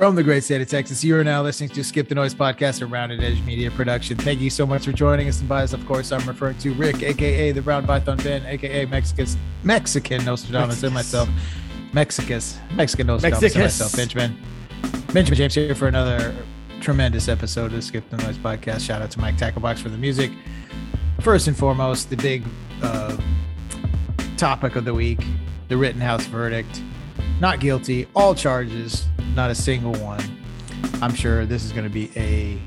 From 0.00 0.14
the 0.14 0.22
great 0.22 0.42
state 0.42 0.62
of 0.62 0.66
Texas, 0.66 1.04
you 1.04 1.14
are 1.18 1.22
now 1.22 1.42
listening 1.42 1.68
to 1.68 1.84
Skip 1.84 2.08
the 2.08 2.14
Noise 2.14 2.34
podcast, 2.34 2.80
a 2.80 2.86
Rounded 2.86 3.22
Edge 3.22 3.38
media 3.42 3.70
production. 3.70 4.16
Thank 4.16 4.40
you 4.40 4.48
so 4.48 4.64
much 4.64 4.86
for 4.86 4.92
joining 4.92 5.28
us. 5.28 5.40
And 5.40 5.46
by 5.46 5.62
us, 5.62 5.74
of 5.74 5.84
course, 5.84 6.10
I'm 6.10 6.26
referring 6.26 6.56
to 6.60 6.72
Rick, 6.72 7.02
aka 7.02 7.52
the 7.52 7.60
Brown 7.60 7.86
Python 7.86 8.16
Ben, 8.16 8.42
aka 8.46 8.86
Mexicus, 8.86 9.36
Mexican 9.62 10.24
Nostradamus, 10.24 10.82
and 10.84 10.94
myself, 10.94 11.28
Mexicus, 11.92 12.58
Mexican 12.72 13.08
Nostradamus, 13.08 13.54
and 13.54 13.62
myself, 13.62 13.94
Benjamin. 13.94 14.38
Benjamin 15.12 15.36
James 15.36 15.54
here 15.54 15.74
for 15.74 15.86
another 15.86 16.34
tremendous 16.80 17.28
episode 17.28 17.66
of 17.66 17.72
the 17.72 17.82
Skip 17.82 18.08
the 18.08 18.16
Noise 18.16 18.38
podcast. 18.38 18.80
Shout 18.80 19.02
out 19.02 19.10
to 19.10 19.20
Mike 19.20 19.36
Tacklebox 19.36 19.80
for 19.80 19.90
the 19.90 19.98
music. 19.98 20.32
First 21.20 21.46
and 21.46 21.54
foremost, 21.54 22.08
the 22.08 22.16
big 22.16 22.42
uh, 22.82 23.18
topic 24.38 24.76
of 24.76 24.86
the 24.86 24.94
week 24.94 25.20
the 25.68 25.76
Rittenhouse 25.76 26.24
verdict. 26.24 26.80
Not 27.38 27.60
guilty, 27.60 28.06
all 28.16 28.34
charges, 28.34 29.06
not 29.34 29.50
a 29.50 29.54
single 29.54 29.94
one. 29.94 30.20
I'm 31.02 31.14
sure 31.14 31.46
this 31.46 31.64
is 31.64 31.72
going 31.72 31.84
to 31.84 31.90
be 31.90 32.10
a 32.16 32.58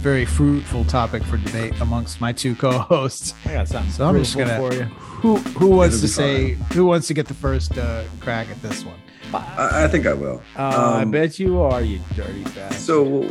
very 0.00 0.24
fruitful 0.24 0.84
topic 0.86 1.22
for 1.22 1.36
debate 1.36 1.80
amongst 1.80 2.20
my 2.20 2.32
two 2.32 2.54
co-hosts. 2.56 3.34
I 3.44 3.52
got 3.54 3.68
something. 3.68 3.92
So 3.92 4.06
I'm 4.06 4.16
just 4.18 4.36
gonna. 4.36 4.56
for 4.56 4.74
you. 4.74 4.82
Who 5.22 5.36
who 5.36 5.68
wants 5.68 5.96
It'll 6.02 6.08
to 6.08 6.22
be 6.22 6.56
say? 6.56 6.74
Who 6.74 6.86
wants 6.86 7.06
to 7.08 7.14
get 7.14 7.26
the 7.28 7.34
first 7.34 7.78
uh, 7.78 8.04
crack 8.20 8.48
at 8.50 8.60
this 8.62 8.84
one? 8.84 8.96
I, 9.34 9.84
I 9.84 9.88
think 9.88 10.06
I 10.06 10.12
will. 10.12 10.42
Uh, 10.58 10.62
I 10.98 11.02
Um, 11.02 11.10
bet 11.10 11.38
you 11.38 11.60
are, 11.60 11.80
you 11.80 12.00
dirty 12.14 12.42
bastard. 12.44 12.72
So, 12.74 13.22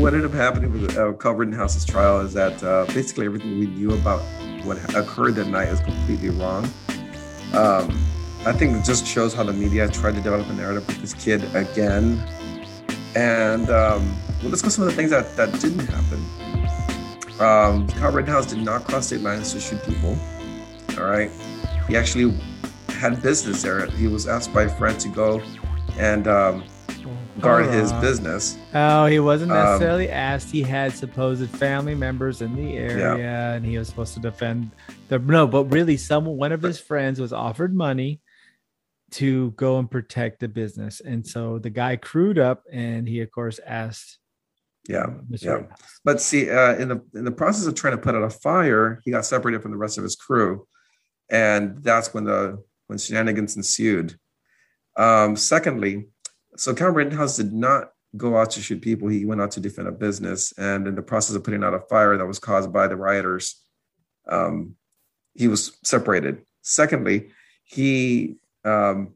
what 0.00 0.14
ended 0.14 0.26
up 0.30 0.32
happening 0.36 0.70
with 0.72 0.96
uh, 0.96 1.12
Kyle 1.14 1.32
Rittenhouse's 1.32 1.84
trial 1.84 2.20
is 2.20 2.32
that 2.34 2.62
uh, 2.62 2.84
basically 2.92 3.26
everything 3.26 3.58
we 3.58 3.66
knew 3.66 3.92
about 3.94 4.20
what 4.64 4.76
occurred 4.94 5.34
that 5.36 5.48
night 5.48 5.68
is 5.68 5.80
completely 5.80 6.28
wrong. 6.30 6.68
Um, 7.54 7.98
I 8.46 8.52
think 8.52 8.74
it 8.74 8.84
just 8.84 9.06
shows 9.06 9.34
how 9.34 9.42
the 9.42 9.52
media 9.52 9.86
tried 9.88 10.14
to 10.14 10.20
develop 10.22 10.48
a 10.48 10.52
narrative 10.54 10.86
with 10.86 11.00
this 11.00 11.12
kid 11.12 11.44
again. 11.54 12.26
And 13.14 13.68
um, 13.68 14.16
well, 14.40 14.48
let's 14.50 14.62
go 14.62 14.70
some 14.70 14.84
of 14.84 14.90
the 14.90 14.96
things 14.96 15.10
that, 15.10 15.36
that 15.36 15.52
didn't 15.60 15.86
happen. 15.86 16.24
Um, 17.38 17.86
Kyle 17.88 18.12
Rittenhouse 18.12 18.46
did 18.46 18.58
not 18.62 18.84
cross 18.84 19.08
state 19.08 19.20
lines 19.20 19.52
to 19.52 19.60
shoot 19.60 19.82
people. 19.84 20.16
All 20.98 21.04
right. 21.04 21.30
He 21.88 21.96
actually 21.96 22.34
had 22.88 23.22
business 23.22 23.62
there. 23.62 23.86
He 23.86 24.06
was 24.06 24.26
asked 24.26 24.54
by 24.54 24.62
a 24.62 24.68
friend 24.68 24.98
to 25.00 25.08
go 25.08 25.42
and 25.98 26.26
um, 26.26 26.64
guard 27.40 27.66
his 27.66 27.92
business. 27.94 28.56
Oh, 28.74 29.06
he 29.06 29.20
wasn't 29.20 29.52
Um, 29.52 29.58
necessarily 29.58 30.08
asked. 30.08 30.50
He 30.50 30.62
had 30.62 30.92
supposed 30.92 31.48
family 31.50 31.94
members 31.94 32.40
in 32.40 32.56
the 32.56 32.76
area, 32.76 33.54
and 33.54 33.66
he 33.66 33.76
was 33.76 33.88
supposed 33.88 34.14
to 34.14 34.20
defend 34.20 34.70
the 35.08 35.18
no. 35.18 35.46
But 35.46 35.64
really, 35.64 35.96
someone, 35.96 36.36
one 36.36 36.52
of 36.52 36.62
his 36.62 36.78
friends, 36.78 37.20
was 37.20 37.32
offered 37.32 37.74
money 37.74 38.20
to 39.12 39.50
go 39.52 39.78
and 39.78 39.90
protect 39.90 40.40
the 40.40 40.48
business, 40.48 41.00
and 41.00 41.26
so 41.26 41.58
the 41.58 41.70
guy 41.70 41.96
crewed 41.96 42.38
up, 42.38 42.64
and 42.72 43.08
he, 43.08 43.20
of 43.20 43.30
course, 43.30 43.60
asked. 43.66 44.18
Yeah. 44.88 45.04
uh, 45.04 45.08
Mr. 45.30 45.42
yeah. 45.42 45.52
Rittenhouse. 45.52 46.00
But 46.04 46.20
see, 46.20 46.50
uh, 46.50 46.74
in 46.76 46.88
the 46.88 47.02
in 47.14 47.24
the 47.24 47.30
process 47.30 47.66
of 47.66 47.74
trying 47.74 47.96
to 47.96 48.02
put 48.02 48.14
out 48.14 48.22
a 48.22 48.30
fire, 48.30 49.00
he 49.04 49.10
got 49.10 49.24
separated 49.24 49.62
from 49.62 49.72
the 49.72 49.76
rest 49.76 49.98
of 49.98 50.04
his 50.04 50.16
crew, 50.16 50.66
and 51.30 51.82
that's 51.82 52.14
when 52.14 52.24
the 52.24 52.62
when 52.86 52.98
shenanigans 52.98 53.56
ensued. 53.56 54.16
Um, 54.96 55.36
secondly, 55.36 56.06
so 56.56 56.74
Kyle 56.74 56.90
Rittenhouse 56.90 57.36
did 57.36 57.52
not 57.52 57.90
go 58.16 58.36
out 58.36 58.50
to 58.52 58.62
shoot 58.62 58.82
people; 58.82 59.08
he 59.08 59.24
went 59.24 59.40
out 59.40 59.52
to 59.52 59.60
defend 59.60 59.88
a 59.88 59.92
business, 59.92 60.52
and 60.58 60.86
in 60.88 60.94
the 60.94 61.02
process 61.02 61.36
of 61.36 61.44
putting 61.44 61.62
out 61.62 61.74
a 61.74 61.80
fire 61.80 62.16
that 62.16 62.26
was 62.26 62.38
caused 62.38 62.72
by 62.72 62.88
the 62.88 62.96
rioters, 62.96 63.62
um, 64.28 64.74
he 65.34 65.48
was 65.48 65.78
separated. 65.84 66.42
Secondly, 66.62 67.30
he 67.64 68.36
um, 68.64 69.14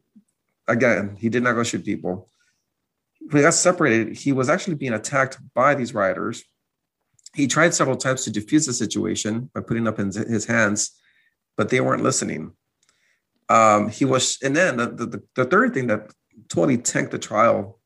again 0.68 1.16
he 1.18 1.28
did 1.28 1.42
not 1.42 1.54
go 1.54 1.62
shoot 1.62 1.84
people 1.84 2.28
when 3.30 3.36
he 3.38 3.42
got 3.42 3.54
separated, 3.54 4.16
he 4.16 4.32
was 4.32 4.48
actually 4.48 4.74
being 4.74 4.92
attacked 4.92 5.38
by 5.54 5.74
these 5.74 5.94
rioters. 5.94 6.44
He 7.34 7.46
tried 7.46 7.74
several 7.74 7.96
times 7.96 8.24
to 8.24 8.30
diffuse 8.30 8.66
the 8.66 8.72
situation 8.72 9.50
by 9.54 9.60
putting 9.60 9.88
up 9.88 9.98
his, 9.98 10.14
his 10.14 10.46
hands, 10.46 10.92
but 11.56 11.70
they 11.70 11.80
weren't 11.80 12.02
listening. 12.02 12.52
Um, 13.48 13.88
he 13.88 14.04
was, 14.04 14.38
and 14.42 14.54
then 14.54 14.76
the, 14.76 14.86
the, 14.86 15.22
the 15.34 15.44
third 15.44 15.74
thing 15.74 15.86
that 15.88 16.12
totally 16.48 16.78
tanked 16.78 17.12
the 17.12 17.18
trial 17.18 17.80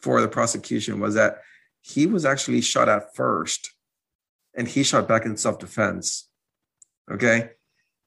for 0.00 0.20
the 0.20 0.28
prosecution 0.28 1.00
was 1.00 1.14
that 1.14 1.42
he 1.82 2.06
was 2.06 2.24
actually 2.24 2.60
shot 2.60 2.88
at 2.88 3.14
first, 3.14 3.72
and 4.54 4.66
he 4.66 4.82
shot 4.82 5.06
back 5.06 5.24
in 5.24 5.36
self 5.36 5.58
defense. 5.58 6.28
Okay, 7.10 7.50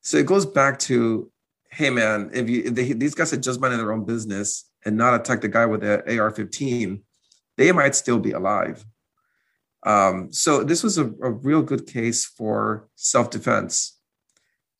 so 0.01 0.17
it 0.17 0.25
goes 0.25 0.45
back 0.45 0.77
to, 0.79 1.31
hey 1.71 1.89
man, 1.89 2.29
if 2.33 2.49
you 2.49 2.63
if 2.65 2.75
they, 2.75 2.93
these 2.93 3.15
guys 3.15 3.31
had 3.31 3.43
just 3.43 3.59
minded 3.61 3.79
their 3.79 3.91
own 3.93 4.05
business 4.05 4.69
and 4.85 4.97
not 4.97 5.13
attacked 5.13 5.41
the 5.41 5.47
guy 5.47 5.65
with 5.65 5.81
the 5.81 5.99
AR-15, 6.19 7.01
they 7.57 7.71
might 7.71 7.95
still 7.95 8.19
be 8.19 8.31
alive. 8.31 8.83
Um, 9.83 10.31
so 10.31 10.63
this 10.63 10.83
was 10.83 10.97
a, 10.97 11.05
a 11.21 11.31
real 11.31 11.61
good 11.63 11.87
case 11.87 12.25
for 12.25 12.87
self-defense. 12.95 13.97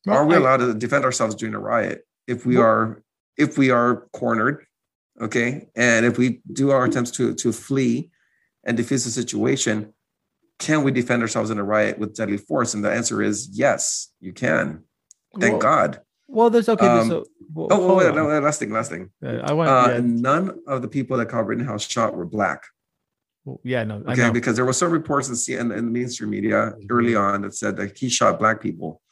Well, 0.06 0.16
are 0.18 0.26
we 0.26 0.34
I- 0.34 0.38
allowed 0.38 0.58
to 0.58 0.74
defend 0.74 1.04
ourselves 1.04 1.34
during 1.34 1.54
a 1.54 1.58
riot 1.58 2.06
if 2.26 2.46
we 2.46 2.56
Well- 2.56 2.66
are 2.66 3.02
if 3.36 3.58
we 3.58 3.70
are 3.70 4.08
cornered? 4.12 4.64
Okay, 5.20 5.68
and 5.74 6.06
if 6.06 6.18
we 6.18 6.40
do 6.52 6.70
our 6.70 6.84
attempts 6.84 7.10
to 7.12 7.34
to 7.34 7.52
flee 7.52 8.10
and 8.64 8.78
defuse 8.78 9.04
the 9.04 9.10
situation, 9.10 9.92
can 10.58 10.84
we 10.84 10.90
defend 10.92 11.22
ourselves 11.22 11.50
in 11.50 11.58
a 11.58 11.64
riot 11.64 11.98
with 11.98 12.14
deadly 12.14 12.38
force? 12.38 12.74
And 12.74 12.84
the 12.84 12.90
answer 12.92 13.20
is 13.22 13.48
yes, 13.52 14.08
you 14.20 14.32
can. 14.32 14.84
Thank 15.38 15.52
Well, 15.54 15.60
God. 15.60 16.00
Well, 16.32 16.48
there's 16.50 16.68
okay. 16.68 16.86
Um, 16.86 17.08
so, 17.08 17.24
well, 17.52 17.68
Oh, 17.70 17.76
oh 17.82 17.86
hold 17.88 17.98
wait, 17.98 18.08
on. 18.08 18.16
no, 18.16 18.40
last 18.40 18.58
thing, 18.58 18.70
last 18.72 18.90
thing. 18.90 19.10
Uh, 19.24 19.40
I 19.44 19.52
want. 19.52 19.68
Uh, 19.68 19.92
yeah, 19.92 20.00
none 20.02 20.58
of 20.66 20.80
the 20.82 20.88
people 20.88 21.16
that 21.18 21.28
Kyle 21.28 21.42
Rittenhouse 21.42 21.86
shot 21.86 22.16
were 22.16 22.24
black. 22.24 22.64
well, 23.44 23.60
yeah, 23.64 23.84
no, 23.84 24.02
I 24.06 24.12
Okay, 24.12 24.30
because 24.30 24.56
there 24.56 24.64
were 24.64 24.72
some 24.72 24.90
reports 24.90 25.28
in, 25.28 25.36
C- 25.36 25.54
in, 25.54 25.70
in 25.72 25.84
the 25.86 25.92
mainstream 25.98 26.30
media 26.30 26.72
early 26.90 27.14
on 27.14 27.42
that 27.42 27.54
said 27.54 27.76
that 27.76 27.98
he 27.98 28.08
shot 28.08 28.38
black 28.38 28.60
people 28.62 29.02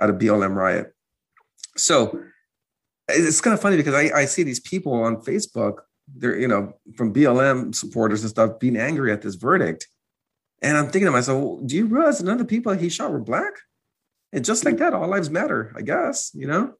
at 0.00 0.10
a 0.10 0.12
BLM 0.12 0.54
riot. 0.56 0.92
So 1.76 2.20
it's 3.08 3.40
kind 3.40 3.54
of 3.54 3.60
funny 3.60 3.76
because 3.76 3.94
I, 3.94 4.10
I 4.22 4.24
see 4.24 4.42
these 4.42 4.60
people 4.60 4.92
on 4.94 5.18
Facebook, 5.22 5.76
they're 6.16 6.38
you 6.38 6.48
know 6.48 6.72
from 6.96 7.14
BLM 7.14 7.74
supporters 7.74 8.22
and 8.22 8.30
stuff 8.30 8.58
being 8.58 8.76
angry 8.76 9.12
at 9.12 9.22
this 9.22 9.36
verdict, 9.36 9.86
and 10.62 10.76
I'm 10.76 10.86
thinking 10.86 11.06
to 11.06 11.12
myself, 11.12 11.40
well, 11.42 11.56
do 11.64 11.76
you 11.76 11.86
realize 11.86 12.20
none 12.22 12.32
of 12.34 12.38
the 12.40 12.44
people 12.44 12.72
he 12.72 12.88
shot 12.88 13.12
were 13.12 13.20
black? 13.20 13.52
And 14.32 14.44
just 14.44 14.64
like 14.64 14.76
that, 14.78 14.92
all 14.92 15.08
lives 15.08 15.30
matter, 15.30 15.72
I 15.76 15.82
guess. 15.82 16.30
You 16.34 16.46
know. 16.46 16.74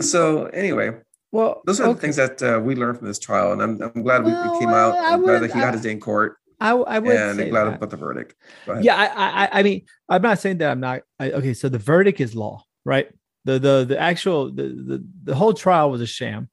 So 0.00 0.46
anyway, 0.46 0.90
Well, 1.32 1.62
those 1.64 1.80
are 1.80 1.92
the 1.92 2.00
things 2.00 2.16
that 2.16 2.42
uh, 2.42 2.60
we 2.62 2.74
learned 2.74 2.98
from 2.98 3.06
this 3.06 3.18
trial, 3.18 3.52
and 3.52 3.62
I'm, 3.62 3.80
I'm 3.80 4.02
glad 4.02 4.24
we, 4.24 4.32
Well, 4.32 4.52
we 4.52 4.58
came 4.58 4.68
out. 4.68 4.94
I 4.94 5.12
I'm 5.12 5.22
glad 5.22 5.42
that 5.42 5.52
he 5.52 5.60
got 5.60 5.72
his 5.72 5.82
day 5.82 5.92
in 5.92 6.00
court, 6.00 6.36
I, 6.60 6.70
I 6.70 6.98
would 6.98 7.16
and 7.16 7.36
say 7.38 7.50
glad 7.50 7.64
that. 7.64 7.74
about 7.76 7.90
the 7.90 7.96
verdict. 7.96 8.34
Yeah, 8.80 8.96
I, 8.96 9.44
I, 9.44 9.60
I 9.60 9.62
mean, 9.62 9.86
I'm 10.08 10.22
not 10.22 10.38
saying 10.38 10.58
that 10.58 10.70
I'm 10.70 10.80
not. 10.80 11.02
I, 11.18 11.32
okay, 11.32 11.54
so 11.54 11.68
the 11.68 11.78
verdict 11.78 12.20
is 12.20 12.34
law, 12.34 12.64
right? 12.84 13.08
The 13.44 13.58
the 13.58 13.84
the 13.88 13.98
actual 13.98 14.50
the 14.50 14.62
the, 14.62 15.04
the 15.24 15.34
whole 15.34 15.54
trial 15.54 15.90
was 15.90 16.00
a 16.00 16.06
sham. 16.06 16.48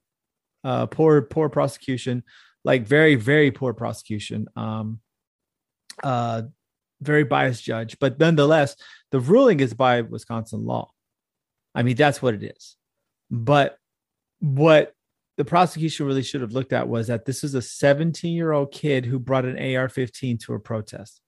Uh, 0.62 0.86
poor 0.86 1.22
poor 1.22 1.48
prosecution, 1.48 2.22
like 2.64 2.86
very 2.86 3.14
very 3.14 3.50
poor 3.50 3.74
prosecution. 3.74 4.46
Um, 4.56 5.00
uh, 6.02 6.42
very 7.04 7.24
biased 7.24 7.62
judge, 7.64 7.98
but 7.98 8.18
nonetheless, 8.18 8.76
the 9.10 9.20
ruling 9.20 9.60
is 9.60 9.74
by 9.74 10.00
Wisconsin 10.02 10.64
law. 10.64 10.90
I 11.74 11.82
mean, 11.82 11.96
that's 11.96 12.20
what 12.22 12.34
it 12.34 12.42
is. 12.56 12.76
But 13.30 13.78
what 14.40 14.94
the 15.36 15.44
prosecution 15.44 16.06
really 16.06 16.22
should 16.22 16.40
have 16.40 16.52
looked 16.52 16.72
at 16.72 16.88
was 16.88 17.08
that 17.08 17.24
this 17.24 17.42
is 17.42 17.54
a 17.54 17.62
17 17.62 18.32
year 18.32 18.52
old 18.52 18.72
kid 18.72 19.04
who 19.06 19.18
brought 19.18 19.44
an 19.44 19.58
AR 19.76 19.88
15 19.88 20.38
to 20.38 20.54
a 20.54 20.60
protest. 20.60 21.20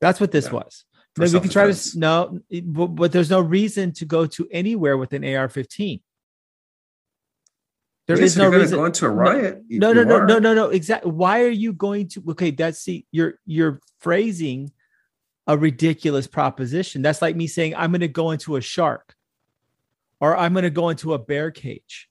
That's 0.00 0.20
what 0.20 0.32
this 0.32 0.46
Yeah. 0.46 0.52
was. 0.52 0.84
We 1.18 1.28
can 1.28 1.50
try 1.50 1.70
to 1.70 1.98
no, 1.98 2.40
but, 2.64 2.86
but 2.88 3.12
there's 3.12 3.28
no 3.30 3.40
reason 3.40 3.92
to 3.94 4.06
go 4.06 4.24
to 4.26 4.48
anywhere 4.50 4.96
with 4.96 5.12
an 5.12 5.24
AR 5.24 5.48
15. 5.48 6.00
There 8.06 8.18
Yes, 8.18 8.32
is 8.32 8.36
no 8.36 8.44
you're 8.44 8.50
gonna 8.52 8.62
reason. 8.64 9.06
a 9.08 9.10
riot. 9.10 9.62
you- 9.68 9.78
No, 9.78 9.92
no, 9.92 10.02
no, 10.02 10.24
no, 10.24 10.38
no, 10.38 10.54
no. 10.54 10.68
Exactly. 10.70 11.10
Why 11.10 11.42
are 11.42 11.48
you 11.48 11.72
going 11.72 12.08
to? 12.08 12.22
Okay, 12.30 12.50
that's 12.50 12.78
see, 12.80 13.06
you're 13.12 13.38
you're 13.46 13.80
phrasing 14.00 14.72
a 15.46 15.56
ridiculous 15.56 16.26
proposition. 16.26 17.02
That's 17.02 17.22
like 17.22 17.36
me 17.36 17.46
saying 17.46 17.74
I'm 17.76 17.90
going 17.92 18.00
to 18.00 18.08
go 18.08 18.32
into 18.32 18.56
a 18.56 18.60
shark, 18.60 19.14
or 20.20 20.36
I'm 20.36 20.52
going 20.52 20.64
to 20.64 20.70
go 20.70 20.88
into 20.88 21.14
a 21.14 21.18
bear 21.18 21.50
cage. 21.52 22.08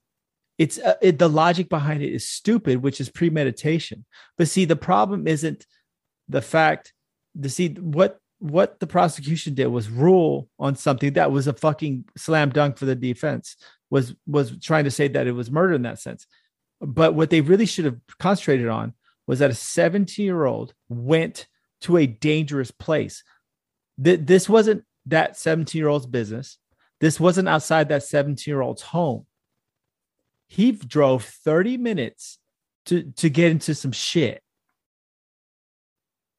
It's 0.58 0.78
uh, 0.78 0.94
it, 1.02 1.18
the 1.18 1.28
logic 1.28 1.68
behind 1.68 2.02
it 2.02 2.12
is 2.12 2.26
stupid, 2.28 2.82
which 2.82 3.00
is 3.00 3.10
premeditation. 3.10 4.04
But 4.38 4.48
see, 4.48 4.64
the 4.64 4.76
problem 4.76 5.26
isn't 5.26 5.66
the 6.28 6.42
fact. 6.42 6.94
The 7.34 7.48
see 7.50 7.68
what 7.68 8.18
what 8.38 8.80
the 8.80 8.86
prosecution 8.86 9.54
did 9.54 9.66
was 9.66 9.88
rule 9.88 10.48
on 10.58 10.74
something 10.74 11.12
that 11.14 11.30
was 11.30 11.46
a 11.46 11.52
fucking 11.52 12.04
slam 12.16 12.50
dunk 12.50 12.76
for 12.78 12.86
the 12.86 12.94
defense. 12.94 13.56
Was 13.92 14.14
was 14.26 14.58
trying 14.58 14.84
to 14.84 14.90
say 14.90 15.08
that 15.08 15.26
it 15.26 15.32
was 15.32 15.50
murder 15.50 15.74
in 15.74 15.82
that 15.82 15.98
sense. 15.98 16.26
But 16.80 17.14
what 17.14 17.28
they 17.28 17.42
really 17.42 17.66
should 17.66 17.84
have 17.84 18.00
concentrated 18.18 18.68
on 18.68 18.94
was 19.26 19.40
that 19.40 19.50
a 19.50 19.54
17 19.54 20.24
year 20.24 20.46
old 20.46 20.72
went 20.88 21.46
to 21.82 21.98
a 21.98 22.06
dangerous 22.06 22.70
place. 22.70 23.22
Th- 24.02 24.20
this 24.22 24.48
wasn't 24.48 24.84
that 25.06 25.36
17 25.36 25.78
year 25.78 25.88
old's 25.88 26.06
business. 26.06 26.56
This 27.00 27.20
wasn't 27.20 27.48
outside 27.50 27.90
that 27.90 28.02
17 28.02 28.50
year 28.50 28.62
old's 28.62 28.80
home. 28.80 29.26
He 30.48 30.72
drove 30.72 31.24
30 31.24 31.76
minutes 31.76 32.38
to 32.86 33.12
to 33.16 33.28
get 33.28 33.50
into 33.50 33.74
some 33.74 33.92
shit. 33.92 34.42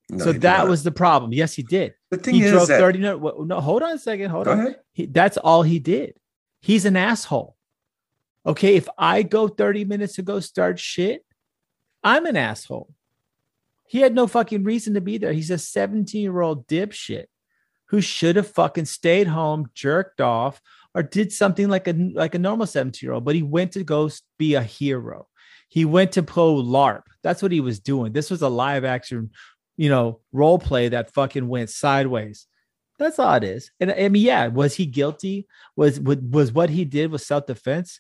No, 0.10 0.26
so 0.26 0.34
that 0.34 0.58
not. 0.60 0.68
was 0.70 0.84
the 0.84 0.92
problem. 0.92 1.34
Yes, 1.34 1.54
he 1.54 1.62
did. 1.62 1.94
the 2.10 2.18
thing 2.18 2.34
He 2.34 2.44
is 2.44 2.52
drove 2.52 2.68
that 2.68 2.80
30 2.80 3.00
no, 3.00 3.46
no, 3.46 3.62
hold 3.62 3.84
on 3.84 3.92
a 3.92 4.00
second. 4.00 4.32
Hold 4.32 4.46
go 4.46 4.54
on. 4.54 4.76
He, 4.94 5.06
that's 5.06 5.38
all 5.38 5.62
he 5.64 5.80
did. 5.80 6.16
He's 6.64 6.86
an 6.86 6.96
asshole. 6.96 7.58
Okay, 8.46 8.76
if 8.78 8.88
I 8.98 9.22
go 9.22 9.50
30 9.50 9.84
minutes 9.84 10.16
to 10.16 10.22
go 10.22 10.40
start 10.40 10.80
shit, 10.80 11.26
I'm 12.02 12.26
an 12.26 12.38
asshole. 12.38 12.94
He 13.86 14.00
had 14.00 14.16
no 14.16 14.28
fucking 14.28 14.64
reason 14.64 14.94
to 14.94 15.02
be 15.02 15.18
there. 15.18 15.34
He's 15.34 15.52
a 15.52 15.58
17 15.58 16.22
year 16.22 16.40
old 16.40 16.66
dipshit 16.68 17.26
who 17.90 18.00
should 18.00 18.38
have 18.38 18.48
fucking 18.48 18.86
stayed 18.86 19.28
home, 19.28 19.72
jerked 19.74 20.22
off, 20.22 20.62
or 20.96 21.04
did 21.04 21.34
something 21.34 21.68
like 21.68 21.90
a 21.90 21.94
like 22.14 22.34
a 22.34 22.40
normal 22.40 22.66
17 22.66 23.06
year 23.06 23.14
old. 23.14 23.26
But 23.26 23.36
he 23.36 23.44
went 23.44 23.74
to 23.74 23.84
go 23.84 24.10
be 24.38 24.56
a 24.56 24.64
hero. 24.64 25.28
He 25.68 25.84
went 25.84 26.14
to 26.14 26.24
pro 26.24 26.56
LARP. 26.56 27.04
That's 27.24 27.42
what 27.42 27.52
he 27.52 27.60
was 27.60 27.82
doing. 27.82 28.14
This 28.14 28.32
was 28.32 28.42
a 28.42 28.48
live 28.48 28.86
action, 28.86 29.32
you 29.76 29.90
know, 29.90 30.22
role 30.32 30.60
play 30.60 30.88
that 30.90 31.14
fucking 31.14 31.48
went 31.48 31.70
sideways. 31.70 32.48
That's 33.00 33.20
all 33.20 33.34
it 33.36 33.44
is. 33.44 33.72
And 33.80 33.92
I 33.92 34.10
mean, 34.10 34.24
yeah, 34.24 34.48
was 34.48 34.76
he 34.76 34.86
guilty? 34.86 35.48
Was 35.76 36.00
was, 36.00 36.18
was 36.18 36.52
what 36.52 36.70
he 36.70 36.86
did 36.86 37.12
was 37.12 37.26
self 37.26 37.46
defense? 37.46 38.00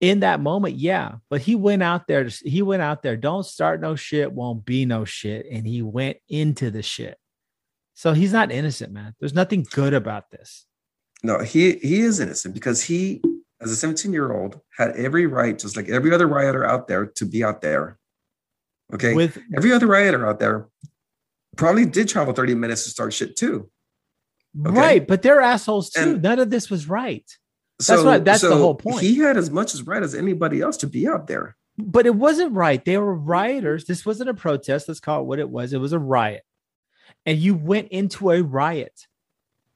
In 0.00 0.20
that 0.20 0.40
moment, 0.40 0.74
yeah. 0.74 1.16
But 1.30 1.40
he 1.40 1.54
went 1.54 1.82
out 1.82 2.06
there. 2.08 2.28
He 2.44 2.62
went 2.62 2.82
out 2.82 3.02
there. 3.02 3.16
Don't 3.16 3.46
start 3.46 3.80
no 3.80 3.94
shit. 3.94 4.32
Won't 4.32 4.64
be 4.64 4.84
no 4.84 5.04
shit. 5.04 5.46
And 5.50 5.66
he 5.66 5.82
went 5.82 6.18
into 6.28 6.70
the 6.70 6.82
shit. 6.82 7.16
So 7.94 8.12
he's 8.12 8.32
not 8.32 8.50
innocent, 8.50 8.92
man. 8.92 9.14
There's 9.20 9.34
nothing 9.34 9.66
good 9.70 9.94
about 9.94 10.30
this. 10.30 10.66
No, 11.22 11.38
he 11.38 11.74
he 11.76 12.00
is 12.00 12.20
innocent 12.20 12.54
because 12.54 12.82
he, 12.82 13.22
as 13.62 13.70
a 13.70 13.76
17 13.76 14.12
year 14.12 14.32
old, 14.32 14.60
had 14.76 14.90
every 14.96 15.26
right, 15.26 15.58
just 15.58 15.76
like 15.76 15.88
every 15.88 16.12
other 16.12 16.26
rioter 16.26 16.64
out 16.64 16.88
there, 16.88 17.06
to 17.06 17.24
be 17.24 17.42
out 17.42 17.62
there. 17.62 17.98
Okay, 18.92 19.14
With 19.14 19.38
every 19.56 19.72
other 19.72 19.86
rioter 19.86 20.26
out 20.26 20.38
there 20.38 20.68
probably 21.56 21.86
did 21.86 22.08
travel 22.08 22.34
30 22.34 22.54
minutes 22.54 22.84
to 22.84 22.90
start 22.90 23.12
shit 23.12 23.36
too. 23.36 23.70
Okay. 24.66 24.78
right, 24.78 25.06
but 25.06 25.22
they're 25.22 25.40
assholes 25.40 25.90
too. 25.90 26.00
And- 26.00 26.22
None 26.22 26.38
of 26.38 26.50
this 26.50 26.70
was 26.70 26.88
right. 26.88 27.24
That's 27.78 28.02
what- 28.02 28.24
that's 28.24 28.42
the 28.42 28.56
whole 28.56 28.74
point. 28.76 29.00
He 29.00 29.18
had 29.18 29.36
as 29.36 29.50
much 29.50 29.74
as 29.74 29.82
right 29.82 30.02
as 30.02 30.14
anybody 30.14 30.60
else 30.60 30.76
to 30.78 30.86
be 30.86 31.06
out 31.08 31.26
there. 31.26 31.56
but 31.76 32.06
it 32.06 32.14
wasn't 32.14 32.52
right. 32.52 32.84
They 32.84 32.96
were 32.98 33.12
rioters. 33.14 33.84
This 33.86 34.06
wasn't 34.06 34.30
a 34.30 34.34
protest. 34.34 34.86
Let's 34.86 35.00
call 35.00 35.22
it 35.22 35.24
what 35.26 35.40
it 35.40 35.50
was. 35.50 35.72
It 35.72 35.78
was 35.80 35.92
a 35.92 35.98
riot. 35.98 36.44
And 37.26 37.36
you 37.38 37.56
went 37.56 37.88
into 37.88 38.30
a 38.30 38.42
riot. 38.42 39.08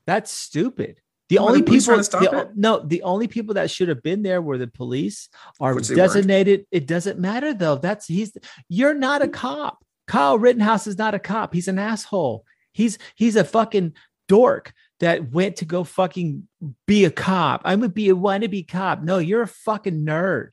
That's 0.07 0.31
stupid. 0.31 1.01
The 1.29 1.39
Well, 1.39 1.49
only 1.49 1.63
people, 1.63 1.97
the- 1.97 2.51
no, 2.55 2.79
the 2.87 3.03
only 3.03 3.27
people 3.27 3.55
that 3.55 3.71
should 3.71 3.89
have 3.89 4.03
been 4.03 4.23
there 4.23 4.41
were 4.41 4.59
the 4.59 4.69
police 4.69 5.29
are 5.61 5.75
designated. 5.81 6.67
It 6.71 6.87
doesn't 6.87 7.19
matter 7.19 7.53
though. 7.53 7.75
That's 7.77 8.07
he's 8.07 8.33
you're 8.69 8.95
not 8.95 9.21
a 9.21 9.29
cop. 9.29 9.85
Kyle 10.07 10.39
Rittenhouse 10.39 10.87
is 10.87 10.97
not 10.99 11.15
a 11.15 11.19
cop. 11.19 11.53
He's 11.53 11.67
an 11.69 11.79
asshole. 11.81 12.45
He's 12.73 12.97
he's 13.17 13.35
a 13.37 13.43
fucking 13.45 13.93
dork 14.29 14.73
that 15.01 15.31
went 15.33 15.57
to 15.57 15.65
go 15.65 15.85
fucking 15.85 16.47
be 16.87 17.05
a 17.05 17.11
cop. 17.11 17.63
I'm 17.65 17.81
gonna 17.81 17.93
be 17.93 18.09
a 18.11 18.15
wannabe 18.17 18.67
cop. 18.69 19.03
No, 19.03 19.19
you're 19.19 19.43
a 19.43 19.49
fucking 19.49 20.05
nerd. 20.05 20.51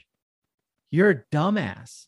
You're 0.92 1.10
a 1.10 1.24
dumbass. 1.32 2.06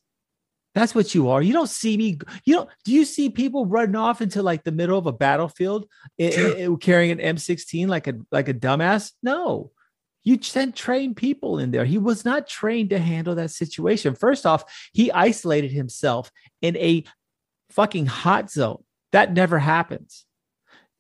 That's 0.76 0.94
what 0.94 1.16
you 1.16 1.30
are. 1.30 1.42
You 1.42 1.54
don't 1.54 1.70
see 1.70 1.98
me. 1.98 2.20
You 2.46 2.56
don't. 2.56 2.70
Do 2.86 2.94
you 2.94 3.04
see 3.04 3.30
people 3.32 3.66
running 3.66 3.96
off 3.96 4.22
into 4.22 4.44
like 4.44 4.64
the 4.64 4.72
middle 4.72 4.98
of 5.00 5.08
a 5.08 5.12
battlefield 5.12 5.88
i- 6.20 6.24
i- 6.26 6.66
i- 6.72 6.76
carrying 6.80 7.12
an 7.20 7.36
M16 7.36 7.88
like 7.88 8.06
a 8.08 8.14
like 8.32 8.48
a 8.48 8.54
dumbass? 8.54 9.14
No. 9.24 9.72
You 10.24 10.38
sent 10.42 10.76
trained 10.76 11.16
people 11.16 11.58
in 11.58 11.72
there. 11.72 11.86
He 11.86 11.98
was 11.98 12.26
not 12.26 12.48
trained 12.48 12.92
to 12.92 13.00
handle 13.00 13.34
that 13.36 13.50
situation. 13.50 14.14
First 14.14 14.46
off, 14.46 14.66
he 14.94 15.12
isolated 15.12 15.72
himself 15.72 16.30
in 16.62 16.78
a 16.78 17.06
fucking 17.72 18.06
hot 18.06 18.52
zone. 18.52 18.84
That 19.14 19.34
never 19.34 19.58
happens. 19.58 20.26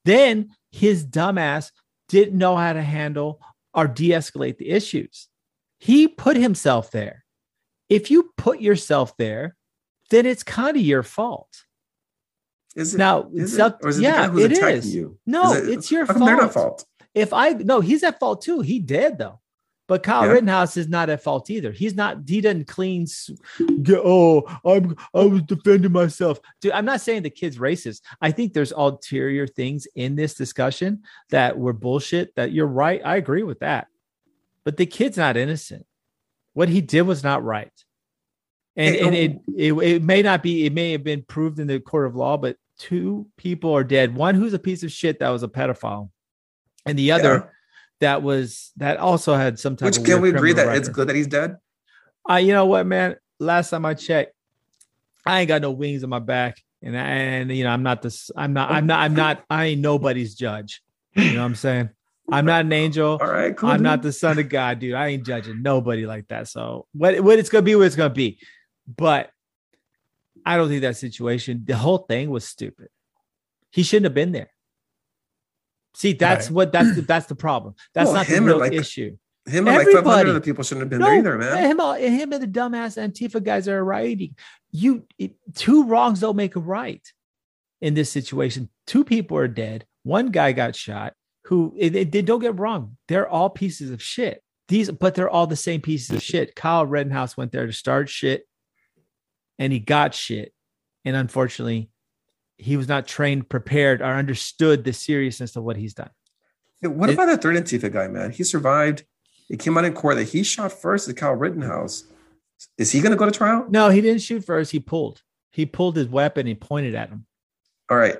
Then 0.07 0.51
his 0.71 1.05
dumbass 1.05 1.71
didn't 2.07 2.37
know 2.37 2.55
how 2.55 2.71
to 2.71 2.81
handle 2.81 3.41
or 3.73 3.87
de 3.87 4.11
escalate 4.11 4.57
the 4.57 4.69
issues. 4.69 5.27
He 5.79 6.07
put 6.07 6.37
himself 6.37 6.91
there. 6.91 7.25
If 7.89 8.09
you 8.09 8.31
put 8.37 8.61
yourself 8.61 9.17
there, 9.17 9.57
then 10.09 10.25
it's 10.25 10.43
kind 10.43 10.77
of 10.77 10.81
your 10.81 11.03
fault. 11.03 11.49
Is 12.73 12.95
it? 12.95 12.99
Now, 12.99 13.29
is 13.33 13.57
it? 13.57 13.75
Or 13.81 13.89
is 13.89 13.99
it 13.99 14.03
yeah, 14.03 14.29
the 14.29 14.45
it 14.45 14.85
you? 14.85 15.19
No, 15.25 15.51
Is 15.51 15.67
it- 15.67 15.73
it's 15.73 15.91
your 15.91 16.05
come 16.05 16.23
They're 16.23 16.37
not 16.37 16.53
fault. 16.53 16.81
fault. 16.81 16.85
If 17.13 17.33
I 17.33 17.49
no, 17.49 17.81
he's 17.81 18.03
at 18.03 18.17
fault 18.19 18.41
too. 18.41 18.61
He 18.61 18.79
did 18.79 19.17
though. 19.17 19.41
But 19.87 20.03
Kyle 20.03 20.25
Yeah. 20.25 20.33
Rittenhouse 20.33 20.75
is 20.75 20.89
not 20.89 21.09
at 21.09 21.23
fault 21.23 21.49
either. 21.49 21.71
He's 21.71 21.95
not. 21.95 22.17
He 22.27 22.41
doesn't 22.41 22.67
clean. 22.67 23.07
oh, 23.89 24.43
I'm. 24.65 24.95
I 25.13 25.23
was 25.23 25.41
defending 25.43 25.93
myself. 25.93 26.39
Dude, 26.61 26.73
I'm 26.73 26.85
not 26.85 27.01
saying 27.01 27.23
the 27.23 27.29
kid's 27.29 27.57
racist. 27.57 28.01
I 28.21 28.31
think 28.31 28.53
there's 28.53 28.73
ulterior 28.73 29.47
things 29.47 29.87
in 29.95 30.15
this 30.15 30.33
discussion 30.33 31.03
that 31.29 31.57
were 31.57 31.73
bullshit. 31.73 32.35
That 32.35 32.51
you're 32.51 32.67
right. 32.67 33.01
I 33.03 33.15
agree 33.15 33.43
with 33.43 33.59
that. 33.59 33.87
But 34.65 34.75
the 34.75 34.85
kid's 34.85 35.17
not 35.17 35.37
innocent. 35.37 35.85
What 36.53 36.67
he 36.67 36.81
did 36.81 37.03
was 37.03 37.23
not 37.23 37.43
right. 37.45 37.71
And 38.75 38.95
and 38.95 39.07
oh- 39.07 39.17
it, 39.17 39.39
it 39.55 39.73
it 39.95 40.03
may 40.03 40.21
not 40.21 40.43
be. 40.43 40.65
It 40.65 40.73
may 40.73 40.91
have 40.91 41.03
been 41.05 41.23
proved 41.23 41.59
in 41.59 41.67
the 41.67 41.79
court 41.79 42.07
of 42.07 42.15
law, 42.15 42.35
but 42.35 42.57
two 42.77 43.25
people 43.37 43.73
are 43.73 43.85
dead. 43.85 44.13
One 44.15 44.35
who's 44.35 44.53
a 44.53 44.59
piece 44.59 44.83
of 44.83 44.91
shit 44.91 45.19
that 45.19 45.29
was 45.29 45.43
a 45.43 45.47
pedophile, 45.47 46.09
and 46.85 46.99
the 46.99 47.13
other 47.13 47.33
Yeah. 47.33 47.49
That 47.99 48.21
was 48.23 48.71
that 48.77 48.97
also 48.97 49.35
had 49.35 49.59
some 49.59 49.75
type 49.75 49.87
Which 49.87 50.03
can 50.03 50.21
we 50.21 50.29
agree 50.29 50.53
that 50.53 50.75
it's 50.75 50.89
good 50.89 51.07
that 51.09 51.15
he's 51.15 51.27
dead? 51.27 51.57
I, 52.25 52.39
you 52.39 52.53
know 52.53 52.65
what, 52.65 52.85
man? 52.85 53.15
Last 53.39 53.69
time 53.69 53.85
I 53.85 53.93
checked, 53.93 54.33
I 55.25 55.41
ain't 55.41 55.47
got 55.47 55.61
no 55.61 55.71
wings 55.71 56.03
on 56.03 56.09
my 56.09 56.19
back, 56.19 56.57
and 56.81 56.97
I, 56.97 57.01
and 57.01 57.51
you 57.51 57.63
know 57.63 57.69
I'm 57.69 57.83
not 57.83 58.01
this. 58.01 58.31
I'm 58.35 58.53
not. 58.53 58.71
I'm 58.71 58.87
not. 58.87 58.99
I'm 58.99 59.15
not. 59.15 59.43
I 59.49 59.65
ain't 59.65 59.81
nobody's 59.81 60.35
judge. 60.35 60.81
You 61.15 61.33
know 61.33 61.39
what 61.39 61.45
I'm 61.45 61.55
saying? 61.55 61.89
I'm 62.29 62.45
not 62.45 62.65
an 62.65 62.73
angel. 62.73 63.17
All 63.21 63.27
right, 63.27 63.55
cool. 63.55 63.69
I'm 63.69 63.77
dude. 63.77 63.83
not 63.83 64.01
the 64.01 64.11
son 64.11 64.37
of 64.37 64.49
God, 64.49 64.79
dude. 64.79 64.93
I 64.93 65.07
ain't 65.07 65.25
judging 65.25 65.61
nobody 65.61 66.05
like 66.05 66.27
that. 66.27 66.47
So 66.47 66.85
what 66.93 67.19
what 67.21 67.39
it's 67.39 67.49
gonna 67.49 67.63
be, 67.63 67.75
what 67.75 67.87
it's 67.87 67.95
gonna 67.95 68.13
be. 68.13 68.39
But 68.87 69.31
I 70.45 70.57
don't 70.57 70.69
think 70.69 70.81
that 70.81 70.97
situation, 70.97 71.63
the 71.65 71.75
whole 71.75 71.99
thing 71.99 72.29
was 72.29 72.45
stupid. 72.45 72.89
He 73.71 73.83
shouldn't 73.83 74.05
have 74.05 74.13
been 74.13 74.31
there. 74.31 74.49
See, 75.97 76.13
that's 76.13 76.45
Right. 76.47 76.53
what 76.55 76.71
that's 76.71 76.95
the, 76.95 77.01
that's 77.01 77.25
the 77.25 77.33
problem. 77.35 77.73
That's 77.95 78.05
Well, 78.07 78.13
not 78.17 78.27
the 78.27 78.39
real 78.39 78.59
like, 78.59 78.71
issue. 78.71 79.17
Him 79.47 79.67
and 79.67 79.77
like 79.77 79.87
500 79.87 79.97
everybody. 79.97 80.29
other 80.29 80.39
people 80.41 80.63
shouldn't 80.63 80.81
have 80.83 80.89
been 80.91 81.01
there 81.01 81.17
either, 81.17 81.37
man. 81.39 81.71
Him, 81.71 81.79
uh, 81.79 81.93
him 81.95 82.33
and 82.33 82.43
the 82.43 82.47
dumbass 82.47 82.97
Antifa 83.01 83.43
guys 83.43 83.67
are 83.67 83.83
rioting. 83.83 84.35
You 84.71 85.07
it, 85.17 85.33
two 85.55 85.85
wrongs 85.85 86.19
don't 86.19 86.35
make 86.35 86.55
a 86.55 86.59
right 86.59 87.01
in 87.81 87.95
this 87.95 88.11
situation. 88.11 88.69
Two 88.85 89.03
people 89.03 89.37
are 89.37 89.47
dead. 89.47 89.85
One 90.03 90.27
guy 90.29 90.51
got 90.51 90.75
shot. 90.75 91.13
Who 91.45 91.73
it, 91.79 91.95
it- 91.95 92.11
they 92.11 92.21
don't 92.21 92.41
get 92.41 92.59
wrong. 92.59 92.97
They're 93.07 93.27
all 93.27 93.49
pieces 93.49 93.89
of 93.89 93.99
shit. 94.03 94.43
These, 94.67 94.91
but 94.91 95.15
they're 95.15 95.29
all 95.29 95.47
the 95.47 95.55
same 95.55 95.81
pieces 95.81 96.15
of 96.15 96.21
shit. 96.21 96.53
Kyle 96.55 96.85
Rittenhouse 96.85 97.35
went 97.37 97.51
there 97.53 97.65
to 97.65 97.73
start 97.73 98.07
shit, 98.09 98.45
and 99.57 99.73
he 99.73 99.79
got 99.79 100.13
shit. 100.13 100.53
And 101.05 101.15
unfortunately, 101.15 101.89
he 102.57 102.77
was 102.77 102.87
not 102.87 103.07
trained, 103.07 103.49
prepared, 103.49 104.01
or 104.01 104.05
understood 104.05 104.83
the 104.83 104.93
seriousness 104.93 105.55
of 105.55 105.63
what 105.63 105.77
he's 105.77 105.93
done. 105.93 106.09
What 106.81 107.09
It- 107.09 107.13
about 107.13 107.27
that 107.27 107.41
third 107.41 107.55
Antifa 107.55 107.91
guy, 107.91 108.07
man? 108.07 108.31
He 108.31 108.43
survived. 108.43 109.05
It 109.49 109.59
came 109.59 109.77
out 109.77 109.85
in 109.85 109.93
court 109.93 110.17
that 110.17 110.25
he 110.29 110.43
shot 110.43 110.73
first 110.73 111.07
at 111.07 111.15
Kyle 111.15 111.33
Rittenhouse. 111.33 112.03
Is 112.77 112.91
he 112.91 113.01
going 113.01 113.11
to 113.11 113.17
go 113.17 113.25
to 113.25 113.31
trial? 113.31 113.65
No, 113.69 113.89
he 113.89 114.01
didn't 114.01 114.21
shoot 114.21 114.43
first. 114.43 114.71
He 114.71 114.79
pulled. 114.79 115.21
He 115.51 115.65
pulled 115.65 115.95
his 115.95 116.07
weapon. 116.07 116.45
He 116.47 116.55
pointed 116.55 116.95
at 116.95 117.09
him. 117.09 117.25
All 117.89 117.97
right. 117.97 118.17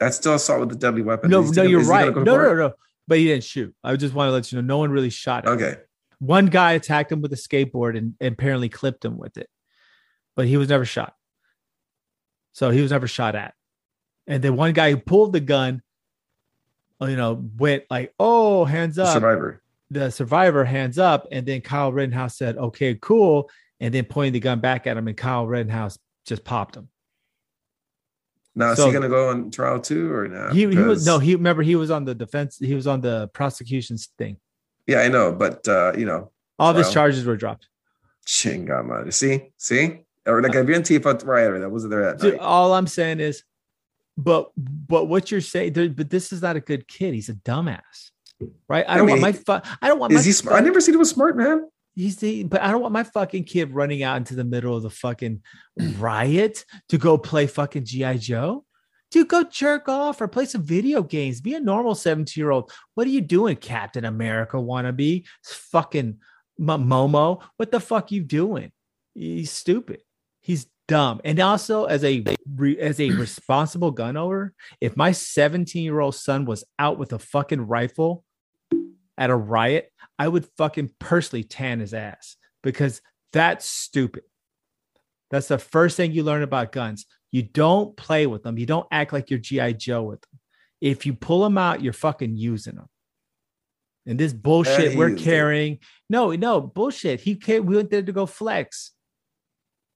That's 0.00 0.16
still 0.16 0.34
assault 0.34 0.60
with 0.60 0.72
a 0.72 0.76
deadly 0.76 1.02
weapon. 1.02 1.30
No, 1.30 1.42
no, 1.42 1.62
you're 1.62 1.80
is 1.80 1.86
he 1.86 1.92
gonna 1.92 2.06
right. 2.06 2.14
go 2.14 2.22
No, 2.22 2.36
no, 2.36 2.54
no. 2.54 2.72
But 3.06 3.18
he 3.18 3.26
didn't 3.26 3.44
shoot. 3.44 3.74
I 3.84 3.94
just 3.96 4.14
want 4.14 4.28
to 4.28 4.32
let 4.32 4.50
you 4.50 4.56
know, 4.60 4.66
no 4.66 4.78
one 4.78 4.90
really 4.90 5.10
shot 5.10 5.44
him. 5.46 5.52
Okay. 5.52 5.76
One 6.18 6.46
guy 6.46 6.72
attacked 6.72 7.10
him 7.12 7.20
with 7.20 7.32
a 7.32 7.36
skateboard 7.36 7.98
and, 7.98 8.14
and 8.20 8.32
apparently 8.32 8.68
clipped 8.68 9.04
him 9.04 9.18
with 9.18 9.36
it, 9.36 9.48
but 10.36 10.46
he 10.46 10.56
was 10.56 10.68
never 10.68 10.84
shot. 10.84 11.14
So 12.52 12.70
he 12.70 12.80
was 12.80 12.92
never 12.92 13.08
shot 13.08 13.34
at. 13.34 13.54
And 14.26 14.42
then 14.42 14.56
one 14.56 14.72
guy 14.72 14.90
who 14.92 14.96
pulled 14.98 15.32
the 15.32 15.40
gun, 15.40 15.82
uh, 17.00 17.06
you 17.06 17.16
know, 17.16 17.44
went 17.58 17.84
like, 17.90 18.14
"Oh, 18.18 18.64
hands 18.64 18.96
The 18.96 19.04
up!" 19.04 19.14
survivor. 19.14 19.62
The 19.90 20.10
survivor 20.10 20.64
hands 20.64 20.98
up, 20.98 21.26
and 21.32 21.44
then 21.44 21.60
Kyle 21.60 21.92
Rittenhouse 21.92 22.38
said, 22.38 22.56
"Okay, 22.56 22.94
cool," 23.00 23.50
and 23.80 23.92
then 23.92 24.04
pointed 24.04 24.34
the 24.34 24.40
gun 24.40 24.60
back 24.60 24.86
at 24.86 24.96
him, 24.96 25.08
and 25.08 25.16
Kyle 25.16 25.46
Rittenhouse 25.46 25.98
just 26.24 26.44
popped 26.44 26.76
him. 26.76 26.88
Now, 28.54 28.72
is 28.72 28.78
So- 28.78 28.86
he 28.86 28.92
going 28.92 29.02
to 29.02 29.08
go 29.08 29.28
on 29.30 29.50
trial 29.50 29.80
too 29.80 30.12
or 30.12 30.28
not? 30.28 30.52
He, 30.52 30.60
he 30.68 30.76
was 30.76 31.06
no, 31.06 31.18
he 31.18 31.34
remember 31.34 31.62
he 31.62 31.74
was 31.74 31.90
on 31.90 32.04
the 32.04 32.14
defense, 32.14 32.58
he 32.58 32.74
was 32.74 32.86
on 32.86 33.00
the 33.00 33.28
prosecution's 33.32 34.08
thing. 34.18 34.36
Yeah, 34.86 34.98
I 35.00 35.08
know. 35.08 35.32
But, 35.32 35.66
uh, 35.68 35.92
you 35.96 36.04
know, 36.04 36.30
All 36.58 36.74
his 36.74 36.92
charges 36.92 37.24
were 37.24 37.36
dropped. 37.36 37.68
chingama. 38.26 39.12
See? 39.12 39.52
See? 39.56 40.04
Or 40.26 40.42
like 40.42 40.54
a 40.54 40.62
Antifa 40.64 41.24
rioter 41.24 41.60
that 41.60 41.70
wasn't 41.70 41.92
there 41.92 42.02
that 42.04 42.18
Dude, 42.20 42.38
all 42.38 42.74
I'm 42.74 42.86
saying 42.86 43.20
is, 43.20 43.42
but 44.16 44.50
but 44.56 45.04
what 45.04 45.30
you're 45.30 45.40
saying, 45.40 45.72
there, 45.72 45.88
but 45.88 46.10
this 46.10 46.32
is 46.32 46.42
not 46.42 46.56
a 46.56 46.60
good 46.60 46.86
kid. 46.86 47.14
He's 47.14 47.28
a 47.28 47.34
dumbass, 47.34 48.10
right? 48.68 48.84
I 48.88 48.94
I 48.94 48.96
don't 48.96 49.06
mean, 49.06 49.20
want 49.20 49.46
my 49.46 49.60
fu- 49.60 49.70
I 49.80 49.88
don't 49.88 49.98
want 49.98 50.12
my 50.12 50.18
Is 50.18 50.24
he 50.24 50.32
smart? 50.32 50.60
I 50.60 50.64
never 50.64 50.80
seen 50.80 50.94
him 50.94 50.98
was 51.00 51.10
smart, 51.10 51.36
man. 51.36 51.68
He's 51.94 52.16
the, 52.16 52.44
but 52.44 52.62
I 52.62 52.70
don't 52.70 52.80
want 52.80 52.94
my 52.94 53.04
fucking 53.04 53.44
kid 53.44 53.72
running 53.74 54.02
out 54.02 54.16
into 54.16 54.34
the 54.34 54.44
middle 54.44 54.74
of 54.74 54.82
the 54.82 54.90
fucking 54.90 55.42
riot 55.98 56.64
to 56.88 56.96
go 56.96 57.18
play 57.18 57.46
fucking 57.46 57.84
GI 57.84 58.18
Joe. 58.18 58.64
Dude, 59.10 59.28
go 59.28 59.44
jerk 59.44 59.90
off 59.90 60.22
or 60.22 60.28
play 60.28 60.46
some 60.46 60.62
video 60.62 61.02
games. 61.02 61.42
Be 61.42 61.54
a 61.54 61.60
normal 61.60 61.94
17 61.94 62.40
year 62.40 62.50
old. 62.50 62.72
What 62.94 63.06
are 63.06 63.10
you 63.10 63.20
doing, 63.20 63.56
Captain 63.56 64.06
America 64.06 64.56
wannabe? 64.56 65.24
It's 65.40 65.54
fucking 65.54 66.16
Momo. 66.58 67.42
What 67.58 67.70
the 67.70 67.80
fuck 67.80 68.10
you 68.10 68.22
doing? 68.22 68.72
He's 69.14 69.50
stupid. 69.50 70.00
He's 70.42 70.66
dumb. 70.88 71.20
And 71.24 71.40
also, 71.40 71.84
as 71.84 72.04
a 72.04 72.24
as 72.80 73.00
a 73.00 73.10
responsible 73.10 73.92
gun 73.92 74.16
owner, 74.16 74.54
if 74.80 74.96
my 74.96 75.12
17 75.12 75.82
year 75.82 76.00
old 76.00 76.14
son 76.14 76.44
was 76.44 76.64
out 76.78 76.98
with 76.98 77.12
a 77.12 77.18
fucking 77.18 77.62
rifle 77.62 78.24
at 79.16 79.30
a 79.30 79.36
riot, 79.36 79.90
I 80.18 80.28
would 80.28 80.46
fucking 80.58 80.90
personally 80.98 81.44
tan 81.44 81.80
his 81.80 81.94
ass 81.94 82.36
because 82.62 83.00
that's 83.32 83.66
stupid. 83.66 84.24
That's 85.30 85.48
the 85.48 85.58
first 85.58 85.96
thing 85.96 86.12
you 86.12 86.24
learn 86.24 86.42
about 86.42 86.72
guns. 86.72 87.06
You 87.30 87.42
don't 87.42 87.96
play 87.96 88.26
with 88.26 88.42
them. 88.42 88.58
You 88.58 88.66
don't 88.66 88.86
act 88.90 89.12
like 89.12 89.30
you're 89.30 89.38
GI 89.38 89.74
Joe 89.74 90.02
with 90.02 90.20
them. 90.20 90.40
If 90.82 91.06
you 91.06 91.14
pull 91.14 91.42
them 91.42 91.56
out, 91.56 91.82
you're 91.82 91.94
fucking 91.94 92.36
using 92.36 92.74
them. 92.74 92.88
And 94.04 94.18
this 94.18 94.32
bullshit 94.32 94.96
we're 94.96 95.14
carrying, 95.14 95.78
no, 96.10 96.32
no 96.32 96.60
bullshit. 96.60 97.20
He 97.20 97.36
came, 97.36 97.66
we 97.66 97.76
went 97.76 97.90
there 97.90 98.02
to 98.02 98.12
go 98.12 98.26
flex, 98.26 98.90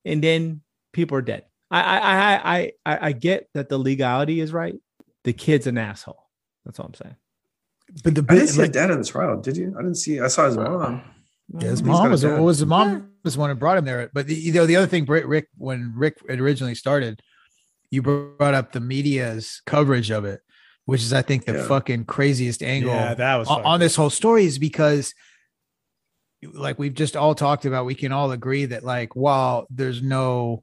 and 0.06 0.22
then 0.22 0.62
people 0.92 1.18
are 1.18 1.22
dead. 1.22 1.44
I, 1.70 1.80
I, 1.80 1.98
I, 1.98 2.56
I, 2.56 2.72
I, 2.86 2.98
I 3.08 3.12
get 3.12 3.48
that 3.54 3.68
the 3.68 3.76
legality 3.76 4.40
is 4.40 4.52
right. 4.52 4.76
The 5.24 5.32
kid's 5.32 5.66
an 5.66 5.76
asshole. 5.76 6.22
That's 6.64 6.78
all 6.80 6.86
I'm 6.86 6.94
saying. 6.94 7.16
But 8.02 8.14
the 8.14 8.24
I 8.28 8.34
didn't 8.34 8.48
see 8.48 8.60
like, 8.60 8.68
his 8.68 8.74
dad 8.74 8.90
in 8.90 8.98
the 8.98 9.04
trial. 9.04 9.40
Did 9.40 9.56
you? 9.56 9.74
I 9.78 9.82
didn't 9.82 9.96
see. 9.96 10.20
I 10.20 10.28
saw 10.28 10.46
his 10.46 10.56
mom. 10.56 10.66
Uh, 10.74 10.86
uh, 10.86 11.00
yeah, 11.60 11.68
his 11.70 11.82
mom 11.82 12.10
was 12.10 12.24
a 12.24 12.40
was 12.40 12.58
his 12.58 12.66
mom 12.66 13.10
was 13.24 13.34
the 13.34 13.40
one 13.40 13.50
who 13.50 13.56
brought 13.56 13.78
him 13.78 13.84
there. 13.84 14.10
But 14.12 14.26
the, 14.26 14.34
you 14.34 14.52
know, 14.52 14.66
the 14.66 14.76
other 14.76 14.86
thing, 14.86 15.04
Rick, 15.04 15.24
Rick, 15.26 15.48
when 15.56 15.92
Rick 15.96 16.18
originally 16.28 16.74
started, 16.74 17.20
you 17.90 18.02
brought 18.02 18.54
up 18.54 18.72
the 18.72 18.80
media's 18.80 19.62
coverage 19.66 20.10
of 20.10 20.24
it, 20.24 20.40
which 20.84 21.02
is, 21.02 21.12
I 21.12 21.22
think, 21.22 21.44
the 21.44 21.54
Yeah. 21.54 21.66
fucking 21.66 22.04
craziest 22.06 22.62
angle 22.62 22.92
that 22.92 23.36
was 23.36 23.48
on, 23.48 23.62
on 23.64 23.80
this 23.80 23.94
whole 23.94 24.10
story 24.10 24.44
is 24.44 24.58
because, 24.58 25.14
like 26.52 26.78
we've 26.78 26.94
just 26.94 27.16
all 27.16 27.34
talked 27.34 27.64
about, 27.64 27.86
we 27.86 27.94
can 27.94 28.12
all 28.12 28.30
agree 28.30 28.66
that, 28.66 28.84
like, 28.84 29.14
while 29.14 29.66
there's 29.70 30.02
no, 30.02 30.62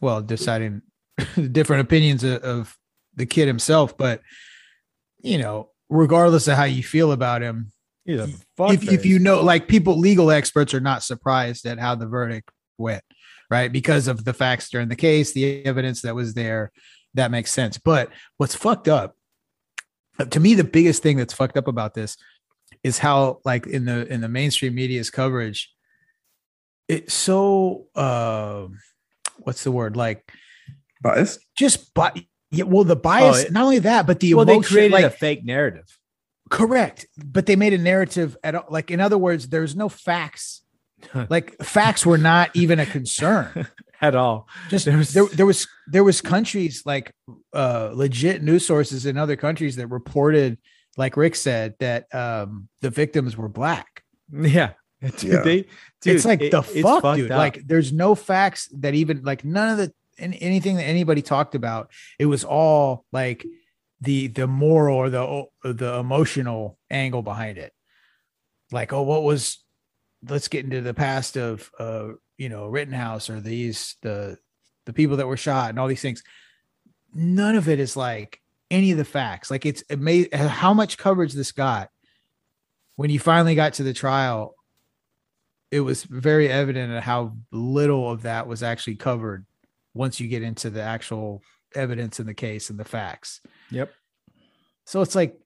well, 0.00 0.22
deciding 0.22 0.82
different 1.52 1.82
opinions 1.82 2.24
of, 2.24 2.42
of 2.42 2.76
the 3.14 3.26
kid 3.26 3.46
himself, 3.46 3.96
but 3.96 4.20
you 5.22 5.38
know, 5.38 5.70
regardless 5.88 6.48
of 6.48 6.56
how 6.56 6.64
you 6.64 6.82
feel 6.82 7.12
about 7.12 7.40
him, 7.40 7.72
if, 8.58 8.92
if 8.92 9.06
you 9.06 9.18
know 9.18 9.40
like 9.40 9.66
people 9.66 9.98
legal 9.98 10.30
experts 10.30 10.74
are 10.74 10.80
not 10.80 11.02
surprised 11.02 11.64
at 11.64 11.78
how 11.78 11.94
the 11.94 12.06
verdict 12.06 12.50
went 12.76 13.02
right? 13.50 13.72
Because 13.72 14.08
of 14.08 14.24
the 14.24 14.32
facts 14.32 14.68
during 14.68 14.88
the 14.88 14.96
case 14.96 15.32
the 15.32 15.64
evidence 15.64 16.02
that 16.02 16.14
was 16.14 16.34
there 16.34 16.72
that 17.14 17.30
makes 17.30 17.52
sense. 17.52 17.78
But 17.78 18.10
what's 18.36 18.54
fucked 18.54 18.88
up 18.88 19.14
to 20.30 20.40
me 20.40 20.54
the 20.54 20.64
biggest 20.64 21.02
thing 21.02 21.16
that's 21.16 21.34
fucked 21.34 21.56
up 21.56 21.68
about 21.68 21.94
this 21.94 22.16
is 22.84 22.98
how 22.98 23.40
like 23.44 23.66
in 23.66 23.84
the 23.86 24.06
in 24.12 24.20
the 24.20 24.28
mainstream 24.28 24.74
media's 24.74 25.10
coverage 25.10 25.72
it's 26.86 27.14
so 27.14 27.86
uh 27.96 28.66
what's 29.38 29.64
the 29.64 29.72
word 29.72 29.96
like 29.96 30.30
Biased. 31.02 31.40
just 31.56 31.92
but 31.94 32.18
yeah 32.50 32.64
well 32.64 32.84
the 32.84 32.94
bias 32.96 33.44
it- 33.44 33.52
not 33.52 33.64
only 33.64 33.80
that 33.80 34.06
but 34.06 34.20
the 34.20 34.34
well, 34.34 34.42
emotion 34.48 34.62
they 34.62 34.68
created 34.68 34.92
like 34.92 35.04
a 35.04 35.10
fake 35.10 35.44
narrative. 35.44 35.86
Correct. 36.50 37.06
But 37.16 37.46
they 37.46 37.56
made 37.56 37.72
a 37.72 37.78
narrative 37.78 38.36
at 38.44 38.54
all. 38.54 38.66
Like, 38.68 38.90
in 38.90 39.00
other 39.00 39.16
words, 39.16 39.48
there's 39.48 39.74
no 39.74 39.88
facts. 39.88 40.62
like, 41.30 41.56
facts 41.62 42.04
were 42.04 42.18
not 42.18 42.50
even 42.54 42.78
a 42.78 42.84
concern. 42.86 43.66
at 44.02 44.14
all. 44.14 44.46
Just 44.68 44.84
There 44.84 44.92
there, 44.92 44.98
was- 45.24 45.32
there, 45.32 45.46
was 45.46 45.66
there 45.86 46.04
was 46.04 46.20
countries 46.20 46.82
like 46.84 47.12
uh 47.54 47.90
legit 47.94 48.42
news 48.42 48.66
sources 48.66 49.06
in 49.06 49.16
other 49.16 49.36
countries 49.36 49.76
that 49.76 49.86
reported, 49.86 50.58
like 50.96 51.16
Rick 51.16 51.34
said, 51.36 51.74
that 51.80 52.12
um 52.14 52.68
the 52.80 52.90
victims 52.90 53.36
were 53.36 53.48
black. 53.48 54.02
Yeah. 54.32 54.72
Dude, 55.18 55.22
Yeah. 55.32 55.42
they, 55.42 55.56
dude, 56.00 56.16
it's 56.16 56.24
like 56.24 56.40
it- 56.40 56.50
the 56.50 56.60
it's 56.60 56.80
fuck, 56.80 57.16
dude. 57.16 57.30
up. 57.30 57.36
Like, 57.38 57.66
there's 57.66 57.92
no 57.92 58.14
facts 58.14 58.68
that 58.78 58.94
even 58.94 59.22
like 59.22 59.44
none 59.44 59.68
of 59.68 59.76
the 59.76 59.92
an- 60.18 60.32
anything 60.34 60.76
that 60.76 60.84
anybody 60.84 61.20
talked 61.20 61.54
about. 61.54 61.90
It 62.18 62.24
was 62.26 62.42
all 62.44 63.04
like 63.12 63.44
the 64.00 64.28
the 64.28 64.46
moral 64.46 64.96
or 64.96 65.10
the 65.10 65.44
the 65.62 65.94
emotional 65.98 66.78
angle 66.90 67.20
behind 67.22 67.58
it. 67.58 67.72
Like, 68.72 68.92
oh, 68.94 69.02
what 69.02 69.22
was? 69.24 69.58
Let's 70.26 70.48
get 70.48 70.64
into 70.64 70.80
the 70.80 70.94
past 70.94 71.36
of 71.36 71.70
uh 71.78 72.12
you 72.38 72.48
know 72.48 72.66
Rittenhouse 72.68 73.28
or 73.28 73.40
these 73.40 73.96
the 74.00 74.38
the 74.86 74.92
people 74.94 75.18
that 75.18 75.26
were 75.26 75.36
shot 75.36 75.68
and 75.70 75.78
all 75.78 75.88
these 75.88 76.00
things. 76.00 76.22
None 77.12 77.56
of 77.56 77.68
it 77.68 77.78
is 77.78 77.94
like 77.96 78.40
any 78.70 78.90
of 78.92 78.98
the 78.98 79.04
facts. 79.04 79.50
Like 79.50 79.66
it's 79.66 79.82
amazing 79.90 80.32
how 80.32 80.74
much 80.74 80.98
coverage 80.98 81.32
this 81.32 81.52
got 81.52 81.90
when 82.96 83.10
you 83.10 83.18
finally 83.18 83.54
got 83.54 83.74
to 83.74 83.82
the 83.82 83.92
trial 83.92 84.54
it 85.70 85.80
was 85.80 86.04
very 86.04 86.48
evident 86.48 87.02
how 87.02 87.36
little 87.50 88.08
of 88.08 88.22
that 88.22 88.46
was 88.46 88.62
actually 88.62 88.94
covered 88.94 89.44
once 89.92 90.20
you 90.20 90.28
get 90.28 90.42
into 90.42 90.70
the 90.70 90.80
actual 90.82 91.42
evidence 91.74 92.20
in 92.20 92.26
the 92.26 92.34
case 92.34 92.70
and 92.70 92.78
the 92.78 92.84
facts. 92.84 93.40
Yep. 93.70 93.92
So 94.84 95.00
it's 95.02 95.16
like, 95.16 95.36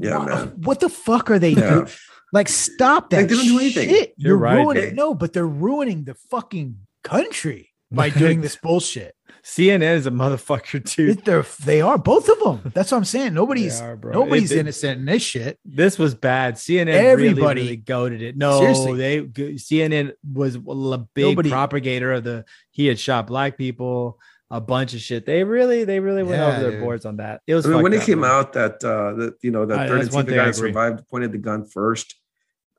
Yeah, 0.00 0.18
wha- 0.18 0.24
man. 0.24 0.48
what 0.62 0.80
the 0.80 0.88
fuck 0.88 1.30
are 1.30 1.38
they 1.38 1.50
Yeah. 1.50 1.70
doing? 1.70 1.88
Like, 2.32 2.48
stop 2.48 3.10
that. 3.10 3.18
Like, 3.18 3.28
they 3.28 3.34
don't 3.36 3.44
do 3.46 3.58
anything. 3.60 3.88
shit. 3.88 4.14
You're 4.16 4.30
You're, 4.30 4.38
right, 4.38 4.56
ruining 4.56 4.94
no, 4.96 5.14
but 5.14 5.32
they're 5.32 5.46
ruining 5.46 6.02
the 6.04 6.14
fucking 6.14 6.78
country 7.04 7.70
by 7.92 8.10
doing 8.10 8.40
this 8.42 8.56
bullshit. 8.56 9.14
CNN 9.44 9.94
is 9.94 10.06
a 10.06 10.10
motherfucker 10.10 10.84
too. 10.84 11.14
They're 11.14 11.44
they 11.64 11.80
are 11.80 11.96
both 11.98 12.28
of 12.28 12.38
them. 12.40 12.72
That's 12.74 12.92
what 12.92 12.98
I'm 12.98 13.04
saying. 13.04 13.34
Nobody's 13.34 13.80
are, 13.80 13.96
nobody's 13.96 14.50
It- 14.52 14.56
it- 14.56 14.60
innocent 14.60 14.98
in 15.00 15.06
this 15.06 15.22
shit. 15.22 15.58
This 15.64 15.98
was 15.98 16.14
bad. 16.14 16.54
CNN 16.54 16.88
Everybody- 16.88 17.28
everybody 17.28 17.60
really, 17.62 17.76
goaded 17.76 18.22
it. 18.22 18.36
No, 18.36 18.60
Seriously. 18.60 18.96
they 18.98 19.20
CNN 19.56 20.12
was 20.32 20.56
a 20.56 20.98
big 21.14 21.24
Nobody- 21.24 21.50
propagator 21.50 22.12
of 22.16 22.24
the 22.24 22.44
he 22.70 22.86
had 22.86 22.98
shot 22.98 23.26
black 23.26 23.56
people, 23.56 24.18
a 24.50 24.60
bunch 24.60 24.94
of 24.94 25.00
shit. 25.00 25.26
They 25.26 25.44
really, 25.44 25.84
they 25.84 26.00
really 26.00 26.22
went 26.22 26.40
Yeah, 26.40 26.48
over 26.52 26.60
their 26.60 26.70
dude. 26.72 26.80
boards 26.80 27.06
on 27.06 27.16
that. 27.18 27.40
It 27.46 27.54
was 27.54 27.66
I 27.66 27.70
mean, 27.70 27.82
when 27.82 27.92
fucked 27.92 28.02
it 28.04 28.06
came 28.06 28.20
man. 28.20 28.30
out 28.30 28.52
that 28.54 28.82
uh 28.84 29.12
that 29.14 29.34
you 29.42 29.50
know 29.52 29.64
that 29.66 29.78
Uh, 29.78 29.86
third 29.88 30.02
that's 30.02 30.14
one 30.14 30.26
guy 30.26 30.48
I 30.48 30.50
survived 30.50 31.08
pointed 31.08 31.32
the 31.32 31.38
gun 31.38 31.64
first. 31.66 32.14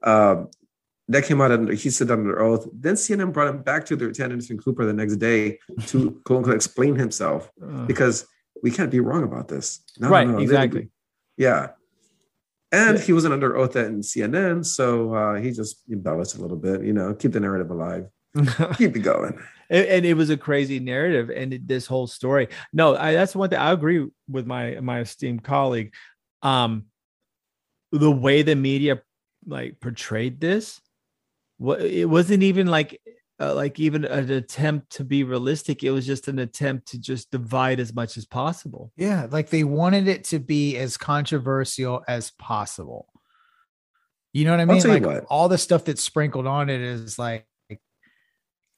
Um 0.04 0.50
that 1.12 1.26
came 1.26 1.42
out 1.42 1.52
under 1.52 1.74
he 1.74 1.90
said 1.90 2.10
under 2.12 2.42
oath. 2.42 2.68
Then 2.74 2.96
CNN 2.96 3.32
brought 3.34 3.48
him 3.50 3.62
back 3.64 3.86
to 3.86 3.96
the 3.96 4.06
Lieutenant 4.06 4.34
Anderson 4.34 4.58
Cooper 4.58 4.86
the 4.86 4.94
next 4.94 5.18
day 5.18 5.60
to 5.88 6.12
quote 6.26 6.38
unquote 6.40 6.56
explain 6.56 6.96
himself 6.96 7.50
Ugh. 7.64 7.88
because 7.88 8.26
we 8.64 8.72
can't 8.72 8.92
be 8.92 9.00
wrong 9.00 9.24
about 9.24 9.48
this. 9.48 9.82
No, 10.00 10.08
no, 10.08 10.12
right, 10.14 10.28
no, 10.28 10.38
they- 10.38 10.44
exactly. 10.44 10.90
Yeah. 11.38 11.70
And 12.72 12.98
Yeah. 12.98 13.04
he 13.04 13.14
wasn't 13.14 13.34
under 13.34 13.58
oath 13.58 13.76
at 13.76 13.92
CNN, 13.92 14.66
so 14.66 15.14
uh, 15.14 15.36
he 15.42 15.52
just 15.52 15.82
embellished 15.92 16.36
a 16.36 16.42
little 16.42 16.56
bit, 16.58 16.84
you 16.84 16.94
know, 16.94 17.14
keep 17.14 17.34
the 17.34 17.40
narrative 17.42 17.70
alive, 17.70 18.08
keep 18.78 18.96
it 18.96 19.00
going. 19.02 19.38
and, 19.70 19.86
and 19.88 20.06
it 20.06 20.14
was 20.14 20.30
a 20.30 20.38
crazy 20.38 20.80
narrative 20.80 21.30
and 21.30 21.54
it- 21.54 21.68
this 21.68 21.86
whole 21.88 22.08
story 22.08 22.48
no 22.74 22.96
I, 22.96 23.14
that's 23.14 23.36
one 23.36 23.50
thing 23.50 23.60
i 23.60 23.72
agree 23.72 24.08
with 24.30 24.46
my 24.46 24.80
my 24.82 25.00
esteemed 25.02 25.44
colleague 25.44 25.94
um 26.42 26.86
the 27.94 28.12
way 28.12 28.42
the 28.42 28.56
media 28.56 29.02
like 29.46 29.80
portrayed 29.80 30.40
this 30.42 30.81
it 31.80 32.10
wasn't 32.10 32.44
even 32.44 32.68
like 32.68 33.00
uh, 33.40 33.56
like 33.56 33.80
even 33.80 34.06
an 34.06 34.32
attempt 34.32 34.92
to 34.92 35.04
be 35.04 35.24
realistic 35.24 35.84
it 35.84 35.92
was 35.92 36.06
just 36.06 36.28
an 36.28 36.40
attempt 36.40 36.88
to 36.88 37.00
just 37.00 37.32
divide 37.32 37.80
as 37.80 37.94
much 37.94 38.16
as 38.18 38.26
possible 38.26 38.92
Yeah, 38.98 39.28
like 39.32 39.50
they 39.50 39.64
wanted 39.64 40.08
it 40.08 40.24
to 40.26 40.40
be 40.40 40.78
as 40.78 40.98
controversial 40.98 42.04
as 42.08 42.32
possible. 42.32 43.08
You 44.34 44.46
know 44.46 44.52
what 44.52 44.60
I 44.62 44.66
mean? 44.66 44.82
Like 44.88 45.06
what. 45.06 45.26
all 45.30 45.50
the 45.50 45.58
stuff 45.58 45.84
that's 45.84 46.02
sprinkled 46.02 46.48
on 46.48 46.70
it 46.70 46.80
is 46.80 47.20
like, 47.20 47.46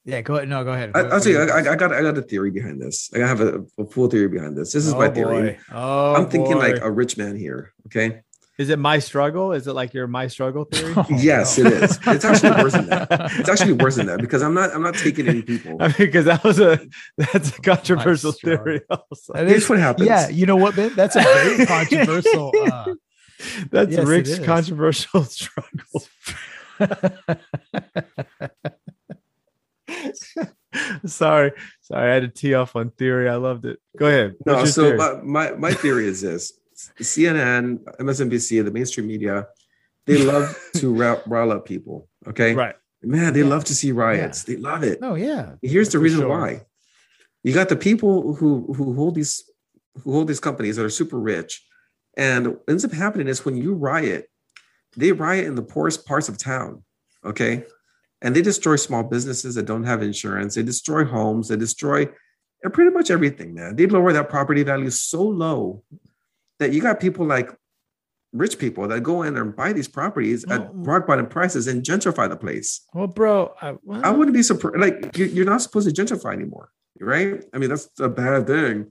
yeah. 0.04 0.22
Go 0.22 0.36
ahead. 0.36 0.50
No, 0.50 0.64
go 0.64 0.72
ahead. 0.74 0.92
I, 0.96 1.04
What- 1.04 1.06
I'll 1.06 1.18
what 1.20 1.24
tell 1.24 1.32
you, 1.32 1.42
I, 1.42 1.72
I 1.72 1.76
got 1.76 1.94
I 1.94 2.02
got 2.02 2.18
a 2.18 2.22
theory 2.24 2.50
behind 2.52 2.82
this. 2.82 3.12
I 3.14 3.20
have 3.20 3.40
a, 3.40 3.64
a 3.78 3.86
full 3.86 4.10
theory 4.10 4.28
behind 4.30 4.58
this. 4.58 4.74
This 4.74 4.86
is 4.86 4.94
oh 4.94 4.98
my 4.98 5.10
theory. 5.10 5.60
oh 5.72 6.16
I'm 6.16 6.28
thinking 6.28 6.58
like 6.58 6.80
a 6.82 6.90
rich 6.92 7.18
man 7.18 7.36
here. 7.38 7.74
Okay. 7.86 8.22
Is 8.60 8.70
it 8.70 8.78
my 8.78 9.00
struggle 9.00 9.52
is 9.54 9.66
it 9.68 9.74
like 9.74 9.94
your 9.94 10.06
my 10.08 10.28
struggle 10.28 10.64
theory 10.66 10.94
Oh, 10.98 11.06
yes, 11.10 11.58
no. 11.58 11.66
it 11.68 11.74
is. 11.84 12.00
It's 12.06 12.24
actually 12.26 12.62
worse 12.64 12.74
than 12.74 12.88
that. 12.90 13.08
It's 13.40 13.50
actually 13.50 13.74
worse 13.74 13.96
than 13.96 14.06
that 14.08 14.20
because 14.20 14.42
I'm 14.44 14.54
not 14.54 14.74
I'm 14.76 14.84
not 14.84 14.94
taking 14.96 15.28
any 15.28 15.42
people. 15.42 15.78
I 15.80 15.88
mean, 15.88 15.96
because 15.98 16.26
that 16.26 16.44
was 16.44 16.60
a 16.60 16.80
that's 17.18 17.58
a 17.58 17.62
controversial 17.62 18.32
theory. 18.32 18.82
Also, 18.90 19.34
That 19.34 19.48
Here's 19.48 19.68
what 19.70 19.80
happens. 19.80 20.08
yeah, 20.08 20.30
you 20.30 20.46
know 20.46 20.56
what, 20.56 20.76
Ben? 20.76 20.94
That's 20.96 21.16
a 21.16 21.22
very 21.22 21.66
controversial. 21.76 22.52
Uh, 22.64 22.94
that's 23.72 23.92
Yes, 23.92 24.06
Rick's 24.08 24.40
controversial 24.40 25.24
struggle. 25.26 26.04
sorry, 31.06 31.52
sorry, 31.82 32.12
I 32.12 32.14
had 32.14 32.24
to 32.24 32.30
tee 32.30 32.54
off 32.54 32.76
on 32.76 32.92
theory. 32.92 33.30
I 33.30 33.36
loved 33.36 33.66
it. 33.66 33.80
Go 33.98 34.08
ahead. 34.08 34.36
No, 34.46 34.66
so 34.66 34.84
theory? 34.84 34.98
my, 34.98 35.22
my 35.22 35.52
my 35.58 35.74
theory 35.74 36.08
is 36.08 36.22
this: 36.22 36.54
CNN, 37.02 37.80
MSNBC, 38.00 38.64
the 38.64 38.72
mainstream 38.72 39.08
media, 39.08 39.48
they 40.06 40.18
love 40.32 40.58
to 40.76 40.94
rile, 40.94 41.22
rile 41.28 41.52
up 41.52 41.66
people. 41.66 42.08
Okay. 42.28 42.54
Right. 42.54 42.76
Man, 43.02 43.34
they 43.34 43.42
Yeah. 43.42 43.48
love 43.48 43.66
to 43.66 43.76
see 43.76 43.92
riots. 43.92 44.44
They 44.44 44.56
love 44.56 44.84
it. 44.84 45.00
Oh 45.02 45.16
yeah. 45.16 45.56
Here's 45.62 45.90
the 45.90 45.98
For 45.98 46.04
reason 46.04 46.20
sure. 46.22 46.30
why. 46.30 46.62
You 47.44 47.54
got 47.54 47.68
the 47.70 47.76
people 47.76 48.36
who 48.36 48.74
who 48.74 48.94
hold 48.94 49.16
these 49.16 49.44
who 50.04 50.14
hold 50.14 50.28
these 50.28 50.40
companies 50.40 50.78
that 50.78 50.86
are 50.86 50.90
super 50.90 51.20
rich, 51.20 51.66
and 52.18 52.48
what 52.48 52.64
ends 52.70 52.86
up 52.86 52.92
happening 52.94 53.28
is 53.28 53.44
when 53.46 53.58
you 53.58 53.74
riot, 53.74 54.30
they 54.98 55.12
riot 55.12 55.46
in 55.46 55.56
the 55.56 55.62
poorest 55.62 56.06
parts 56.06 56.30
of 56.30 56.38
town. 56.38 56.84
Okay, 57.26 57.64
and 58.22 58.34
they 58.36 58.42
destroy 58.42 58.78
small 58.78 59.04
businesses 59.04 59.56
that 59.56 59.66
don't 59.66 59.84
have 59.84 60.02
insurance. 60.02 60.56
They 60.56 60.64
destroy 60.64 61.04
homes. 61.04 61.50
They 61.50 61.58
destroy 61.58 62.08
pretty 62.72 62.92
much 62.92 63.12
everything. 63.12 63.54
Man, 63.54 63.76
they 63.76 63.88
lower 63.88 64.14
that 64.14 64.30
property 64.30 64.64
value 64.64 64.90
so 64.90 65.22
low 65.24 65.84
that 66.60 66.74
you 66.74 66.82
got 66.82 67.00
people 67.00 67.26
like 67.26 67.50
rich 68.32 68.58
people 68.58 68.88
that 68.88 69.02
go 69.04 69.22
in 69.24 69.38
and 69.38 69.56
buy 69.56 69.74
these 69.74 69.88
properties 69.88 70.44
at 70.50 70.68
rock 70.74 71.06
bottom 71.06 71.28
prices 71.28 71.68
and 71.68 71.84
gentrify 71.84 72.28
the 72.28 72.36
place. 72.36 72.82
Well, 72.94 73.08
bro, 73.08 73.54
I, 73.62 73.76
well, 73.84 74.02
I 74.04 74.10
wouldn't 74.10 74.34
be 74.36 74.42
surprised. 74.44 74.78
Like 74.80 75.18
you- 75.18 75.26
you're 75.26 75.46
not 75.46 75.62
supposed 75.62 75.94
to 75.94 76.02
gentrify 76.04 76.34
anymore, 76.34 76.70
right? 77.00 77.44
I 77.54 77.58
mean, 77.60 77.70
that's 77.70 77.90
a 78.00 78.10
bad 78.10 78.48
thing. 78.48 78.88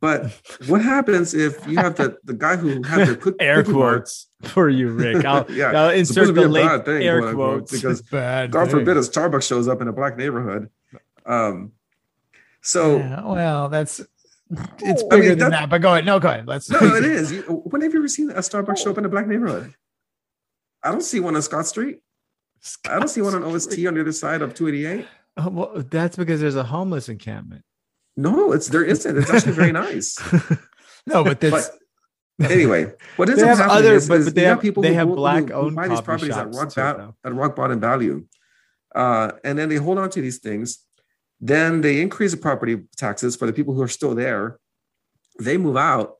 But 0.00 0.32
what 0.68 0.82
happens 0.82 1.34
if 1.34 1.66
you 1.66 1.76
have 1.76 1.96
the 1.96 2.16
the 2.24 2.32
guy 2.32 2.56
who 2.56 2.82
had 2.82 3.08
the 3.08 3.16
cook, 3.22 3.36
air 3.40 3.62
quotes 3.64 4.28
for 4.42 4.68
you, 4.68 4.88
Rick. 4.90 5.24
I'll, 5.24 5.44
Yeah, 5.50 5.72
I'll 5.72 5.90
insert 5.90 6.34
the 6.34 6.46
a 6.46 6.48
late 6.48 6.64
bad 6.64 6.84
thing, 6.84 7.02
air 7.02 7.20
quote, 7.20 7.34
quotes. 7.34 7.72
because 7.72 8.02
Bad. 8.02 8.50
God 8.52 8.66
thing. 8.70 8.78
forbid 8.80 8.96
a 8.96 9.00
Starbucks 9.00 9.46
shows 9.46 9.68
up 9.68 9.82
in 9.82 9.88
a 9.88 9.92
black 9.92 10.16
neighborhood. 10.16 10.70
Um, 11.26 11.72
so 12.62 12.98
Yeah, 12.98 13.24
well, 13.24 13.68
that's 13.68 14.00
it's 14.50 15.02
I 15.02 15.06
bigger 15.08 15.28
mean, 15.30 15.38
than 15.38 15.50
that-. 15.50 15.70
But 15.70 15.82
go 15.82 15.92
ahead. 15.92 16.04
No, 16.06 16.18
go 16.20 16.28
ahead. 16.28 16.46
Let's. 16.46 16.70
no, 16.70 16.78
it 16.96 17.04
is. 17.04 17.32
You, 17.32 17.42
when 17.42 17.82
have 17.82 17.92
you 17.92 18.00
ever 18.00 18.08
seen 18.08 18.30
a 18.30 18.34
Starbucks 18.36 18.78
show 18.78 18.90
up 18.90 18.98
in 18.98 19.04
a 19.04 19.08
black 19.08 19.26
neighborhood? 19.26 19.74
I 20.82 20.90
don't 20.92 21.02
see 21.02 21.20
one 21.20 21.34
on 21.36 21.42
Scott 21.42 21.66
Street. 21.66 21.98
I 22.88 22.98
don't 22.98 23.08
see 23.08 23.20
one 23.22 23.34
on 23.34 23.42
OST 23.44 23.72
on 23.86 23.94
the 23.94 24.00
other 24.00 24.12
side 24.12 24.42
of 24.42 24.54
288. 24.54 25.06
Oh, 25.38 25.48
well, 25.50 25.84
that's 25.90 26.16
because 26.16 26.40
there's 26.40 26.56
a 26.56 26.64
homeless 26.64 27.08
encampment. 27.08 27.62
No, 28.16 28.52
it's 28.52 28.68
there 28.68 28.84
isn't. 28.84 29.16
It's 29.18 29.30
actually 29.30 29.52
very 29.52 29.72
nice. 29.72 30.18
No, 31.08 31.22
but 31.22 31.38
that's 31.38 31.70
But 32.36 32.50
anyway, 32.50 32.92
what 33.14 33.28
have 33.28 33.38
happening 33.38 33.70
other- 33.70 33.94
is, 33.94 34.08
but- 34.08 34.24
but 34.24 34.34
they 34.34 34.42
have- 34.42 34.60
people 34.60 34.82
they 34.82 34.88
who 34.88 34.94
have 34.94 35.08
black-owned 35.08 35.70
who 35.70 35.76
buy 35.76 35.86
these 35.86 36.00
properties 36.00 36.36
at 36.36 36.52
rock, 36.52 36.70
too, 36.72 36.80
at 36.80 37.32
rock 37.32 37.54
bottom 37.54 37.78
value, 37.78 38.26
uh, 38.92 39.30
and 39.44 39.56
then 39.56 39.68
they 39.68 39.76
hold 39.76 39.98
on 39.98 40.10
to 40.10 40.20
these 40.20 40.38
things. 40.38 40.80
Then 41.40 41.80
they 41.82 42.00
increase 42.00 42.30
the 42.30 42.36
property 42.38 42.82
taxes 42.96 43.36
for 43.36 43.46
the 43.46 43.52
people 43.52 43.74
who 43.74 43.82
are 43.82 43.88
still 43.88 44.14
there. 44.14 44.58
They 45.38 45.58
move 45.58 45.76
out, 45.76 46.14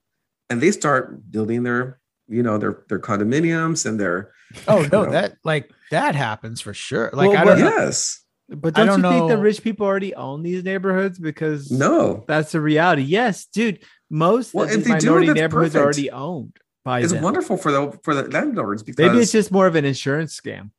and 0.51 0.61
they 0.61 0.71
start 0.71 1.31
building 1.31 1.63
their, 1.63 1.99
you 2.29 2.43
know, 2.43 2.59
their 2.59 2.85
their 2.89 2.99
condominiums 2.99 3.87
and 3.87 3.99
their. 3.99 4.33
oh 4.69 4.87
no, 4.93 5.05
know. 5.05 5.11
that 5.13 5.37
like 5.45 5.71
that 5.91 6.15
happens 6.15 6.61
for 6.61 6.75
sure. 6.75 7.11
Like 7.13 7.31
Well, 7.31 7.39
I 7.39 7.45
don't 7.45 7.61
know. 7.61 7.67
Yes. 7.69 8.23
But 8.49 8.79
I 8.79 8.85
don't, 8.85 9.01
don't 9.03 9.13
you 9.13 9.19
think 9.21 9.31
the 9.31 9.39
rich 9.39 9.61
people 9.65 9.87
already 9.87 10.15
own 10.15 10.45
these 10.45 10.63
neighborhoods? 10.63 11.19
Because 11.19 11.69
No. 11.73 12.25
that's 12.29 12.53
the 12.53 12.61
reality. 12.61 13.03
Yes, 13.03 13.47
dude. 13.47 13.83
Most 14.09 14.55
Well, 14.55 14.67
of 14.67 14.71
if 14.71 14.77
these 14.77 14.85
they 14.87 14.99
do, 15.01 15.07
minority 15.07 15.27
that's 15.29 15.41
neighborhoods 15.41 15.75
are 15.75 15.87
perfect. 15.87 15.99
already 15.99 16.11
owned 16.13 16.57
by 16.85 17.01
It's 17.01 17.13
them. 17.13 17.23
wonderful 17.25 17.57
for 17.57 17.73
the 17.73 17.99
for 18.05 18.15
the 18.15 18.23
landlords 18.31 18.85
because 18.85 19.05
Maybe 19.05 19.19
it's 19.21 19.33
just 19.33 19.51
more 19.51 19.67
of 19.67 19.75
an 19.75 19.85
insurance 19.85 20.39
scam. 20.41 20.71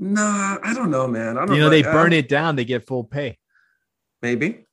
Nah. 0.00 0.56
I 0.62 0.74
don't 0.74 0.90
know, 0.90 1.06
man. 1.06 1.38
I 1.38 1.44
don't 1.46 1.54
You 1.54 1.60
know, 1.62 1.70
they 1.70 1.84
uh, 1.84 1.92
burn 1.92 2.12
it 2.12 2.28
down, 2.28 2.56
they 2.56 2.64
get 2.64 2.86
full 2.86 3.04
pay. 3.04 3.38
maybe 4.22 4.64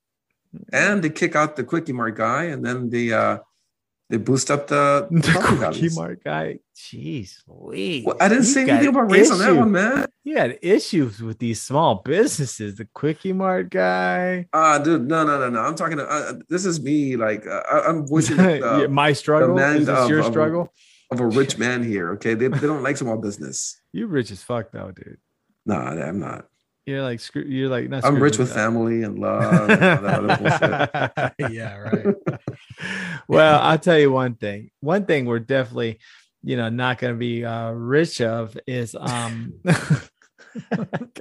and 0.74 1.04
they 1.04 1.10
kick 1.10 1.36
out 1.36 1.56
the 1.58 1.64
quickie 1.64 1.94
mart 1.94 2.16
guy 2.16 2.46
and 2.46 2.66
then 2.66 2.90
they 2.90 3.12
uh 3.14 3.38
they 4.10 4.16
boost 4.18 4.50
up 4.50 4.68
the, 4.68 5.06
The 5.12 5.34
Quickie. 5.34 5.90
Mart 5.94 6.24
guy. 6.24 6.60
Jeez, 6.74 7.44
Louise. 7.46 8.06
Well, 8.06 8.16
i 8.22 8.30
didn't 8.30 8.46
You 8.46 8.50
say 8.56 8.62
anything 8.70 8.88
about 8.88 9.12
race 9.12 9.30
on 9.30 9.40
that 9.40 9.54
one 9.54 9.72
man 9.74 10.06
You 10.24 10.38
had 10.38 10.58
issues 10.62 11.22
with 11.22 11.40
these 11.40 11.62
small 11.62 11.96
businesses. 12.06 12.78
The 12.78 12.88
Quickie 12.94 13.34
Mart 13.34 13.70
guy. 13.70 14.48
uh 14.54 14.80
dude 14.80 15.06
no 15.10 15.26
no 15.26 15.38
no 15.38 15.50
no 15.50 15.60
i'm 15.60 15.76
talking 15.76 15.98
to, 15.98 16.06
uh, 16.10 16.34
this 16.50 16.66
is 16.66 16.82
me 16.82 17.18
like 17.18 17.46
uh, 17.46 17.62
I- 17.70 17.84
i'm 17.90 18.08
voicing 18.08 18.38
the, 18.38 18.88
My 19.02 19.12
struggle. 19.14 19.60
Is 19.60 19.86
this 19.86 19.98
of- 20.00 20.10
your 20.10 20.24
struggle? 20.24 20.62
of 20.62 20.70
a 21.12 21.26
rich 21.26 21.58
man 21.58 21.84
here 21.84 22.12
okay 22.14 22.34
they, 22.34 22.48
they 22.48 22.68
don't 22.68 22.84
like 22.84 22.98
small 22.98 23.18
business 23.18 23.80
You're 23.94 24.08
rich 24.08 24.30
as 24.32 24.44
fuck 24.44 24.72
though, 24.72 24.92
dude. 24.92 25.18
no 25.66 25.76
i'm 25.76 26.20
not 26.20 26.46
You're 26.86 27.02
like 27.04 27.20
screw. 27.20 27.44
You're 27.44 27.70
like 27.70 27.90
not. 27.90 28.04
i'm 28.06 28.22
rich 28.22 28.38
with 28.38 28.50
that. 28.50 28.56
family 28.56 29.04
and 29.04 29.18
love 29.20 29.70
and 29.70 29.84
all 29.84 30.02
that 30.02 30.24
other 30.24 30.38
bullshit. 31.40 31.52
yeah, 31.54 31.76
right. 31.78 32.16
well, 33.28 33.60
I'll 33.62 33.78
tell 33.80 34.00
you 34.00 34.12
one 34.12 34.36
thing. 34.36 34.72
One 34.80 35.06
thing 35.06 35.26
we're 35.26 35.40
definitely, 35.40 36.00
you 36.44 36.56
know, 36.56 36.70
not 36.70 36.98
going 37.00 37.14
to 37.14 37.18
be 37.20 37.44
uh, 37.44 37.72
rich 37.72 38.22
of 38.22 38.58
is 38.68 38.96
um, 38.98 39.54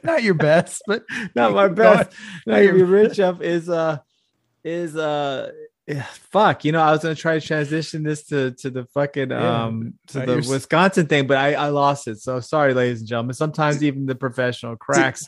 Not 0.05 0.22
your 0.22 0.35
best, 0.35 0.83
but 0.87 1.05
not 1.35 1.53
my 1.53 1.68
best. 1.68 2.12
ahead. 2.12 2.14
Not 2.46 2.62
going 2.62 2.79
to 2.79 2.87
rich 2.87 3.18
of 3.20 3.42
is 3.42 3.68
uh, 3.68 3.99
is 4.64 4.96
uh, 4.96 5.51
yeah, 5.87 6.03
fuck. 6.33 6.64
You 6.64 6.72
know, 6.72 6.81
I 6.81 6.90
was 6.92 7.03
going 7.03 7.14
to 7.14 7.20
try 7.20 7.38
to 7.38 7.46
transition 7.46 8.03
this 8.03 8.25
to 8.27 8.51
to 8.53 8.70
the 8.70 8.85
fucking 8.87 9.31
Yeah. 9.31 9.64
um 9.64 9.94
to 10.09 10.22
Uh, 10.22 10.27
the 10.27 10.37
s- 10.38 10.49
Wisconsin 10.49 11.07
thing, 11.07 11.27
but 11.27 11.37
I 11.37 11.55
I 11.55 11.68
lost 11.68 12.09
it. 12.09 12.18
So 12.20 12.40
sorry, 12.40 12.75
ladies 12.75 13.01
and 13.01 13.09
gentlemen. 13.09 13.35
Sometimes 13.35 13.83
even 13.83 14.07
the 14.07 14.14
professional 14.16 14.77
cracks. 14.77 15.27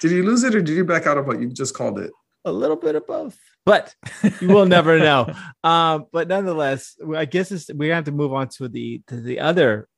did 0.00 0.10
you 0.10 0.22
lose 0.22 0.44
it 0.44 0.54
or 0.54 0.60
did 0.62 0.76
you 0.76 0.84
back 0.84 1.06
out 1.06 1.18
of 1.18 1.26
what 1.26 1.40
you 1.40 1.48
just 1.48 1.74
called 1.74 1.98
it 1.98 2.10
a 2.44 2.52
little 2.52 2.76
bit 2.76 2.94
of 2.94 3.06
both, 3.06 3.36
but 3.64 3.94
you 4.40 4.48
will 4.48 4.66
never 4.66 4.98
know. 4.98 5.26
Um, 5.64 6.06
but 6.12 6.28
nonetheless, 6.28 6.94
I 7.16 7.24
guess 7.24 7.50
it's, 7.50 7.68
we 7.74 7.88
have 7.88 8.04
to 8.04 8.12
move 8.12 8.32
on 8.32 8.48
to 8.56 8.68
the 8.68 9.02
to 9.08 9.20
the 9.20 9.40
other 9.40 9.88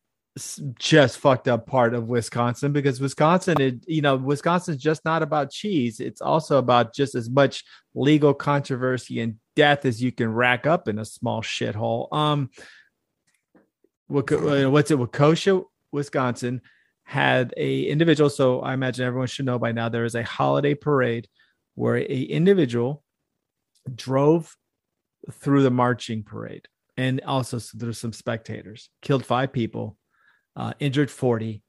just 0.78 1.18
fucked 1.18 1.48
up 1.48 1.66
part 1.66 1.94
of 1.94 2.08
Wisconsin 2.08 2.72
because 2.72 3.00
Wisconsin, 3.00 3.60
it, 3.60 3.84
you 3.86 4.02
know, 4.02 4.16
Wisconsin's 4.16 4.82
just 4.82 5.04
not 5.04 5.22
about 5.22 5.50
cheese. 5.50 6.00
It's 6.00 6.20
also 6.20 6.58
about 6.58 6.94
just 6.94 7.14
as 7.14 7.30
much 7.30 7.64
legal 7.94 8.34
controversy 8.34 9.20
and 9.20 9.36
death 9.56 9.84
as 9.84 10.02
you 10.02 10.12
can 10.12 10.32
rack 10.32 10.66
up 10.66 10.88
in 10.88 10.98
a 10.98 11.04
small 11.04 11.42
shithole. 11.42 12.12
Um, 12.12 12.50
uh, 14.10 14.70
what's 14.70 14.90
it? 14.90 14.98
Waukesha, 14.98 15.64
Wisconsin 15.92 16.62
had 17.04 17.54
a 17.56 17.84
individual. 17.84 18.28
So 18.30 18.60
I 18.60 18.74
imagine 18.74 19.06
everyone 19.06 19.28
should 19.28 19.46
know 19.46 19.58
by 19.58 19.72
now 19.72 19.88
there 19.88 20.04
is 20.04 20.14
a 20.14 20.22
holiday 20.22 20.74
parade 20.74 21.28
where 21.74 21.96
a 21.96 22.22
individual 22.22 23.02
drove 23.94 24.56
through 25.30 25.62
the 25.62 25.70
marching 25.70 26.22
parade 26.22 26.68
and 26.96 27.20
also 27.22 27.58
there's 27.74 27.98
some 27.98 28.12
spectators 28.12 28.90
killed 29.00 29.24
five 29.24 29.52
people 29.52 29.96
uh 30.58 30.74
injured 30.80 31.10
40 31.10 31.62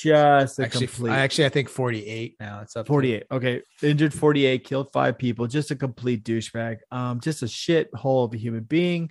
just 0.00 0.58
a 0.58 0.62
actually, 0.64 0.86
complete 0.86 1.10
I 1.10 1.18
actually 1.18 1.46
I 1.46 1.48
think 1.48 1.68
48 1.68 2.36
now. 2.38 2.60
It's 2.62 2.76
up 2.76 2.86
to- 2.86 2.90
48 2.90 3.24
okay 3.32 3.62
injured 3.82 4.14
48 4.14 4.64
killed 4.64 4.92
five 4.92 5.18
people 5.18 5.46
just 5.46 5.70
a 5.72 5.76
complete 5.76 6.24
douchebag 6.24 6.78
um 6.92 7.20
just 7.20 7.42
a 7.42 7.48
shit 7.48 7.92
hole 7.94 8.24
of 8.24 8.32
a 8.32 8.36
human 8.36 8.62
being 8.62 9.10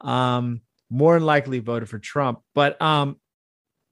um 0.00 0.62
more 0.90 1.14
than 1.14 1.24
likely 1.26 1.58
voted 1.60 1.88
for 1.88 1.98
trump 1.98 2.40
but 2.54 2.80
um 2.82 3.16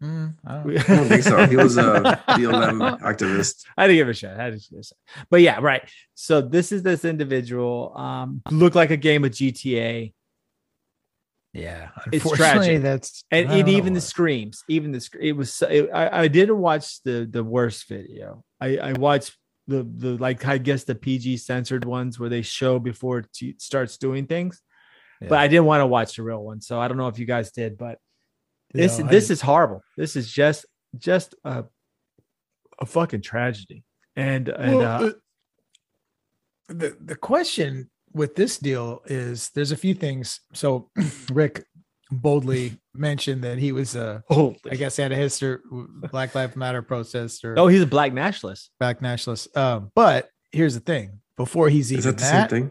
Mm, 0.02 0.34
I 0.46 0.54
don't 0.54 0.78
i 0.90 0.96
don't 0.96 1.08
think 1.08 1.22
so 1.24 1.46
he 1.46 1.56
was 1.56 1.76
a 1.76 1.82
blm 2.30 2.98
activist 3.00 3.66
I 3.76 3.86
didn't 3.86 3.98
give 3.98 4.08
a 4.08 4.14
shot. 4.14 4.40
I 4.40 4.44
had 4.44 4.52
to 4.54 4.58
give 4.58 4.78
it 4.78 4.80
a 4.80 4.82
shot. 4.84 5.26
But 5.28 5.42
yeah, 5.42 5.58
right. 5.60 5.82
So 6.14 6.40
this 6.40 6.72
is 6.72 6.82
this 6.82 7.04
individual. 7.04 7.92
Um, 7.94 8.40
looked 8.50 8.76
like 8.76 8.90
a 8.90 8.96
game 8.96 9.24
of 9.26 9.32
GTA, 9.32 10.14
Yeah, 11.52 11.88
It's 12.12 12.24
unfortunately, 12.24 12.66
tragic. 12.78 12.82
that's 12.82 13.24
and, 13.32 13.50
and 13.50 13.68
even 13.68 13.92
the 13.92 14.00
screams, 14.00 14.62
even 14.68 14.92
the 14.92 15.00
sc- 15.00 15.16
it 15.20 15.32
was. 15.32 15.52
so- 15.52 15.66
It, 15.66 15.90
I 15.92 16.22
I 16.22 16.28
didn't 16.28 16.58
watch 16.58 17.02
the 17.02 17.26
the 17.28 17.42
worst 17.42 17.88
video. 17.88 18.44
I 18.60 18.76
I 18.78 18.92
watched 18.92 19.36
the 19.66 19.82
the 19.82 20.16
like 20.16 20.46
I 20.46 20.58
guess 20.58 20.84
the 20.84 20.94
PG 20.94 21.38
censored 21.38 21.84
ones 21.84 22.20
where 22.20 22.28
they 22.28 22.42
show 22.42 22.78
before 22.78 23.18
it 23.42 23.60
starts 23.60 23.98
doing 23.98 24.26
things. 24.26 24.62
But 25.20 25.38
I 25.38 25.48
didn't 25.48 25.66
want 25.66 25.80
to 25.82 25.86
watch 25.86 26.16
the 26.16 26.22
real 26.22 26.42
one, 26.42 26.60
so 26.62 26.80
I 26.80 26.88
don't 26.88 26.96
know 26.96 27.08
if 27.08 27.18
you 27.18 27.26
guys 27.26 27.50
did. 27.52 27.76
But 27.76 27.98
this 28.72 28.98
Yeah, 28.98 29.04
I 29.06 29.08
this 29.08 29.24
didn't- 29.24 29.32
is 29.32 29.40
horrible. 29.40 29.82
This 29.96 30.14
is 30.16 30.32
just 30.32 30.66
just 30.96 31.34
a 31.44 31.64
a 32.78 32.86
fucking 32.86 33.22
tragedy. 33.22 33.82
And 34.16 34.48
and 34.48 34.76
Well, 34.76 34.86
uh, 34.86 34.98
the, 36.68 36.74
the 36.74 36.96
the 37.00 37.16
question 37.16 37.90
with 38.12 38.34
this 38.34 38.58
deal 38.58 39.02
is 39.06 39.50
there's 39.50 39.72
a 39.72 39.76
few 39.76 39.94
things. 39.94 40.40
So 40.52 40.90
Rick 41.32 41.64
boldly 42.10 42.76
mentioned 42.92 43.44
that 43.44 43.58
he 43.58 43.72
was 43.72 43.94
uh 43.96 44.20
oh, 44.30 44.56
I 44.70 44.74
guess 44.74 44.96
he 44.96 45.02
had 45.02 45.12
a 45.12 45.16
history 45.16 45.58
Black 46.10 46.34
Lives 46.34 46.56
Matter 46.56 46.82
protester, 46.82 47.54
oh, 47.56 47.68
he's 47.68 47.82
a 47.82 47.86
black 47.86 48.12
nationalist. 48.12 48.70
black 48.78 49.00
nationalist. 49.00 49.56
Um, 49.56 49.90
but 49.94 50.28
here's 50.52 50.74
the 50.74 50.80
thing: 50.80 51.20
before 51.36 51.68
he's 51.68 51.92
is 51.92 51.98
even 51.98 52.04
that 52.04 52.16
the 52.18 52.22
that, 52.24 52.50
same 52.50 52.68
thing 52.68 52.70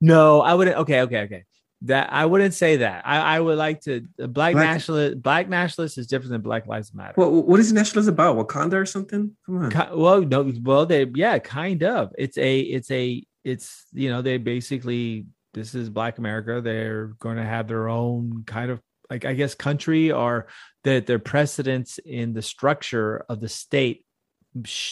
No, 0.00 0.40
I 0.40 0.54
wouldn't. 0.54 0.76
Okay, 0.78 1.02
okay, 1.02 1.20
okay. 1.22 1.44
That 1.82 2.12
I 2.12 2.26
wouldn't 2.26 2.54
say 2.54 2.78
that. 2.78 3.06
I, 3.06 3.36
I 3.36 3.40
would 3.40 3.56
like 3.56 3.82
to. 3.82 4.00
Black, 4.18 4.54
Black- 4.54 4.54
nationalist. 4.54 5.22
Black 5.22 5.48
nationalist 5.48 5.96
is 5.98 6.08
different 6.08 6.32
than 6.32 6.40
Black 6.40 6.66
Lives 6.66 6.92
Matter. 6.92 7.12
what, 7.14 7.30
what 7.30 7.60
is 7.60 7.72
nationalism 7.72 8.14
about 8.14 8.36
wakanda 8.36 8.74
or 8.74 8.86
something 8.86 9.36
come 9.46 9.58
on 9.58 9.98
well, 9.98 10.22
no, 10.22 10.52
well, 10.62 10.86
they 10.86 11.06
yeah, 11.14 11.38
kind 11.38 11.84
of. 11.84 12.12
It's 12.18 12.36
a, 12.38 12.60
it's 12.60 12.90
a, 12.90 13.22
it's 13.44 13.84
you 13.92 14.10
know, 14.10 14.22
they 14.22 14.38
basically 14.38 15.26
this 15.54 15.74
is 15.74 15.90
Black 15.90 16.18
America. 16.18 16.60
They're 16.60 17.08
going 17.18 17.36
to 17.36 17.44
have 17.44 17.68
their 17.68 17.88
own 17.88 18.44
kind 18.46 18.70
of 18.70 18.80
like 19.10 19.24
I 19.24 19.34
guess 19.34 19.54
country 19.54 20.12
or 20.12 20.46
that 20.84 21.06
their 21.06 21.18
precedence 21.18 21.98
in 21.98 22.34
the 22.34 22.42
structure 22.42 23.24
of 23.28 23.40
the 23.40 23.48
state, 23.48 24.04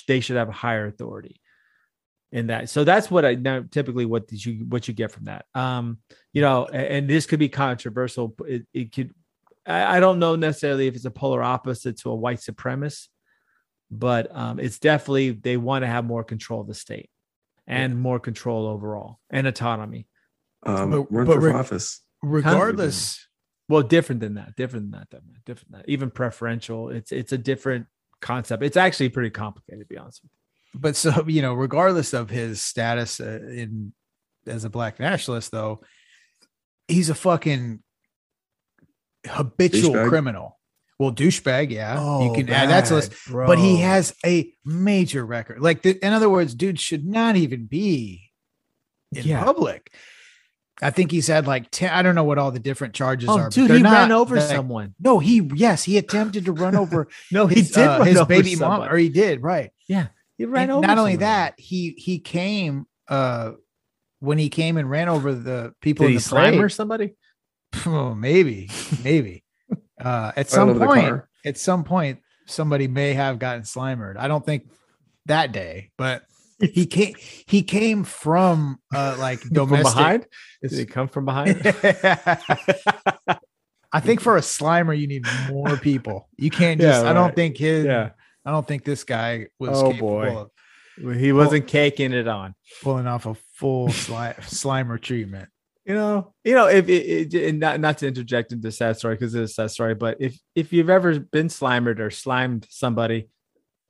they 0.08 0.20
should 0.20 0.36
have 0.36 0.48
a 0.48 0.52
higher 0.52 0.86
authority 0.86 1.40
in 2.32 2.48
that. 2.48 2.68
So 2.68 2.84
that's 2.84 3.10
what 3.10 3.24
I 3.24 3.34
now 3.34 3.64
typically 3.70 4.06
what 4.06 4.28
did 4.28 4.44
you 4.44 4.64
what 4.68 4.88
you 4.88 4.94
get 4.94 5.12
from 5.12 5.24
that. 5.24 5.44
Um, 5.54 5.98
you 6.32 6.42
know, 6.42 6.66
and, 6.66 6.86
and 6.86 7.08
this 7.08 7.26
could 7.26 7.38
be 7.38 7.48
controversial. 7.48 8.34
It, 8.46 8.66
it 8.72 8.92
could. 8.92 9.14
I, 9.66 9.96
I 9.96 10.00
don't 10.00 10.18
know 10.18 10.36
necessarily 10.36 10.86
if 10.86 10.96
it's 10.96 11.04
a 11.04 11.10
polar 11.10 11.42
opposite 11.42 11.98
to 11.98 12.10
a 12.10 12.14
white 12.14 12.38
supremacist, 12.38 13.08
but 13.90 14.34
um, 14.34 14.58
it's 14.58 14.78
definitely 14.78 15.30
they 15.30 15.56
want 15.56 15.82
to 15.82 15.88
have 15.88 16.04
more 16.04 16.24
control 16.24 16.60
of 16.60 16.66
the 16.66 16.74
state 16.74 17.10
and 17.66 17.98
more 18.00 18.18
control 18.20 18.66
overall 18.66 19.18
and 19.30 19.46
autonomy. 19.46 20.06
Um, 20.64 20.90
But- 20.90 21.12
run 21.12 21.26
but 21.26 21.34
for 21.34 21.40
Rick- 21.40 21.54
office. 21.54 22.00
regardless 22.22 23.26
Well, 23.68 23.82
different 23.82 24.20
than 24.20 24.34
that. 24.34 24.54
Different 24.56 24.90
than 24.92 25.00
that. 25.00 25.10
Different 25.10 25.44
different 25.44 25.72
than 25.72 25.80
that. 25.80 25.88
Even 25.88 26.10
preferential. 26.10 26.88
It's 26.90 27.10
it's 27.12 27.32
a 27.32 27.38
different 27.38 27.86
concept. 28.20 28.62
It's 28.62 28.76
actually 28.76 29.08
pretty 29.10 29.30
complicated 29.30 29.80
to 29.80 29.86
be 29.86 29.98
honest 29.98 30.22
with 30.22 30.30
you. 30.32 30.80
but 30.80 30.94
so 30.96 31.24
you 31.26 31.42
know 31.42 31.54
regardless 31.54 32.14
of 32.14 32.30
his 32.30 32.62
status 32.62 33.20
uh, 33.20 33.40
in 33.50 33.92
as 34.46 34.64
a 34.64 34.70
black 34.70 35.00
nationalist 35.00 35.50
though 35.50 35.80
he's 36.88 37.10
a 37.10 37.14
fucking 37.14 37.82
habitual 39.26 40.08
criminal 40.08 40.55
well 40.98 41.12
douchebag 41.12 41.70
yeah 41.70 41.94
you 42.22 42.30
Oh, 42.30 42.34
can 42.34 42.48
add 42.50 42.70
that 42.70 42.86
to 42.86 42.94
list 42.94 43.12
bad, 43.30 43.46
but 43.46 43.58
he 43.58 43.76
has 43.78 44.14
a 44.24 44.52
major 44.64 45.24
record 45.24 45.60
like 45.60 45.82
the, 45.82 45.98
in 46.04 46.12
other 46.12 46.28
words 46.30 46.54
dude 46.54 46.80
should 46.80 47.04
not 47.04 47.36
even 47.36 47.66
be 47.66 48.30
in 49.12 49.24
Yeah. 49.24 49.44
public 49.44 49.92
i 50.82 50.90
think 50.90 51.10
he's 51.10 51.26
had 51.26 51.46
like 51.46 51.70
10 51.70 51.90
i 51.90 52.02
don't 52.02 52.14
know 52.14 52.24
what 52.24 52.38
all 52.38 52.50
the 52.50 52.58
different 52.58 52.94
charges 52.94 53.28
Oh, 53.28 53.38
are 53.38 53.48
dude, 53.50 53.70
he 53.70 53.82
ran 53.82 54.12
over 54.12 54.40
someone. 54.40 54.94
no 55.00 55.18
he 55.18 55.48
yes 55.54 55.84
he 55.84 55.96
attempted 55.98 56.44
to 56.46 56.52
run 56.52 56.74
over 56.76 57.08
No, 57.30 57.46
he 57.46 57.62
did 57.62 57.76
uh, 57.78 58.02
his 58.04 58.24
baby 58.24 58.56
mom 58.56 58.82
or 58.82 58.96
he 58.96 59.08
did 59.08 59.42
right 59.42 59.70
Yeah, 59.88 60.08
He 60.38 60.44
ran 60.44 60.64
and 60.64 60.72
over. 60.72 60.86
not 60.86 60.98
only 60.98 61.12
someone. 61.12 61.20
that, 61.20 61.54
he 61.58 61.90
he 61.96 62.18
came 62.18 62.86
uh 63.08 63.52
when 64.20 64.38
he 64.38 64.48
came 64.48 64.76
and 64.78 64.88
ran 64.90 65.08
over 65.10 65.34
the 65.34 65.74
people 65.82 66.04
did 66.04 66.08
in 66.08 66.12
he 66.12 66.18
the 66.18 66.22
slam 66.24 66.60
or 66.60 66.68
somebody? 66.70 67.14
Oh, 67.86 68.14
maybe, 68.14 68.70
maybe. 69.04 69.44
Uh 70.00 70.32
at 70.36 70.48
some 70.50 70.78
point, 70.78 71.22
at 71.44 71.56
some 71.58 71.84
point, 71.84 72.20
somebody 72.46 72.86
may 72.88 73.14
have 73.14 73.38
gotten 73.38 73.62
slimered. 73.62 74.16
I 74.18 74.28
don't 74.28 74.44
think 74.44 74.64
that 75.26 75.52
day, 75.52 75.90
but 75.96 76.22
he 76.60 76.86
came 76.96 77.14
he 77.46 77.62
came 77.62 78.04
from 78.04 78.78
uh 78.94 79.16
like 79.18 79.40
From 79.54 79.68
behind? 79.70 80.26
Did 80.62 80.72
he 80.72 80.84
come 80.86 81.08
from 81.08 81.24
behind? 81.24 81.60
I 83.92 84.00
think 84.00 84.20
for 84.20 84.36
a 84.36 84.40
slimer, 84.40 84.98
you 84.98 85.06
need 85.06 85.24
more 85.50 85.76
people. 85.76 86.28
You 86.36 86.50
can't 86.50 86.80
Yeah, 86.80 86.88
just. 86.92 87.06
I 87.06 87.12
don't 87.12 87.34
think 87.34 87.56
his. 87.56 87.86
yeah. 87.86 88.10
I 88.44 88.50
don't 88.50 88.66
think 88.66 88.84
this 88.84 89.04
guy 89.04 89.46
was 89.58 89.82
Oh, 89.82 89.90
capable 89.90 90.08
boy. 90.10 90.48
of 91.06 91.16
He 91.18 91.32
wasn't 91.32 91.66
caking 91.66 92.12
it 92.12 92.28
on. 92.28 92.54
pulling 92.82 93.06
off 93.06 93.26
a 93.26 93.34
full 93.54 93.88
sli- 93.88 94.36
slimer 94.40 95.00
treatment. 95.00 95.48
You 95.86 95.94
know, 95.94 96.34
you 96.44 96.54
know, 96.54 96.66
if 96.68 96.88
it, 96.88 97.34
it 97.34 97.48
and 97.48 97.60
not 97.60 97.78
not 97.80 97.98
to 97.98 98.06
interject 98.08 98.52
into 98.52 98.70
sad 98.72 98.96
story 98.96 99.14
because 99.14 99.34
it's 99.34 99.52
a 99.52 99.54
sad 99.54 99.70
story, 99.70 99.94
but 99.94 100.16
if 100.20 100.38
if 100.54 100.72
you've 100.72 100.90
ever 100.90 101.18
been 101.20 101.48
slimered 101.48 102.00
or 102.00 102.10
slimed 102.10 102.66
somebody, 102.70 103.28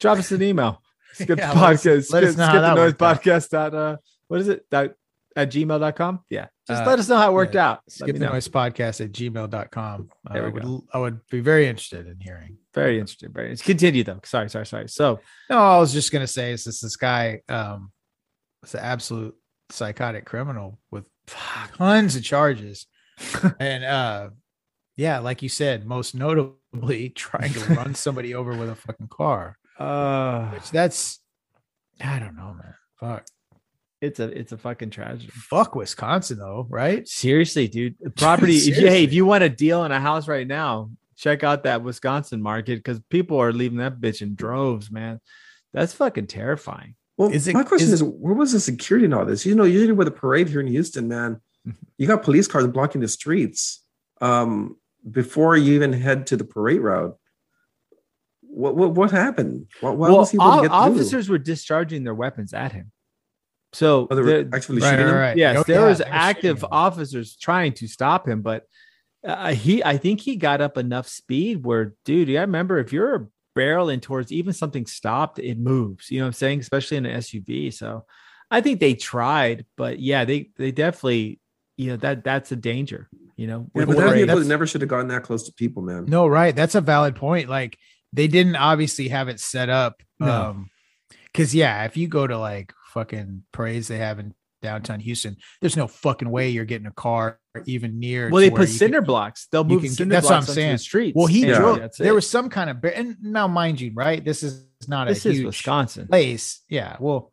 drop 0.00 0.18
us 0.18 0.30
an 0.32 0.42
email. 0.50 0.82
Skip 1.14 1.38
Yeah, 1.38 1.54
the 1.54 1.60
us- 1.60 1.82
podcast. 1.84 2.12
let 2.12 2.24
us 2.24 2.34
skip, 2.34 2.38
know 2.38 2.44
how 2.46 2.52
skip 2.52 2.62
the 2.62 2.74
noise 2.74 2.78
worked 2.78 3.02
out. 3.02 3.22
podcast 3.22 3.48
dot 3.48 3.74
uh 3.74 3.96
what 4.28 4.40
is 4.40 4.48
it? 4.48 4.68
Dot 4.70 4.90
at 5.34 5.50
gmail.com. 5.50 6.20
Yeah. 6.30 6.46
Just 6.66 6.82
Uh, 6.82 6.86
let 6.86 6.98
us 6.98 7.08
know 7.08 7.16
how 7.16 7.30
it 7.30 7.34
worked 7.34 7.56
out. 7.56 7.80
Let 7.86 7.92
skip 7.92 8.16
the 8.16 8.24
know. 8.24 8.32
noise 8.32 8.48
podcast 8.48 9.04
at 9.04 9.12
gmail.com. 9.12 10.08
Uh, 10.28 10.32
There 10.32 10.42
we 10.44 10.48
I 10.48 10.52
would, 10.52 10.62
go. 10.62 10.84
I 10.94 10.98
would 10.98 11.20
be 11.30 11.40
very 11.40 11.66
interested 11.68 12.06
in 12.06 12.20
hearing. 12.20 12.56
Very 12.74 12.98
interesting. 12.98 13.32
Very 13.32 13.46
interesting. 13.50 13.72
Continue 13.72 14.02
though. 14.04 14.20
Sorry, 14.24 14.48
sorry, 14.50 14.66
sorry. 14.66 14.88
So 14.88 15.20
No, 15.50 15.58
I 15.58 15.78
was 15.78 15.92
just 15.92 16.10
gonna 16.12 16.26
say 16.26 16.52
is 16.52 16.64
this 16.64 16.80
this 16.80 16.96
guy 16.96 17.40
um 17.48 17.92
was 18.62 18.74
an 18.74 18.80
absolute 18.80 19.34
psychotic 19.70 20.24
criminal 20.26 20.78
with 20.90 21.04
tons 21.26 22.16
of 22.16 22.22
charges. 22.22 22.86
and 23.60 23.84
uh 23.84 24.30
yeah, 24.96 25.18
like 25.18 25.42
you 25.42 25.48
said, 25.48 25.86
most 25.86 26.14
notably 26.14 27.08
trying 27.14 27.52
to 27.52 27.74
run 27.74 27.94
somebody 28.06 28.34
over 28.34 28.56
with 28.56 28.70
a 28.70 28.74
fucking 28.74 29.08
car. 29.08 29.58
uh 29.78 30.50
Which 30.50 30.70
that's 30.70 31.20
I 32.00 32.18
don't 32.18 32.36
know, 32.36 32.54
man. 32.54 32.74
Fuck. 33.00 33.26
it's 34.00 34.20
a 34.20 34.24
it's 34.24 34.52
a 34.52 34.58
fucking 34.58 34.90
tragedy. 34.90 35.30
Fuck 35.32 35.74
Wisconsin 35.74 36.38
though, 36.38 36.66
right? 36.68 37.06
Seriously, 37.08 37.68
dude. 37.68 37.96
Property. 38.16 38.56
if 38.56 38.78
you, 38.78 38.86
hey, 38.86 39.04
if 39.04 39.12
you 39.12 39.24
want 39.26 39.44
a 39.44 39.48
deal 39.48 39.84
in 39.84 39.92
a 39.92 40.00
house 40.00 40.28
right 40.28 40.46
now, 40.46 40.90
check 41.16 41.42
out 41.44 41.64
that 41.64 41.82
Wisconsin 41.82 42.42
market 42.42 42.76
because 42.76 43.00
people 43.10 43.40
are 43.40 43.52
leaving 43.52 43.78
that 43.78 44.00
bitch 44.00 44.22
in 44.22 44.34
droves, 44.34 44.90
man. 44.90 45.20
That's 45.72 45.94
fucking 45.94 46.26
terrifying. 46.26 46.94
Well, 47.16 47.30
Is 47.32 47.48
it- 47.48 47.54
my 47.54 47.62
question 47.64 47.88
is- 47.88 47.94
is, 47.94 48.02
where 48.02 48.34
was 48.34 48.52
the 48.52 48.60
security 48.60 49.06
in 49.06 49.12
all 49.12 49.24
this? 49.24 49.46
You 49.46 49.54
know, 49.54 49.64
usually 49.64 49.92
with 49.92 50.08
a 50.08 50.12
parade 50.12 50.48
here 50.48 50.60
in 50.60 50.66
Houston, 50.66 51.08
man, 51.08 51.40
you 51.98 52.06
got 52.06 52.22
police 52.22 52.46
cars 52.46 52.66
blocking 52.66 53.00
the 53.00 53.08
streets 53.08 53.82
um, 54.20 54.76
before 55.10 55.56
you 55.56 55.74
even 55.74 55.92
head 55.92 56.26
to 56.28 56.36
the 56.36 56.44
parade 56.44 56.80
route. 56.80 57.16
What 58.42 58.76
what, 58.76 58.92
what 58.92 59.10
happened? 59.10 59.66
Why, 59.80 59.90
why 59.90 60.08
well, 60.08 60.18
was 60.18 60.30
he 60.30 60.36
able 60.36 60.56
to 60.56 60.62
get 60.62 60.68
through? 60.68 60.76
officers 60.76 61.28
were 61.28 61.38
discharging 61.38 62.04
their 62.04 62.14
weapons 62.14 62.54
at 62.54 62.72
him. 62.72 62.90
So 63.72 64.06
Oh, 64.10 64.14
they 64.14 64.22
were 64.22 64.44
the- 64.44 64.56
actually 64.56 64.80
Right, 64.80 64.90
shooting 64.90 65.06
right, 65.06 65.12
him? 65.12 65.18
right. 65.18 65.36
yes, 65.36 65.56
Oh, 65.58 65.62
there 65.64 65.80
yeah, 65.80 65.88
was 65.88 66.00
active 66.00 66.64
officers 66.70 67.36
trying 67.36 67.72
to 67.74 67.88
stop 67.88 68.26
him, 68.26 68.40
but 68.42 68.64
uh, 69.26 69.52
he, 69.52 69.82
I 69.84 69.98
think 69.98 70.20
he 70.20 70.36
got 70.36 70.60
up 70.60 70.78
enough 70.78 71.08
speed 71.08 71.64
where, 71.64 71.94
dude, 72.04 72.30
I 72.30 72.40
remember 72.42 72.78
if 72.78 72.92
you're 72.92 73.28
barreling 73.56 74.00
towards 74.02 74.30
even 74.30 74.52
something 74.52 74.86
stopped, 74.86 75.38
it 75.38 75.58
moves. 75.58 76.10
You 76.10 76.18
know 76.20 76.24
what 76.24 76.28
I'm 76.28 76.32
saying? 76.34 76.60
Especially 76.60 76.98
in 76.98 77.06
an 77.06 77.18
SUV. 77.20 77.72
So 77.72 78.04
I 78.50 78.60
think 78.60 78.78
they 78.78 78.94
tried, 78.94 79.66
but 79.76 79.98
yeah, 79.98 80.24
they 80.24 80.50
they 80.56 80.70
definitely, 80.70 81.40
you 81.76 81.90
know, 81.90 81.96
that 81.96 82.22
that's 82.22 82.52
a 82.52 82.56
danger. 82.56 83.08
You 83.36 83.46
know, 83.48 83.70
Yeah, 83.74 83.80
with 83.84 83.88
but 83.88 83.96
that 83.96 84.08
parades. 84.10 84.26
vehicle 84.26 84.44
never 84.48 84.66
should 84.66 84.80
have 84.82 84.88
gotten 84.90 85.08
that 85.08 85.22
close 85.24 85.42
to 85.44 85.52
people, 85.52 85.82
man. 85.82 86.04
No, 86.06 86.26
right. 86.26 86.54
That's 86.54 86.74
a 86.74 86.80
valid 86.80 87.16
point. 87.16 87.48
Like 87.48 87.78
they 88.12 88.28
didn't 88.28 88.56
obviously 88.56 89.08
have 89.08 89.28
it 89.28 89.40
set 89.40 89.68
up. 89.68 90.02
No. 90.20 90.30
Um, 90.50 90.70
cause 91.34 91.54
yeah, 91.54 91.84
if 91.84 91.96
you 91.96 92.08
go 92.08 92.26
to 92.26 92.38
like 92.38 92.72
fucking 92.94 93.42
parades 93.52 93.88
they 93.88 93.98
have 93.98 94.18
in 94.18 94.32
downtown 94.66 95.00
Houston, 95.00 95.36
there's 95.60 95.76
no 95.76 95.86
fucking 95.86 96.28
way 96.30 96.48
you're 96.50 96.64
getting 96.64 96.86
a 96.88 96.92
car 96.92 97.38
even 97.66 97.98
near. 97.98 98.28
well, 98.30 98.40
they 98.40 98.50
put 98.50 98.68
cinder 98.68 98.98
can- 98.98 99.06
blocks. 99.06 99.46
They'll 99.52 99.64
move 99.64 99.80
can 99.82 99.88
get- 99.90 99.96
cinder 99.96 100.14
that's 100.16 100.24
what 100.26 100.32
I'm 100.34 100.40
onto 100.40 100.52
saying. 100.52 100.72
the 100.72 100.78
streets. 100.78 101.14
Well, 101.16 101.26
he 101.26 101.44
and 101.44 101.54
drove. 101.54 101.90
There 101.98 102.12
it. 102.12 102.14
was 102.14 102.28
some 102.28 102.50
kind 102.50 102.68
of 102.70 102.84
and 102.84 103.16
now, 103.22 103.46
mind 103.48 103.80
you, 103.80 103.92
right? 103.94 104.24
This 104.24 104.42
is 104.42 104.66
not 104.88 105.08
this 105.08 105.24
a 105.24 105.28
is 105.30 105.36
huge 105.36 105.46
Wisconsin. 105.46 106.08
place. 106.08 106.62
Yeah. 106.68 106.96
Well, 107.00 107.30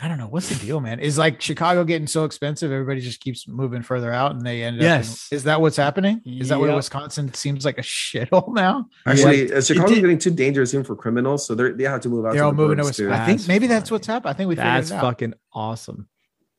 I 0.00 0.08
don't 0.08 0.18
know 0.18 0.26
what's 0.26 0.48
the 0.48 0.56
deal, 0.56 0.80
man. 0.80 0.98
Is 0.98 1.16
like 1.16 1.40
Chicago 1.40 1.84
getting 1.84 2.08
so 2.08 2.24
expensive, 2.24 2.72
everybody 2.72 3.00
just 3.00 3.20
keeps 3.20 3.46
moving 3.46 3.80
further 3.80 4.12
out, 4.12 4.32
and 4.32 4.44
they 4.44 4.64
end 4.64 4.78
Yes. 4.82 5.28
up. 5.28 5.32
In, 5.32 5.36
is 5.36 5.44
that 5.44 5.60
what's 5.60 5.76
happening? 5.76 6.20
Is 6.26 6.48
that 6.48 6.58
what 6.58 6.66
Yep. 6.66 6.76
Wisconsin 6.76 7.32
seems 7.32 7.64
like 7.64 7.78
a 7.78 7.82
shithole 8.02 8.52
now? 8.54 8.86
Actually, 9.06 9.52
uh, 9.52 9.60
Chicago's 9.60 9.90
did- 9.94 10.00
getting 10.00 10.18
too 10.18 10.32
dangerous 10.32 10.74
even 10.74 10.84
for 10.84 10.96
criminals, 10.96 11.46
so 11.46 11.54
they 11.54 11.70
they 11.70 11.84
have 11.84 12.00
to 12.00 12.08
move 12.08 12.26
out. 12.26 12.32
They're 12.32 12.40
to 12.42 12.46
all 12.46 12.50
the 12.50 12.56
moving 12.56 12.78
to 12.78 12.82
Wisconsin. 12.84 13.12
I 13.12 13.24
think 13.24 13.46
maybe 13.46 13.68
that's 13.68 13.88
what's 13.92 14.08
happened. 14.08 14.30
I 14.30 14.36
think 14.36 14.48
we 14.48 14.56
That's 14.56 14.88
figured 14.88 14.90
it 14.90 14.94
out. 14.96 15.00
That's 15.00 15.12
fucking 15.14 15.34
awesome. 15.52 16.08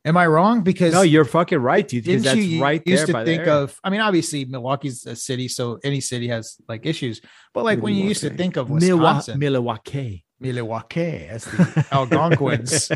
Am 0.05 0.15
I 0.17 0.27
wrong? 0.27 0.61
Because 0.61 0.93
No, 0.93 1.01
you're 1.01 1.25
fucking 1.25 1.57
right, 1.57 1.85
dude. 1.87 2.03
Because 2.05 2.21
didn't 2.23 2.37
that's 2.37 2.47
you 2.47 2.61
right 2.61 2.81
used 2.85 3.01
there 3.01 3.07
to 3.07 3.13
by 3.13 3.25
think 3.25 3.47
of? 3.47 3.77
I 3.83 3.89
mean, 3.89 4.01
obviously 4.01 4.45
Milwaukee's 4.45 5.05
a 5.07 5.15
city, 5.15 5.47
so 5.47 5.79
any 5.83 5.99
city 5.99 6.27
has 6.27 6.57
like 6.67 6.85
issues. 6.85 7.21
But 7.53 7.63
like 7.63 7.81
when 7.81 7.95
you 7.95 8.05
used 8.05 8.21
to 8.21 8.29
think 8.29 8.55
of 8.55 8.69
Wisconsin, 8.69 9.39
Milwaukee. 9.39 10.23
Milwaukee, 10.39 11.25
as 11.27 11.45
the 11.45 11.85
Algonquins 11.91 12.91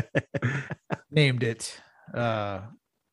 named 1.10 1.42
it. 1.42 1.80
Uh, 2.14 2.60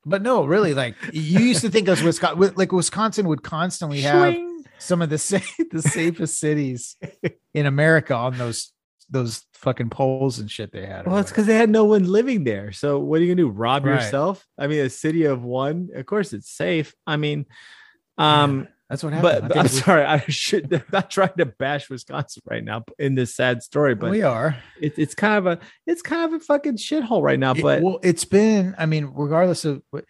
but 0.06 0.22
no, 0.22 0.46
really, 0.46 0.74
like 0.74 0.96
you 1.12 1.40
used 1.40 1.62
to 1.62 1.70
think 1.70 1.88
of 1.88 2.04
Wisconsin, 2.04 2.54
like 2.56 2.72
Wisconsin 2.72 3.28
would 3.28 3.42
constantly 3.44 4.02
have 4.02 4.34
Swing. 4.34 4.64
some 4.78 5.02
of 5.02 5.10
the 5.10 5.18
sa- 5.18 5.40
the 5.72 5.82
safest 5.82 6.40
cities 6.40 6.96
in 7.54 7.66
America 7.66 8.14
on 8.16 8.38
those 8.38 8.72
those 9.10 9.44
fucking 9.54 9.90
poles 9.90 10.40
and 10.40 10.50
shit 10.52 10.72
they 10.72 10.86
had. 10.86 11.08
Well, 11.08 11.18
it's 11.18 11.30
because 11.32 11.46
they 11.46 11.56
had 11.56 11.70
no 11.70 11.86
one 11.86 12.04
living 12.06 12.44
there. 12.44 12.72
So 12.72 13.00
what 13.00 13.20
are 13.20 13.24
you 13.24 13.34
gonna 13.34 13.48
do? 13.48 13.50
Rob 13.50 13.86
Right. 13.86 13.96
yourself? 13.96 14.46
I 14.58 14.68
mean, 14.68 14.80
a 14.82 14.90
city 14.90 15.24
of 15.26 15.44
one. 15.44 15.90
Of 15.96 16.06
course, 16.06 16.34
it's 16.34 16.50
safe. 16.52 16.94
I 17.06 17.16
mean, 17.18 17.46
um, 18.18 18.68
that's 18.90 19.04
what 19.04 19.14
happened. 19.14 19.50
but, 19.50 19.56
I 19.58 19.60
I'm 19.60 19.64
we- 19.66 19.70
sorry. 19.70 20.04
I 20.06 20.20
should 20.28 20.74
I'm 20.74 20.84
not 20.92 21.10
trying 21.12 21.36
to 21.38 21.46
bash 21.46 21.90
Wisconsin 21.90 22.42
right 22.50 22.64
now 22.64 22.84
in 23.00 23.16
this 23.16 23.36
sad 23.36 23.64
story, 23.64 23.96
but 23.96 24.10
we 24.12 24.22
are. 24.24 24.58
it, 24.82 24.98
it's 24.98 25.16
kind 25.16 25.38
of 25.38 25.46
a 25.46 25.60
it's 25.86 26.02
kind 26.02 26.34
of 26.34 26.42
a 26.42 26.44
fucking 26.44 26.78
shithole 26.78 27.22
right 27.22 27.40
now. 27.40 27.52
It- 27.54 27.62
But 27.62 27.82
well, 27.82 28.00
it's 28.04 28.26
been. 28.26 28.76
I 28.78 28.86
mean, 28.86 29.12
regardless 29.14 29.66
of 29.66 29.82
what, 29.92 30.06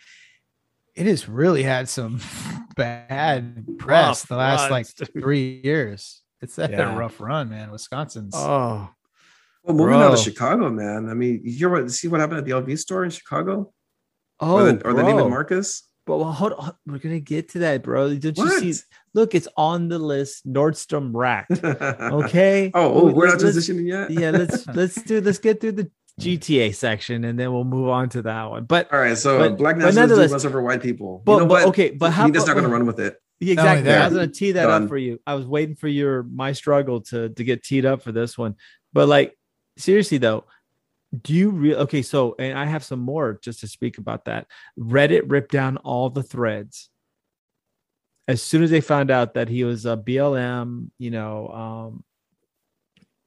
it 0.96 1.06
has 1.06 1.30
really 1.30 1.64
had 1.64 1.88
some 1.90 2.20
bad 2.76 3.66
press 3.78 4.22
Rough 4.22 4.28
the 4.28 4.36
last 4.38 4.72
like 4.72 4.88
three 5.14 5.62
years. 5.64 6.22
It's 6.41 6.56
had 6.56 6.71
Yeah. 6.71 6.93
a 6.93 6.97
rough 6.97 7.19
run, 7.19 7.50
man. 7.50 7.71
Wisconsin's. 7.71 8.34
oh, 8.36 8.89
Well, 9.63 9.76
moving 9.76 9.95
out 9.95 10.00
Bro. 10.10 10.13
of 10.13 10.19
Chicago, 10.19 10.69
man. 10.69 11.10
I 11.10 11.13
mean, 11.13 11.41
you 11.43 11.52
hear 11.58 11.69
what? 11.69 11.89
See 11.91 12.08
what 12.08 12.19
happened 12.19 12.39
at 12.39 12.45
the 12.45 12.52
LV 12.52 12.78
store 12.80 13.04
in 13.04 13.10
Chicago, 13.10 13.73
oh, 14.39 14.56
or 14.58 14.71
the, 14.71 14.88
or 14.88 14.93
the 14.93 15.02
Neiman 15.02 15.15
bro. 15.17 15.30
Marcus. 15.30 15.84
But 16.06 16.19
well, 16.19 16.32
hold 16.32 16.54
on, 16.54 16.71
we're 16.86 17.00
gonna 17.00 17.19
get 17.19 17.50
to 17.50 17.60
that, 17.60 17.84
bro. 17.84 18.15
Don't 18.15 18.38
you 18.38 18.43
What? 18.45 18.62
see? 18.62 18.73
Look, 19.13 19.36
it's 19.36 19.47
on 19.58 19.89
the 19.89 20.00
list. 20.00 20.47
Nordstrom 20.47 21.12
Rack. 21.13 21.47
Okay. 21.52 22.71
oh, 22.73 22.93
oh, 22.93 23.12
we're 23.12 23.28
not 23.28 23.41
Let's- 23.41 23.58
transitioning 23.58 23.88
yet. 23.88 24.10
yeah 24.12 24.30
let's 24.32 24.65
let's 24.80 25.02
do 25.02 25.19
let's 25.19 25.39
get 25.39 25.60
through 25.60 25.73
the 25.73 25.84
hmm. 25.84 26.23
gta 26.23 26.73
section 26.73 27.26
and 27.26 27.38
then 27.38 27.52
we'll 27.52 27.63
move 27.65 27.89
on 27.89 28.08
to 28.10 28.21
that 28.21 28.50
one 28.50 28.63
but 28.63 28.91
All 28.93 29.00
right, 29.00 29.17
so 29.17 29.38
But- 29.38 29.58
black 29.58 29.76
but 29.76 29.86
nationalists 29.86 29.97
nonetheless- 29.97 30.30
do 30.32 30.36
us 30.38 30.45
over 30.45 30.62
white 30.62 30.82
people. 30.82 31.21
but, 31.26 31.34
you 31.34 31.39
know 31.41 31.45
but 31.47 31.54
what? 31.54 31.65
okay 31.69 31.89
but 31.91 32.12
how 32.12 32.26
Media's 32.28 32.47
not 32.47 32.54
going 32.54 32.63
to 32.65 32.71
run 32.71 32.86
with 32.86 33.00
it. 33.02 33.17
Exactly. 33.39 33.84
That. 33.84 34.02
i 34.02 34.06
was 34.06 34.15
going 34.15 34.30
to 34.30 34.34
tee 34.34 34.52
that 34.54 34.65
Done. 34.65 34.84
up 34.84 34.89
for 34.89 34.97
you. 34.97 35.19
I 35.26 35.36
was 35.36 35.45
waiting 35.45 35.76
for 35.76 35.88
your 35.88 36.23
my 36.23 36.54
struggle 36.54 37.02
to 37.02 37.30
to 37.30 37.43
get 37.43 37.63
teed 37.63 37.86
up 37.86 38.02
for 38.02 38.12
this 38.12 38.38
one. 38.38 38.56
But 38.93 39.08
like 39.08 39.38
seriously 39.78 40.17
though 40.17 40.43
do 41.21 41.34
you 41.34 41.52
real 41.52 41.78
okay 41.78 42.02
so 42.02 42.36
and 42.39 42.58
i 42.58 42.65
have 42.65 42.84
some 42.84 43.00
more 43.00 43.39
just 43.41 43.62
to 43.62 43.67
speak 43.67 43.97
about 43.97 44.26
that. 44.26 44.47
Reddit 44.78 45.23
ripped 45.26 45.52
down 45.52 45.78
all 45.78 46.10
the 46.10 46.23
threads. 46.23 46.89
As 48.28 48.41
soon 48.41 48.62
as 48.63 48.71
they 48.71 48.82
found 48.82 49.10
out 49.10 49.36
that 49.36 49.47
he 49.50 49.63
was 49.63 49.86
a 49.86 49.95
blm 49.95 50.89
you 50.97 51.12
know 51.12 51.47
um 51.50 52.04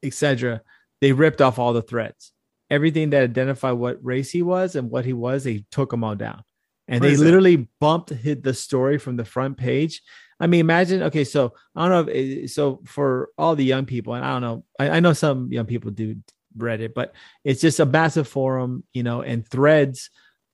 etc 0.03 0.63
they 1.01 1.13
ripped 1.13 1.41
off 1.41 1.59
all 1.59 1.73
the 1.73 1.83
threads. 1.83 2.33
Everything 2.69 3.11
that 3.11 3.23
identified 3.23 3.75
what 3.75 4.05
race 4.05 4.31
he 4.31 4.43
was 4.43 4.77
and 4.77 4.91
what 4.91 5.05
he 5.05 5.13
was 5.13 5.45
they 5.45 5.65
took 5.71 5.91
them 5.91 6.05
all 6.05 6.15
down 6.15 6.43
and 6.91 7.01
Where 7.01 7.11
they 7.11 7.17
that? 7.17 7.25
literally 7.25 7.69
bumped 7.81 8.11
hit 8.11 8.43
the 8.43 8.53
story 8.53 8.99
from 8.99 9.17
the 9.17 9.25
front 9.25 9.57
page. 9.57 10.03
I 10.39 10.47
mean 10.47 10.61
imagine 10.61 11.03
okay 11.03 11.25
so 11.25 11.53
i 11.77 11.87
don't 11.87 12.07
know 12.07 12.13
if 12.13 12.51
so 12.51 12.81
for 12.87 13.29
all 13.37 13.55
the 13.55 13.65
young 13.65 13.85
people 13.85 14.15
and 14.15 14.25
i 14.25 14.31
don't 14.33 14.41
know 14.41 14.65
I, 14.79 14.89
I 14.97 15.01
know 15.01 15.13
some 15.13 15.53
young 15.53 15.67
people 15.67 15.91
do 15.91 16.17
reddit 16.57 16.95
but 16.95 17.15
it's 17.45 17.61
just 17.61 17.79
a 17.79 17.85
massive 17.85 18.27
forum 18.27 18.83
you 18.95 19.03
know 19.03 19.21
and 19.21 19.47
threads 19.47 20.09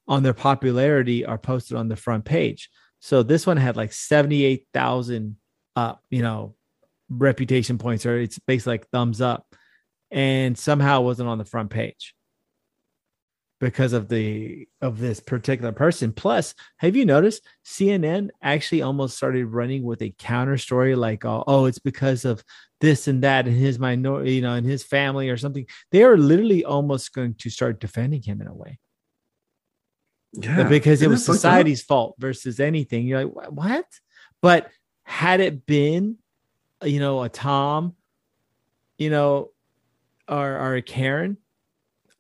on 0.09 0.23
their 0.23 0.35
popularity 0.35 1.25
are 1.25 1.39
posted 1.39 1.77
on 1.77 1.89
the 1.89 1.97
front 1.97 2.25
page. 2.25 2.71
So 3.01 3.23
this 3.23 3.47
one 3.47 3.57
had 3.57 3.77
like 3.77 3.93
78,000 3.93 5.37
uh 5.75 5.95
you 6.11 6.23
know 6.23 6.55
reputation 7.09 7.79
points 7.79 8.07
or 8.07 8.19
it's 8.19 8.39
basically 8.39 8.73
like 8.75 8.89
thumbs 8.89 9.21
up 9.21 9.55
and 10.11 10.57
somehow 10.57 11.01
it 11.03 11.05
wasn't 11.05 11.29
on 11.29 11.39
the 11.39 11.45
front 11.45 11.71
page 11.71 12.15
because 13.61 13.93
of 13.93 14.09
the 14.09 14.69
of 14.83 14.99
this 14.99 15.21
particular 15.21 15.73
person 15.73 16.13
plus 16.13 16.55
have 16.77 16.95
you 16.97 17.07
noticed 17.07 17.43
cnn 17.65 18.29
actually 18.43 18.83
almost 18.83 19.17
started 19.17 19.47
running 19.47 19.83
with 19.83 20.03
a 20.03 20.15
counter 20.19 20.59
story 20.59 20.95
like 20.95 21.25
oh, 21.25 21.43
oh 21.47 21.65
it's 21.65 21.79
because 21.79 22.25
of 22.25 22.45
this 22.81 23.09
and 23.09 23.23
that 23.25 23.47
and 23.47 23.57
his 23.57 23.79
minority 23.79 24.35
you 24.35 24.43
know 24.43 24.53
and 24.55 24.67
his 24.67 24.83
family 24.85 25.31
or 25.31 25.37
something 25.37 25.67
they 25.91 26.03
are 26.03 26.19
literally 26.19 26.65
almost 26.65 27.13
going 27.15 27.35
to 27.35 27.49
start 27.51 27.81
defending 27.81 28.23
him 28.23 28.41
in 28.41 28.47
a 28.47 28.55
way 28.55 28.79
Yeah, 30.33 30.65
because 30.65 31.03
it 31.03 31.09
Isn't 31.09 31.11
was 31.11 31.25
that 31.25 31.25
fucked 31.25 31.49
up? 31.49 31.67
society's 31.67 31.83
fault 31.83 32.15
versus 32.19 32.61
anything. 32.61 33.07
You're 33.07 33.25
like, 33.25 33.51
what? 33.51 33.87
But 34.43 34.71
had 35.05 35.41
it 35.41 35.65
been, 35.67 36.19
you 36.83 37.01
know, 37.01 37.23
a 37.23 37.29
Tom, 37.29 37.95
you 38.99 39.09
know, 39.11 39.51
or, 40.29 40.59
or 40.59 40.75
a 40.77 40.83
Karen, 40.83 41.39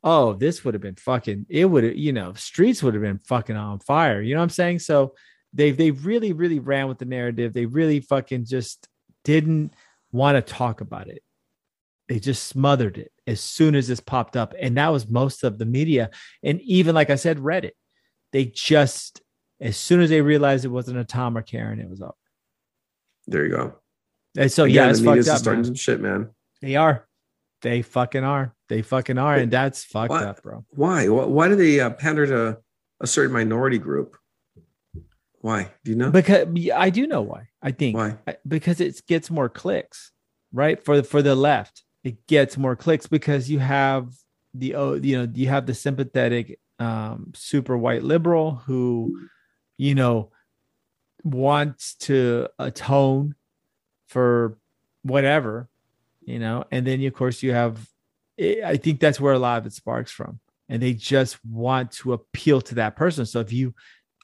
oh, 0.07 0.33
this 0.33 0.65
would 0.65 0.73
have 0.73 0.81
been 0.81 0.95
fucking, 0.95 1.47
it 1.49 1.65
would 1.65 1.83
have, 1.83 1.97
you 1.97 2.13
know, 2.13 2.33
streets 2.35 2.81
would 2.83 2.95
have 2.95 3.03
been 3.03 3.19
fucking 3.19 3.57
on 3.57 3.81
fire. 3.81 4.23
You 4.23 4.35
know 4.35 4.41
what 4.41 4.45
I'm 4.45 4.51
saying? 4.51 4.79
So 4.79 5.15
they 5.53 5.73
they 5.73 5.91
really, 5.91 6.33
really 6.33 6.61
ran 6.61 6.87
with 6.87 6.99
the 6.99 7.05
narrative. 7.05 7.53
They 7.53 7.67
really 7.67 8.01
fucking 8.01 8.45
just 8.45 8.89
didn't 9.25 9.75
want 10.13 10.37
to 10.37 10.55
talk 10.55 10.81
about 10.81 11.09
it. 11.09 11.23
They 12.09 12.21
just 12.21 12.47
smothered 12.47 12.99
it 12.99 13.11
as 13.27 13.41
soon 13.41 13.75
as 13.75 13.89
this 13.89 13.99
popped 13.99 14.37
up. 14.37 14.55
And 14.61 14.77
that 14.77 14.93
was 14.93 15.09
most 15.09 15.43
of 15.43 15.59
the 15.59 15.67
media. 15.67 16.11
And 16.43 16.61
even 16.63 16.95
like 16.95 17.11
I 17.11 17.17
said, 17.17 17.39
Reddit 17.39 17.73
they 18.33 18.45
just 18.45 19.23
as 19.61 19.77
soon 19.77 20.01
as 20.01 20.11
they 20.11 20.21
realized 20.21 20.65
it 20.65 20.69
wasn't 20.69 20.99
a 20.99 21.05
Tom 21.05 21.37
or 21.37 21.43
Karen, 21.43 21.81
it 21.81 21.89
was 21.89 22.03
up. 22.03 22.17
There 23.27 23.45
you 23.45 23.51
go. 23.51 23.75
And 24.37 24.53
so 24.53 24.65
Again, 24.65 24.75
yeah, 24.75 24.91
it's 24.91 25.01
the 25.01 25.07
media's 25.07 25.27
fucked 25.27 25.35
up. 25.35 25.41
starting 25.41 25.61
Man. 25.63 25.65
some 25.65 25.75
shit, 25.75 26.01
man. 26.01 26.31
They 26.61 26.77
are. 26.77 27.06
They 27.67 27.83
fucking 27.83 28.23
are. 28.23 28.55
They 28.69 28.83
fucking 28.83 29.19
are, 29.19 29.35
and 29.35 29.51
that's 29.51 29.83
fucked 29.83 30.11
What? 30.11 30.23
up, 30.23 30.41
bro. 30.41 30.65
Why? 30.71 31.09
Why, 31.09 31.25
why 31.25 31.49
do 31.49 31.57
they 31.57 31.81
uh, 31.81 31.91
pander 31.91 32.25
to 32.25 32.59
a 33.01 33.09
certain 33.09 33.33
minority 33.33 33.79
group? 33.79 34.17
Why? 35.41 35.73
Do 35.83 35.91
you 35.91 35.97
know? 35.97 36.13
Because 36.13 36.47
I 36.73 36.91
do 36.91 37.09
know 37.09 37.23
why. 37.23 37.49
I 37.61 37.73
think 37.73 37.97
Why? 37.97 38.19
Because 38.47 38.81
it 38.81 39.03
gets 39.09 39.33
more 39.33 39.49
clicks, 39.49 40.13
right? 40.53 40.81
For 40.85 41.03
for 41.03 41.23
the 41.23 41.35
left, 41.35 41.83
it 42.05 42.29
gets 42.29 42.57
more 42.57 42.77
clicks 42.77 43.09
because 43.09 43.51
you 43.51 43.59
have 43.59 44.13
the 44.55 44.77
oh, 44.77 44.95
you 44.95 45.19
know, 45.19 45.33
you 45.35 45.49
have 45.49 45.67
the 45.67 45.75
sympathetic 45.75 46.61
um 46.79 47.33
super 47.35 47.77
white 47.77 48.05
liberal 48.05 48.63
who, 48.67 49.29
you 49.77 49.97
know, 49.97 50.31
wants 51.25 51.97
to 51.97 52.47
atone 52.61 53.35
for 54.07 54.57
whatever, 55.03 55.69
you 56.27 56.39
know, 56.39 56.65
and 56.71 56.87
then 56.87 57.03
of 57.07 57.15
course 57.15 57.43
you 57.43 57.53
have 57.53 57.79
I 58.39 58.61
I 58.65 58.77
think 58.77 59.01
that's 59.01 59.19
where 59.21 59.33
a 59.33 59.39
lot 59.39 59.59
of 59.59 59.67
it 59.67 59.73
sparks 59.73 60.11
from. 60.13 60.41
And 60.69 60.83
they 60.83 60.95
just 60.95 61.39
want 61.45 61.93
to 61.93 62.13
appeal 62.13 62.61
to 62.61 62.75
that 62.75 62.97
person. 62.97 63.25
So 63.25 63.39
if 63.41 63.53
you 63.53 63.75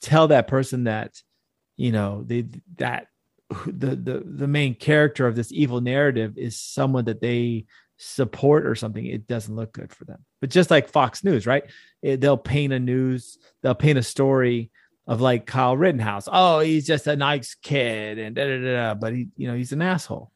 tell 0.03 0.29
that 0.29 0.49
person 0.49 0.85
that, 0.85 1.15
you 1.77 1.93
know, 1.93 2.25
they 2.27 2.47
that 2.79 3.07
the 3.67 3.95
the 3.95 4.23
the 4.27 4.49
main 4.49 4.75
character 4.75 5.27
of 5.27 5.37
this 5.37 5.53
evil 5.53 5.81
narrative 5.81 6.37
is 6.37 6.59
someone 6.59 7.05
that 7.05 7.21
they 7.21 7.67
support 7.99 8.67
or 8.67 8.75
something, 8.75 9.07
it 9.07 9.29
doesn't 9.29 9.55
look 9.55 9.73
good 9.73 9.93
for 9.93 10.05
them. 10.05 10.25
But 10.41 10.51
just 10.51 10.71
like 10.71 10.89
Fox 10.89 11.23
News, 11.23 11.47
right? 11.47 11.65
It- 12.03 12.21
they'll 12.21 12.37
paint 12.37 12.73
a 12.73 12.81
news, 12.81 13.39
they'll 13.63 13.77
paint 13.77 13.99
a 13.99 14.03
story 14.03 14.73
of 15.07 15.21
like 15.21 15.47
Kyle 15.47 15.77
Rittenhouse. 15.77 16.29
Oh, 16.31 16.59
he's 16.59 16.87
just 16.87 17.07
a 17.07 17.15
nice 17.15 17.55
kid, 17.55 18.19
and 18.19 18.35
da, 18.35 18.45
da, 18.45 18.59
da, 18.59 18.73
da, 18.73 18.95
but 18.95 19.13
he, 19.13 19.29
you 19.37 19.47
know, 19.47 19.55
he's 19.55 19.73
an 19.73 19.83
asshole. 19.83 20.32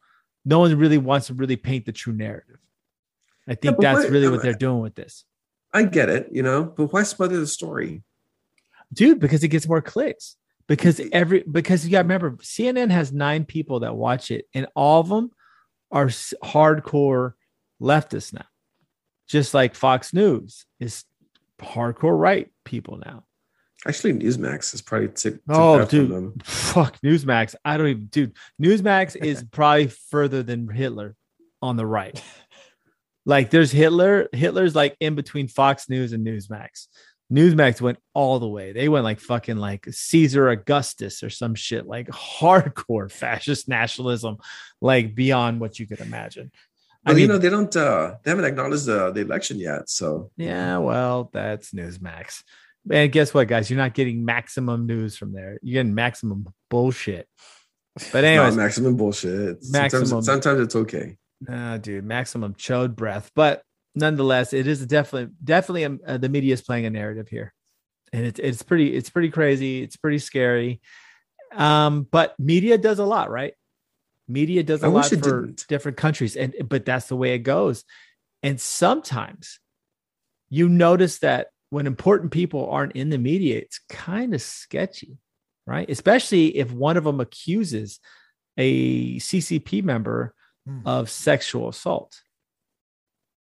No 0.46 0.61
one 0.61 0.74
really 0.78 0.96
wants 0.96 1.26
to 1.26 1.35
really 1.35 1.56
paint 1.56 1.85
the 1.85 1.92
true 1.92 2.14
narrative. 2.14 2.56
I 3.46 3.54
think 3.54 3.76
but 3.76 3.82
that's 3.82 3.98
what- 4.04 4.11
really 4.11 4.28
what 4.30 4.42
they're 4.42 4.54
doing 4.54 4.80
with 4.80 4.94
this, 4.94 5.24
I 5.74 5.82
get 5.82 6.09
it, 6.09 6.28
you 6.32 6.42
know, 6.42 6.64
but 6.64 6.92
why 6.92 7.02
smother 7.02 7.38
the 7.38 7.46
story? 7.46 8.02
dude. 8.92 9.18
Because 9.20 9.42
it 9.42 9.48
gets 9.48 9.66
more 9.68 9.82
clicks. 9.82 10.37
Because 10.68 11.00
every 11.12 11.42
because 11.42 11.85
you 11.85 11.90
got 11.92 11.98
to 11.98 12.04
remember, 12.04 12.30
CNN 12.42 12.90
has 12.90 13.12
nine 13.12 13.44
people 13.44 13.80
that 13.80 13.94
watch 13.94 14.30
it, 14.30 14.46
and 14.54 14.66
all 14.74 15.00
of 15.00 15.09
them 15.09 15.30
are 15.92 16.06
hardcore 16.06 17.35
leftists 17.80 18.32
now. 18.32 18.46
Just 19.28 19.54
like 19.54 19.74
Fox 19.74 20.12
News 20.14 20.64
is 20.80 21.04
hardcore 21.59 22.18
right 22.18 22.50
people 22.64 22.98
now. 23.04 23.25
Actually, 23.87 24.14
Newsmax 24.14 24.75
is 24.75 24.83
probably 24.83 25.09
took, 25.09 25.35
took 25.35 25.42
Oh, 25.49 25.85
dude. 25.85 26.11
them. 26.11 26.35
Fuck 26.44 26.99
Newsmax. 27.03 27.55
I 27.64 27.77
don't 27.77 27.87
even, 27.88 28.07
dude. 28.07 28.37
Newsmax 28.61 29.14
is 29.22 29.44
probably 29.51 29.88
further 29.88 30.42
than 30.42 30.68
Hitler 30.68 31.14
on 31.62 31.77
the 31.77 31.87
right. 31.87 32.20
Like 33.25 33.51
there's 33.51 33.72
Hitler. 33.72 34.29
Hitler's 34.33 34.75
like 34.75 34.96
in 35.01 35.14
between 35.14 35.49
Fox 35.49 35.88
News 35.88 36.12
and 36.12 36.25
Newsmax. 36.27 36.87
Newsmax 37.33 37.81
went 37.81 37.99
all 38.14 38.38
the 38.38 38.46
way. 38.49 38.72
They 38.72 38.88
went 38.88 39.03
like 39.05 39.18
fucking 39.18 39.57
like 39.57 39.85
Caesar 39.90 40.49
Augustus 40.49 41.25
or 41.25 41.31
some 41.31 41.57
shit, 41.57 41.87
like 41.87 42.07
hardcore 42.09 43.11
fascist 43.22 43.68
nationalism, 43.68 44.37
like 44.81 45.14
beyond 45.16 45.61
what 45.61 45.79
you 45.81 45.88
could 45.88 46.01
imagine. 46.01 46.53
I 47.05 47.11
Well, 47.11 47.14
mean, 47.16 47.22
you 47.22 47.29
know, 47.29 47.38
they 47.38 47.51
don't. 47.51 47.75
uh 47.75 48.14
They 48.22 48.31
haven't 48.31 48.44
acknowledged 48.44 48.87
the, 48.87 49.11
the 49.11 49.22
election 49.22 49.59
yet, 49.59 49.88
so 49.90 50.31
yeah, 50.37 50.79
well, 50.79 51.31
that's 51.33 51.72
Newsmax. 51.72 52.44
And 52.90 53.11
guess 53.11 53.35
what, 53.35 53.49
guys? 53.49 53.70
You're 53.70 53.79
not 53.79 53.94
getting 53.94 54.25
maximum 54.25 54.87
news 54.87 55.16
from 55.16 55.33
there. 55.33 55.59
You're 55.62 55.83
getting 55.83 55.94
maximum 55.94 56.46
bullshit. 56.70 57.29
But 58.12 58.20
Not 58.20 58.25
anyways, 58.25 58.57
maximum 58.57 58.96
bullshit. 58.96 59.59
Maximum. 59.70 60.07
Sometimes, 60.07 60.27
sometimes 60.27 60.61
it's 60.61 60.77
okay. 60.77 61.16
Nah, 61.40 61.79
dude, 61.79 62.05
maximum 62.05 62.55
chode 62.55 62.94
breath. 62.94 63.31
But 63.35 63.62
nonetheless, 63.94 64.53
it 64.53 64.66
is 64.66 64.85
definitely 64.87 65.35
definitely 65.42 65.85
um, 65.87 66.01
uh, 66.07 66.18
the 66.18 66.29
media 66.29 66.53
is 66.53 66.62
playing 66.62 66.87
a 66.87 66.90
narrative 66.90 67.29
here, 67.29 67.55
and 68.12 68.27
it's 68.27 68.38
it's 68.38 68.62
pretty 68.62 68.94
it's 68.94 69.11
pretty 69.11 69.31
crazy. 69.31 69.83
It's 69.83 69.96
pretty 69.96 70.18
scary. 70.18 70.81
Um, 71.55 72.07
but 72.11 72.38
media 72.38 72.77
does 72.77 72.99
a 72.99 73.05
lot, 73.05 73.31
right? 73.31 73.55
Media 74.29 74.62
does 74.62 74.83
a 74.83 74.87
I 74.87 74.90
lot 74.90 75.07
for 75.09 75.16
didn't. 75.16 75.66
different 75.68 75.96
countries, 75.96 76.37
and 76.37 76.55
but 76.68 76.85
that's 76.85 77.07
the 77.07 77.16
way 77.16 77.35
it 77.35 77.40
goes. 77.40 77.85
And 78.42 78.61
sometimes 78.61 79.59
you 80.51 80.68
notice 80.68 81.18
that 81.20 81.49
when 81.70 81.87
important 81.87 82.33
people 82.33 82.68
aren't 82.70 82.92
in 82.92 83.11
the 83.11 83.18
media, 83.18 83.59
it's 83.59 83.81
kind 83.88 84.35
of 84.35 84.40
sketchy, 84.42 85.18
right? 85.66 85.88
Especially 85.90 86.57
if 86.57 86.70
one 86.72 86.96
of 86.96 87.05
them 87.05 87.20
accuses 87.20 88.00
a 88.57 89.18
CCP 89.18 89.83
member 89.83 90.33
Hmm. 90.66 90.81
of 90.85 91.09
sexual 91.09 91.68
assault. 91.68 92.20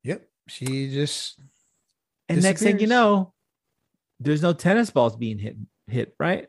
Yep. 0.03 0.25
She 0.47 0.89
just 0.89 1.37
And 2.29 2.41
next 2.41 2.61
thing 2.61 2.79
you 2.79 2.87
know, 2.87 3.33
there's 4.21 4.41
no 4.41 4.53
tennis 4.53 4.89
balls 4.89 5.17
being 5.17 5.37
hit 5.37 5.57
hit, 5.87 6.15
right? 6.17 6.47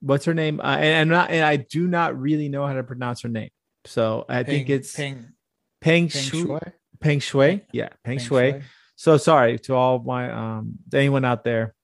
What's 0.00 0.24
her 0.24 0.34
name? 0.34 0.58
Uh, 0.60 0.74
and, 0.76 0.84
and 0.84 1.10
not 1.10 1.30
and 1.30 1.44
I 1.44 1.56
do 1.56 1.86
not 1.86 2.18
really 2.20 2.48
know 2.48 2.66
how 2.66 2.72
to 2.72 2.82
pronounce 2.82 3.22
her 3.22 3.28
name. 3.28 3.50
So 3.84 4.24
I 4.28 4.42
think 4.42 4.68
it's 4.68 4.94
Peng, 4.96 5.14
Peng 5.80 6.08
Peng 6.08 6.08
Shui. 6.08 6.42
Shui. 6.42 6.60
Peng 7.00 7.20
Shui. 7.20 7.64
Yeah, 7.72 7.90
Peng 8.04 8.18
Shui. 8.18 8.60
So 9.02 9.16
sorry 9.16 9.58
to 9.58 9.74
all 9.74 9.98
my 9.98 10.30
um 10.30 10.74
to 10.92 10.96
anyone 10.96 11.24
out 11.24 11.42
there. 11.42 11.74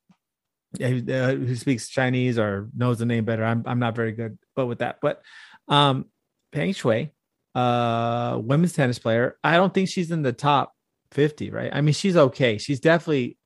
who, 0.79 1.03
uh, 1.13 1.55
speaks 1.57 1.89
Chinese 1.89 2.39
or 2.39 2.69
knows 2.77 3.01
the 3.01 3.07
name 3.07 3.25
better. 3.25 3.45
I'm 3.45 3.65
I'm 3.67 3.81
not 3.81 3.97
very 3.97 4.13
good, 4.13 4.39
but 4.55 4.67
with 4.67 4.79
that, 4.79 4.99
but 5.03 5.21
um, 5.67 6.05
Peng 6.53 6.73
Shui, 6.73 7.13
uh, 7.57 8.39
women's 8.41 8.73
tennis 8.73 9.01
player. 9.01 9.37
I 9.43 9.57
don't 9.57 9.75
think 9.75 9.89
she's 9.89 10.13
in 10.13 10.23
the 10.23 10.33
top 10.33 10.73
fifty, 11.11 11.51
right? 11.51 11.71
I 11.73 11.81
mean, 11.81 11.93
she's 11.93 12.17
okay. 12.17 12.57
She's 12.57 12.79
definitely 12.79 13.37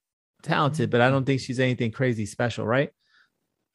talented, 0.43 0.91
but 0.91 1.01
I 1.01 1.09
don't 1.09 1.25
think 1.25 1.41
she's 1.41 1.59
anything 1.59 1.93
crazy 1.93 2.27
special, 2.27 2.67
right? 2.67 2.91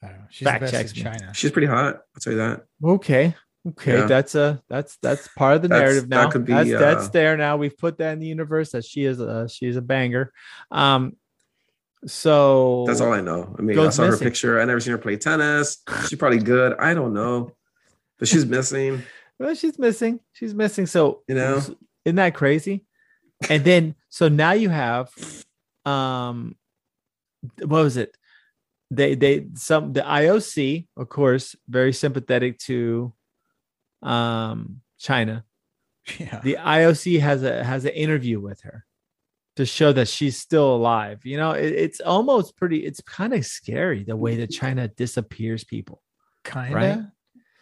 I 0.03 0.09
don't 0.09 0.19
know. 0.19 0.25
She's 0.29 0.47
Fact 0.47 0.59
the 0.59 0.65
best 0.65 0.73
checks 0.73 0.91
in 0.91 0.97
me. 0.97 1.03
China. 1.05 1.33
She's 1.33 1.49
pretty 1.49 1.65
hot. 1.65 1.95
I'll 1.95 2.21
tell 2.21 2.33
you 2.33 2.37
that. 2.37 2.65
Okay. 2.83 3.35
Okay, 3.69 3.97
Yeah. 3.99 4.05
that's 4.05 4.35
a 4.35 4.61
that's 4.69 4.97
that's 5.01 5.27
part 5.29 5.55
of 5.57 5.61
the 5.63 5.67
That's- 5.67 5.83
narrative 5.89 6.09
that 6.09 6.15
now. 6.15 6.29
could 6.29 6.45
be, 6.45 6.53
that's 6.53 6.69
that's 6.71 7.05
uh, 7.07 7.09
there 7.11 7.35
now. 7.37 7.57
We've 7.57 7.77
put 7.77 7.97
that 7.97 8.13
in 8.13 8.19
the 8.19 8.27
universe 8.27 8.71
that 8.71 8.85
she 8.85 9.03
is 9.03 9.19
a 9.19 9.49
she 9.49 9.67
is 9.67 9.75
a 9.75 9.81
banger. 9.81 10.31
Um, 10.71 11.17
so 12.05 12.85
That's 12.87 13.01
all 13.01 13.11
I 13.11 13.21
know. 13.21 13.55
I 13.57 13.61
mean, 13.61 13.77
I 13.77 13.89
saw 13.89 14.03
missing. 14.03 14.11
her 14.11 14.17
picture. 14.17 14.61
I 14.61 14.65
never 14.65 14.79
seen 14.79 14.91
her 14.91 14.97
play 14.97 15.17
tennis. 15.17 15.79
She's 16.07 16.17
probably 16.19 16.39
good. 16.39 16.75
I 16.79 16.93
don't 16.93 17.13
know, 17.13 17.55
but 18.19 18.27
she's 18.27 18.45
missing. 18.45 19.03
Well, 19.39 19.53
she's 19.53 19.77
missing. 19.77 20.19
She's 20.33 20.55
missing. 20.55 20.87
So 20.87 21.21
You 21.27 21.35
know? 21.35 21.61
isn't 22.05 22.15
that 22.15 22.33
crazy? 22.33 22.85
And 23.47 23.63
then 23.63 23.93
so 24.09 24.29
now 24.29 24.53
you 24.53 24.69
have, 24.69 25.09
um, 25.85 26.55
what 27.59 27.83
was 27.83 27.97
it? 27.97 28.17
They 28.89 29.13
they 29.13 29.45
some 29.53 29.93
the 29.93 30.01
IOC, 30.01 30.87
of 30.97 31.07
course, 31.09 31.55
very 31.69 31.93
sympathetic 31.93 32.57
to, 32.65 33.13
um, 34.01 34.81
China. 34.99 35.43
Yeah. 36.19 36.39
The 36.41 36.57
IOC 36.59 37.19
has 37.19 37.43
a 37.43 37.63
has 37.63 37.83
an 37.83 37.91
interview 37.91 38.39
with 38.39 38.61
her 38.61 38.85
to 39.57 39.65
show 39.65 39.91
that 39.91 40.07
she's 40.07 40.37
still 40.37 40.73
alive. 40.75 41.25
You 41.25 41.35
know, 41.37 41.51
it, 41.51 41.73
it's 41.73 41.99
almost 41.99 42.55
pretty. 42.55 42.85
It's 42.85 43.01
kind 43.01 43.33
of 43.33 43.45
scary 43.45 44.03
the 44.03 44.15
way 44.15 44.37
that 44.37 44.49
China 44.51 44.87
disappears 44.87 45.63
people. 45.65 46.01
Kind 46.43 46.73
Right? 46.73 46.97
of. 46.97 47.05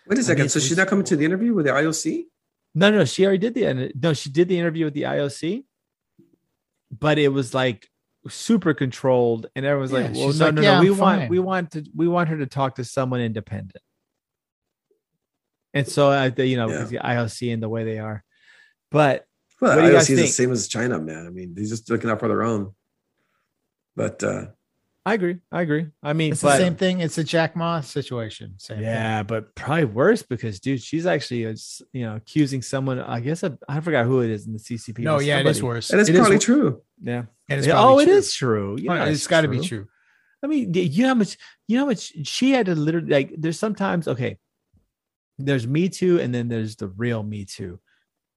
Wait 0.08 0.20
a 0.20 0.24
second. 0.24 0.44
mean, 0.44 0.50
so 0.50 0.60
she's 0.60 0.78
not 0.78 0.88
coming 0.88 1.06
to 1.06 1.16
the 1.16 1.26
interview 1.26 1.56
with 1.56 1.66
the 1.66 1.72
IOC? 1.72 2.26
No, 2.76 2.92
no, 2.92 3.06
she 3.06 3.26
already 3.26 3.40
did 3.40 3.56
the 3.56 3.92
no, 4.00 4.14
she 4.14 4.30
did 4.30 4.48
the 4.48 4.60
interview 4.60 4.86
with 4.86 4.94
the 4.94 5.04
IOC, 5.04 5.64
but 6.92 7.18
it 7.18 7.30
was 7.30 7.54
like 7.54 7.90
super 8.28 8.74
controlled, 8.74 9.48
and 9.56 9.66
everyone's 9.66 9.92
Yeah, 9.92 10.00
like, 10.00 10.14
"Well, 10.16 10.34
no, 10.34 10.46
like, 10.46 10.54
no, 10.56 10.62
"Yeah, 10.62 10.72
no, 10.72 10.78
I'm 10.78 10.84
we 10.84 10.90
want, 10.92 11.20
fine." 11.22 11.30
we 11.30 11.40
want 11.40 11.72
to, 11.72 11.86
we 11.96 12.08
want 12.08 12.30
her 12.30 12.38
to 12.38 12.46
talk 12.46 12.76
to 12.76 12.84
someone 12.84 13.22
independent." 13.22 13.78
And 15.76 15.88
so, 15.88 16.10
I, 16.10 16.28
you 16.42 16.58
know, 16.58 16.68
Yeah. 16.70 16.76
because 16.78 16.90
the 16.90 16.98
IOC 17.00 17.54
and 17.54 17.62
the 17.62 17.70
way 17.70 17.84
they 17.84 18.00
are, 18.00 18.24
but 18.90 19.28
Well, 19.62 19.76
What 19.76 19.82
do 19.84 19.88
you 19.88 19.94
IOC 19.94 19.98
guys 19.98 20.10
is 20.10 20.20
the 20.22 20.28
same 20.28 20.52
as 20.52 20.68
China, 20.68 21.00
man. 21.00 21.28
I 21.28 21.30
mean, 21.30 21.54
they're 21.54 21.66
just 21.66 21.90
looking 21.90 22.10
out 22.10 22.20
for 22.20 22.28
their 22.28 22.44
own. 22.44 22.74
But 23.96 24.24
uh, 24.24 24.48
I 25.06 25.14
agree, 25.14 25.38
I 25.52 25.62
agree. 25.62 25.88
I 26.04 26.14
mean, 26.14 26.32
It's 26.34 26.42
but 26.42 26.54
the 26.58 26.64
same 26.64 26.76
thing. 26.76 27.00
It's 27.00 27.18
a 27.18 27.24
Jack 27.24 27.56
Ma 27.56 27.80
situation. 27.82 28.56
Same 28.58 28.78
thing. 28.78 28.86
yeah, 28.86 29.24
but 29.24 29.54
probably 29.56 29.86
worse 29.86 30.24
because, 30.24 30.60
dude, 30.60 30.82
she's 30.82 31.06
actually, 31.06 31.46
uh, 31.46 31.56
you 31.94 32.06
know, 32.06 32.16
accusing 32.16 32.62
someone. 32.62 33.00
I 33.00 33.20
guess 33.20 33.44
I, 33.44 33.52
I 33.70 33.80
forgot 33.82 34.06
who 34.06 34.22
it 34.22 34.30
is 34.30 34.48
in 34.48 34.54
the 34.54 34.60
CCP. 34.60 35.00
No, 35.00 35.18
but 35.18 35.26
yeah, 35.26 35.40
it 35.40 35.46
is 35.46 35.62
worse. 35.64 35.92
and 35.92 36.02
it's 36.02 36.10
It 36.10 36.14
is 36.16 36.20
probably 36.20 36.36
wor- 36.38 36.42
true. 36.42 36.82
Yeah. 37.02 37.24
and 37.50 37.60
it's 37.60 37.68
probably 37.68 37.94
oh, 37.96 38.00
it 38.00 38.06
true. 38.06 38.14
is 38.16 38.34
true. 38.34 38.78
Yeah, 38.80 39.06
it's 39.06 39.28
got 39.28 39.42
to 39.42 39.48
be 39.48 39.60
true. 39.60 39.88
I 40.44 40.48
mean, 40.48 40.74
you 40.74 41.04
know 41.04 41.10
how 41.10 41.14
much 41.16 41.38
you 41.68 41.78
know 41.78 41.84
how 41.84 41.88
much 41.90 42.14
she 42.28 42.52
had 42.52 42.66
to 42.68 42.76
literally 42.76 43.08
like 43.10 43.34
there's 43.38 43.58
sometimes 43.60 44.08
okay. 44.08 44.38
There's 45.38 45.68
me 45.68 45.90
too, 45.90 46.20
and 46.20 46.34
then 46.34 46.48
there's 46.48 46.76
the 46.78 46.88
real 46.88 47.24
me 47.24 47.46
too. 47.46 47.80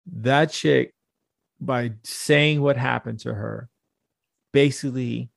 That 0.06 0.50
chick, 0.50 0.94
by 1.60 1.92
saying 2.04 2.60
what 2.60 2.76
happened 2.76 3.20
to 3.20 3.34
her, 3.34 3.68
basically 4.52 5.30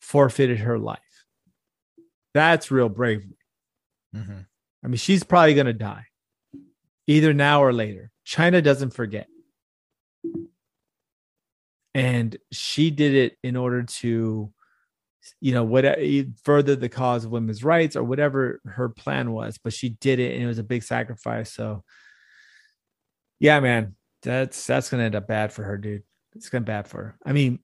forfeited 0.00 0.58
her 0.58 0.78
life. 0.78 1.00
That's 2.34 2.70
real 2.70 2.88
bravery. 2.88 3.38
Mhm. 4.14 4.46
I 4.82 4.86
mean, 4.88 4.96
she's 4.96 5.24
probably 5.24 5.54
gonna 5.54 5.72
die. 5.72 6.06
Either 7.06 7.32
now 7.32 7.62
or 7.62 7.72
later. 7.72 8.10
China 8.24 8.60
doesn't 8.60 8.90
forget. 8.90 9.28
And 11.94 12.36
she 12.52 12.90
did 12.90 13.14
it 13.14 13.38
in 13.42 13.56
order 13.56 13.84
to, 13.84 14.52
you 15.40 15.52
know, 15.52 15.64
what 15.64 15.84
further 16.44 16.76
the 16.76 16.88
cause 16.88 17.24
of 17.24 17.30
women's 17.30 17.64
rights 17.64 17.96
or 17.96 18.04
whatever 18.04 18.60
her 18.64 18.88
plan 18.88 19.32
was. 19.32 19.58
But 19.58 19.72
she 19.72 19.90
did 19.90 20.18
it, 20.18 20.34
and 20.34 20.42
it 20.42 20.46
was 20.46 20.58
a 20.58 20.64
big 20.64 20.82
sacrifice. 20.82 21.52
So, 21.52 21.84
yeah, 23.38 23.60
man, 23.60 23.94
that's 24.22 24.66
that's 24.66 24.90
gonna 24.90 25.04
end 25.04 25.14
up 25.14 25.26
bad 25.28 25.52
for 25.52 25.62
her, 25.64 25.76
dude. 25.76 26.02
It's 26.34 26.48
gonna 26.48 26.64
bad 26.64 26.88
for 26.88 26.96
her. 26.98 27.16
I 27.24 27.32
mean, 27.32 27.60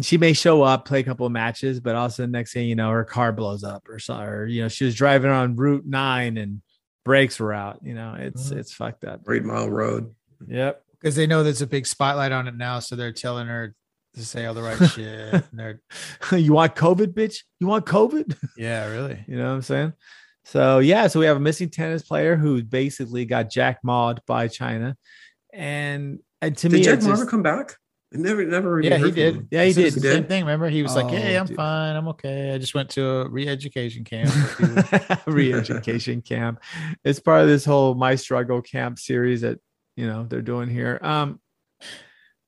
she 0.00 0.18
may 0.18 0.32
show 0.32 0.62
up, 0.62 0.84
play 0.86 1.00
a 1.00 1.04
couple 1.04 1.26
of 1.26 1.32
matches, 1.32 1.80
but 1.80 1.96
also 1.96 2.22
the 2.22 2.28
next 2.28 2.52
thing 2.52 2.68
you 2.68 2.74
know, 2.76 2.90
her 2.90 3.04
car 3.04 3.32
blows 3.32 3.64
up 3.64 3.88
or 3.88 3.98
something. 3.98 4.26
Or 4.28 4.46
you 4.46 4.62
know, 4.62 4.68
she 4.68 4.84
was 4.84 4.94
driving 4.94 5.30
on 5.30 5.56
Route 5.56 5.86
Nine 5.86 6.36
and 6.36 6.62
brakes 7.04 7.38
were 7.40 7.52
out. 7.52 7.80
You 7.82 7.94
know, 7.94 8.14
it's 8.18 8.50
Mhm. 8.50 8.56
it's 8.58 8.72
fucked 8.74 9.04
up. 9.04 9.22
Eight 9.30 9.44
Mile 9.44 9.70
Road. 9.70 10.14
Yep. 10.46 10.82
because 10.92 11.14
they 11.14 11.26
know 11.26 11.42
there's 11.42 11.62
a 11.62 11.66
big 11.66 11.86
spotlight 11.86 12.32
on 12.32 12.48
it 12.48 12.56
now, 12.56 12.78
so 12.80 12.96
they're 12.96 13.12
telling 13.12 13.46
her 13.46 13.74
to 14.16 14.24
say 14.24 14.44
all 14.46 14.54
the 14.54 14.62
right 14.62 14.78
shit. 14.90 15.32
And 15.34 15.44
they're, 15.52 15.80
you 16.38 16.52
want 16.52 16.74
COVID, 16.74 17.08
bitch? 17.14 17.38
You 17.60 17.66
want 17.66 17.86
COVID? 17.86 18.36
yeah, 18.56 18.86
really. 18.90 19.24
You 19.28 19.36
know 19.36 19.48
what 19.48 19.54
I'm 19.54 19.62
saying? 19.62 19.92
So 20.44 20.78
yeah, 20.78 21.06
so 21.08 21.18
we 21.20 21.26
have 21.26 21.36
a 21.36 21.40
missing 21.40 21.70
tennis 21.70 22.02
player 22.02 22.36
who 22.36 22.62
basically 22.62 23.24
got 23.24 23.50
jack 23.50 23.78
mauled 23.82 24.20
by 24.26 24.46
China, 24.48 24.96
and 25.52 26.20
and 26.40 26.56
to 26.58 26.68
Did 26.68 26.76
me, 26.76 26.82
Jack 26.84 26.98
it's 26.98 27.06
Ma 27.06 27.14
ever 27.14 27.26
come 27.26 27.42
back? 27.42 27.74
I 28.14 28.18
never, 28.18 28.44
never. 28.44 28.76
really 28.76 28.88
Yeah, 28.88 28.98
he 28.98 29.10
did. 29.10 29.34
him. 29.34 29.48
Yeah, 29.50 29.64
he 29.64 29.72
This 29.72 29.86
is 29.88 29.94
did. 29.94 30.02
The 30.04 30.08
He 30.08 30.14
same 30.14 30.24
thing. 30.26 30.44
Remember, 30.44 30.68
he 30.68 30.82
was 30.84 30.94
like, 30.94 31.06
Oh, 31.06 31.08
"Hey, 31.08 31.36
I'm 31.36 31.46
dude. 31.46 31.56
fine. 31.56 31.96
I'm 31.96 32.06
okay. 32.08 32.52
I 32.54 32.58
just 32.58 32.72
went 32.74 32.90
to 32.90 33.04
a 33.04 33.28
re-education 33.28 34.04
camp." 34.04 34.30
a 34.60 35.22
re-education 35.26 36.22
camp. 36.22 36.60
It's 37.04 37.18
part 37.18 37.42
of 37.42 37.48
this 37.48 37.64
whole 37.64 37.94
my 37.96 38.14
struggle 38.14 38.62
camp 38.62 39.00
series 39.00 39.40
that 39.40 39.58
you 39.96 40.06
know 40.06 40.24
they're 40.28 40.42
doing 40.42 40.68
here. 40.68 41.00
Um, 41.02 41.40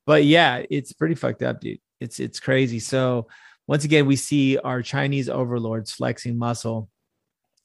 but 0.09 0.25
yeah, 0.25 0.63
it's 0.71 0.93
pretty 0.95 1.15
fucked 1.15 1.43
up, 1.43 1.61
dude. 1.61 1.79
It's 2.01 2.19
it's 2.19 2.41
crazy. 2.41 2.79
So 2.81 3.29
once 3.67 3.85
again, 3.85 4.07
we 4.07 4.17
see 4.17 4.57
our 4.57 4.81
Chinese 4.83 5.29
overlords 5.29 5.93
flexing 5.93 6.39
muscle, 6.39 6.89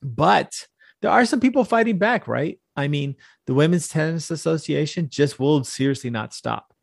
but 0.02 0.52
there 1.02 1.12
are 1.12 1.26
some 1.26 1.40
people 1.40 1.64
fighting 1.64 1.98
back, 1.98 2.28
right? 2.28 2.60
I 2.76 2.88
mean, 2.90 3.16
the 3.48 3.54
Women's 3.54 3.88
Tennis 3.88 4.30
Association 4.32 5.08
just 5.10 5.40
will 5.40 5.64
seriously 5.64 6.10
not 6.10 6.34
stop. 6.34 6.74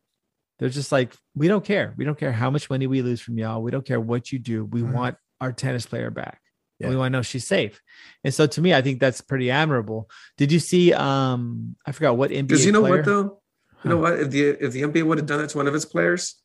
They're 0.57 0.69
just 0.69 0.91
like, 0.91 1.13
we 1.35 1.47
don't 1.47 1.65
care. 1.65 1.93
We 1.97 2.05
don't 2.05 2.17
care 2.17 2.31
how 2.31 2.49
much 2.49 2.69
money 2.69 2.87
we 2.87 3.01
lose 3.01 3.19
from 3.21 3.37
y'all. 3.37 3.61
We 3.61 3.71
don't 3.71 3.85
care 3.85 3.99
what 3.99 4.31
you 4.31 4.39
do. 4.39 4.65
We 4.65 4.81
Mhm. 4.81 4.93
want 4.93 5.17
our 5.39 5.51
tennis 5.51 5.85
player 5.85 6.09
back. 6.11 6.39
And 6.79 6.89
We 6.89 6.95
want 6.95 7.11
to 7.13 7.17
know 7.17 7.21
she's 7.21 7.45
safe. 7.45 7.79
And 8.23 8.33
so 8.33 8.47
to 8.47 8.61
me, 8.61 8.73
I 8.73 8.81
think 8.81 8.99
that's 8.99 9.21
pretty 9.21 9.51
admirable. 9.51 10.09
Did 10.37 10.51
you 10.51 10.59
see 10.59 10.93
um 10.93 11.75
I 11.85 11.91
forgot 11.91 12.17
what 12.17 12.31
NBA 12.31 12.47
Because 12.47 12.65
you 12.65 12.71
know 12.71 12.81
player? 12.81 12.97
what 12.97 13.05
though, 13.05 13.40
you 13.83 13.89
know 13.89 13.97
what? 13.97 14.19
If 14.19 14.29
the 14.31 14.41
if 14.65 14.71
the 14.73 14.81
NBA 14.83 15.03
would 15.03 15.17
have 15.17 15.27
done 15.27 15.41
it 15.41 15.49
to 15.49 15.57
one 15.57 15.67
of 15.67 15.75
its 15.75 15.85
players, 15.85 16.35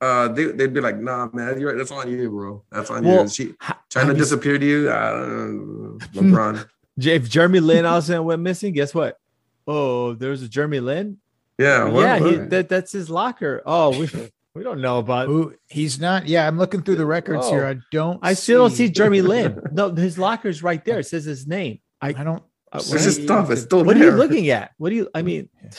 uh, 0.00 0.28
they 0.28 0.44
they'd 0.46 0.72
be 0.74 0.80
like, 0.80 0.98
"Nah, 0.98 1.28
man, 1.32 1.58
you're 1.58 1.70
right. 1.70 1.78
that's 1.78 1.90
on 1.90 2.10
you, 2.10 2.30
bro. 2.30 2.62
That's 2.70 2.90
on 2.90 3.04
Well, 3.04 3.22
you." 3.24 3.28
She 3.28 3.54
Ha- 3.60 3.80
China 3.90 4.06
have 4.08 4.16
you- 4.16 4.22
disappeared 4.22 4.62
you. 4.62 4.90
I 4.90 5.10
don't 5.10 5.98
know, 5.98 5.98
LeBron. 6.14 6.68
If 6.98 7.28
Jeremy 7.28 7.60
Lin 7.60 7.84
all 7.84 7.98
of 7.98 8.04
a 8.04 8.06
sudden 8.06 8.24
went 8.24 8.40
missing, 8.40 8.72
guess 8.72 8.94
what? 8.94 9.18
Oh, 9.66 10.14
there's 10.14 10.42
a 10.42 10.48
Jeremy 10.48 10.80
Lin. 10.80 11.18
Yeah, 11.58 11.84
what- 11.90 12.00
yeah, 12.00 12.18
he, 12.18 12.36
that, 12.36 12.68
that's 12.70 12.92
his 12.92 13.10
locker. 13.10 13.62
Oh, 13.66 13.90
we 13.98 14.08
we 14.54 14.62
don't 14.62 14.80
know 14.80 14.98
about. 14.98 15.26
Who 15.26 15.54
he's 15.68 16.00
not. 16.00 16.26
Yeah, 16.26 16.46
I'm 16.46 16.56
looking 16.56 16.82
through 16.82 16.96
the 16.96 17.04
records 17.04 17.48
here. 17.50 17.64
Oh. 17.66 17.70
I 17.70 17.76
don't. 17.90 18.18
I 18.22 18.32
still 18.34 18.62
don't 18.62 18.70
see 18.70 18.88
Jeremy 18.98 19.20
Lin. 19.20 19.60
No, 19.72 19.90
his 19.94 20.16
locker's 20.18 20.62
right 20.62 20.82
there. 20.86 21.00
It 21.00 21.04
says 21.06 21.24
his 21.26 21.46
name. 21.46 21.80
I. 22.00 22.08
I 22.10 22.24
don't. 22.24 22.42
uh, 22.72 22.76
It's 22.78 22.90
what 22.90 23.00
just 23.02 23.18
are 23.18 23.20
you- 23.20 23.26
stuff. 23.26 23.50
It's 23.50 23.62
still 23.62 23.84
What 23.84 23.96
are 23.96 24.04
you 24.04 24.12
looking 24.12 24.48
at? 24.50 24.72
What 24.78 24.88
do 24.90 24.96
you? 24.96 25.08
I 25.14 25.20
mean, 25.20 25.50
Okay, 25.64 25.76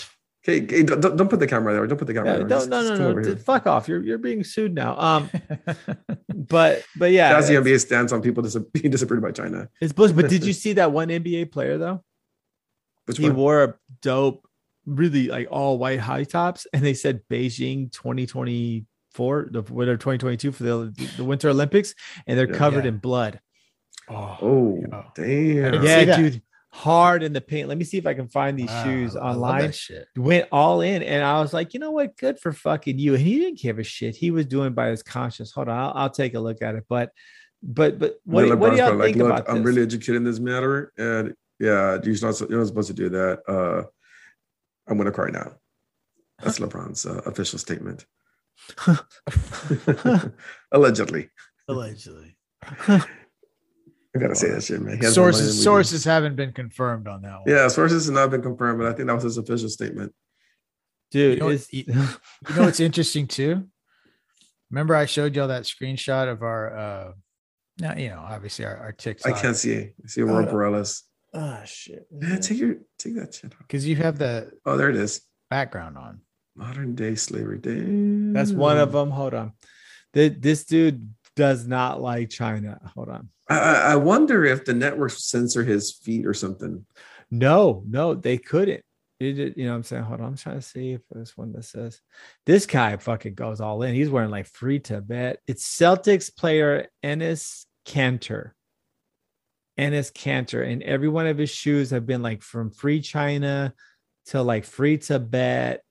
okay, 0.48 0.84
don't, 0.84 1.02
don't 1.02 1.18
don't 1.18 1.30
put 1.30 1.40
the 1.40 1.48
camera 1.48 1.74
there. 1.74 1.86
Don't 1.88 1.98
put 1.98 2.08
the 2.08 2.14
camera 2.14 2.32
yeah, 2.32 2.38
there. 2.38 2.48
no, 2.48 2.56
Just- 2.58 2.70
no, 2.70 2.82
just 2.88 3.00
no, 3.02 3.12
no. 3.14 3.22
here. 3.24 3.36
Fuck 3.38 3.68
off. 3.68 3.88
You're 3.88 4.02
you're 4.04 4.18
being 4.18 4.44
sued 4.44 4.74
now. 4.74 4.98
Um, 5.00 5.30
but 6.34 6.84
but 6.98 7.12
yeah, 7.12 7.34
That's 7.34 7.48
the 7.48 7.56
NBA 7.56 7.80
stance 7.82 8.12
on 8.12 8.22
people 8.22 8.44
dis- 8.44 8.56
being 8.74 8.90
disappeared 8.92 9.22
by 9.22 9.32
China. 9.32 9.70
it's 9.82 9.94
bullshit. 9.94 10.16
But 10.16 10.30
did 10.30 10.44
you 10.50 10.54
see 10.54 10.74
that 10.74 10.92
one 10.92 11.10
NBA 11.10 11.52
player 11.52 11.78
though? 11.78 12.04
Which 13.06 13.18
he 13.18 13.28
one? 13.30 13.36
wore 13.38 13.64
a 13.64 13.74
dope, 14.02 14.48
really 14.86 15.28
like 15.28 15.48
all 15.50 15.78
white 15.78 16.00
high 16.00 16.24
tops, 16.26 16.68
and 16.74 16.84
they 16.84 16.94
said 16.94 17.22
Beijing 17.30 17.92
2024, 17.94 19.50
the 19.52 19.62
winter 19.62 19.96
2022 19.98 20.52
for 20.52 20.64
the 20.64 21.12
the 21.18 21.24
Winter 21.24 21.50
Olympics, 21.50 21.94
and 22.26 22.38
they're 22.38 22.50
Yeah. 22.50 22.58
covered 22.58 22.84
Yeah. 22.86 22.90
in 22.90 22.98
blood. 22.98 23.40
oh, 24.10 24.38
Oh, 24.42 25.04
damn. 25.16 25.26
see 25.26 25.54
Yeah, 25.88 26.06
that. 26.06 26.18
dude, 26.18 26.42
hard 26.70 27.24
in 27.24 27.34
the 27.34 27.42
paint. 27.42 27.70
Let 27.70 27.78
me 27.78 27.84
see 27.84 27.98
if 27.98 28.06
I 28.06 28.14
can 28.14 28.28
find 28.28 28.58
these 28.58 28.68
wow, 28.70 28.84
shoes 28.84 29.16
online. 29.16 29.72
shit. 29.72 30.08
Went 30.16 30.48
all 30.52 30.82
in, 30.82 31.04
and 31.04 31.24
I 31.24 31.40
was 31.40 31.54
like, 31.54 31.74
you 31.74 31.80
know 31.80 31.92
what? 31.92 32.18
Good 32.18 32.40
for 32.40 32.52
fucking 32.52 33.00
you. 33.00 33.16
And 33.16 33.24
he 33.24 33.40
didn't 33.40 33.60
give 33.60 33.80
a 33.80 33.84
shit. 33.84 34.16
He 34.16 34.32
was 34.32 34.46
doing 34.46 34.74
by 34.74 34.90
his 34.90 35.04
conscience. 35.04 35.52
Hold 35.52 35.70
on, 35.70 35.78
I'll, 35.78 35.94
I'll 35.96 36.10
take 36.10 36.34
a 36.34 36.40
look 36.40 36.62
at 36.62 36.76
it. 36.76 36.84
But, 36.88 37.12
but, 37.64 38.00
but 38.00 38.20
what, 38.26 38.42
Then 38.42 38.52
do- 38.52 38.58
what 38.58 38.72
do 38.72 38.78
y'all 38.78 38.88
probably 38.90 39.08
think 39.08 39.18
"Look, 39.18 39.28
about 39.28 39.50
I'm 39.50 39.58
this? 39.58 39.66
really 39.66 39.82
educated 39.82 40.18
in 40.18 40.24
this 40.24 40.40
matter, 40.40 40.92
and 40.98 41.34
yeah, 41.60 41.98
you're 42.04 42.16
not 42.22 42.40
you're 42.50 42.60
not 42.60 42.68
supposed 42.68 42.88
to 42.90 42.94
do 42.94 43.10
that. 43.10 43.42
Uh, 43.48 43.84
I'm 44.88 44.98
gonna 44.98 45.12
cry 45.12 45.30
now. 45.30 45.54
That's 46.44 46.60
LeBron's 46.60 47.06
uh, 47.06 47.22
official 47.26 47.58
statement. 47.58 48.06
Allegedly. 50.72 51.30
Allegedly. 51.68 52.38
I 54.18 54.22
gotta 54.22 54.36
say 54.36 54.50
that 54.52 54.64
shit, 54.64 54.82
man. 54.82 54.98
He 55.00 55.06
has 55.06 55.18
more 55.18 55.28
money 55.28 55.38
than 55.38 55.44
Sources 55.46 55.58
do. 55.58 55.64
sources 55.64 56.04
haven't 56.06 56.36
been 56.36 56.52
confirmed 56.54 57.08
on 57.08 57.22
that 57.22 57.34
one. 57.36 57.44
Yeah, 57.48 57.68
sources 57.68 58.06
have 58.06 58.16
not 58.16 58.32
been 58.32 58.42
confirmed, 58.42 58.80
but 58.80 58.88
I 58.88 58.94
think 58.94 59.08
that 59.08 59.14
was 59.16 59.24
his 59.24 59.38
official 59.38 59.70
statement. 59.70 60.14
Dude, 61.12 61.36
You 61.36 61.40
know, 61.40 61.50
it's, 61.50 61.72
you- 61.72 61.86
You 61.88 62.56
know 62.56 62.64
what's 62.64 62.80
interesting 62.80 63.28
too? 63.28 63.68
Remember 64.72 64.96
I 64.96 65.06
showed 65.06 65.36
y'all 65.36 65.48
that 65.48 65.64
screenshot 65.64 66.30
of 66.32 66.42
our 66.44 66.78
uh 66.78 67.12
now 67.80 67.96
you 67.96 68.10
know, 68.10 68.20
obviously 68.20 68.66
our, 68.66 68.76
our 68.78 68.96
I 69.26 69.32
can't 69.32 69.56
see. 69.56 69.78
I 69.78 70.08
see 70.08 70.22
Aurora 70.22 70.46
Uh, 70.48 70.52
Borealis. 70.52 71.04
oh 71.34 71.62
shit. 71.66 72.08
Yeah, 72.12 72.38
take 72.40 72.58
your 72.58 72.76
take 72.98 73.16
that 73.16 73.34
shit 73.34 73.54
off. 73.54 73.60
because 73.60 73.88
you 73.88 73.96
have 73.98 74.18
the 74.18 74.52
Oh, 74.66 74.76
there 74.78 74.90
it 74.90 74.96
is. 74.96 75.22
background 75.50 75.98
on. 75.98 76.22
Modern 76.56 76.96
day 76.96 77.14
slavery. 77.16 77.60
That's 78.34 78.52
one 78.52 78.78
of 78.80 78.92
them. 78.92 79.12
Hold 79.12 79.36
on. 79.36 79.54
Th- 80.14 80.34
This 80.40 80.66
dude 80.66 81.14
does 81.38 81.68
not 81.68 82.02
like 82.02 82.30
China. 82.30 82.82
Hold 82.96 83.10
on. 83.10 83.30
I, 83.48 83.94
I 83.94 83.96
wonder 83.96 84.44
if 84.44 84.66
the 84.66 84.74
network 84.74 85.12
censor 85.12 85.64
his 85.64 85.94
feet 85.94 86.26
or 86.26 86.34
something. 86.34 86.86
No, 87.32 87.84
no, 87.88 88.16
they 88.16 88.38
couldn't. 88.40 88.84
It, 89.20 89.58
you 89.58 89.66
know 89.66 89.72
what 89.72 89.78
I'm 89.78 89.84
saying? 89.84 90.04
Hold 90.04 90.20
on. 90.20 90.28
I'm 90.28 90.36
trying 90.36 90.60
to 90.60 90.62
see 90.62 90.94
if 90.94 91.02
there's 91.12 91.38
one 91.38 91.54
that 91.54 91.64
says 91.64 92.02
this 92.46 92.66
guy 92.66 92.98
fucking 92.98 93.36
goes 93.36 93.62
all 93.62 93.84
in. 93.84 93.94
He's 93.94 94.10
wearing 94.10 94.32
like 94.32 94.48
free 94.48 94.80
Tibet. 94.80 95.40
It's 95.48 95.78
Celtics 95.78 96.36
player 96.36 96.88
Enes 97.04 97.66
Kanter. 97.88 98.52
Enes 99.80 100.12
Kanter. 100.12 100.68
And 100.68 100.82
every 100.82 101.08
one 101.08 101.28
of 101.28 101.38
his 101.38 101.52
shoes 101.52 101.92
have 101.92 102.08
been 102.08 102.24
like 102.24 102.42
from 102.42 102.72
free 102.72 103.00
China 103.02 103.74
to 104.28 104.42
like 104.42 104.66
free 104.66 104.98
Tibet, 104.98 105.84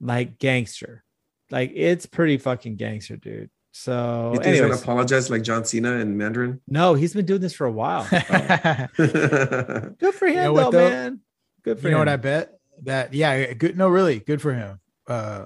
like 0.00 0.38
gangster. 0.38 1.04
Like 1.50 1.72
it's 1.74 2.06
pretty 2.06 2.38
fucking 2.38 2.76
gangster, 2.76 3.16
dude. 3.16 3.50
So, 3.78 4.30
You 4.32 4.40
think 4.40 4.52
he's 4.54 4.60
gonna 4.62 4.74
apologize 4.74 5.28
like 5.28 5.42
John 5.42 5.62
Cena 5.66 5.92
in 5.96 6.16
Mandarin? 6.16 6.62
no, 6.66 6.94
he's 6.94 7.12
been 7.12 7.26
doing 7.26 7.42
this 7.42 7.52
for 7.52 7.66
a 7.66 7.70
while. 7.70 8.04
Good 8.96 10.14
for 10.14 10.26
him, 10.26 10.44
know 10.44 10.52
what, 10.54 10.70
though, 10.72 10.78
though? 10.78 10.88
man. 10.88 11.20
Good 11.62 11.78
for 11.80 11.88
you 11.88 11.92
know 11.92 11.98
what 11.98 12.08
I 12.08 12.16
bet? 12.16 12.58
That 12.84 13.12
yeah, 13.12 13.52
good 13.52 13.76
no, 13.76 13.88
really 13.88 14.18
good 14.20 14.40
for 14.40 14.54
him. 14.54 14.80
Uh 15.06 15.44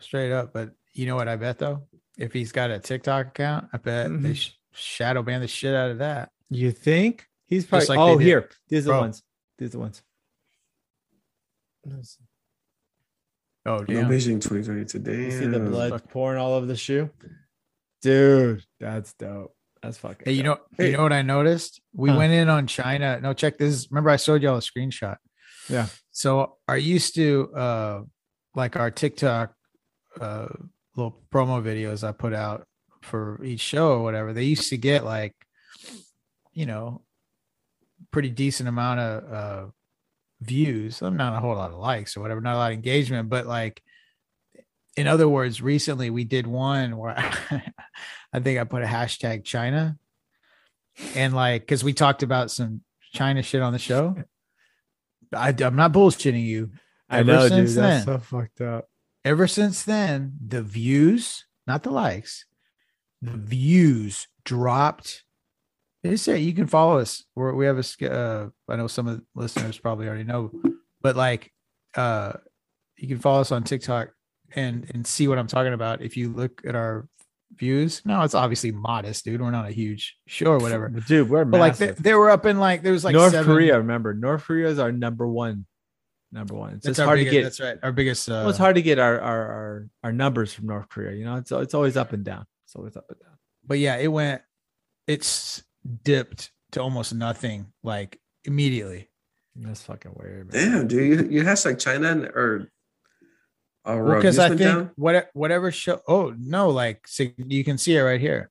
straight 0.00 0.32
up. 0.32 0.52
But 0.52 0.72
you 0.94 1.06
know 1.06 1.14
what 1.14 1.28
I 1.28 1.36
bet 1.36 1.58
though? 1.58 1.82
If 2.18 2.32
he's 2.32 2.50
got 2.50 2.72
a 2.72 2.80
TikTok 2.80 3.28
account, 3.28 3.68
I 3.72 3.76
bet 3.76 4.08
they 4.20 4.30
Mhm. 4.30 4.36
sh- 4.36 4.50
shadow 4.72 5.22
ban 5.22 5.40
the 5.40 5.46
shit 5.48 5.74
out 5.76 5.90
of 5.92 5.98
that. 5.98 6.30
You 6.50 6.72
think 6.72 7.28
he's 7.46 7.66
probably? 7.66 7.86
like 7.86 7.98
oh, 8.00 8.18
here. 8.18 8.50
These 8.68 8.88
are 8.88 8.94
the 8.94 8.98
ones. 9.00 9.22
These 9.58 9.68
are 9.68 9.72
the 9.72 9.78
ones. 9.78 10.02
Oh 13.66 13.78
No 13.78 13.84
damn. 13.84 14.08
Beijing 14.08 14.40
2020 14.40 14.84
today. 14.86 15.24
You 15.24 15.30
see 15.30 15.46
the 15.46 15.60
blood 15.60 16.02
pouring 16.10 16.38
all 16.38 16.52
over 16.54 16.66
the 16.66 16.76
shoe, 16.76 17.10
dude. 18.02 18.64
That's 18.80 19.12
dope. 19.14 19.54
That's 19.82 19.98
fucking. 19.98 20.22
Hey, 20.24 20.32
you 20.32 20.42
dope. 20.42 20.60
know, 20.78 20.84
you 20.84 20.92
know 20.92 21.02
what 21.02 21.12
I 21.12 21.22
noticed? 21.22 21.80
We 21.94 22.10
Huh. 22.10 22.16
went 22.18 22.32
in 22.32 22.48
on 22.48 22.66
China. 22.66 23.20
No, 23.20 23.32
check 23.32 23.58
this. 23.58 23.86
Remember, 23.90 24.10
I 24.10 24.16
showed 24.16 24.42
y'all 24.42 24.56
a 24.56 24.60
screenshot. 24.60 25.16
Yeah. 25.68 25.86
So 26.10 26.56
I 26.66 26.76
used 26.76 27.14
to 27.16 27.50
uh 27.54 28.02
like 28.54 28.76
our 28.76 28.90
TikTok 28.90 29.52
uh 30.20 30.48
little 30.96 31.22
promo 31.32 31.62
videos 31.62 32.02
I 32.06 32.12
put 32.12 32.32
out 32.32 32.66
for 33.02 33.42
each 33.44 33.60
show 33.60 33.92
or 33.92 34.02
whatever. 34.02 34.32
They 34.32 34.44
used 34.44 34.70
to 34.70 34.76
get 34.76 35.04
like, 35.04 35.34
you 36.52 36.66
know, 36.66 37.02
pretty 38.10 38.30
decent 38.30 38.68
amount 38.68 38.98
of 39.00 39.32
uh 39.32 39.66
views. 40.40 41.02
I'm 41.02 41.16
not 41.16 41.34
a 41.36 41.40
whole 41.40 41.54
lot 41.54 41.72
of 41.72 41.78
likes 41.78 42.16
or 42.16 42.20
whatever, 42.20 42.40
not 42.40 42.54
a 42.54 42.58
lot 42.58 42.72
of 42.72 42.76
engagement, 42.76 43.28
but 43.28 43.46
like 43.46 43.82
in 44.96 45.06
other 45.06 45.28
words, 45.28 45.62
recently 45.62 46.10
we 46.10 46.24
did 46.24 46.46
one 46.46 46.96
where 46.96 47.14
I 48.32 48.40
think 48.40 48.58
I 48.58 48.64
put 48.64 48.82
a 48.82 48.86
hashtag 48.86 49.44
China 49.44 49.96
and 51.14 51.34
like 51.34 51.62
because 51.62 51.84
we 51.84 51.92
talked 51.92 52.22
about 52.22 52.50
some 52.50 52.82
China 53.12 53.42
shit 53.42 53.62
on 53.62 53.72
the 53.72 53.78
show. 53.78 54.16
I, 55.34 55.54
I'm 55.60 55.76
not 55.76 55.92
bullshitting 55.92 56.44
you. 56.44 56.70
I 57.08 57.18
ever 57.20 57.32
know, 57.32 57.42
dude. 57.42 57.50
since 57.50 57.74
That's 57.74 58.04
then- 58.04 58.14
so 58.16 58.18
fucked 58.24 58.60
up. 58.60 58.88
Ever 59.24 59.46
since 59.46 59.82
then, 59.82 60.34
the 60.46 60.62
views, 60.62 61.44
not 61.66 61.82
the 61.82 61.90
likes, 61.90 62.46
the 63.20 63.36
views 63.36 64.26
dropped. 64.44 65.24
They 66.02 66.16
say 66.16 66.38
you 66.38 66.52
can 66.52 66.66
follow 66.66 66.98
us. 66.98 67.24
We're, 67.34 67.52
we 67.54 67.66
have 67.66 67.78
a. 67.78 68.10
Uh, 68.12 68.48
I 68.68 68.76
know 68.76 68.86
some 68.86 69.08
of 69.08 69.16
the 69.16 69.24
listeners 69.34 69.78
probably 69.78 70.06
already 70.06 70.24
know, 70.24 70.52
but 71.02 71.16
like, 71.16 71.52
uh, 71.96 72.34
you 72.96 73.08
can 73.08 73.18
follow 73.18 73.40
us 73.40 73.50
on 73.52 73.64
TikTok 73.64 74.10
and 74.54 74.88
and 74.94 75.06
see 75.06 75.26
what 75.28 75.38
I'm 75.38 75.48
talking 75.48 75.72
about. 75.72 76.00
If 76.00 76.16
you 76.16 76.32
look 76.32 76.62
at 76.66 76.76
our 76.76 77.08
views, 77.56 78.02
no, 78.04 78.22
it's 78.22 78.34
obviously 78.34 78.70
modest, 78.70 79.24
dude. 79.24 79.40
We're 79.40 79.50
not 79.50 79.66
a 79.66 79.72
huge 79.72 80.16
show 80.26 80.52
or 80.52 80.58
whatever. 80.58 80.88
Dude, 80.88 81.28
we're 81.28 81.44
But 81.44 81.58
like 81.60 81.76
they, 81.76 81.90
they 81.90 82.14
were 82.14 82.30
up 82.30 82.46
in 82.46 82.58
like 82.58 82.82
there 82.82 82.92
was 82.92 83.04
like 83.04 83.14
North 83.14 83.32
seven- 83.32 83.52
Korea. 83.52 83.78
Remember, 83.78 84.14
North 84.14 84.44
Korea 84.44 84.68
is 84.68 84.78
our 84.78 84.92
number 84.92 85.26
one. 85.26 85.66
Number 86.30 86.54
one. 86.54 86.74
It's 86.74 86.84
That's 86.86 86.98
hard 86.98 87.18
biggest, 87.18 87.32
to 87.32 87.36
get. 87.38 87.42
That's 87.42 87.60
right. 87.60 87.78
Our 87.82 87.90
biggest. 87.92 88.28
Uh, 88.28 88.32
well, 88.34 88.50
it's 88.50 88.58
hard 88.58 88.74
to 88.76 88.82
get 88.82 88.98
our, 88.98 89.18
our 89.18 89.46
our 89.52 89.88
our 90.04 90.12
numbers 90.12 90.52
from 90.52 90.66
North 90.66 90.88
Korea. 90.90 91.16
You 91.16 91.24
know, 91.24 91.36
it's 91.36 91.50
it's 91.50 91.74
always 91.74 91.96
up 91.96 92.12
and 92.12 92.22
down. 92.22 92.44
It's 92.66 92.76
always 92.76 92.96
up 92.96 93.06
and 93.08 93.18
down. 93.18 93.32
but 93.66 93.78
yeah, 93.78 93.96
it 93.96 94.08
went. 94.08 94.42
It's 95.06 95.62
dipped 96.04 96.50
to 96.72 96.82
almost 96.82 97.14
nothing 97.14 97.66
like 97.82 98.18
immediately. 98.44 99.08
That's 99.56 99.82
fucking 99.82 100.12
weird. 100.14 100.52
Man. 100.52 100.70
Damn, 100.72 100.88
dude. 100.88 101.30
You, 101.32 101.40
you 101.40 101.44
like 101.44 101.78
China 101.78 102.10
and, 102.10 102.24
or 102.26 102.70
or 103.84 104.04
Well, 104.04 104.16
because 104.16 104.38
I 104.38 104.48
think 104.48 104.60
down? 104.60 104.90
what 104.96 105.30
whatever 105.32 105.70
show. 105.72 106.00
Oh 106.06 106.34
no, 106.38 106.68
like 106.70 107.06
so 107.08 107.24
you 107.38 107.64
can 107.64 107.78
see 107.78 107.96
it 107.96 108.02
right 108.02 108.20
here. 108.20 108.50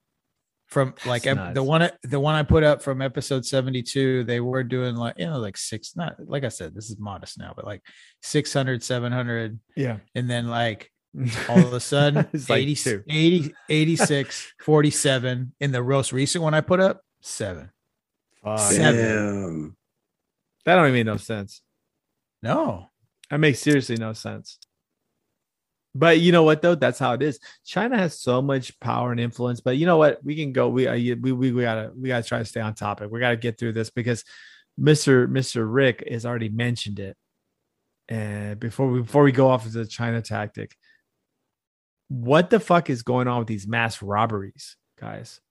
From 0.67 0.95
like 1.05 1.25
ep- 1.25 1.53
the 1.53 1.63
one 1.63 1.89
the 2.03 2.19
one 2.19 2.35
I 2.35 2.43
put 2.43 2.63
up 2.63 2.81
from 2.81 3.01
episode 3.01 3.45
seventy 3.45 3.81
two, 3.81 4.25
they 4.25 4.41
were 4.41 4.63
doing 4.63 4.95
like 4.97 5.15
you 5.17 5.25
know 5.27 5.39
like 5.39 5.55
six. 5.55 5.95
Not 5.95 6.15
like 6.19 6.43
I 6.43 6.49
said, 6.49 6.75
this 6.75 6.89
is 6.89 6.99
modest 6.99 7.37
now, 7.39 7.53
but 7.55 7.65
like 7.65 7.81
600, 8.23 8.83
700, 8.83 9.59
Yeah. 9.77 9.97
and 10.13 10.29
then 10.29 10.49
like 10.49 10.91
all 11.49 11.59
of 11.59 11.71
a 11.71 11.79
sudden 11.79 12.27
It's 12.33 12.49
like 12.49 12.59
80, 12.63 12.75
two. 12.75 13.03
80 13.09 13.53
86 13.69 14.53
47 14.61 15.53
in 15.61 15.71
the 15.71 15.81
most 15.81 16.11
recent 16.11 16.43
one 16.43 16.53
i 16.53 16.59
put 16.61 16.79
up 16.81 17.01
seven 17.21 17.71
Fuck. 18.43 18.59
Seven. 18.59 18.95
Damn. 18.95 19.77
That 20.65 20.75
don't 20.75 20.85
even 20.85 20.93
make 20.93 21.05
no 21.05 21.17
sense. 21.17 21.61
no 22.43 22.89
That 23.29 23.39
makes 23.39 23.59
seriously 23.59 23.97
no 23.97 24.13
sense. 24.13 24.59
But 25.95 26.19
you 26.19 26.31
know 26.31 26.43
what 26.43 26.61
though? 26.61 26.75
That's 26.75 26.99
how 26.99 27.13
it 27.13 27.23
is. 27.23 27.39
China 27.65 27.97
has 27.97 28.19
so 28.19 28.41
much 28.41 28.79
power 28.79 29.11
and 29.11 29.19
influence. 29.19 29.61
But 29.61 29.77
you 29.77 29.85
know 29.85 29.97
what? 29.97 30.23
We 30.23 30.35
can 30.35 30.51
go. 30.51 30.69
We 30.69 30.87
uh, 30.87 30.93
we 30.93 31.31
we, 31.31 31.51
we 31.51 31.61
gotta 31.61 31.91
we 31.97 32.09
gotta 32.09 32.27
try 32.27 32.39
to 32.39 32.45
stay 32.45 32.61
on 32.61 32.75
topic. 32.75 33.09
We 33.09 33.19
gotta 33.19 33.37
get 33.37 33.57
through 33.57 33.73
this 33.73 33.89
because 33.89 34.23
Mister 34.77 35.27
Mister 35.27 35.65
Rick 35.65 36.07
has 36.09 36.25
already 36.25 36.49
mentioned 36.49 36.99
it. 36.99 37.17
And 38.09 38.59
before 38.59 38.87
we 38.87 39.01
before 39.01 39.23
we 39.23 39.31
go 39.31 39.49
off 39.49 39.65
of 39.65 39.73
the 39.73 39.87
China 39.87 40.21
tactic, 40.21 40.77
what 42.09 42.51
the 42.51 42.59
fuck 42.59 42.89
is 42.91 43.01
going 43.01 43.27
on 43.27 43.39
with 43.39 43.47
these 43.47 43.67
mass 43.67 44.01
robberies, 44.03 44.75
guys? 44.99 45.41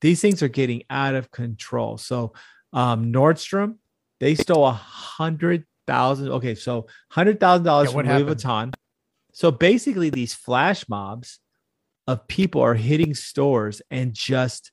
These 0.00 0.20
things 0.20 0.42
are 0.42 0.48
getting 0.48 0.82
out 0.90 1.14
of 1.14 1.30
control. 1.30 1.98
So 1.98 2.32
um 2.72 3.12
Nordstrom, 3.12 3.76
they 4.20 4.34
stole 4.34 4.66
a 4.66 4.72
hundred 4.72 5.64
thousand. 5.86 6.28
Okay, 6.28 6.54
so 6.54 6.86
hundred 7.10 7.40
thousand 7.40 7.64
dollars 7.64 7.88
from 7.88 7.96
what 7.96 8.06
Louis 8.06 8.18
happened? 8.18 8.40
Vuitton. 8.40 8.74
So 9.32 9.50
basically, 9.50 10.10
these 10.10 10.34
flash 10.34 10.88
mobs 10.88 11.40
of 12.06 12.26
people 12.28 12.60
are 12.62 12.74
hitting 12.74 13.14
stores 13.14 13.82
and 13.90 14.14
just 14.14 14.72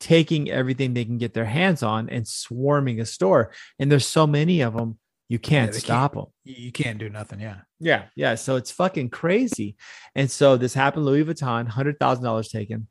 taking 0.00 0.50
everything 0.50 0.94
they 0.94 1.04
can 1.04 1.18
get 1.18 1.34
their 1.34 1.44
hands 1.44 1.82
on 1.82 2.08
and 2.08 2.26
swarming 2.26 3.00
a 3.00 3.06
store. 3.06 3.52
And 3.78 3.92
there's 3.92 4.06
so 4.06 4.26
many 4.26 4.62
of 4.62 4.74
them, 4.74 4.98
you 5.28 5.38
can't 5.38 5.72
they 5.72 5.78
stop 5.78 6.14
them. 6.14 6.24
you 6.42 6.54
you 6.56 6.72
can't 6.72 6.98
do 6.98 7.08
nothing 7.08 7.38
yeah 7.38 7.58
Yeah, 7.78 8.04
yeah. 8.16 8.34
So 8.34 8.56
it's 8.56 8.70
fucking 8.70 9.10
crazy. 9.10 9.76
And 10.14 10.30
so 10.30 10.56
this 10.56 10.74
happened. 10.74 11.04
Louis 11.04 11.24
Vuitton, 11.24 11.68
hundred 11.68 12.00
thousand 12.00 12.24
dollars 12.24 12.48
taken. 12.48 12.88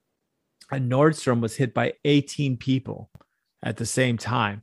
And 0.71 0.91
Nordstrom 0.91 1.41
was 1.41 1.55
hit 1.55 1.73
by 1.73 1.93
18 2.05 2.57
people 2.57 3.09
at 3.63 3.77
the 3.77 3.85
same 3.85 4.17
time. 4.17 4.61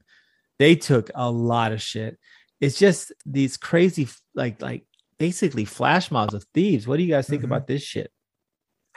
They 0.58 0.76
took 0.76 1.10
a 1.14 1.30
lot 1.30 1.72
of 1.72 1.82
shit. 1.82 2.18
It's 2.60 2.78
just 2.78 3.12
these 3.26 3.56
crazy, 3.56 4.08
like, 4.34 4.62
like 4.62 4.86
basically 5.18 5.64
flash 5.64 6.10
mobs 6.10 6.34
of 6.34 6.44
thieves. 6.54 6.86
What 6.86 6.96
do 6.96 7.02
you 7.02 7.12
guys 7.12 7.28
think 7.28 7.42
Mhm. 7.42 7.46
about 7.46 7.66
this 7.66 7.82
shit? 7.82 8.10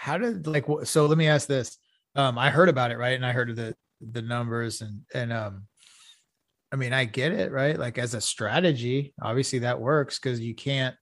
how 0.01 0.17
did 0.17 0.47
like 0.47 0.65
so 0.85 1.07
let 1.07 1.17
me 1.17 1.27
ask 1.27 1.45
this 1.45 1.77
um 2.15 2.37
i 2.37 2.49
heard 2.49 2.69
about 2.69 2.89
it 2.89 2.97
right 2.97 3.15
and 3.15 3.25
i 3.25 3.33
heard 3.33 3.49
of 3.49 3.57
the 3.57 3.75
the 3.99 4.21
numbers 4.21 4.79
and 4.79 5.01
and 5.13 5.33
um 5.33 5.67
i 6.71 6.77
mean 6.77 6.93
i 6.93 7.03
get 7.03 7.33
it 7.33 7.51
right 7.51 7.77
like 7.77 7.97
as 7.97 8.13
a 8.13 8.21
strategy 8.21 9.13
obviously 9.21 9.59
that 9.59 9.77
works 9.81 10.17
because 10.17 10.39
you 10.39 10.55
can't 10.55 10.95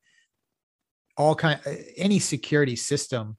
all 1.16 1.36
kind 1.36 1.60
any 1.96 2.18
security 2.18 2.76
system 2.76 3.38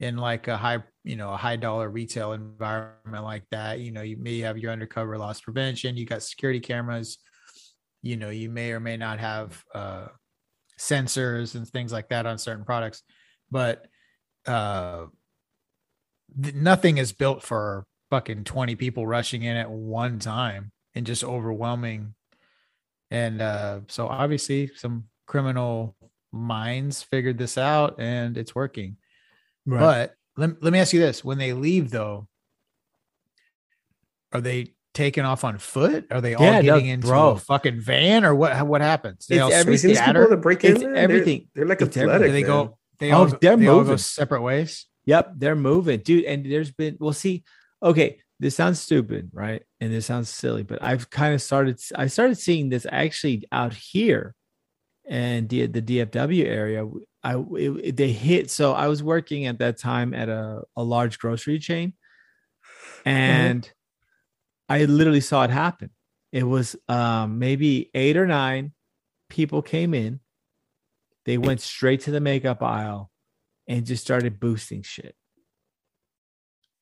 in 0.00 0.16
like 0.16 0.48
a 0.48 0.56
high 0.56 0.82
you 1.08 1.16
know 1.16 1.32
a 1.32 1.36
high 1.36 1.56
dollar 1.56 1.88
retail 1.88 2.32
environment 2.32 3.24
like 3.24 3.44
that 3.50 3.80
you 3.80 3.90
know 3.90 4.02
you 4.02 4.16
may 4.16 4.38
have 4.40 4.58
your 4.58 4.72
undercover 4.72 5.16
loss 5.16 5.40
prevention 5.40 5.96
you 5.96 6.04
got 6.04 6.22
security 6.22 6.60
cameras 6.60 7.18
you 8.02 8.16
know 8.16 8.30
you 8.30 8.50
may 8.50 8.72
or 8.72 8.80
may 8.80 8.96
not 8.96 9.18
have 9.18 9.62
uh 9.74 10.06
sensors 10.78 11.54
and 11.54 11.66
things 11.66 11.92
like 11.92 12.08
that 12.10 12.26
on 12.26 12.38
certain 12.38 12.64
products 12.64 13.02
but 13.50 13.86
uh 14.46 15.06
th- 16.42 16.54
nothing 16.54 16.98
is 16.98 17.12
built 17.12 17.42
for 17.42 17.86
fucking 18.10 18.44
20 18.44 18.76
people 18.76 19.06
rushing 19.06 19.42
in 19.42 19.56
at 19.56 19.70
one 19.70 20.18
time 20.18 20.72
and 20.94 21.06
just 21.06 21.24
overwhelming. 21.24 22.14
And 23.10 23.40
uh, 23.40 23.80
so 23.88 24.08
obviously 24.08 24.70
some 24.74 25.04
criminal 25.26 25.96
minds 26.32 27.02
figured 27.02 27.38
this 27.38 27.58
out 27.58 27.96
and 27.98 28.36
it's 28.36 28.54
working. 28.54 28.96
But 29.66 30.14
let, 30.38 30.62
let 30.62 30.72
me 30.72 30.78
ask 30.78 30.92
you 30.92 31.00
this 31.00 31.24
when 31.24 31.38
they 31.38 31.52
leave 31.52 31.90
though, 31.90 32.28
are 34.32 34.40
they 34.40 34.74
taking 34.94 35.24
off 35.24 35.44
on 35.44 35.58
foot? 35.58 36.06
Are 36.10 36.20
they 36.20 36.34
all 36.34 36.44
Yeah, 36.44 36.56
no, 36.60 36.62
getting 36.62 36.86
into 36.88 37.06
bro. 37.08 37.30
a 37.30 37.38
fucking 37.38 37.80
van 37.80 38.24
or 38.24 38.34
what 38.34 38.66
what 38.66 38.80
happens? 38.80 39.26
They 39.26 39.36
It's 39.36 39.42
all 39.42 39.52
every- 39.52 39.56
Have 39.58 39.68
you 39.72 39.78
seen 39.78 39.88
these 39.90 39.98
scatter? 39.98 40.20
people 40.24 40.36
that 40.36 40.42
break 40.42 40.64
in? 40.64 40.72
It's 40.72 40.80
there? 40.80 40.94
everything. 40.94 41.48
They're, 41.54 41.64
they're 41.64 41.68
like 41.68 41.82
It's 41.82 41.96
athletic. 41.96 42.32
They 42.32 42.42
go 42.42 42.78
they 42.98 43.12
Oh, 43.12 43.18
all, 43.18 43.26
they're 43.26 43.56
they 43.56 43.66
all 43.68 43.84
go 43.84 43.96
separate 43.96 44.42
ways? 44.42 44.86
Yep, 45.06 45.34
they're 45.36 45.54
moving, 45.56 46.00
dude. 46.00 46.24
And 46.24 46.44
there's 46.44 46.72
been, 46.72 46.96
well, 47.00 47.12
see, 47.12 47.44
okay, 47.82 48.18
this 48.40 48.56
sounds 48.56 48.80
stupid, 48.80 49.30
right? 49.32 49.62
And 49.80 49.92
this 49.92 50.04
sounds 50.06 50.28
silly, 50.28 50.64
but 50.64 50.82
I've 50.82 51.08
kind 51.08 51.32
of 51.32 51.40
started, 51.40 51.80
I 51.94 52.08
started 52.08 52.36
seeing 52.38 52.68
this 52.68 52.86
actually 52.90 53.46
out 53.52 53.72
here 53.72 54.34
and 55.08 55.48
the, 55.48 55.66
the 55.66 55.82
DFW 55.82 56.44
area. 56.44 56.86
I, 57.22 57.36
it, 57.36 57.70
it- 57.84 57.96
they 57.96 58.12
hit. 58.12 58.50
So 58.50 58.72
I 58.72 58.88
was 58.88 59.02
working 59.02 59.46
at 59.46 59.58
that 59.58 59.78
time 59.78 60.14
at 60.14 60.28
a, 60.28 60.62
a 60.76 60.82
large 60.82 61.18
grocery 61.18 61.58
chain 61.58 61.94
and 63.04 63.70
I 64.68 64.84
literally 64.84 65.20
saw 65.20 65.44
it 65.44 65.50
happen. 65.50 65.90
It 66.32 66.44
was 66.44 66.76
um, 66.88 67.38
maybe 67.38 67.90
eight 67.94 68.16
or 68.16 68.26
nine 68.26 68.72
people 69.30 69.62
came 69.62 69.94
in. 69.94 70.20
They 71.24 71.38
went 71.38 71.60
straight 71.60 72.02
to 72.02 72.10
the 72.10 72.20
makeup 72.20 72.62
aisle 72.62 73.10
and 73.66 73.86
just 73.86 74.02
started 74.04 74.38
boosting 74.40 74.82
shit. 74.82 75.14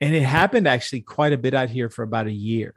And 0.01 0.15
it 0.15 0.23
happened 0.23 0.69
actually 0.69 1.01
quite 1.01 1.33
a 1.33 1.39
bit 1.39 1.55
out 1.55 1.71
here 1.71 1.89
for 1.89 2.03
about 2.03 2.27
a 2.27 2.33
year. 2.33 2.75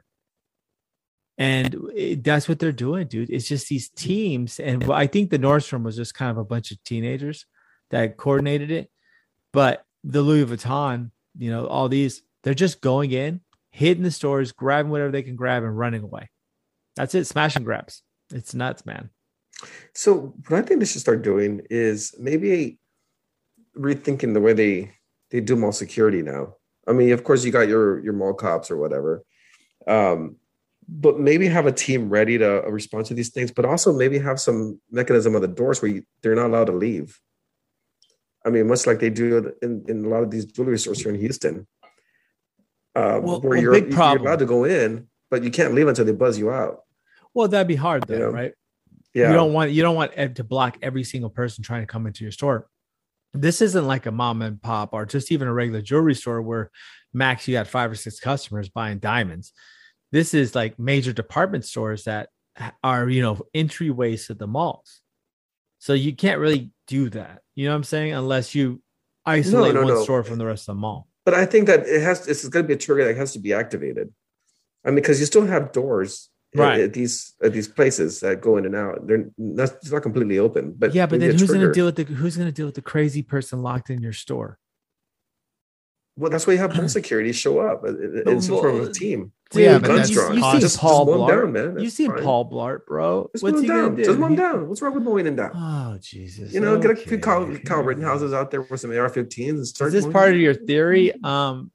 And 1.40 1.74
it, 1.96 2.22
that's 2.22 2.50
what 2.50 2.58
they're 2.58 2.70
doing, 2.70 3.06
dude. 3.06 3.30
It's 3.30 3.48
just 3.48 3.68
these 3.68 3.88
teams. 3.88 4.60
And 4.60 4.92
I 4.92 5.06
think 5.06 5.30
the 5.30 5.38
Nordstrom 5.38 5.84
was 5.84 5.96
just 5.96 6.12
kind 6.12 6.30
of 6.30 6.36
a 6.36 6.44
bunch 6.44 6.70
of 6.70 6.84
teenagers 6.84 7.46
that 7.88 8.18
coordinated 8.18 8.70
it. 8.70 8.90
But 9.50 9.82
the 10.04 10.20
Louis 10.20 10.44
Vuitton, 10.44 11.10
you 11.38 11.50
know, 11.50 11.66
all 11.66 11.88
these, 11.88 12.20
they're 12.42 12.52
just 12.52 12.82
going 12.82 13.12
in, 13.12 13.40
hitting 13.70 14.02
the 14.02 14.10
stores, 14.10 14.52
grabbing 14.52 14.92
whatever 14.92 15.10
they 15.10 15.22
can 15.22 15.34
grab 15.34 15.62
and 15.62 15.76
running 15.76 16.02
away. 16.02 16.28
That's 16.94 17.14
it. 17.14 17.24
Smash 17.26 17.56
and 17.56 17.64
grabs. 17.64 18.02
It's 18.34 18.54
nuts, 18.54 18.84
man. 18.84 19.08
So 19.94 20.34
what 20.46 20.58
I 20.58 20.62
think 20.62 20.80
they 20.80 20.86
should 20.86 21.00
start 21.00 21.22
doing 21.22 21.62
is 21.70 22.14
maybe 22.18 22.78
rethinking 23.74 24.34
the 24.34 24.40
way 24.42 24.52
they 24.52 24.92
they 25.30 25.40
do 25.40 25.56
mall 25.56 25.72
security 25.72 26.20
now. 26.20 26.56
I 26.86 26.92
mean, 26.92 27.12
of 27.12 27.24
course, 27.24 27.44
you 27.44 27.50
got 27.50 27.68
your 27.68 28.02
your 28.04 28.12
mall 28.12 28.34
cops 28.34 28.70
or 28.70 28.76
whatever, 28.76 29.24
um, 29.86 30.36
but 30.92 31.20
maybe 31.20 31.46
have 31.46 31.66
a 31.66 31.72
team 31.72 32.08
ready 32.08 32.36
to 32.36 32.62
respond 32.66 33.06
to 33.06 33.14
these 33.14 33.30
things. 33.30 33.52
But 33.52 33.64
also 33.64 33.92
maybe 33.92 34.18
have 34.18 34.40
some 34.40 34.80
mechanism 34.90 35.36
on 35.36 35.42
the 35.42 35.48
doors 35.48 35.80
where 35.80 35.90
you, 35.90 36.02
they're 36.22 36.34
not 36.34 36.46
allowed 36.46 36.66
to 36.66 36.72
leave. 36.72 37.18
I 38.44 38.50
mean, 38.50 38.66
much 38.66 38.86
like 38.86 38.98
they 38.98 39.10
do 39.10 39.52
in, 39.62 39.84
in 39.86 40.04
a 40.04 40.08
lot 40.08 40.22
of 40.22 40.30
these 40.30 40.46
jewelry 40.46 40.78
stores 40.78 41.00
here 41.00 41.12
in 41.12 41.20
Houston, 41.20 41.66
uh, 42.96 43.20
Well, 43.22 43.40
where 43.40 43.50
well, 43.50 43.62
you're, 43.62 43.88
you're 43.88 44.18
allowed 44.18 44.40
to 44.40 44.46
go 44.46 44.64
in, 44.64 45.08
but 45.30 45.44
you 45.44 45.50
can't 45.50 45.74
leave 45.74 45.86
until 45.86 46.04
they 46.04 46.12
buzz 46.12 46.38
you 46.38 46.50
out. 46.50 46.80
Well, 47.34 47.46
that'd 47.46 47.68
be 47.68 47.76
hard 47.76 48.04
though, 48.08 48.30
right? 48.30 48.54
Yeah, 49.14 49.28
You 49.28 49.34
don't 49.34 49.52
want 49.52 49.70
you 49.70 49.82
don't 49.82 49.94
want 49.94 50.12
ev- 50.14 50.34
to 50.34 50.44
block 50.44 50.78
every 50.82 51.04
single 51.04 51.30
person 51.30 51.62
trying 51.62 51.82
to 51.82 51.86
come 51.86 52.06
into 52.06 52.24
your 52.24 52.32
store. 52.32 52.68
This 53.32 53.60
isn't 53.60 53.86
like 53.86 54.06
a 54.06 54.10
mom 54.10 54.42
and 54.42 54.60
pop 54.60 54.92
or 54.92 55.06
just 55.06 55.30
even 55.30 55.46
a 55.46 55.52
regular 55.52 55.82
jewelry 55.82 56.14
store 56.14 56.42
where 56.42 56.70
max 57.12 57.46
you 57.46 57.54
got 57.54 57.68
five 57.68 57.90
or 57.90 57.94
six 57.94 58.18
customers 58.18 58.68
buying 58.68 58.98
diamonds. 58.98 59.52
This 60.12 60.34
is 60.34 60.54
like 60.54 60.78
major 60.78 61.12
department 61.12 61.64
stores 61.64 62.04
that 62.04 62.30
are 62.82 63.08
you 63.08 63.22
know 63.22 63.40
entryways 63.54 64.26
to 64.26 64.34
the 64.34 64.46
malls. 64.46 65.00
So 65.78 65.94
you 65.94 66.14
can't 66.14 66.40
really 66.40 66.70
do 66.86 67.08
that. 67.10 67.40
You 67.54 67.66
know 67.66 67.72
what 67.72 67.76
I'm 67.76 67.84
saying? 67.84 68.12
Unless 68.12 68.54
you 68.54 68.82
isolate 69.24 69.74
no, 69.74 69.82
one 69.82 69.94
no. 69.94 70.02
store 70.02 70.22
from 70.22 70.38
the 70.38 70.46
rest 70.46 70.68
of 70.68 70.76
the 70.76 70.80
mall. 70.80 71.08
But 71.24 71.34
I 71.34 71.46
think 71.46 71.66
that 71.66 71.86
it 71.86 72.02
has 72.02 72.26
it's 72.26 72.46
going 72.48 72.64
to 72.64 72.68
be 72.68 72.74
a 72.74 72.78
trigger 72.78 73.04
that 73.04 73.16
has 73.16 73.32
to 73.32 73.38
be 73.38 73.52
activated. 73.52 74.12
I 74.84 74.88
mean, 74.88 74.96
because 74.96 75.20
you 75.20 75.26
still 75.26 75.46
have 75.46 75.72
doors 75.72 76.30
Right. 76.52 76.80
at, 76.80 76.94
these 76.94 77.34
at 77.44 77.52
these 77.52 77.68
places 77.68 78.18
that 78.20 78.40
go 78.40 78.56
in 78.56 78.66
and 78.66 78.74
out. 78.74 79.06
They're 79.06 79.30
not, 79.38 79.68
it's 79.74 79.92
not 79.92 80.02
completely 80.02 80.40
open. 80.40 80.74
But 80.76 80.92
yeah, 80.92 81.06
but 81.06 81.20
then 81.20 81.30
who's 81.30 81.44
going 81.44 81.60
to 81.60 81.72
deal 81.72 81.86
with 81.86 81.94
the 81.94 82.02
who's 82.02 82.36
going 82.36 82.48
to 82.48 82.52
deal 82.52 82.66
with 82.66 82.74
the 82.74 82.82
crazy 82.82 83.22
person 83.22 83.62
locked 83.62 83.88
in 83.88 84.02
your 84.02 84.12
store? 84.12 84.58
Well, 86.16 86.28
that's 86.28 86.48
why 86.48 86.54
you 86.54 86.58
have 86.58 86.76
mall 86.76 86.88
security 86.88 87.30
show 87.30 87.60
up 87.60 87.84
uh, 87.84 87.88
uh, 87.88 88.30
in 88.32 88.42
some 88.42 88.54
Well, 88.54 88.64
form 88.64 88.80
of 88.80 88.88
a 88.88 88.92
team. 88.92 89.32
Well, 89.52 89.64
yeah, 89.64 89.72
Dude, 89.74 89.82
but 89.82 89.96
that's 89.96 90.10
you, 90.10 90.32
you 90.34 90.42
see 90.52 90.60
Just- 90.60 90.78
Paul 90.78 91.06
just 91.06 91.18
Blart. 91.18 91.28
down, 91.28 91.52
man. 91.52 91.64
you 91.78 91.80
That's 91.84 91.94
see 91.96 92.06
fine. 92.06 92.22
Paul 92.22 92.48
Blart, 92.50 92.86
bro. 92.86 93.28
Just 93.34 93.42
What's 93.42 93.54
mow 93.54 93.58
'em 93.58 93.62
he 93.62 93.68
gonna 93.68 93.82
down. 93.82 93.94
do? 93.96 94.04
Just 94.04 94.18
mow 94.20 94.26
'em 94.26 94.36
down. 94.36 94.68
What's 94.68 94.80
wrong 94.82 94.94
with 94.94 95.02
mowing 95.02 95.24
them 95.24 95.36
down? 95.36 95.50
Oh 95.54 95.98
Jesus! 96.00 96.52
you 96.54 96.60
know, 96.60 96.78
get 96.78 96.92
a 96.92 96.94
okay, 96.94 97.04
few 97.04 97.18
Kyle, 97.18 97.42
okay. 97.42 97.58
Kyle 97.58 97.82
Rittenhouses 97.82 98.32
out 98.32 98.50
there 98.52 98.62
with 98.62 98.80
some 98.80 98.92
AR-15s 98.92 99.50
and 99.50 99.66
start. 99.66 99.88
Is 99.88 99.94
this 99.94 100.02
mowing 100.04 100.12
part 100.12 100.26
them 100.28 100.34
of 100.36 100.40
your 100.40 100.54
theory? 100.54 101.12
Um, 101.24 101.72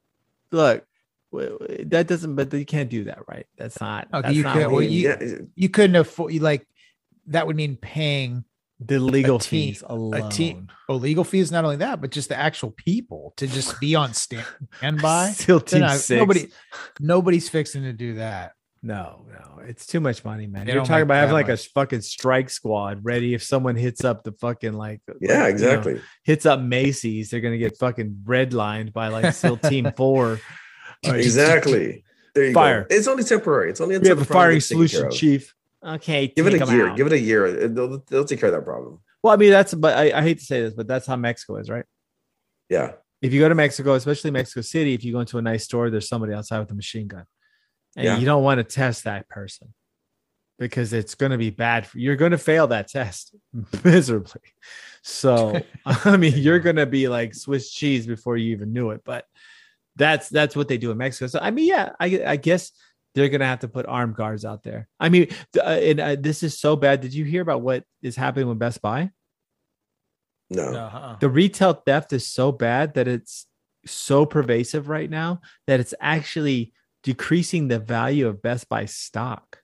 look, 0.52 0.86
w- 1.32 1.58
w- 1.58 1.84
that 1.86 2.06
doesn't. 2.06 2.34
But 2.34 2.50
you 2.54 2.64
can't 2.64 2.88
do 2.88 3.04
that, 3.04 3.18
right? 3.28 3.46
That's 3.58 3.78
not. 3.78 4.08
Okay, 4.12 4.22
that's 4.22 4.34
you 4.34 4.42
not 4.44 4.54
can't- 4.54 4.72
well, 4.72 4.80
you- 4.82 5.08
Yeah, 5.10 5.38
You 5.54 5.68
couldn't 5.68 5.96
afford 5.96 6.32
you 6.32 6.40
like 6.40 6.66
that 7.26 7.46
would 7.46 7.56
mean 7.56 7.76
paying 7.76 8.44
the 8.80 8.98
legal 8.98 9.38
team- 9.38 9.72
fees 9.72 9.82
alone. 9.86 10.22
Oh, 10.22 10.30
team- 10.30 10.68
illegal 10.88 11.24
fees. 11.24 11.50
Not 11.50 11.64
only 11.64 11.76
that, 11.76 12.00
but 12.00 12.10
just 12.10 12.28
the 12.28 12.36
actual 12.36 12.70
people 12.72 13.32
to 13.38 13.46
just 13.46 13.80
be 13.80 13.94
on 13.94 14.12
stand 14.14 14.46
standby. 14.78 15.30
Still 15.34 15.60
team 15.60 15.80
not- 15.80 15.98
six. 15.98 16.18
Nobody, 16.18 16.48
nobody's 17.00 17.48
fixing 17.48 17.82
to 17.82 17.92
do 17.92 18.14
that. 18.14 18.52
No, 18.82 19.26
no, 19.28 19.62
it's 19.64 19.84
too 19.86 19.98
much 19.98 20.24
money, 20.24 20.46
man. 20.46 20.66
They 20.66 20.74
You're 20.74 20.84
talking 20.84 21.02
about 21.02 21.16
having 21.16 21.32
like 21.32 21.48
much. 21.48 21.66
a 21.66 21.70
fucking 21.70 22.02
strike 22.02 22.50
squad 22.50 23.00
ready 23.02 23.34
if 23.34 23.42
someone 23.42 23.74
hits 23.74 24.04
up 24.04 24.22
the 24.22 24.30
fucking 24.32 24.74
like. 24.74 25.00
like, 25.08 25.16
you 25.20 25.28
yeah, 25.28 25.40
know, 25.40 25.46
exactly. 25.46 26.00
hits 26.22 26.46
up 26.46 26.60
Macy's, 26.60 27.30
they're 27.30 27.40
gonna 27.40 27.58
get 27.58 27.76
fucking 27.78 28.18
redlined 28.24 28.92
by 28.92 29.08
like 29.08 29.34
SEAL 29.34 29.56
Team 29.56 29.90
Four. 29.96 30.38
Exactly. 31.02 32.04
There 32.34 32.44
you 32.44 32.52
Fire. 32.52 32.82
go. 32.88 32.94
It's 32.94 33.08
only 33.08 33.24
temporary. 33.24 33.70
It's 33.70 33.80
only 33.80 33.94
temporary. 33.96 34.14
We 34.14 34.20
have 34.20 34.30
a 34.30 34.32
firing 34.32 34.56
gets 34.56 34.68
taken 34.68 34.80
care 34.82 34.88
solution, 34.88 35.10
chief. 35.18 35.54
Okay, 35.86 36.28
Give 36.28 36.46
it 36.46 36.54
a 36.60 36.66
year. 36.66 36.88
out. 36.88 36.96
Give 36.96 37.06
it 37.06 37.12
a 37.12 37.18
year. 37.18 37.68
They'll, 37.68 38.02
they'll 38.08 38.24
take 38.24 38.40
care 38.40 38.48
of 38.48 38.54
that 38.54 38.64
problem. 38.64 39.00
Well, 39.22 39.32
I 39.32 39.36
mean, 39.36 39.50
that's 39.50 39.72
but 39.74 39.96
I, 39.96 40.18
I 40.18 40.22
hate 40.22 40.38
to 40.40 40.44
say 40.44 40.60
this, 40.62 40.74
but 40.74 40.86
that's 40.88 41.06
how 41.06 41.16
Mexico 41.16 41.56
is, 41.56 41.70
right? 41.70 41.84
Yeah. 42.68 42.92
If 43.22 43.32
you 43.32 43.40
go 43.40 43.48
to 43.48 43.54
Mexico, 43.54 43.94
especially 43.94 44.30
Mexico 44.30 44.60
City, 44.60 44.94
if 44.94 45.04
you 45.04 45.12
go 45.12 45.20
into 45.20 45.38
a 45.38 45.42
nice 45.42 45.64
store, 45.64 45.88
there's 45.90 46.08
somebody 46.08 46.32
outside 46.34 46.58
with 46.60 46.70
a 46.70 46.74
machine 46.74 47.06
gun, 47.08 47.24
and 47.96 48.04
Yeah. 48.04 48.18
you 48.18 48.26
don't 48.26 48.42
want 48.42 48.58
to 48.58 48.64
test 48.64 49.04
that 49.04 49.28
person 49.28 49.72
because 50.58 50.92
it's 50.92 51.14
going 51.14 51.32
to 51.32 51.38
be 51.38 51.50
bad 51.50 51.86
for 51.86 51.98
you're 51.98 52.16
going 52.16 52.30
to 52.32 52.38
fail 52.38 52.66
that 52.68 52.88
test 52.88 53.34
miserably. 53.84 54.40
So, 55.02 55.60
I 55.86 56.16
mean, 56.16 56.34
you're 56.36 56.58
going 56.60 56.76
to 56.76 56.86
be 56.86 57.08
like 57.08 57.34
Swiss 57.34 57.70
cheese 57.70 58.06
before 58.06 58.36
you 58.36 58.52
even 58.52 58.72
knew 58.72 58.90
it. 58.90 59.02
But 59.04 59.24
that's 59.96 60.28
that's 60.28 60.54
what 60.56 60.68
they 60.68 60.78
do 60.78 60.90
in 60.90 60.98
Mexico. 60.98 61.26
So, 61.28 61.38
I 61.40 61.50
mean, 61.50 61.68
yeah, 61.68 61.90
I, 62.00 62.22
I 62.26 62.36
guess 62.36 62.72
they're 63.16 63.30
going 63.30 63.40
to 63.40 63.46
have 63.46 63.60
to 63.60 63.68
put 63.68 63.86
armed 63.86 64.14
guards 64.14 64.44
out 64.44 64.62
there. 64.62 64.88
I 65.00 65.08
mean, 65.08 65.28
uh, 65.56 65.62
and 65.62 66.00
uh, 66.00 66.16
this 66.20 66.42
is 66.42 66.60
so 66.60 66.76
bad. 66.76 67.00
Did 67.00 67.14
you 67.14 67.24
hear 67.24 67.40
about 67.40 67.62
what 67.62 67.82
is 68.02 68.14
happening 68.14 68.46
with 68.46 68.58
Best 68.58 68.82
Buy? 68.82 69.10
No. 70.50 70.62
Uh-huh. 70.62 71.16
the 71.18 71.28
retail 71.28 71.72
theft 71.72 72.12
is 72.12 72.24
so 72.24 72.52
bad 72.52 72.94
that 72.94 73.08
it's 73.08 73.46
so 73.86 74.26
pervasive 74.26 74.88
right 74.88 75.10
now 75.10 75.40
that 75.66 75.80
it's 75.80 75.94
actually 75.98 76.72
decreasing 77.02 77.66
the 77.66 77.78
value 77.78 78.28
of 78.28 78.42
Best 78.42 78.68
Buy 78.68 78.84
stock. 78.84 79.60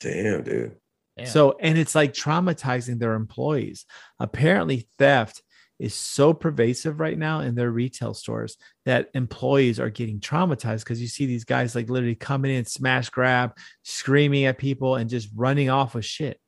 Damn, 0.00 0.42
dude. 0.42 0.76
Damn. 1.18 1.26
So, 1.26 1.58
and 1.60 1.76
it's 1.76 1.94
like 1.94 2.14
traumatizing 2.14 2.98
their 2.98 3.14
employees. 3.14 3.84
Apparently, 4.18 4.88
theft 4.98 5.42
is 5.78 5.94
so 5.94 6.34
pervasive 6.34 7.00
right 7.00 7.16
now 7.16 7.40
in 7.40 7.54
their 7.54 7.70
retail 7.70 8.14
stores 8.14 8.56
that 8.84 9.08
employees 9.14 9.78
are 9.78 9.90
getting 9.90 10.18
traumatized 10.18 10.80
because 10.80 11.00
you 11.00 11.06
see 11.06 11.26
these 11.26 11.44
guys 11.44 11.74
like 11.74 11.88
literally 11.88 12.14
coming 12.14 12.52
in, 12.52 12.64
smash 12.64 13.10
grab, 13.10 13.56
screaming 13.84 14.44
at 14.44 14.58
people, 14.58 14.96
and 14.96 15.08
just 15.08 15.28
running 15.34 15.70
off 15.70 15.94
with 15.94 16.04
shit. 16.04 16.40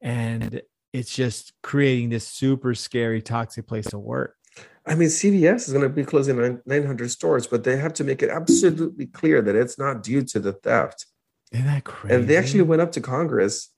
And 0.00 0.60
it's 0.92 1.14
just 1.14 1.52
creating 1.62 2.10
this 2.10 2.26
super 2.28 2.74
scary, 2.74 3.22
toxic 3.22 3.66
place 3.66 3.86
to 3.86 3.98
work. 3.98 4.36
I 4.84 4.96
mean, 4.96 5.08
CVS 5.08 5.68
is 5.68 5.72
going 5.72 5.84
to 5.84 5.88
be 5.88 6.04
closing 6.04 6.60
900 6.66 7.10
stores, 7.10 7.46
but 7.46 7.64
they 7.64 7.76
have 7.76 7.94
to 7.94 8.04
make 8.04 8.22
it 8.22 8.30
absolutely 8.30 9.06
clear 9.06 9.40
that 9.40 9.54
it's 9.54 9.78
not 9.78 10.02
due 10.02 10.22
to 10.24 10.40
the 10.40 10.52
theft. 10.52 11.06
Isn't 11.52 11.66
that 11.66 11.84
crazy? 11.84 12.16
And 12.16 12.28
they 12.28 12.36
actually 12.36 12.62
went 12.62 12.82
up 12.82 12.92
to 12.92 13.00
Congress. 13.00 13.70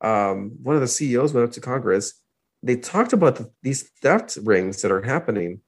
Um, 0.00 0.56
one 0.62 0.74
of 0.74 0.82
the 0.82 0.88
CEOs 0.88 1.32
went 1.32 1.46
up 1.46 1.52
to 1.52 1.60
Congress. 1.60 2.14
They 2.64 2.76
talked 2.76 3.12
about 3.12 3.36
the, 3.36 3.50
these 3.62 3.82
theft 4.00 4.38
rings 4.42 4.80
that 4.80 4.90
are 4.90 5.02
happening, 5.02 5.60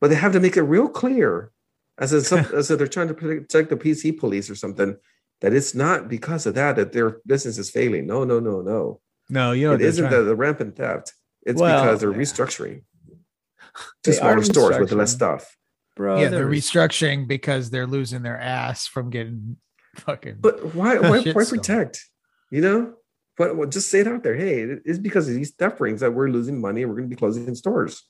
but 0.00 0.10
they 0.10 0.16
have 0.16 0.32
to 0.32 0.40
make 0.40 0.56
it 0.56 0.62
real 0.62 0.88
clear, 0.88 1.50
as 1.98 2.12
if, 2.12 2.24
some, 2.26 2.46
as 2.54 2.70
if 2.70 2.78
they're 2.78 2.86
trying 2.86 3.08
to 3.08 3.14
protect 3.14 3.68
the 3.68 3.76
PC 3.76 4.16
police 4.16 4.48
or 4.48 4.54
something, 4.54 4.96
that 5.40 5.52
it's 5.52 5.74
not 5.74 6.08
because 6.08 6.46
of 6.46 6.54
that 6.54 6.76
that 6.76 6.92
their 6.92 7.18
business 7.26 7.58
is 7.58 7.68
failing. 7.70 8.06
No, 8.06 8.22
no, 8.22 8.38
no, 8.38 8.60
no. 8.60 9.00
no, 9.28 9.52
you 9.52 9.66
know, 9.66 9.74
it 9.74 9.78
they're 9.78 9.88
isn't 9.88 10.10
the, 10.10 10.22
the 10.22 10.36
rampant 10.36 10.76
theft. 10.76 11.12
It's 11.42 11.60
Well, 11.60 11.82
because 11.82 12.00
they're 12.00 12.12
yeah. 12.12 12.18
restructuring 12.18 12.82
to 14.04 14.10
They 14.10 14.12
smaller 14.12 14.42
stores 14.44 14.78
with 14.78 14.92
less 14.92 15.12
stuff. 15.12 15.56
bro. 15.96 16.20
yeah, 16.20 16.28
they're 16.28 16.48
restructuring 16.48 17.26
because 17.26 17.70
they're 17.70 17.86
losing 17.88 18.22
their 18.22 18.40
ass 18.40 18.86
from 18.86 19.10
getting 19.10 19.56
fucking. 19.96 20.36
But 20.40 20.74
why 20.76 20.98
why, 20.98 21.22
why 21.32 21.44
protect? 21.44 22.04
You 22.50 22.60
know? 22.60 22.94
But 23.36 23.56
well, 23.56 23.68
just 23.68 23.90
say 23.90 24.00
it 24.00 24.08
out 24.08 24.22
there. 24.22 24.34
Hey, 24.34 24.62
it's 24.84 24.98
because 24.98 25.28
of 25.28 25.34
these 25.34 25.50
theft 25.50 25.80
rings 25.80 26.00
that 26.00 26.14
we're 26.14 26.28
losing 26.28 26.60
money 26.60 26.82
and 26.82 26.90
we're 26.90 26.96
going 26.96 27.10
to 27.10 27.14
be 27.14 27.18
closing 27.18 27.54
stores. 27.54 28.02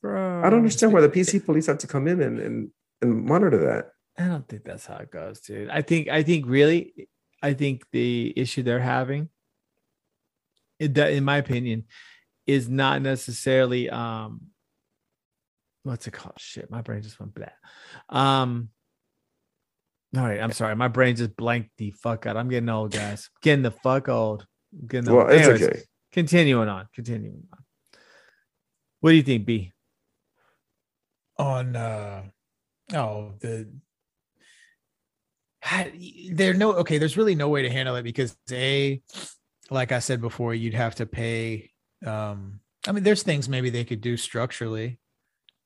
bro. 0.00 0.40
I 0.40 0.48
don't 0.48 0.60
understand 0.60 0.92
why 0.92 1.02
the 1.02 1.08
PC 1.08 1.44
police 1.44 1.66
have 1.66 1.78
to 1.78 1.86
come 1.86 2.08
in 2.08 2.22
and, 2.22 2.38
and, 2.38 2.70
and 3.02 3.24
monitor 3.24 3.58
that. 3.58 3.90
I 4.18 4.28
don't 4.28 4.48
think 4.48 4.64
that's 4.64 4.86
how 4.86 4.96
it 4.96 5.10
goes, 5.10 5.40
dude. 5.40 5.70
I 5.70 5.82
think 5.82 6.08
I 6.08 6.22
think 6.22 6.46
really, 6.46 7.08
I 7.42 7.54
think 7.54 7.84
the 7.92 8.32
issue 8.36 8.62
they're 8.62 8.80
having, 8.80 9.28
it, 10.78 10.94
that 10.94 11.12
in 11.12 11.24
my 11.24 11.36
opinion, 11.36 11.84
is 12.46 12.68
not 12.68 13.02
necessarily 13.02 13.88
um, 13.88 14.50
what's 15.82 16.06
it 16.06 16.12
called? 16.12 16.38
Shit, 16.38 16.70
my 16.70 16.82
brain 16.82 17.02
just 17.02 17.20
went 17.20 17.34
blah. 17.34 17.46
Um, 18.08 18.70
all 20.16 20.24
right, 20.24 20.40
I'm 20.40 20.52
sorry, 20.52 20.74
my 20.74 20.88
brain 20.88 21.16
just 21.16 21.36
blanked 21.36 21.70
the 21.78 21.92
fuck 21.92 22.26
out. 22.26 22.36
I'm 22.36 22.48
getting 22.48 22.68
old, 22.68 22.92
guys. 22.92 23.30
Getting 23.42 23.62
the 23.62 23.70
fuck 23.70 24.08
old. 24.08 24.46
Getting 24.86 25.10
old. 25.10 25.18
Well, 25.18 25.28
it's 25.28 25.46
Anyways, 25.46 25.62
okay. 25.62 25.82
Continuing 26.12 26.68
on, 26.68 26.88
continuing 26.94 27.42
on. 27.52 27.58
What 29.00 29.10
do 29.10 29.16
you 29.16 29.22
think, 29.22 29.46
B? 29.46 29.72
on 31.40 31.74
uh 31.74 32.22
oh 32.92 33.32
the 33.40 33.66
there 36.32 36.54
no 36.54 36.74
okay 36.74 36.98
there's 36.98 37.16
really 37.16 37.34
no 37.34 37.48
way 37.48 37.62
to 37.62 37.70
handle 37.70 37.96
it 37.96 38.02
because 38.02 38.36
a 38.50 39.00
like 39.70 39.90
i 39.92 39.98
said 39.98 40.20
before 40.20 40.54
you'd 40.54 40.74
have 40.74 40.94
to 40.94 41.06
pay 41.06 41.70
um 42.06 42.60
i 42.86 42.92
mean 42.92 43.04
there's 43.04 43.22
things 43.22 43.48
maybe 43.48 43.70
they 43.70 43.84
could 43.84 44.00
do 44.00 44.16
structurally 44.16 44.98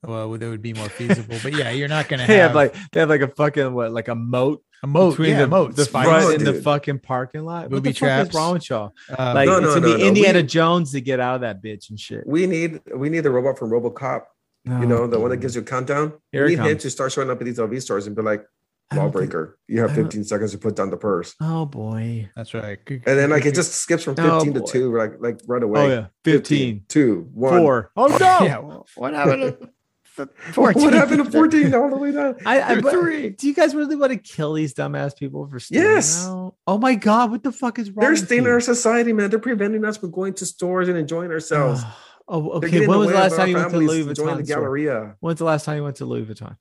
well 0.06 0.30
that 0.30 0.48
would 0.48 0.62
be 0.62 0.72
more 0.72 0.88
feasible 0.88 1.36
but 1.42 1.52
yeah 1.52 1.70
you're 1.70 1.88
not 1.88 2.08
gonna 2.08 2.22
have 2.26 2.36
have 2.36 2.54
like 2.54 2.74
they 2.92 3.00
have 3.00 3.08
like 3.08 3.20
a 3.22 3.28
fucking 3.28 3.72
what, 3.72 3.92
like 3.92 4.08
a 4.08 4.14
moat 4.14 4.62
a 4.82 4.86
moat 4.86 5.10
between 5.12 5.30
yeah, 5.30 5.38
the, 5.40 5.46
moat 5.48 5.74
the 5.76 5.84
spikes. 5.84 6.08
front 6.08 6.24
Oh, 6.26 6.30
and 6.32 6.46
the 6.46 6.54
fucking 6.54 6.98
parking 6.98 7.44
lot. 7.44 7.70
Booby 7.70 7.88
what 7.90 7.94
the 7.98 8.06
fuck 8.06 8.28
is 8.28 8.34
wrong 8.34 8.52
with 8.52 8.68
y'all? 8.68 8.92
Uh, 9.08 9.32
Like 9.34 9.46
No, 9.48 9.56
it's 9.56 9.62
no, 9.66 9.74
gonna 9.76 9.86
no, 9.88 9.96
be 9.96 10.02
no. 10.02 10.08
Indiana 10.08 10.40
We- 10.40 10.46
Jones 10.46 10.92
to 10.92 11.00
get 11.00 11.20
out 11.20 11.36
of 11.36 11.40
that 11.40 11.62
bitch 11.62 11.88
and 11.88 11.98
shit. 11.98 12.26
We 12.26 12.46
need 12.46 12.80
we 12.94 13.08
need 13.08 13.20
the 13.20 13.30
robot 13.30 13.58
from 13.58 13.70
RoboCop. 13.70 14.22
You 14.66 14.86
know, 14.86 15.06
the 15.06 15.18
one 15.20 15.30
that 15.30 15.38
gives 15.38 15.54
you 15.56 15.60
a 15.62 15.64
countdown. 15.64 16.12
Oh, 16.14 16.20
Here 16.32 16.44
we 16.46 16.56
need 16.56 16.66
him 16.66 16.78
to 16.78 16.90
start 16.90 17.12
showing 17.12 17.30
up 17.30 17.38
at 17.38 17.44
these 17.44 17.58
LV 17.58 17.80
stores 17.82 18.06
and 18.06 18.14
be 18.16 18.22
like, 18.22 18.44
I 18.90 18.96
don't 18.96 19.04
lawbreaker, 19.06 19.58
you 19.68 19.80
have 19.80 19.92
15 19.94 20.24
seconds 20.24 20.52
to 20.52 20.58
put 20.58 20.76
down 20.76 20.88
the 20.90 20.96
purse. 20.98 21.34
Oh 21.40 21.64
boy. 21.66 22.28
that's 22.36 22.52
right 22.54 22.78
And 22.88 23.02
then 23.04 23.30
like 23.30 23.44
it 23.46 23.54
just 23.54 23.72
skips 23.74 24.04
from 24.04 24.14
Oh, 24.18 24.40
15 24.40 24.52
boy. 24.52 24.66
to 24.66 24.72
2, 24.72 24.96
like 24.98 25.12
like 25.20 25.40
right 25.46 25.62
away. 25.62 25.80
Oh 25.80 25.88
yeah. 25.88 26.06
15, 26.24 26.84
2, 26.88 27.28
1. 27.32 27.58
4. 27.58 27.90
Oh 27.96 28.06
no. 28.06 28.16
yeah 28.18 28.58
well, 28.58 28.86
what 28.96 29.14
happened 29.14 29.58
to 29.60 29.70
14 30.52 30.82
What 30.82 30.94
happened 30.94 31.24
to 31.24 31.30
14 31.30 31.74
all 31.74 31.90
the 31.90 31.96
way 31.96 32.12
down? 32.12 32.36
I, 32.46 32.74
I 32.74 32.80
three. 32.80 33.30
do 33.30 33.48
you 33.48 33.54
guys 33.54 33.74
really 33.74 33.96
want 33.96 34.12
to 34.12 34.18
kill 34.18 34.52
these 34.52 34.72
dumbass 34.72 35.16
people 35.16 35.48
for 35.48 35.58
stealing? 35.58 35.86
Yes. 35.86 36.24
now? 36.24 36.54
Oh 36.66 36.78
my 36.78 36.94
god, 36.94 37.30
what 37.30 37.42
the 37.42 37.52
fuck 37.52 37.78
is 37.78 37.90
wrong? 37.90 38.06
They're 38.06 38.16
stealing 38.16 38.50
our 38.50 38.60
society, 38.60 39.12
man. 39.12 39.30
They're 39.30 39.38
preventing 39.38 39.84
us 39.84 39.96
from 39.96 40.12
going 40.12 40.34
to 40.34 40.46
stores 40.46 40.88
and 40.88 40.96
enjoying 40.96 41.30
ourselves. 41.30 41.82
oh, 42.28 42.50
okay. 42.52 42.86
When 42.86 42.98
was 42.98 43.08
the 43.08 43.14
last 43.14 43.36
time 43.36 43.48
you 43.48 43.56
went 43.56 43.70
to 43.70 43.78
Louis 43.78 44.04
Vuitton? 44.04 44.36
the? 44.36 44.42
Galleria. 44.44 45.16
When's 45.20 45.38
the 45.38 45.44
last 45.44 45.64
time 45.64 45.78
you 45.78 45.84
went 45.84 45.96
to 45.96 46.04
Louis 46.04 46.24
Vuitton? 46.24 46.56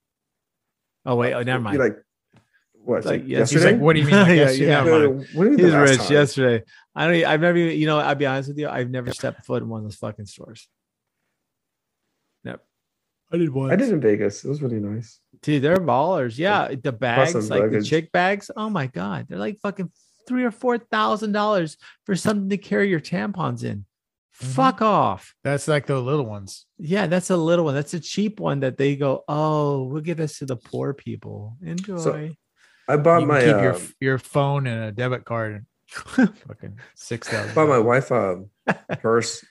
Oh 1.05 1.15
wait, 1.15 1.33
oh 1.33 1.43
never 1.43 1.61
mind. 1.61 1.77
You're 1.77 1.89
like, 1.89 1.97
what? 2.73 3.05
Like, 3.05 3.21
like 3.21 3.23
yes, 3.27 3.49
he's 3.49 3.57
yesterday? 3.57 3.75
like 3.75 3.81
what 3.81 3.93
do 3.93 3.99
you 3.99 4.05
mean 4.07 4.15
like 4.15 4.27
Yeah, 4.35 4.49
yeah, 4.49 4.83
No, 4.83 4.99
no, 4.99 4.99
no. 4.99 5.25
What 5.33 5.43
do 5.43 5.43
you 5.43 5.49
mean 5.49 5.57
the 5.57 5.63
He's 5.63 5.73
last 5.73 5.89
rich 5.89 5.99
time? 5.99 6.11
yesterday. 6.11 6.63
I 6.95 7.07
don't. 7.07 7.25
I've 7.25 7.41
never 7.41 7.57
even. 7.57 7.79
You 7.79 7.87
know. 7.87 7.99
I'll 7.99 8.15
be 8.15 8.25
honest 8.25 8.49
with 8.49 8.57
you. 8.57 8.67
I've 8.67 8.89
never 8.89 9.11
stepped 9.11 9.45
foot 9.45 9.61
in 9.61 9.69
one 9.69 9.79
of 9.79 9.83
those 9.85 9.95
fucking 9.95 10.25
stores. 10.25 10.67
Nope. 13.33 13.41
I 13.41 13.43
did 13.43 13.53
once. 13.53 13.71
I 13.71 13.75
did 13.75 13.89
in 13.89 14.01
Vegas. 14.01 14.45
It 14.45 14.49
was 14.49 14.61
really 14.61 14.79
nice. 14.79 15.19
Dude, 15.41 15.63
they're 15.63 15.77
ballers. 15.77 16.37
Yeah, 16.37 16.73
the 16.81 16.91
bags, 16.91 17.31
some 17.31 17.47
like 17.47 17.71
the 17.71 17.81
chick 17.81 18.11
bags. 18.11 18.51
Oh 18.55 18.69
my 18.69 18.87
god, 18.87 19.25
they're 19.27 19.39
like 19.39 19.59
fucking 19.59 19.91
three 20.27 20.43
or 20.43 20.51
four 20.51 20.77
thousand 20.77 21.31
dollars 21.31 21.77
for 22.05 22.15
something 22.15 22.49
to 22.49 22.57
carry 22.57 22.89
your 22.89 22.99
tampons 22.99 23.63
in. 23.63 23.85
Mm-hmm. 24.41 24.51
Fuck 24.53 24.81
off. 24.81 25.35
that's 25.43 25.67
like 25.67 25.85
the 25.85 25.99
little 25.99 26.25
ones 26.25 26.65
Yeah, 26.79 27.05
that's 27.05 27.29
a 27.29 27.37
little 27.37 27.65
one. 27.65 27.75
That's 27.75 27.93
a 27.93 27.99
cheap 27.99 28.39
one 28.39 28.61
that 28.61 28.77
they 28.77 28.95
go. 28.95 29.23
Oh, 29.27 29.83
we'll 29.83 30.01
give 30.01 30.17
this 30.17 30.39
to 30.39 30.45
the 30.45 30.55
poor 30.55 30.93
people. 30.93 31.55
Enjoy. 31.63 32.35
I 32.87 32.97
bought 32.97 33.21
you 33.21 33.27
my 33.27 33.41
keep 33.41 33.55
uh, 33.55 33.61
your 33.61 33.77
your 33.99 34.17
phone 34.17 34.67
and 34.67 34.85
a 34.85 34.91
debit 34.91 35.25
card 35.25 35.65
and 36.17 36.35
fucking 36.47 36.79
six 36.95 37.29
thousand 37.29 37.53
bought 37.53 37.69
my 37.69 37.77
wife 37.77 38.11
a 38.11 38.43
purse 39.01 39.45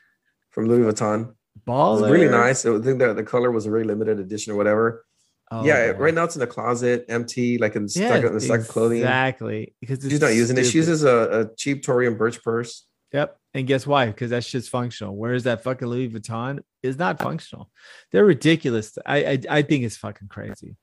from 0.51 0.67
Louis 0.67 0.93
Vuitton. 0.93 1.35
It 1.57 1.65
Baller. 1.69 2.01
was 2.03 2.11
really 2.11 2.29
nice. 2.29 2.65
I 2.67 2.79
think 2.81 2.99
that 3.01 3.15
the 3.17 3.23
color 3.25 3.51
was 3.51 3.67
a 3.67 3.71
really 3.71 3.87
limited 3.87 4.19
edition 4.19 4.53
or 4.53 4.57
whatever. 4.57 5.05
Oh, 5.51 5.65
yeah, 5.67 5.91
right 5.91 6.15
now 6.15 6.25
it's 6.25 6.35
in 6.35 6.41
the 6.41 6.47
closet, 6.47 7.05
empty, 7.11 7.59
like 7.59 7.77
in 7.77 7.83
Yeah, 7.83 8.09
stuck 8.09 8.25
in 8.25 8.33
the 8.33 8.41
stuck 8.41 8.63
clothing. 8.69 8.99
exactly. 9.01 9.75
Because 9.81 9.99
She's 10.01 10.21
not 10.21 10.35
using 10.35 10.57
it. 10.57 10.65
She 10.65 10.79
uses 10.79 11.05
a, 11.05 11.41
a 11.51 11.55
cheap 11.57 11.83
Tory 11.83 12.07
and 12.07 12.17
Burch 12.17 12.43
purse. 12.43 12.87
Yep. 13.13 13.37
And 13.53 13.67
guess 13.67 13.87
why? 13.87 14.07
Because 14.07 14.31
that 14.31 14.45
shit's 14.45 14.67
functional. 14.69 15.15
Whereas 15.15 15.43
that 15.45 15.63
fucking 15.63 15.87
Louis 15.87 16.09
Vuitton 16.09 16.61
is 16.83 16.97
not 16.99 17.19
functional. 17.21 17.71
They're 18.11 18.25
ridiculous. 18.25 18.97
I 19.05 19.17
I, 19.25 19.39
I 19.51 19.63
think 19.63 19.85
it's 19.85 19.99
fucking 19.99 20.29
crazy. 20.29 20.77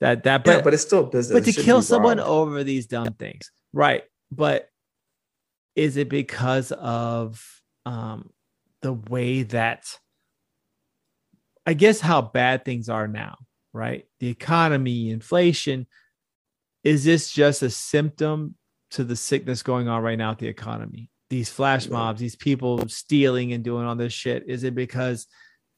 That 0.00 0.24
that 0.24 0.44
but 0.44 0.56
yeah, 0.56 0.60
but 0.62 0.74
it's 0.74 0.82
still 0.82 1.04
business. 1.04 1.32
but 1.34 1.50
to 1.50 1.58
It 1.58 1.64
kill 1.64 1.80
someone 1.80 2.20
over 2.20 2.62
these 2.64 2.86
dumb 2.86 3.14
things. 3.14 3.50
Right. 3.72 4.02
But 4.30 4.68
is 5.74 5.96
it 5.96 6.10
because 6.10 6.70
of 6.72 7.42
um 7.86 8.28
the 8.82 8.92
way 8.92 9.44
that 9.44 9.86
I 11.66 11.74
guess 11.74 12.00
how 12.00 12.22
bad 12.22 12.64
things 12.64 12.88
are 12.88 13.06
now, 13.08 13.36
right? 13.72 14.06
The 14.20 14.28
economy, 14.28 15.10
inflation. 15.10 15.86
Is 16.82 17.04
this 17.04 17.30
just 17.30 17.62
a 17.62 17.70
symptom 17.70 18.56
to 18.92 19.04
the 19.04 19.16
sickness 19.16 19.62
going 19.62 19.88
on 19.88 20.02
right 20.02 20.18
now 20.18 20.30
with 20.30 20.40
the 20.40 20.48
economy? 20.48 21.10
These 21.30 21.48
flash 21.48 21.88
mobs, 21.88 22.20
these 22.20 22.36
people 22.36 22.86
stealing 22.88 23.52
and 23.52 23.64
doing 23.64 23.86
all 23.86 23.96
this 23.96 24.12
shit. 24.12 24.44
Is 24.48 24.64
it 24.64 24.74
because 24.74 25.26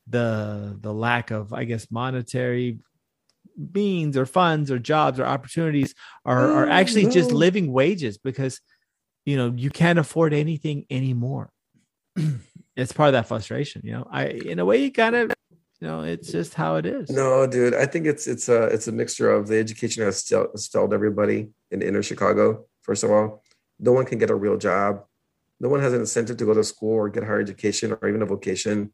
the 0.08 0.76
the 0.80 0.92
lack 0.92 1.30
of, 1.30 1.52
I 1.52 1.64
guess, 1.64 1.90
monetary 1.90 2.80
means 3.56 4.16
or 4.16 4.26
funds 4.26 4.70
or 4.70 4.78
jobs 4.78 5.20
or 5.20 5.26
opportunities 5.26 5.94
are, 6.24 6.50
are 6.50 6.66
Oh, 6.66 6.72
actually 6.72 7.06
just 7.06 7.30
living 7.30 7.72
wages 7.72 8.18
because 8.18 8.60
you 9.24 9.36
know 9.36 9.52
you 9.56 9.70
can't 9.70 9.98
afford 9.98 10.34
anything 10.34 10.86
anymore. 10.90 11.52
it's 12.76 12.92
part 12.92 13.08
of 13.08 13.12
that 13.12 13.28
frustration, 13.28 13.82
you 13.84 13.92
know. 13.92 14.08
I 14.10 14.26
in 14.26 14.58
a 14.58 14.64
way 14.64 14.82
you 14.82 14.90
kind 14.90 15.14
of 15.14 15.33
you 15.84 15.90
know, 15.90 16.02
it's 16.02 16.32
just 16.32 16.54
how 16.54 16.76
it 16.76 16.86
is. 16.86 17.10
No, 17.10 17.46
dude. 17.46 17.74
I 17.74 17.84
think 17.84 18.06
it's 18.06 18.26
it's 18.26 18.48
a 18.48 18.64
it's 18.68 18.88
a 18.88 18.92
mixture 18.92 19.30
of 19.30 19.48
the 19.48 19.58
education 19.58 20.02
has 20.02 20.16
still 20.16 20.48
stalled 20.56 20.94
everybody 20.94 21.50
in 21.70 21.82
inner 21.82 22.02
Chicago. 22.02 22.64
First 22.80 23.04
of 23.04 23.10
all, 23.10 23.42
no 23.78 23.92
one 23.92 24.06
can 24.06 24.18
get 24.18 24.30
a 24.30 24.34
real 24.34 24.56
job. 24.56 25.04
No 25.60 25.68
one 25.68 25.80
has 25.80 25.92
an 25.92 26.00
incentive 26.00 26.38
to 26.38 26.46
go 26.46 26.54
to 26.54 26.64
school 26.64 26.94
or 26.94 27.10
get 27.10 27.22
higher 27.24 27.40
education 27.40 27.92
or 27.92 28.08
even 28.08 28.22
a 28.22 28.26
vocation. 28.26 28.92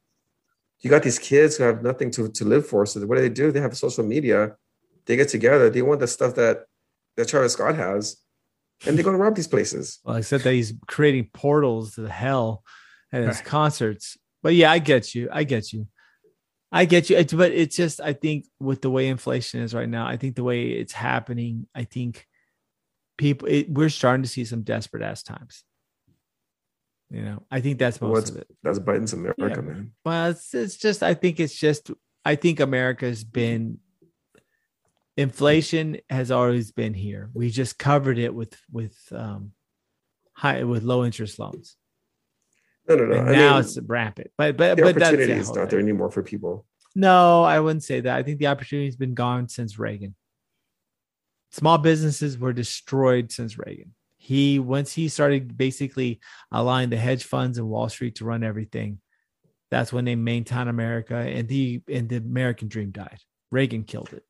You 0.80 0.90
got 0.90 1.04
these 1.04 1.18
kids 1.20 1.56
who 1.56 1.62
have 1.64 1.80
nothing 1.82 2.10
to, 2.12 2.28
to 2.28 2.44
live 2.44 2.66
for. 2.66 2.84
So 2.86 3.00
what 3.06 3.16
do 3.16 3.20
they 3.22 3.28
do? 3.28 3.52
They 3.52 3.60
have 3.60 3.76
social 3.76 4.04
media. 4.04 4.56
They 5.06 5.14
get 5.14 5.28
together. 5.28 5.70
They 5.70 5.82
want 5.82 6.00
the 6.00 6.08
stuff 6.08 6.34
that 6.34 6.64
that 7.16 7.28
Travis 7.28 7.52
Scott 7.52 7.76
has, 7.76 8.16
and 8.84 8.96
they're 8.96 9.04
going 9.04 9.16
to 9.16 9.22
rob 9.22 9.36
these 9.36 9.46
places. 9.46 10.00
Well, 10.04 10.16
except 10.16 10.42
that 10.42 10.54
he's 10.54 10.74
creating 10.88 11.30
portals 11.32 11.94
to 11.94 12.08
hell 12.08 12.64
at 13.12 13.22
his 13.22 13.36
Right. 13.36 13.44
concerts. 13.44 14.16
But 14.42 14.54
yeah, 14.54 14.72
I 14.72 14.80
get 14.80 15.14
you. 15.14 15.28
I 15.30 15.44
get 15.44 15.72
you. 15.72 15.86
I 16.72 16.84
get 16.84 17.10
you. 17.10 17.16
It's, 17.16 17.32
but 17.32 17.52
it's 17.52 17.76
just, 17.76 18.00
I 18.00 18.12
think 18.12 18.46
with 18.60 18.80
the 18.80 18.90
way 18.90 19.08
inflation 19.08 19.60
is 19.60 19.74
right 19.74 19.88
now, 19.88 20.06
I 20.06 20.16
think 20.16 20.36
the 20.36 20.44
way 20.44 20.70
it's 20.70 20.92
happening, 20.92 21.66
I 21.74 21.84
think 21.84 22.26
people, 23.18 23.48
it, 23.48 23.68
we're 23.70 23.88
starting 23.88 24.22
to 24.22 24.28
see 24.28 24.44
some 24.44 24.62
desperate 24.62 25.02
ass 25.02 25.22
times. 25.22 25.64
You 27.10 27.22
know, 27.22 27.42
I 27.50 27.60
think 27.60 27.78
that's 27.80 28.00
most 28.00 28.10
What's- 28.10 28.30
of 28.30 28.36
it. 28.36 28.46
That's 28.62 28.78
Biden's 28.78 29.12
America, 29.12 29.42
Yeah. 29.48 29.60
man. 29.60 29.92
Well, 30.04 30.30
it's, 30.30 30.54
it's 30.54 30.76
just, 30.76 31.02
I 31.02 31.14
think 31.14 31.40
it's 31.40 31.58
just, 31.58 31.90
I 32.24 32.36
think 32.36 32.60
America's 32.60 33.24
been, 33.24 33.78
inflation 35.16 35.98
has 36.08 36.30
always 36.30 36.70
been 36.70 36.94
here. 36.94 37.30
We 37.34 37.50
just 37.50 37.78
covered 37.78 38.18
it 38.18 38.32
with, 38.32 38.56
with, 38.70 38.96
um, 39.10 39.52
high, 40.34 40.62
with 40.62 40.84
low 40.84 41.04
interest 41.04 41.40
loans. 41.40 41.76
No, 42.90 42.96
no, 42.96 43.06
no. 43.06 43.20
and 43.20 43.30
I 43.30 43.32
now 43.32 43.52
mean, 43.52 43.60
it's 43.60 43.78
rampant. 43.78 44.30
But 44.36 44.56
but 44.56 44.76
the 44.76 44.82
but 44.82 44.96
opportunity 45.02 45.32
is 45.32 45.48
not 45.48 45.54
there 45.54 45.66
thing. 45.78 45.78
anymore 45.80 46.10
for 46.10 46.22
people. 46.24 46.66
No, 46.96 47.44
I 47.44 47.60
wouldn't 47.60 47.84
say 47.84 48.00
that. 48.00 48.16
I 48.16 48.24
think 48.24 48.40
the 48.40 48.48
opportunity's 48.48 48.96
been 48.96 49.14
gone 49.14 49.48
since 49.48 49.78
Reagan. 49.78 50.16
Small 51.52 51.78
businesses 51.78 52.36
were 52.36 52.52
destroyed 52.52 53.30
since 53.30 53.56
Reagan. 53.56 53.94
He 54.16 54.58
once 54.58 54.92
he 54.92 55.08
started 55.08 55.56
basically 55.56 56.20
allowing 56.50 56.90
the 56.90 56.96
hedge 56.96 57.24
funds 57.24 57.58
and 57.58 57.68
Wall 57.68 57.88
Street 57.88 58.16
to 58.16 58.24
run 58.24 58.42
everything. 58.42 59.00
That's 59.70 59.92
when 59.92 60.04
they 60.04 60.16
maintain 60.16 60.66
America 60.66 61.14
and 61.14 61.46
the 61.46 61.82
and 61.88 62.08
the 62.08 62.16
American 62.16 62.66
dream 62.66 62.90
died. 62.90 63.18
Reagan 63.52 63.84
killed 63.84 64.12
it. 64.12 64.24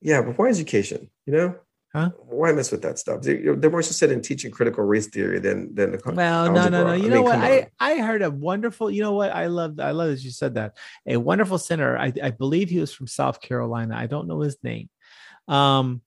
Yeah, 0.00 0.22
but 0.22 0.38
why 0.38 0.48
education? 0.48 1.10
You 1.26 1.32
know, 1.34 1.56
Huh? 1.94 2.10
Why 2.18 2.52
mess 2.52 2.70
with 2.70 2.82
that 2.82 2.98
stuff? 2.98 3.22
They, 3.22 3.36
they're 3.36 3.70
more 3.70 3.80
interested 3.80 4.12
in 4.12 4.20
teaching 4.20 4.50
critical 4.50 4.84
race 4.84 5.06
theory 5.06 5.38
than 5.38 5.74
than 5.74 5.92
the. 5.92 6.00
Well, 6.04 6.52
no, 6.52 6.68
no, 6.68 6.84
no. 6.84 6.92
You 6.92 7.06
I 7.06 7.08
know 7.08 7.14
mean, 7.16 7.24
what? 7.24 7.38
I 7.38 7.70
I 7.80 7.98
heard 7.98 8.20
a 8.20 8.30
wonderful. 8.30 8.90
You 8.90 9.02
know 9.02 9.12
what? 9.12 9.34
I 9.34 9.46
love. 9.46 9.80
I 9.80 9.92
love 9.92 10.10
that 10.10 10.22
you 10.22 10.30
said 10.30 10.54
that. 10.56 10.76
A 11.06 11.16
wonderful 11.16 11.56
senator. 11.56 11.96
I 11.96 12.12
I 12.22 12.30
believe 12.30 12.68
he 12.68 12.78
was 12.78 12.92
from 12.92 13.06
South 13.06 13.40
Carolina. 13.40 13.96
I 13.96 14.06
don't 14.06 14.28
know 14.28 14.40
his 14.40 14.58
name. 14.62 14.90
Um, 15.48 16.02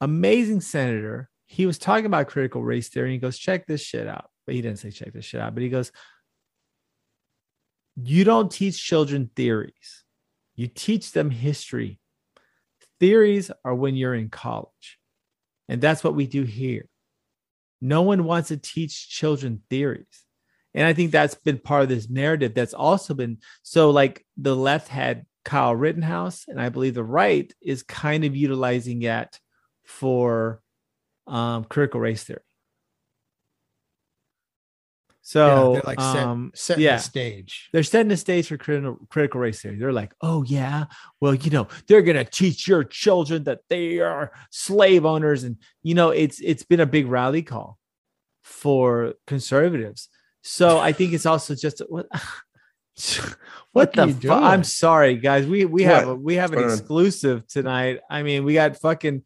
amazing 0.00 0.62
senator. 0.62 1.28
He 1.46 1.66
was 1.66 1.78
talking 1.78 2.06
about 2.06 2.28
critical 2.28 2.62
race 2.62 2.88
theory. 2.88 3.08
And 3.08 3.12
he 3.12 3.18
goes, 3.18 3.36
check 3.36 3.66
this 3.66 3.82
shit 3.82 4.06
out. 4.06 4.30
But 4.46 4.54
he 4.54 4.62
didn't 4.62 4.78
say 4.78 4.90
check 4.90 5.12
this 5.12 5.26
shit 5.26 5.40
out. 5.40 5.52
But 5.52 5.62
he 5.62 5.68
goes, 5.68 5.92
you 7.96 8.24
don't 8.24 8.50
teach 8.50 8.82
children 8.82 9.30
theories. 9.36 10.04
You 10.54 10.68
teach 10.68 11.12
them 11.12 11.28
history. 11.28 12.00
Theories 13.00 13.50
are 13.64 13.74
when 13.74 13.96
you're 13.96 14.14
in 14.14 14.28
college. 14.28 14.98
And 15.68 15.80
that's 15.80 16.04
what 16.04 16.14
we 16.14 16.26
do 16.26 16.42
here. 16.42 16.86
No 17.80 18.02
one 18.02 18.24
wants 18.24 18.48
to 18.48 18.56
teach 18.56 19.08
children 19.08 19.62
theories. 19.70 20.24
And 20.74 20.86
I 20.86 20.92
think 20.92 21.10
that's 21.10 21.34
been 21.34 21.58
part 21.58 21.82
of 21.82 21.88
this 21.88 22.08
narrative 22.08 22.54
that's 22.54 22.74
also 22.74 23.14
been 23.14 23.38
so 23.62 23.90
like 23.90 24.24
the 24.36 24.54
left 24.54 24.88
had 24.88 25.24
Kyle 25.44 25.74
Rittenhouse, 25.74 26.44
and 26.46 26.60
I 26.60 26.68
believe 26.68 26.94
the 26.94 27.02
right 27.02 27.52
is 27.62 27.82
kind 27.82 28.24
of 28.24 28.36
utilizing 28.36 29.00
that 29.00 29.38
for 29.84 30.60
um, 31.26 31.64
critical 31.64 32.00
race 32.00 32.24
theory. 32.24 32.40
So, 35.30 35.74
they're 35.74 35.82
like 35.82 36.00
set, 36.00 36.24
um, 36.24 36.50
setting 36.56 36.82
yeah. 36.82 36.96
the 36.96 37.02
stage. 37.02 37.68
they're 37.72 37.84
setting 37.84 38.08
the 38.08 38.16
stage 38.16 38.48
for 38.48 38.56
critical, 38.56 38.98
critical 39.10 39.40
race 39.40 39.62
theory. 39.62 39.76
They're 39.76 39.92
like, 39.92 40.12
oh, 40.20 40.42
yeah, 40.42 40.86
well, 41.20 41.36
you 41.36 41.52
know, 41.52 41.68
they're 41.86 42.02
going 42.02 42.16
to 42.16 42.24
teach 42.24 42.66
your 42.66 42.82
children 42.82 43.44
that 43.44 43.60
they 43.68 44.00
are 44.00 44.32
slave 44.50 45.06
owners. 45.06 45.44
And, 45.44 45.58
you 45.84 45.94
know, 45.94 46.10
it's 46.10 46.40
it's 46.40 46.64
been 46.64 46.80
a 46.80 46.86
big 46.86 47.06
rally 47.06 47.42
call 47.42 47.78
for 48.42 49.14
conservatives. 49.28 50.08
So 50.42 50.80
I 50.80 50.90
think 50.90 51.12
it's 51.12 51.26
also 51.26 51.54
just 51.54 51.80
what 51.88 52.08
what 52.10 53.36
What 53.70 53.92
the 53.92 54.06
you 54.08 54.14
fu- 54.14 54.20
doing? 54.22 54.34
I'm 54.34 54.64
sorry, 54.64 55.14
guys. 55.14 55.46
We 55.46 55.64
we 55.64 55.84
have 55.84 56.08
a, 56.08 56.14
we 56.16 56.34
have 56.34 56.50
an 56.52 56.56
What's 56.56 56.62
going 56.62 56.72
on? 56.72 56.78
exclusive 56.78 57.46
tonight. 57.46 58.00
I 58.10 58.24
mean, 58.24 58.42
we 58.42 58.54
got 58.54 58.78
fucking 58.78 59.22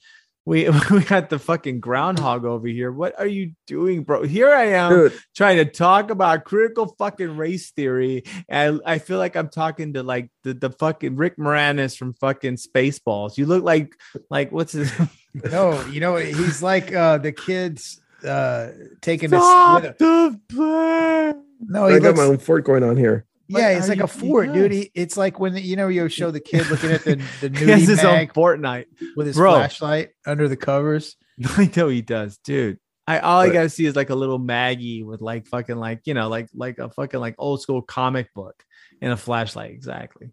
we 0.47 0.69
we 0.91 1.01
got 1.05 1.31
the 1.31 1.39
fucking 1.39 1.81
groundhog 1.81 2.45
over 2.45 2.69
here. 2.69 2.93
What 2.93 3.19
are 3.19 3.27
you 3.27 3.53
doing, 3.67 4.03
bro? 4.05 4.25
Here 4.25 4.53
I 4.55 4.65
am 4.67 4.91
Dude, 4.93 5.21
trying 5.35 5.57
to 5.57 5.65
talk 5.65 6.11
about 6.11 6.45
critical 6.45 6.95
fucking 6.99 7.37
race 7.37 7.71
theory. 7.71 8.25
And 8.49 8.81
I 8.85 8.99
feel 8.99 9.19
like 9.19 9.37
I'm 9.37 9.49
talking 9.49 9.95
to 9.95 10.03
like 10.03 10.31
the, 10.43 10.55
the 10.55 10.71
fucking 10.71 11.17
Rick 11.17 11.39
Moranis 11.39 11.97
from 11.97 12.15
fucking 12.15 12.57
Spaceballs. 12.57 13.39
You 13.39 13.47
look 13.47 13.65
like 13.65 13.95
like 14.31 14.53
what's 14.53 14.73
his 14.73 14.93
No, 15.51 15.85
you 15.87 16.01
know 16.01 16.17
he's 16.17 16.63
like 16.63 16.95
uh 16.95 17.19
the 17.19 17.33
kids 17.33 18.01
uh 18.27 18.69
taking. 19.01 19.31
Stop 19.31 19.83
with 19.83 19.91
a- 19.93 19.97
the 19.99 20.41
plane. 20.49 21.45
No, 21.67 21.87
he 21.89 21.97
I 21.97 21.99
got 21.99 22.17
my 22.17 22.25
own 22.25 22.39
fort 22.39 22.65
going 22.65 22.83
on 22.83 22.97
here. 22.97 23.25
Yeah, 23.61 23.69
What 23.71 23.79
it's 23.79 23.89
like 23.89 23.99
you- 23.99 24.05
a 24.05 24.09
fort, 24.09 24.53
dude. 24.53 24.73
He, 24.73 24.91
it's 24.95 25.17
like 25.17 25.39
when 25.41 25.57
you 25.57 25.77
know 25.77 25.89
you 25.89 26.09
show 26.09 26.31
the 26.31 26.41
kid 26.41 26.67
looking 26.69 26.91
at 26.91 27.05
the 27.05 27.17
the 27.41 27.49
He 27.59 27.71
has 27.71 27.83
nudie 27.83 27.89
his 27.89 28.05
own 28.05 28.27
Fortnite. 28.29 28.87
with 29.17 29.27
his 29.27 29.37
Bro. 29.37 29.53
flashlight 29.55 30.11
under 30.27 30.49
the 30.49 30.57
covers. 30.57 31.17
I 31.57 31.71
know 31.77 31.89
he 31.89 32.03
does, 32.03 32.39
dude. 32.39 32.79
I 33.07 33.19
all 33.19 33.41
I 33.41 33.51
gotta 33.53 33.69
see 33.69 33.85
is 33.87 33.97
like 33.97 34.11
a 34.11 34.15
little 34.15 34.39
Maggie 34.39 35.03
with 35.03 35.21
like 35.21 35.47
fucking 35.47 35.77
like 35.77 36.01
you 36.07 36.15
know 36.15 36.29
like 36.29 36.49
like 36.55 36.79
a 36.79 36.89
fucking 36.91 37.21
like 37.21 37.35
old 37.39 37.61
school 37.61 37.83
comic 37.83 38.33
book 38.35 38.63
and 39.03 39.13
a 39.13 39.17
flashlight. 39.17 39.73
Exactly. 39.73 40.33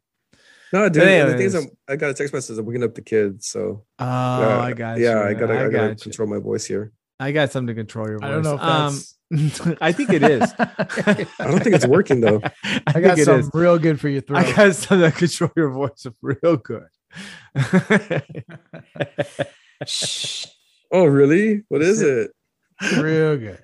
No, 0.74 0.88
dude. 0.88 1.04
But 1.04 1.08
and 1.10 1.30
the 1.32 1.38
thing 1.38 1.46
is. 1.48 1.56
I'm, 1.56 1.68
I 1.90 1.98
got 1.98 2.12
a 2.12 2.14
text 2.14 2.34
message. 2.34 2.58
I'm 2.58 2.66
waking 2.66 2.84
up 2.84 2.96
the 2.96 3.02
kids, 3.02 3.48
so 3.48 3.84
Oh, 4.00 4.06
uh, 4.06 4.62
I 4.64 4.72
got 4.72 5.00
yeah, 5.00 5.22
you. 5.22 5.28
I 5.28 5.34
gotta, 5.34 5.54
I, 5.54 5.66
I 5.66 5.70
gotta 5.70 5.90
you. 5.90 5.96
control 5.96 6.30
my 6.30 6.38
voice 6.40 6.64
here. 6.66 6.94
I 7.22 7.32
got 7.32 7.52
something 7.52 7.68
to 7.68 7.80
control 7.80 8.10
your 8.10 8.18
voice. 8.18 8.28
I 8.28 8.32
don't 8.32 8.44
know 8.44 8.56
if 8.56 8.62
um, 8.62 8.94
that's. 8.96 9.78
I 9.82 9.92
think 9.92 10.10
it 10.12 10.24
is. 10.24 10.52
I 10.60 11.26
don't 11.40 11.64
think 11.64 11.76
it's 11.76 11.86
working 11.86 12.20
though. 12.20 12.42
I, 12.64 12.82
I 12.88 12.94
think 12.94 13.06
got 13.06 13.20
it 13.20 13.26
something 13.26 13.46
is. 13.46 13.52
real 13.54 13.78
good 13.78 14.00
for 14.00 14.10
your 14.10 14.22
throat. 14.22 14.40
I 14.40 14.52
got 14.52 14.76
something 14.76 15.12
to 15.12 15.16
control 15.16 15.52
your 15.56 15.70
voice 15.70 16.08
real 16.24 16.58
good. 16.58 16.88
Oh, 20.92 21.06
really? 21.06 21.64
What 21.70 21.84
is 21.84 22.02
it? 22.02 22.32
real 22.98 23.38
good. 23.38 23.64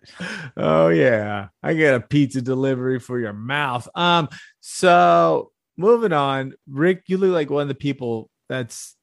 oh 0.55 0.89
yeah, 0.89 1.47
I 1.63 1.73
got 1.73 1.95
a 1.95 1.99
pizza 1.99 2.43
delivery 2.43 2.99
for 2.99 3.19
your 3.19 3.33
mouth. 3.33 3.89
Um, 3.95 4.29
so 4.59 5.51
moving 5.77 6.13
on, 6.13 6.53
Rick, 6.69 7.05
you 7.07 7.17
look 7.17 7.33
like 7.33 7.49
one 7.49 7.63
of 7.63 7.67
the 7.69 7.75
people 7.75 8.29
that's 8.49 8.95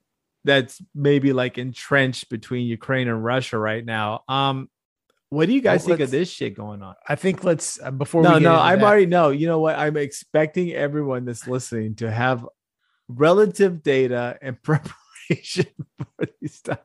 that's 0.44 0.80
maybe 0.94 1.32
like 1.32 1.58
entrenched 1.58 2.28
between 2.28 2.66
Ukraine 2.66 3.08
and 3.08 3.24
Russia 3.24 3.58
right 3.58 3.84
now. 3.84 4.22
Um, 4.28 4.68
what 5.30 5.46
do 5.46 5.52
you 5.52 5.60
guys 5.60 5.80
Well, 5.80 5.96
think 5.96 6.00
of 6.00 6.10
this 6.10 6.30
shit 6.30 6.54
going 6.54 6.82
on? 6.82 6.94
I 7.08 7.16
think 7.16 7.42
let's 7.42 7.80
uh, 7.82 7.90
before 7.90 8.22
no, 8.22 8.38
no, 8.38 8.54
I'm 8.54 8.80
that- 8.80 8.86
already 8.86 9.06
no. 9.06 9.30
You 9.30 9.46
know 9.46 9.58
what? 9.58 9.76
I'm 9.76 9.96
expecting 9.96 10.72
everyone 10.72 11.24
that's 11.24 11.48
listening 11.48 11.96
to 11.96 12.10
have 12.10 12.46
relative 13.08 13.82
data 13.82 14.38
and 14.40 14.62
preparation 14.62 15.66
for 15.98 16.26
these 16.40 16.60
topics. 16.60 16.84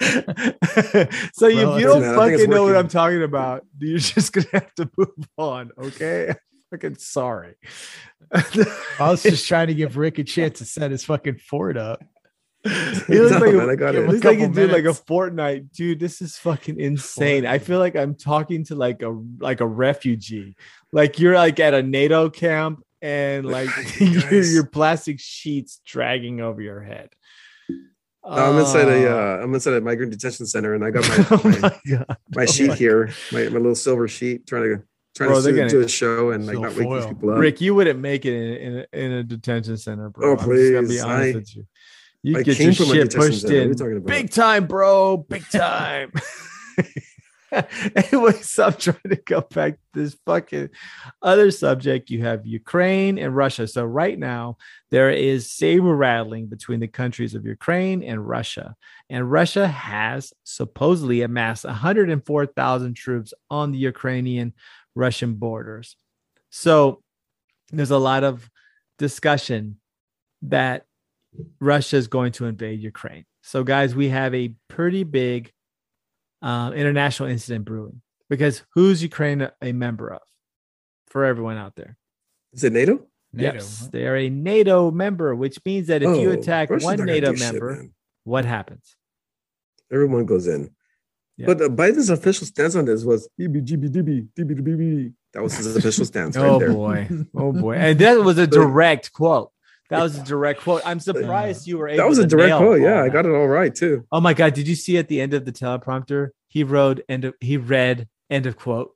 so 0.00 1.46
if 1.46 1.80
you 1.80 1.86
don't 1.86 2.00
man, 2.00 2.18
I 2.18 2.24
think 2.24 2.32
it's 2.32 2.42
fucking 2.42 2.50
know 2.50 2.62
what. 2.64 2.76
I'm 2.76 2.88
talking 2.88 3.22
about, 3.22 3.66
you're 3.78 3.98
just 3.98 4.32
gonna 4.32 4.46
have 4.52 4.74
to 4.76 4.90
move 4.96 5.28
on. 5.36 5.70
Okay, 5.78 6.32
fucking 6.70 6.96
sorry. 6.96 7.54
I 8.32 9.10
was 9.10 9.22
just 9.22 9.46
trying 9.46 9.68
to 9.68 9.74
give 9.74 9.96
Rick 9.96 10.18
a 10.18 10.24
chance 10.24 10.58
to 10.58 10.64
set 10.64 10.90
his 10.90 11.04
fucking 11.04 11.38
fort 11.38 11.76
up. 11.76 12.02
He 12.62 12.68
looks 13.18 13.32
No, 13.32 13.38
like 13.38 13.54
man, 13.54 13.68
a, 13.68 13.72
I 13.72 13.74
got 13.76 13.94
he 13.94 14.00
it. 14.00 14.08
looks 14.08 14.22
like 14.24 14.36
a 14.38 14.40
Couple 14.42 14.54
dude 14.54 14.70
like 14.70 14.80
a 14.80 14.82
minutes. 14.84 15.02
Fortnite 15.08 15.72
dude. 15.72 15.98
This 15.98 16.20
is 16.20 16.36
fucking 16.36 16.78
insane. 16.78 17.46
I 17.46 17.58
feel 17.58 17.78
like 17.78 17.96
I'm 17.96 18.14
talking 18.14 18.64
to 18.66 18.74
like 18.74 19.02
a 19.02 19.18
like 19.38 19.60
a 19.62 19.66
refugee. 19.66 20.56
Like 20.92 21.18
you're 21.18 21.34
like 21.36 21.58
at 21.58 21.72
a 21.72 21.82
NATO 21.82 22.28
camp 22.28 22.82
and 23.00 23.46
like 23.50 23.70
your, 24.00 24.42
your 24.42 24.66
plastic 24.66 25.20
sheets 25.20 25.80
dragging 25.86 26.40
over 26.42 26.60
your 26.60 26.82
head. 26.82 27.08
No, 28.22 28.32
I'm 28.32 28.58
inside 28.58 28.86
a, 28.88 29.08
Oh. 29.08 29.18
uh, 29.40 29.42
I'm 29.42 29.54
inside 29.54 29.72
a 29.72 29.80
migrant 29.80 30.12
detention 30.12 30.44
center, 30.44 30.74
and 30.74 30.84
I 30.84 30.90
got 30.90 31.04
oh 31.32 31.40
my 31.42 31.50
my, 31.50 31.58
my 31.60 31.80
god. 31.96 32.16
my 32.34 32.42
Oh 32.42 32.46
sheet 32.46 32.68
my- 32.68 32.74
here, 32.74 33.10
my, 33.32 33.44
my 33.44 33.56
little 33.56 33.74
silver 33.74 34.06
sheet, 34.08 34.46
trying 34.46 34.64
to 34.64 34.82
trying 35.16 35.30
Bro, 35.30 35.36
to 35.38 35.42
they're 35.42 35.54
gonna- 35.54 35.68
do 35.68 35.80
a 35.80 35.88
show 35.88 36.30
and 36.30 36.46
like 36.46 36.54
So 36.56 36.60
not 36.62 36.68
wake 36.70 36.78
these 36.78 36.84
foil. 36.86 37.08
people 37.08 37.30
up. 37.30 37.38
Rick, 37.38 37.60
you 37.60 37.74
wouldn't 37.74 38.00
make 38.00 38.24
it 38.24 38.32
in, 38.34 38.54
in, 38.56 38.78
a- 38.92 38.98
in 39.04 39.12
a 39.12 39.22
detention 39.22 39.76
center, 39.76 40.08
bro. 40.10 40.30
Oh, 40.30 40.36
I'm 40.36 40.56
just 40.56 40.72
gonna 40.72 40.88
be 40.88 41.00
honest 41.00 41.04
I- 41.04 41.34
with 41.38 41.56
you. 41.56 41.66
You 42.22 42.38
I 42.38 42.42
get 42.42 42.56
came 42.58 42.66
your 42.66 42.74
from 42.74 42.86
a 42.86 42.88
shit 42.90 43.10
detention 43.10 43.30
pushed 43.30 43.40
center. 43.40 43.54
What 43.54 43.60
are 43.60 43.64
you 43.64 43.70
in 43.70 43.76
talking 43.76 43.96
about? 43.96 44.06
big 44.06 44.30
time, 44.30 44.66
bro. 44.66 45.16
Big 45.16 45.42
time. 45.50 46.12
Anyways, 47.96 48.58
I'm 48.60 48.74
trying 48.74 48.96
to 49.08 49.16
go 49.26 49.40
back 49.40 49.72
to 49.72 49.78
this 49.92 50.16
fucking 50.24 50.68
other 51.20 51.50
subject. 51.50 52.08
You 52.08 52.22
have 52.22 52.46
Ukraine 52.46 53.18
and 53.18 53.34
Russia. 53.34 53.66
So 53.66 53.84
right 53.84 54.16
now 54.16 54.56
there 54.92 55.10
is 55.10 55.50
saber 55.50 55.96
rattling 55.96 56.46
between 56.46 56.78
the 56.78 56.86
countries 56.86 57.34
of 57.34 57.44
Ukraine 57.44 58.04
and 58.04 58.24
Russia. 58.28 58.76
And 59.08 59.28
Russia 59.28 59.66
has 59.66 60.32
supposedly 60.44 61.22
amassed 61.22 61.64
104,000 61.64 62.94
troops 62.94 63.34
on 63.50 63.72
the 63.72 63.78
Ukrainian 63.78 64.52
Russian 64.94 65.34
borders. 65.34 65.96
So 66.50 67.02
there's 67.70 67.90
a 67.90 67.98
lot 67.98 68.24
of 68.24 68.50
discussion 68.98 69.78
that 70.42 70.84
Russia 71.60 71.96
is 71.96 72.08
going 72.08 72.32
to 72.32 72.46
invade 72.46 72.80
Ukraine. 72.80 73.24
So, 73.42 73.62
guys, 73.64 73.94
we 73.94 74.08
have 74.08 74.34
a 74.34 74.54
pretty 74.68 75.04
big 75.04 75.52
uh, 76.42 76.72
international 76.74 77.28
incident 77.28 77.64
brewing 77.64 78.02
because 78.28 78.62
who's 78.74 79.02
Ukraine 79.02 79.42
a, 79.42 79.52
a 79.62 79.72
member 79.72 80.12
of? 80.12 80.20
For 81.06 81.24
everyone 81.24 81.56
out 81.56 81.74
there, 81.74 81.96
Is 82.52 82.62
it 82.62 82.72
NATO? 82.72 83.04
NATO, 83.32 83.54
yes, 83.54 83.88
they 83.92 84.06
are 84.06 84.16
a 84.16 84.28
NATO 84.28 84.92
member, 84.92 85.34
which 85.34 85.58
means 85.64 85.88
that 85.88 86.02
if 86.02 86.16
you 86.20 86.30
Oh, 86.30 86.34
attack 86.34 86.70
Russia's 86.70 86.84
one 86.84 87.04
NATO 87.04 87.32
do 87.32 87.36
shit, 87.36 87.52
member, 87.52 87.86
what 88.24 88.44
happens? 88.44 88.96
Everyone 89.92 90.24
goes 90.24 90.46
in. 90.46 90.70
Yeah. 91.40 91.46
But 91.46 91.62
uh, 91.62 91.68
Biden's 91.68 92.10
official 92.10 92.46
stance 92.46 92.74
on 92.74 92.84
this 92.84 93.02
was 93.02 93.28
EBGBDB, 93.40 94.28
DBDB. 94.38 95.12
That 95.32 95.42
was 95.42 95.54
his 95.56 95.74
official 95.74 96.04
stance 96.04 96.36
right 96.36 96.42
there. 96.42 96.52
oh 96.52 96.58
there. 96.58 96.72
boy, 96.72 97.08
oh 97.34 97.52
boy, 97.52 97.76
and 97.76 97.98
that 98.00 98.22
was 98.22 98.36
a 98.38 98.46
direct 98.46 99.12
quote. 99.12 99.50
That 99.88 100.02
was 100.02 100.18
a 100.18 100.22
direct 100.24 100.60
quote. 100.60 100.82
I'm 100.84 101.00
surprised 101.00 101.66
you 101.66 101.78
were 101.78 101.88
able. 101.88 101.96
That 102.02 102.08
was 102.08 102.18
a 102.18 102.22
to 102.22 102.28
direct 102.28 102.56
quote. 102.58 102.78
all 102.78 102.78
Yeah, 102.78 103.02
I 103.02 103.08
got 103.08 103.24
it 103.26 103.30
all 103.30 103.48
right 103.48 103.74
too. 103.74 104.06
Oh 104.12 104.20
my 104.20 104.34
god! 104.34 104.54
Did 104.54 104.68
you 104.68 104.74
see 104.74 104.98
at 104.98 105.08
the 105.08 105.20
end 105.20 105.32
of 105.34 105.44
the 105.44 105.52
teleprompter? 105.52 106.28
He 106.48 106.62
wrote 106.62 107.00
end 107.08 107.24
of. 107.24 107.34
He 107.40 107.56
read 107.56 108.06
end 108.28 108.46
of 108.46 108.56
quote. 108.56 108.90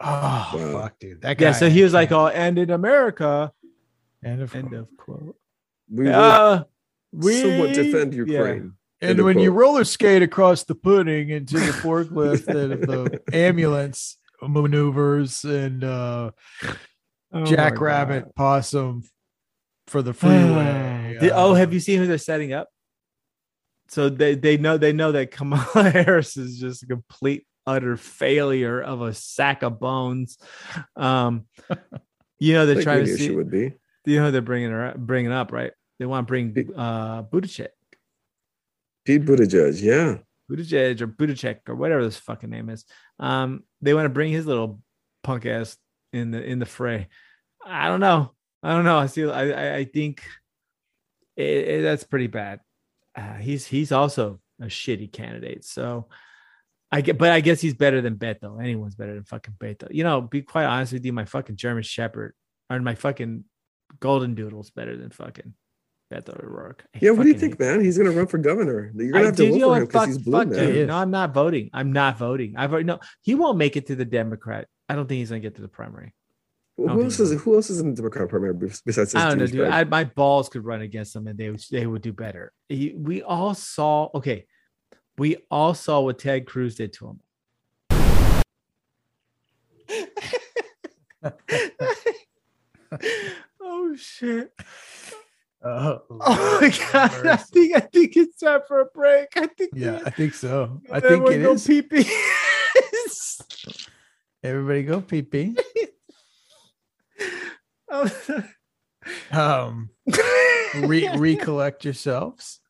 Oh 0.00 0.50
Wow. 0.54 0.72
fuck, 0.80 0.98
dude. 0.98 1.20
That 1.22 1.36
guy. 1.38 1.46
Yeah. 1.46 1.52
So 1.52 1.68
he 1.68 1.82
was 1.82 1.92
like, 1.92 2.10
"Oh, 2.12 2.28
and 2.28 2.58
in 2.58 2.70
America." 2.70 3.52
end 4.24 4.40
of, 4.42 4.54
End 4.54 4.72
of 4.72 4.88
quote. 4.96 5.36
We 5.92 6.04
will 6.04 6.14
Uh, 6.14 6.64
we 7.12 7.40
somewhat 7.40 7.74
defend 7.74 8.14
yeah. 8.14 8.18
Ukraine. 8.24 8.72
And 9.00 9.10
End 9.10 9.18
of 9.20 9.26
when 9.26 9.38
you 9.38 9.50
quote. 9.50 9.60
roller 9.60 9.84
skate 9.84 10.22
across 10.22 10.64
the 10.64 10.74
pudding 10.74 11.28
into 11.30 11.58
the 11.58 11.72
forklift 11.72 12.48
and 12.48 12.82
the 12.82 13.20
ambulance 13.32 14.18
maneuvers 14.42 15.44
and 15.44 15.84
uh, 15.84 16.30
Oh 17.32 17.44
jackrabbit 17.44 18.34
possum 18.34 19.02
for 19.86 20.02
the 20.02 20.12
freeway. 20.14 21.16
The- 21.20 21.34
oh, 21.34 21.50
uh, 21.52 21.54
have 21.54 21.72
you 21.72 21.80
seen 21.80 21.98
who 21.98 22.06
they're 22.06 22.18
setting 22.18 22.52
up? 22.52 22.68
So 23.88 24.08
they 24.08 24.34
they 24.34 24.56
know 24.56 24.76
they 24.78 24.92
know 24.92 25.12
that 25.12 25.30
Kamala 25.32 25.64
Harris 25.90 26.36
is 26.36 26.58
just 26.58 26.82
a 26.82 26.86
complete 26.86 27.46
utter 27.66 27.96
failure 27.96 28.80
of 28.80 29.02
a 29.02 29.12
sack 29.14 29.62
of 29.62 29.80
bones. 29.80 30.38
Um, 30.96 31.46
you 32.38 32.52
know 32.54 32.62
I 32.62 32.66
they're 32.66 32.82
trying 32.82 33.04
to 33.04 33.16
see. 33.16 33.26
she 33.26 33.30
would 33.34 33.50
be. 33.50 33.72
You 34.04 34.20
know 34.20 34.30
they're 34.30 34.42
bringing 34.42 34.70
her 34.70 34.94
bringing 34.96 35.32
up 35.32 35.52
right. 35.52 35.72
They 35.98 36.06
want 36.06 36.26
to 36.26 36.30
bring 36.30 36.72
uh 36.76 37.22
Buttigieg, 37.24 37.68
Pete 39.08 39.24
Buttigieg, 39.24 39.82
yeah. 39.82 40.18
Buttigieg 40.50 41.00
or 41.00 41.06
Buttigieg 41.06 41.60
or 41.66 41.74
whatever 41.76 42.04
this 42.04 42.18
fucking 42.18 42.50
name 42.50 42.68
is. 42.68 42.84
Um, 43.18 43.62
they 43.80 43.94
want 43.94 44.04
to 44.04 44.10
bring 44.10 44.30
his 44.30 44.46
little 44.46 44.82
punk 45.22 45.46
ass 45.46 45.78
in 46.12 46.30
the 46.30 46.42
in 46.44 46.58
the 46.58 46.66
fray. 46.66 47.08
I 47.64 47.88
don't 47.88 48.00
know. 48.00 48.32
I 48.62 48.74
don't 48.74 48.84
know. 48.84 48.98
I 48.98 49.06
see. 49.06 49.24
I 49.24 49.76
I, 49.76 49.84
think 49.86 50.22
it, 51.38 51.42
it- 51.68 51.82
that's 51.82 52.04
pretty 52.04 52.26
bad. 52.26 52.60
Uh, 53.16 53.36
he's 53.36 53.66
he's 53.66 53.92
also 53.92 54.40
a 54.60 54.66
shitty 54.66 55.10
candidate. 55.10 55.64
So 55.64 56.08
I 56.92 57.00
get, 57.00 57.16
but 57.16 57.30
I 57.30 57.40
guess 57.40 57.62
he's 57.62 57.72
better 57.74 58.02
than 58.02 58.16
Beto. 58.16 58.62
Anyone's 58.62 58.94
better 58.94 59.14
than 59.14 59.24
fucking 59.24 59.54
Beto. 59.58 59.88
You 59.90 60.04
know, 60.04 60.20
be 60.20 60.42
quite 60.42 60.66
honest 60.66 60.92
with 60.92 61.04
you, 61.06 61.14
my 61.14 61.24
fucking 61.24 61.56
German 61.56 61.82
Shepherd 61.82 62.34
or 62.68 62.78
my 62.80 62.94
fucking 62.94 63.44
Golden 64.00 64.34
Doodle's 64.34 64.68
better 64.70 64.98
than 64.98 65.08
fucking 65.08 65.54
Beto 66.12 66.42
O'Rourke. 66.42 66.84
I 66.94 66.98
Yeah, 67.02 67.10
what 67.10 67.24
do 67.24 67.28
you 67.28 67.38
think, 67.38 67.60
man? 67.60 67.80
He's 67.80 67.98
gonna 67.98 68.10
run 68.10 68.26
for 68.26 68.38
governor. 68.38 68.90
You're 68.94 69.12
gonna 69.12 69.22
I 69.22 69.26
have 69.26 69.36
to 69.36 69.44
did, 69.44 69.60
vote 69.60 69.60
for 69.60 69.76
him 69.76 69.86
because 69.86 70.06
he's 70.06 70.18
blue 70.18 70.38
fuck 70.38 70.48
now. 70.48 70.62
you. 70.62 70.86
No, 70.86 70.96
I'm 70.96 71.10
not 71.10 71.34
voting. 71.34 71.68
I'm 71.72 71.92
not 71.92 72.18
voting. 72.18 72.54
I've 72.56 72.72
already 72.72 72.86
no. 72.86 72.98
He 73.20 73.34
won't 73.34 73.58
make 73.58 73.76
it 73.76 73.86
to 73.88 73.96
the 73.96 74.06
Democrat. 74.06 74.68
I 74.88 74.94
don't 74.94 75.06
think 75.06 75.18
he's 75.18 75.28
gonna 75.28 75.40
get 75.40 75.56
to 75.56 75.62
the 75.62 75.68
primary. 75.68 76.14
Well, 76.78 76.94
who 76.94 77.04
else 77.04 77.20
is 77.20 77.38
who 77.42 77.56
else 77.56 77.70
is 77.70 77.80
in 77.80 77.90
the 77.90 77.96
Democrat 77.96 78.28
primary 78.28 78.54
besides 78.54 78.82
this 78.94 79.14
I 79.16 79.28
don't 79.28 79.38
know, 79.38 79.46
dude. 79.46 79.68
I, 79.68 79.84
my 79.84 80.04
balls 80.04 80.48
could 80.48 80.64
run 80.64 80.80
against 80.80 81.12
them, 81.12 81.26
and 81.26 81.36
they 81.36 81.50
would 81.50 81.60
they 81.70 81.86
would 81.86 82.02
do 82.02 82.12
better. 82.12 82.52
He- 82.68 82.94
we 82.96 83.22
all 83.22 83.54
saw. 83.54 84.08
Okay, 84.14 84.46
we 85.18 85.36
all 85.50 85.74
saw 85.74 86.00
what 86.00 86.18
Ted 86.18 86.46
Cruz 86.46 86.76
did 86.76 86.94
to 86.94 87.08
him. 87.08 87.20
oh 93.60 93.94
shit! 93.96 94.52
Oh, 95.62 96.00
Oh 96.10 96.58
my 96.60 96.72
god! 96.92 97.26
I 97.26 97.36
think 97.36 97.76
I 97.76 97.80
think 97.80 98.16
it's 98.16 98.38
time 98.38 98.60
for 98.66 98.80
a 98.80 98.86
break. 98.86 99.28
I 99.36 99.46
think 99.46 99.70
Yeah, 99.74 100.00
I 100.04 100.10
think 100.10 100.34
so. 100.34 100.80
I 100.90 101.00
think 101.00 101.28
it 101.28 101.42
go 101.42 101.52
is. 101.52 101.66
Pee 101.66 101.82
pee. 101.82 102.04
Everybody 104.44 104.82
go 104.84 105.00
pee 105.00 105.22
pee. 105.22 105.56
Um, 109.32 109.90
re- 110.76 111.10
recollect 111.16 111.84
yourselves. 111.84 112.60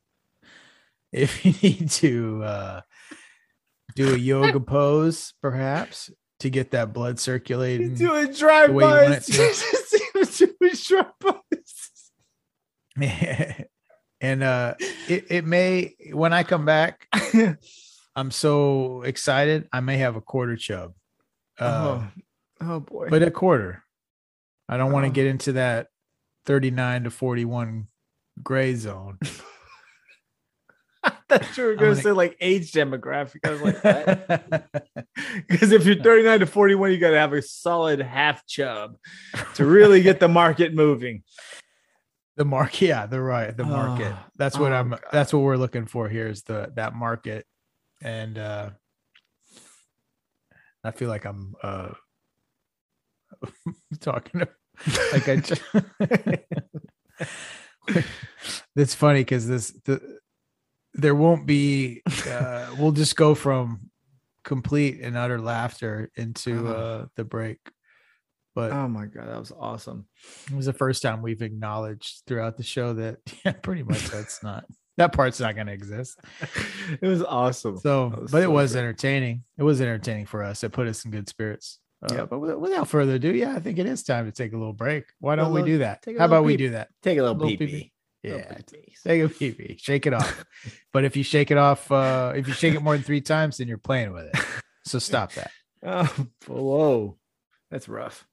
If 1.13 1.45
you 1.45 1.55
need 1.63 1.91
to 1.91 2.43
uh, 2.45 2.81
do 3.97 4.15
a 4.15 4.19
yoga 4.19 4.61
pose, 4.61 5.33
perhaps 5.41 6.11
to 6.41 6.51
get 6.51 6.73
that 6.73 6.93
blood 6.93 7.19
circulating. 7.19 7.95
Do 7.95 8.13
a 8.13 8.21
you 8.21 8.27
want 8.27 8.39
drive-bys. 8.39 9.29
it 9.29 10.39
Doing 10.39 10.73
drive-bys. 10.75 11.75
and 14.21 14.43
uh, 14.43 14.75
it, 15.09 15.27
it 15.31 15.45
may 15.45 15.95
when 16.13 16.33
I 16.33 16.43
come 16.43 16.65
back, 16.65 17.07
I'm 18.17 18.31
so 18.31 19.03
excited. 19.03 19.69
I 19.73 19.81
may 19.81 19.99
have 19.99 20.17
a 20.17 20.21
quarter 20.21 20.57
chub. 20.57 20.95
Uh, 21.59 22.01
oh, 22.01 22.09
oh 22.61 22.81
boy! 22.81 23.09
but 23.11 23.23
a 23.23 23.31
quarter. 23.31 23.83
I 24.69 24.77
don't 24.77 24.93
want 24.93 25.05
to 25.05 25.11
Oh. 25.11 25.13
get 25.15 25.27
into 25.27 25.53
that 25.53 25.87
39 26.47 27.05
to 27.05 27.11
41 27.11 27.87
gray 28.43 28.75
zone. 28.75 29.19
I 31.05 31.13
thought 31.29 31.57
you 31.57 31.65
were 31.65 31.75
going 31.75 31.91
gonna- 31.93 31.97
to 31.97 32.03
say 32.03 32.13
like 32.13 32.37
age 32.41 32.73
demographic. 32.73 33.39
I 33.45 33.51
was 33.51 33.63
like, 33.63 35.47
because 35.49 35.73
if 35.73 35.87
you're 35.87 36.03
39 36.03 36.41
to 36.41 36.47
41, 36.47 36.91
you 36.93 36.99
got 36.99 37.11
to 37.11 37.19
have 37.19 37.33
a 37.33 37.41
solid 37.43 38.01
half 38.01 38.47
chub 38.47 38.97
to 39.55 39.65
really 39.65 40.03
get 40.03 40.21
the 40.21 40.29
market 40.29 40.75
moving. 40.75 41.23
The 42.39 42.45
market, 42.45 42.81
yeah, 42.83 43.05
the 43.07 43.21
right, 43.21 43.55
the 43.55 43.65
market. 43.65 44.13
Oh, 44.17 44.25
That's 44.37 44.57
what 44.57 44.73
oh, 44.73 44.77
I'm. 44.77 44.91
God. 44.91 45.01
That's 45.13 45.33
what 45.33 45.41
we're 45.41 45.57
looking 45.57 45.87
for 45.87 46.09
here 46.09 46.29
is 46.29 46.45
the 46.45 46.73
that 46.77 46.95
market, 46.95 47.45
and 48.01 48.39
uh 48.39 48.71
I 50.85 50.93
feel 50.93 51.09
like 51.09 51.25
I'm 51.25 51.55
uh 51.63 51.91
talking 54.01 54.41
to, 54.41 54.49
like 55.13 55.29
I. 55.29 55.37
Just, 55.37 55.63
it's 58.77 58.95
funny 58.95 59.21
because 59.21 59.49
this 59.49 59.73
the 59.85 60.21
there 60.95 61.17
won't 61.17 61.45
be. 61.45 62.03
uh 62.29 62.69
We'll 62.79 62.93
just 62.93 63.17
go 63.17 63.35
from 63.35 63.91
complete 64.45 65.01
and 65.03 65.17
utter 65.17 65.41
laughter 65.41 66.11
into 66.17 66.69
Oh. 66.69 66.73
uh 66.73 67.07
the 67.17 67.25
break. 67.25 67.59
But 68.59 68.73
Oh 68.73 68.89
my 68.89 69.07
God, 69.07 69.29
that 69.29 69.39
was 69.39 69.53
awesome. 69.57 70.07
it 70.51 70.57
was 70.57 70.67
the 70.67 70.73
first 70.73 71.01
time 71.01 71.23
we've 71.23 71.43
acknowledged 71.43 72.23
throughout 72.27 72.57
the 72.57 72.65
show 72.65 72.93
that 72.95 73.19
yeah, 73.45 73.53
pretty 73.53 73.85
much 73.85 74.09
that's 74.11 74.43
not 74.43 74.65
that 74.97 75.13
part's 75.13 75.39
not 75.39 75.55
going 75.55 75.69
to 75.69 75.73
exist. 75.73 76.19
It 77.01 77.07
was 77.07 77.23
awesome. 77.23 77.79
So, 77.79 78.09
was 78.23 78.33
but 78.33 78.43
it 78.43 78.51
was 78.51 78.73
great. 78.73 78.81
entertaining. 78.81 79.45
It 79.57 79.63
was 79.63 79.81
entertaining 79.81 80.27
for 80.27 80.43
us. 80.43 80.65
It 80.65 80.73
put 80.73 80.89
us 80.89 81.05
in 81.05 81.13
good 81.13 81.29
spirits. 81.29 81.79
Uh, 82.03 82.15
Yeah. 82.15 82.25
But 82.25 82.41
without 82.41 82.89
further 82.89 83.15
ado, 83.15 83.33
yeah, 83.33 83.55
I 83.55 83.61
think 83.61 83.79
it 83.79 83.87
is 83.87 84.03
time 84.03 84.25
to 84.27 84.33
take 84.33 84.53
a 84.55 84.57
little 84.57 84.73
break. 84.73 85.05
Why 85.21 85.37
don't 85.37 85.53
we 85.53 85.63
do 85.63 85.79
that? 85.79 86.03
How 86.05 86.11
little 86.13 86.25
about 86.27 86.45
we 86.45 86.57
do 86.57 86.71
that? 86.71 86.89
Take 87.03 87.19
a 87.19 87.23
little, 87.23 87.37
Little 87.37 87.51
pee 87.51 87.57
pee-pee. 87.59 87.73
pee. 87.81 87.93
Yeah, 88.29 88.59
take 89.07 89.23
a 89.23 89.29
pee 89.29 89.53
pee, 89.53 89.77
shake 89.81 90.07
it 90.07 90.15
off. 90.15 90.45
but 90.93 91.05
if 91.05 91.17
you 91.17 91.23
shake 91.23 91.53
it 91.53 91.59
off, 91.59 91.93
uh, 91.93 92.33
if 92.35 92.49
you 92.49 92.55
shake 92.55 92.75
it 92.75 92.83
more 92.83 92.95
than 92.95 93.05
three 93.05 93.21
times, 93.21 93.59
then 93.59 93.69
you're 93.69 93.79
playing 93.79 94.13
with 94.13 94.25
it. 94.35 94.37
So 94.85 94.99
stop 94.99 95.33
that. 95.35 95.53
Oh, 95.85 96.27
whoa. 96.49 97.19
That's 97.71 97.89
rough. 97.89 98.27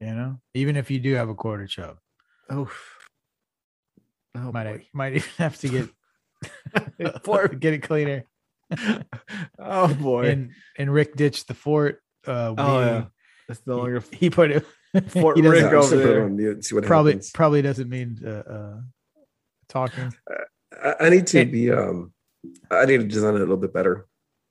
You 0.00 0.14
know, 0.14 0.40
even 0.54 0.76
if 0.76 0.90
you 0.90 0.98
do 1.00 1.14
have 1.14 1.28
a 1.28 1.34
quarter 1.34 1.66
chub, 1.66 1.96
Oh, 2.50 2.70
oh 4.36 4.52
might 4.52 4.64
boy. 4.64 4.86
might 4.92 5.14
even 5.16 5.28
have 5.38 5.56
to 5.58 5.68
get 5.68 5.88
Poor- 7.24 7.48
get 7.64 7.74
it 7.74 7.82
cleaner. 7.82 8.24
oh 9.58 9.94
boy. 9.94 10.26
and 10.28 10.50
and 10.78 10.92
Rick 10.92 11.16
ditched 11.16 11.48
the 11.48 11.54
fort. 11.54 12.02
Uh, 12.26 12.54
oh 12.56 12.78
we- 12.78 12.84
yeah. 12.84 13.04
That's 13.48 13.64
no 13.66 13.76
longer 13.76 14.00
he, 14.10 14.16
he 14.16 14.30
put 14.30 14.50
it. 14.50 14.66
Fort 15.08 15.36
he 15.36 15.42
Rick 15.46 15.60
Yeah, 15.62 15.66
over 15.68 15.76
just 15.78 15.90
put 15.92 16.00
it 16.00 16.04
there. 16.04 16.24
on 16.24 16.36
mute 16.36 16.52
and 16.54 16.64
see 16.64 16.74
what 16.74 16.84
probably 16.84 17.12
happens. 17.12 17.30
probably 17.30 17.62
doesn't 17.62 17.88
mean 17.88 18.18
uh, 18.26 18.28
uh, 18.30 18.80
talking. 19.68 20.12
I, 20.82 20.94
I 21.00 21.08
need 21.10 21.26
to 21.28 21.40
And- 21.40 21.52
be 21.52 21.70
um 21.70 22.12
I 22.70 22.84
need 22.86 22.98
to 22.98 23.04
design 23.06 23.34
it 23.34 23.36
a 23.36 23.40
little 23.40 23.56
bit 23.56 23.72
better. 23.72 24.06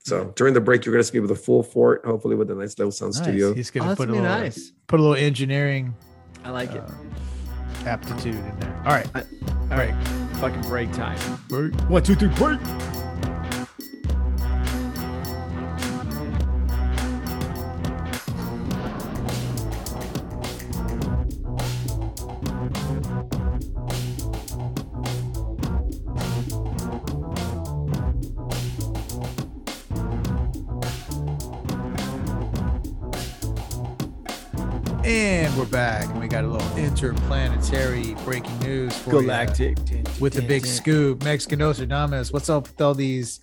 So 0.06 0.32
during 0.36 0.54
the 0.54 0.62
break, 0.62 0.86
you're 0.86 0.94
gonna 0.94 1.04
see 1.04 1.18
me 1.18 1.22
with 1.22 1.32
a 1.32 1.36
full 1.36 1.64
fort, 1.64 2.06
hopefully 2.06 2.36
with 2.36 2.52
a 2.52 2.56
nice 2.56 2.78
little 2.78 2.92
sound 2.92 3.14
Nice. 3.16 3.24
studio. 3.24 3.54
He's 3.56 3.72
Oh, 3.72 3.74
gonna 3.80 3.88
that's 3.90 3.98
put 3.98 4.10
a 4.10 4.12
be 4.14 4.20
little 4.20 4.30
nice. 4.38 4.72
put 4.88 5.00
a 5.00 5.04
little 5.04 5.16
engineering 5.18 5.96
I 6.44 6.52
like 6.52 6.72
it. 6.74 6.84
uh, 6.84 7.88
aptitude 7.88 8.36
in 8.36 8.60
there. 8.60 8.76
All 8.86 8.92
right, 8.94 9.08
All 9.16 9.78
right. 9.78 9.96
Fucking 10.38 10.62
break 10.70 10.92
time. 10.92 11.18
break. 11.50 11.74
One, 11.90 12.04
two, 12.04 12.14
three, 12.14 12.28
break. 12.30 12.60
Interplanetary 37.06 38.16
breaking 38.26 38.58
news 38.62 38.98
for 38.98 39.12
Galactic. 39.12 39.78
with 40.20 40.34
the 40.34 40.42
big 40.42 40.66
scoop. 40.66 41.24
Mexican 41.24 41.60
Nostradamus. 41.60 42.34
What's 42.34 42.50
up 42.50 42.68
with 42.68 42.82
all 42.82 42.96
these 42.96 43.42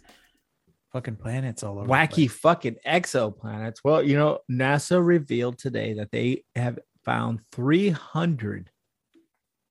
fucking 0.93 1.15
planets 1.15 1.63
all 1.63 1.79
over? 1.79 1.87
the 1.87 1.93
wacky 1.93 2.29
fucking 2.29 2.77
exoplanets. 2.85 3.77
Well, 3.85 4.03
you 4.03 4.17
know, 4.17 4.41
NASA 4.51 5.05
revealed 5.05 5.59
today 5.59 5.95
that 5.95 6.11
they 6.11 6.43
have 6.57 6.81
found 7.05 7.39
300 7.53 8.69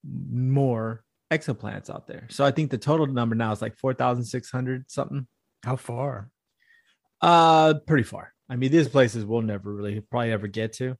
more 0.06 1.04
exoplanets 1.30 1.90
out 1.90 2.08
there. 2.08 2.28
So 2.30 2.46
I 2.46 2.52
think 2.52 2.72
the 2.72 2.78
total 2.78 3.08
number 3.08 3.36
now 3.36 3.52
is 3.52 3.62
like 3.62 3.78
4,600 3.78 4.90
something. 4.90 5.28
How 5.64 5.76
far? 5.76 6.30
Uh, 7.20 7.74
pretty 7.86 8.04
far. 8.04 8.34
I 8.50 8.56
mean, 8.56 8.72
these 8.72 8.88
places 8.88 9.26
we'll 9.26 9.42
never 9.42 9.74
really 9.74 10.00
probably 10.00 10.32
ever 10.32 10.48
get 10.48 10.72
to, 10.74 10.96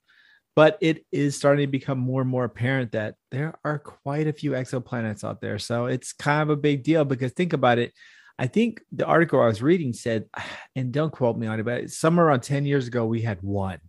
but 0.56 0.78
it 0.82 1.06
is 1.12 1.38
starting 1.38 1.66
to 1.66 1.72
become 1.72 2.00
more 2.00 2.22
and 2.22 2.30
more 2.30 2.44
apparent 2.44 2.92
that 2.92 3.16
there 3.32 3.58
are 3.64 3.80
quite 3.80 4.28
a 4.28 4.34
few 4.34 4.52
exoplanets 4.52 5.24
out 5.24 5.42
there. 5.42 5.60
So 5.60 5.86
it's 5.86 6.14
kind 6.14 6.42
of 6.42 6.50
a 6.50 6.58
big 6.58 6.84
deal 6.84 7.06
because 7.06 7.32
think 7.32 7.54
about 7.54 7.80
it. 7.80 7.94
I 8.38 8.48
think 8.48 8.82
the 8.92 9.06
article 9.06 9.42
I 9.42 9.48
was 9.48 9.62
reading 9.62 9.94
said, 9.94 10.26
and 10.76 10.92
don't 10.92 11.12
quote 11.12 11.38
me 11.38 11.48
on 11.48 11.60
it, 11.60 11.64
but 11.64 11.90
somewhere 11.90 12.28
around 12.28 12.42
10 12.42 12.66
years 12.66 12.88
ago, 12.88 13.06
we 13.06 13.22
had 13.22 13.42
one. 13.42 13.80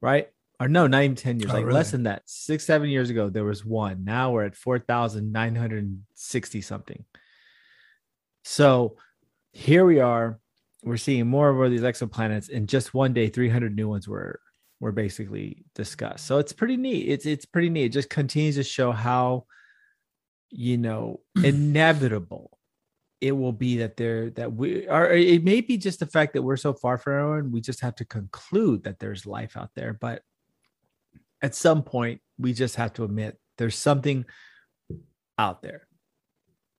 Right? 0.00 0.28
or 0.58 0.68
no, 0.68 0.86
not 0.86 1.02
even 1.02 1.16
10 1.16 1.40
years, 1.40 1.50
Oh, 1.50 1.54
like 1.54 1.64
really? 1.66 1.74
less 1.74 1.90
than 1.90 2.04
that. 2.04 2.22
Six, 2.24 2.64
seven 2.64 2.88
years 2.88 3.10
ago, 3.10 3.28
there 3.28 3.44
was 3.44 3.62
one. 3.64 4.04
Now 4.04 4.32
we're 4.32 4.46
at 4.46 4.56
4,960 4.56 6.60
something. 6.62 7.04
So 8.44 8.96
here 9.52 9.84
we 9.84 10.00
are. 10.00 10.38
We're 10.82 10.96
seeing 10.96 11.26
more 11.26 11.48
and 11.48 11.56
more 11.56 11.66
of 11.66 11.72
these 11.72 11.82
exoplanets. 11.82 12.48
In 12.48 12.66
just 12.66 12.94
one 12.94 13.12
day, 13.12 13.28
300 13.28 13.76
new 13.76 13.88
ones 13.88 14.08
were 14.08 14.40
were 14.80 14.92
basically 14.92 15.64
discussed. 15.74 16.26
So 16.26 16.38
it's 16.38 16.52
pretty 16.52 16.76
neat. 16.76 17.08
It's 17.08 17.26
it's 17.26 17.46
pretty 17.46 17.70
neat. 17.70 17.86
It 17.86 17.92
just 17.92 18.10
continues 18.10 18.56
to 18.56 18.64
show 18.64 18.92
how, 18.92 19.46
you 20.50 20.78
know, 20.78 21.20
inevitable 21.42 22.56
it 23.20 23.32
will 23.32 23.52
be 23.52 23.78
that 23.78 23.96
there 23.96 24.30
that 24.30 24.52
we 24.52 24.86
are 24.88 25.10
it 25.10 25.42
may 25.42 25.60
be 25.60 25.76
just 25.76 26.00
the 26.00 26.06
fact 26.06 26.34
that 26.34 26.42
we're 26.42 26.56
so 26.56 26.72
far 26.72 26.98
from 26.98 27.14
everyone 27.14 27.52
we 27.52 27.60
just 27.60 27.80
have 27.80 27.94
to 27.94 28.04
conclude 28.04 28.84
that 28.84 28.98
there's 28.98 29.26
life 29.26 29.56
out 29.56 29.70
there 29.74 29.94
but 29.94 30.22
at 31.42 31.54
some 31.54 31.82
point 31.82 32.20
we 32.38 32.52
just 32.52 32.76
have 32.76 32.92
to 32.92 33.04
admit 33.04 33.38
there's 33.56 33.76
something 33.76 34.24
out 35.38 35.62
there 35.62 35.86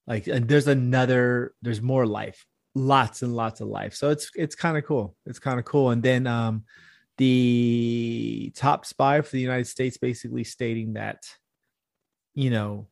like 0.05 0.27
and 0.27 0.47
there's 0.47 0.67
another 0.67 1.53
there's 1.61 1.81
more 1.81 2.05
life 2.05 2.45
lots 2.75 3.23
and 3.23 3.35
lots 3.35 3.59
of 3.59 3.67
life 3.67 3.95
so 3.95 4.11
it's 4.11 4.29
it's 4.35 4.55
kind 4.55 4.77
of 4.77 4.85
cool 4.85 5.15
it's 5.25 5.39
kind 5.39 5.57
of 5.57 5.65
cool 5.65 5.89
and 5.89 6.03
then 6.03 6.27
um 6.27 6.63
the 7.17 8.51
top 8.55 8.85
spy 8.85 9.21
for 9.21 9.31
the 9.31 9.41
united 9.41 9.65
states 9.67 9.97
basically 9.97 10.43
stating 10.43 10.93
that 10.93 11.23
you 12.35 12.49
know 12.49 12.87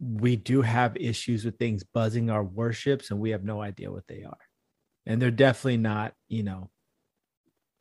we 0.00 0.34
do 0.36 0.62
have 0.62 0.96
issues 0.96 1.44
with 1.44 1.58
things 1.58 1.84
buzzing 1.84 2.28
our 2.28 2.42
warships 2.42 3.10
and 3.10 3.20
we 3.20 3.30
have 3.30 3.44
no 3.44 3.62
idea 3.62 3.90
what 3.90 4.06
they 4.08 4.24
are. 4.24 4.36
And 5.06 5.22
they're 5.22 5.30
definitely 5.30 5.76
not 5.76 6.14
you 6.28 6.42
know 6.42 6.70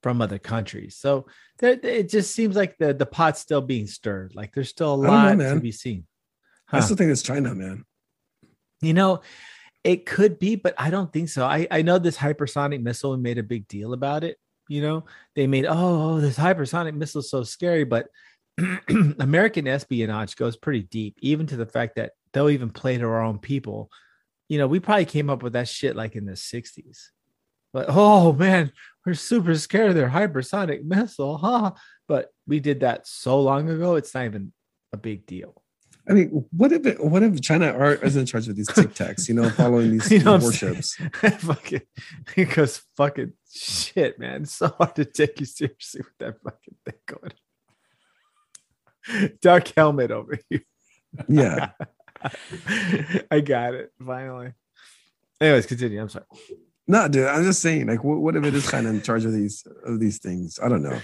from 0.04 0.22
other 0.22 0.38
countries. 0.40 0.96
So 0.98 1.26
it 1.62 2.10
just 2.10 2.32
seems 2.36 2.56
like 2.56 2.78
the 2.78 2.94
the 2.94 3.06
pot's 3.08 3.40
still 3.40 3.62
being 3.62 3.88
stirred. 3.88 4.36
Like 4.36 4.54
there's 4.54 4.70
still 4.70 4.94
a 4.94 5.02
don't 5.02 5.38
know, 5.38 5.46
lot 5.46 5.56
to 5.56 5.60
be 5.60 5.72
seen. 5.72 6.06
I 6.72 6.78
Huh. 6.78 6.84
still 6.84 6.96
think 6.96 7.12
it's 7.12 7.24
China, 7.24 7.56
man. 7.56 7.86
you 8.82 8.94
know 8.94 9.22
it 9.84 10.06
could 10.06 10.38
be 10.38 10.56
but 10.56 10.76
i 10.78 10.92
don't 10.92 11.12
think 11.12 11.28
so. 11.30 11.46
I 11.46 11.68
i 11.72 11.82
know 11.82 11.98
this 11.98 12.18
hypersonic 12.18 12.84
missile 12.84 13.18
made 13.18 13.40
a 13.40 13.44
big 13.44 13.68
deal 13.68 13.94
about 13.94 14.24
it 14.24 14.38
you 14.70 14.82
know? 14.82 15.06
They 15.36 15.48
made 15.48 15.66
oh, 15.66 16.16
oh 16.16 16.20
this 16.20 16.38
hypersonic 16.38 16.94
missile 16.96 17.22
is 17.22 17.30
so 17.30 17.44
scary 17.44 17.84
but 17.84 18.08
american 19.20 19.66
espionage 19.66 20.36
goes 20.36 20.58
pretty 20.58 20.84
deep 20.84 21.18
even 21.22 21.48
to 21.48 21.56
the 21.56 21.66
fact 21.66 21.96
that 21.96 22.12
they'll 22.34 22.50
even 22.50 22.70
play 22.70 22.98
to 22.98 23.06
our 23.06 23.22
own 23.22 23.40
people. 23.40 23.90
You 24.50 24.58
know 24.58 24.68
we 24.68 24.80
probably 24.80 25.06
came 25.06 25.30
up 25.30 25.44
with 25.44 25.54
that 25.54 25.70
shit 25.70 25.96
like 25.96 26.16
in 26.16 26.26
the 26.26 26.34
60s 26.34 27.08
but 27.74 27.86
oh 27.88 28.34
man 28.34 28.72
we're 29.06 29.14
super 29.14 29.56
scared 29.56 29.90
of 29.90 29.96
their 29.96 30.10
hypersonic 30.10 30.84
missile 30.84 31.38
huh? 31.42 31.72
But 32.08 32.30
we 32.46 32.60
did 32.60 32.82
that 32.82 33.08
so 33.08 33.40
long 33.40 33.70
ago 33.70 33.96
it's 33.96 34.14
not 34.14 34.26
even 34.26 34.52
a 34.92 34.98
big 34.98 35.26
deal 35.26 35.61
I 36.10 36.14
mean, 36.14 36.46
what 36.56 36.72
if 36.72 36.86
it, 36.86 37.04
what 37.04 37.22
if 37.24 37.40
China 37.42 37.68
are 37.68 37.94
is 37.96 38.16
in 38.16 38.26
charge 38.26 38.48
of 38.48 38.56
these 38.56 38.68
tic 38.68 38.94
tacs? 38.94 39.28
You 39.28 39.36
know, 39.36 39.50
following 39.50 39.92
these 39.92 40.12
You 40.12 40.24
know 40.24 40.38
warships. 40.38 40.96
fucking 40.96 41.82
because 42.36 42.78
fucking 42.98 43.34
shit, 43.54 44.18
man. 44.20 44.44
It's 44.44 44.56
so 44.56 44.70
hard 44.70 44.96
to 44.96 45.06
take 45.06 45.40
you 45.40 45.46
seriously 45.46 46.02
with 46.02 46.18
that 46.20 46.42
fucking 46.44 46.76
thing 46.86 46.96
going. 49.14 49.38
Dark 49.42 49.72
helmet 49.76 50.12
over 50.12 50.40
here. 50.50 50.62
Yeah, 51.28 51.72
I 53.30 53.42
got 53.42 53.74
it 53.76 53.92
finally. 54.04 54.54
Anyways, 55.40 55.66
continue. 55.66 56.02
I'm 56.02 56.10
sorry. 56.10 56.26
no, 56.88 57.08
dude. 57.08 57.28
I'm 57.28 57.44
just 57.44 57.62
saying, 57.62 57.88
like, 57.88 58.04
what, 58.04 58.20
what 58.20 58.36
if 58.36 58.44
it 58.46 58.54
is 58.54 58.70
China 58.70 58.90
in 58.90 59.02
charge 59.02 59.26
of 59.26 59.34
these 59.34 59.66
of 59.86 60.00
these 60.00 60.20
things? 60.20 60.60
I 60.64 60.70
don't 60.70 60.84
know. 60.84 61.00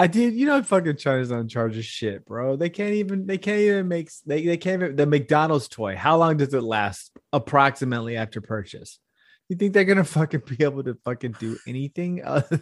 I 0.00 0.06
did. 0.06 0.32
You 0.32 0.46
know, 0.46 0.62
fucking 0.62 0.96
China's 0.96 1.30
on 1.30 1.46
charge 1.46 1.76
of 1.76 1.84
shit, 1.84 2.24
bro. 2.24 2.56
They 2.56 2.70
can't 2.70 2.94
even. 2.94 3.26
They 3.26 3.36
can't 3.36 3.60
even 3.60 3.86
make. 3.86 4.10
They 4.24 4.46
they 4.46 4.56
can't 4.56 4.82
even. 4.82 4.96
The 4.96 5.04
McDonald's 5.04 5.68
toy. 5.68 5.94
How 5.94 6.16
long 6.16 6.38
does 6.38 6.54
it 6.54 6.62
last? 6.62 7.12
Approximately 7.34 8.16
after 8.16 8.40
purchase. 8.40 8.98
You 9.50 9.56
think 9.56 9.74
they're 9.74 9.84
gonna 9.84 10.04
fucking 10.18 10.44
be 10.46 10.64
able 10.64 10.84
to 10.84 10.96
fucking 11.04 11.36
do 11.38 11.58
anything? 11.66 12.22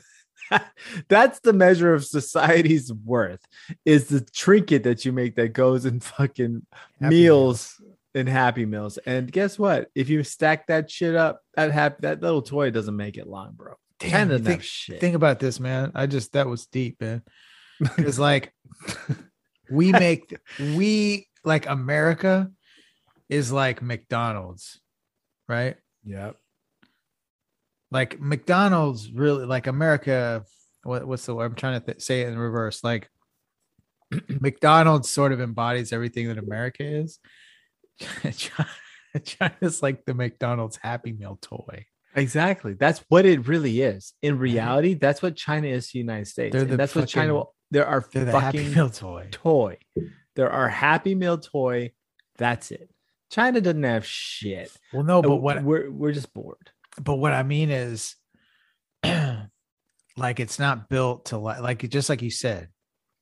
Uh, 0.51 0.61
that's 1.09 1.41
the 1.41 1.53
measure 1.53 1.93
of 1.93 2.07
society's 2.07 2.91
worth. 2.93 3.45
Is 3.85 4.07
the 4.07 4.21
trinket 4.21 4.85
that 4.85 5.05
you 5.05 5.13
make 5.13 5.35
that 5.35 5.53
goes 5.53 5.85
in 5.85 6.01
fucking 6.01 6.65
Happy 7.01 7.15
meals 7.15 7.79
and 8.15 8.29
Happy 8.29 8.65
Meals. 8.65 8.99
And 8.99 9.31
guess 9.31 9.59
what? 9.59 9.91
If 9.95 10.09
you 10.09 10.23
stack 10.23 10.69
that 10.69 10.91
shit 10.91 11.15
up, 11.15 11.43
that 11.55 11.73
hap- 11.73 12.01
that 12.01 12.23
little 12.23 12.41
toy 12.41 12.71
doesn't 12.71 12.97
make 12.97 13.19
it 13.19 13.27
long, 13.27 13.53
bro. 13.57 13.75
Damn, 13.99 14.45
think, 14.45 14.63
shit. 14.63 15.01
think 15.01 15.17
about 15.17 15.41
this, 15.41 15.59
man. 15.59 15.93
I 15.95 16.07
just 16.07 16.33
that 16.33 16.47
was 16.47 16.67
deep, 16.67 17.01
man. 17.01 17.23
Because 17.97 18.19
like 18.19 18.53
we 19.71 19.93
make 19.93 20.37
we 20.59 21.29
like 21.45 21.69
America 21.69 22.51
is 23.29 23.53
like 23.53 23.83
McDonald's, 23.83 24.81
right? 25.49 25.77
Yep. 26.05 26.37
Like 27.91 28.21
McDonald's 28.21 29.11
really 29.13 29.47
like 29.47 29.67
America. 29.67 30.45
What, 30.83 31.07
what's 31.07 31.27
the 31.27 31.35
word? 31.35 31.47
I'm 31.47 31.55
trying 31.55 31.81
to 31.81 31.87
th- 31.87 32.03
say 32.03 32.23
it 32.23 32.29
in 32.29 32.39
reverse. 32.39 32.83
Like 32.83 33.09
McDonald's 34.29 35.11
sort 35.11 35.33
of 35.33 35.41
embodies 35.41 35.93
everything 35.93 36.29
that 36.29 36.39
America 36.39 36.85
is. 36.85 37.19
China- 38.01 38.69
China's 39.25 39.83
like 39.83 40.05
the 40.05 40.15
McDonald's 40.15 40.77
Happy 40.77 41.13
Meal 41.13 41.39
toy. 41.41 41.87
Exactly. 42.19 42.75
That's 42.75 43.05
what 43.09 43.25
it 43.27 43.47
really 43.47 43.81
is. 43.81 44.13
In 44.23 44.35
mm-hmm. 44.35 44.43
reality, 44.43 44.95
that's 44.95 45.23
what 45.23 45.37
China 45.37 45.69
is 45.69 45.87
to 45.89 45.93
the 45.95 45.99
United 46.01 46.27
States. 46.27 46.55
The 46.55 46.65
that's 46.65 46.95
what 46.95 47.09
China 47.09 47.29
fucking- 47.29 47.35
will. 47.35 47.55
There 47.71 47.87
are 47.87 48.05
They're 48.13 48.25
the 48.25 48.41
Happy 48.41 48.59
fucking 48.59 48.75
Meal 48.75 48.91
toy. 48.91 49.29
toy. 49.31 49.79
There 50.37 50.51
are 50.51 50.69
Happy 50.69 51.15
Meal 51.15 51.39
toy. 51.39 51.93
That's 52.39 52.71
it. 52.71 52.89
China 53.31 53.61
doesn't 53.61 53.83
have 53.83 54.07
shit. 54.07 54.71
Well, 54.93 55.05
no, 55.05 55.21
but 55.21 55.37
what 55.37 55.63
we're 55.63 55.91
we're 55.91 56.13
just 56.13 56.33
bored. 56.33 56.71
but 57.01 57.17
what 57.17 57.35
I 57.35 57.43
mean 57.43 57.71
is, 57.71 58.17
like 59.05 60.41
it's 60.41 60.59
not 60.59 60.89
built 60.89 61.27
to 61.27 61.39
like 61.39 61.61
like 61.61 61.89
just 61.91 62.09
like 62.09 62.23
you 62.23 62.31
said, 62.31 62.69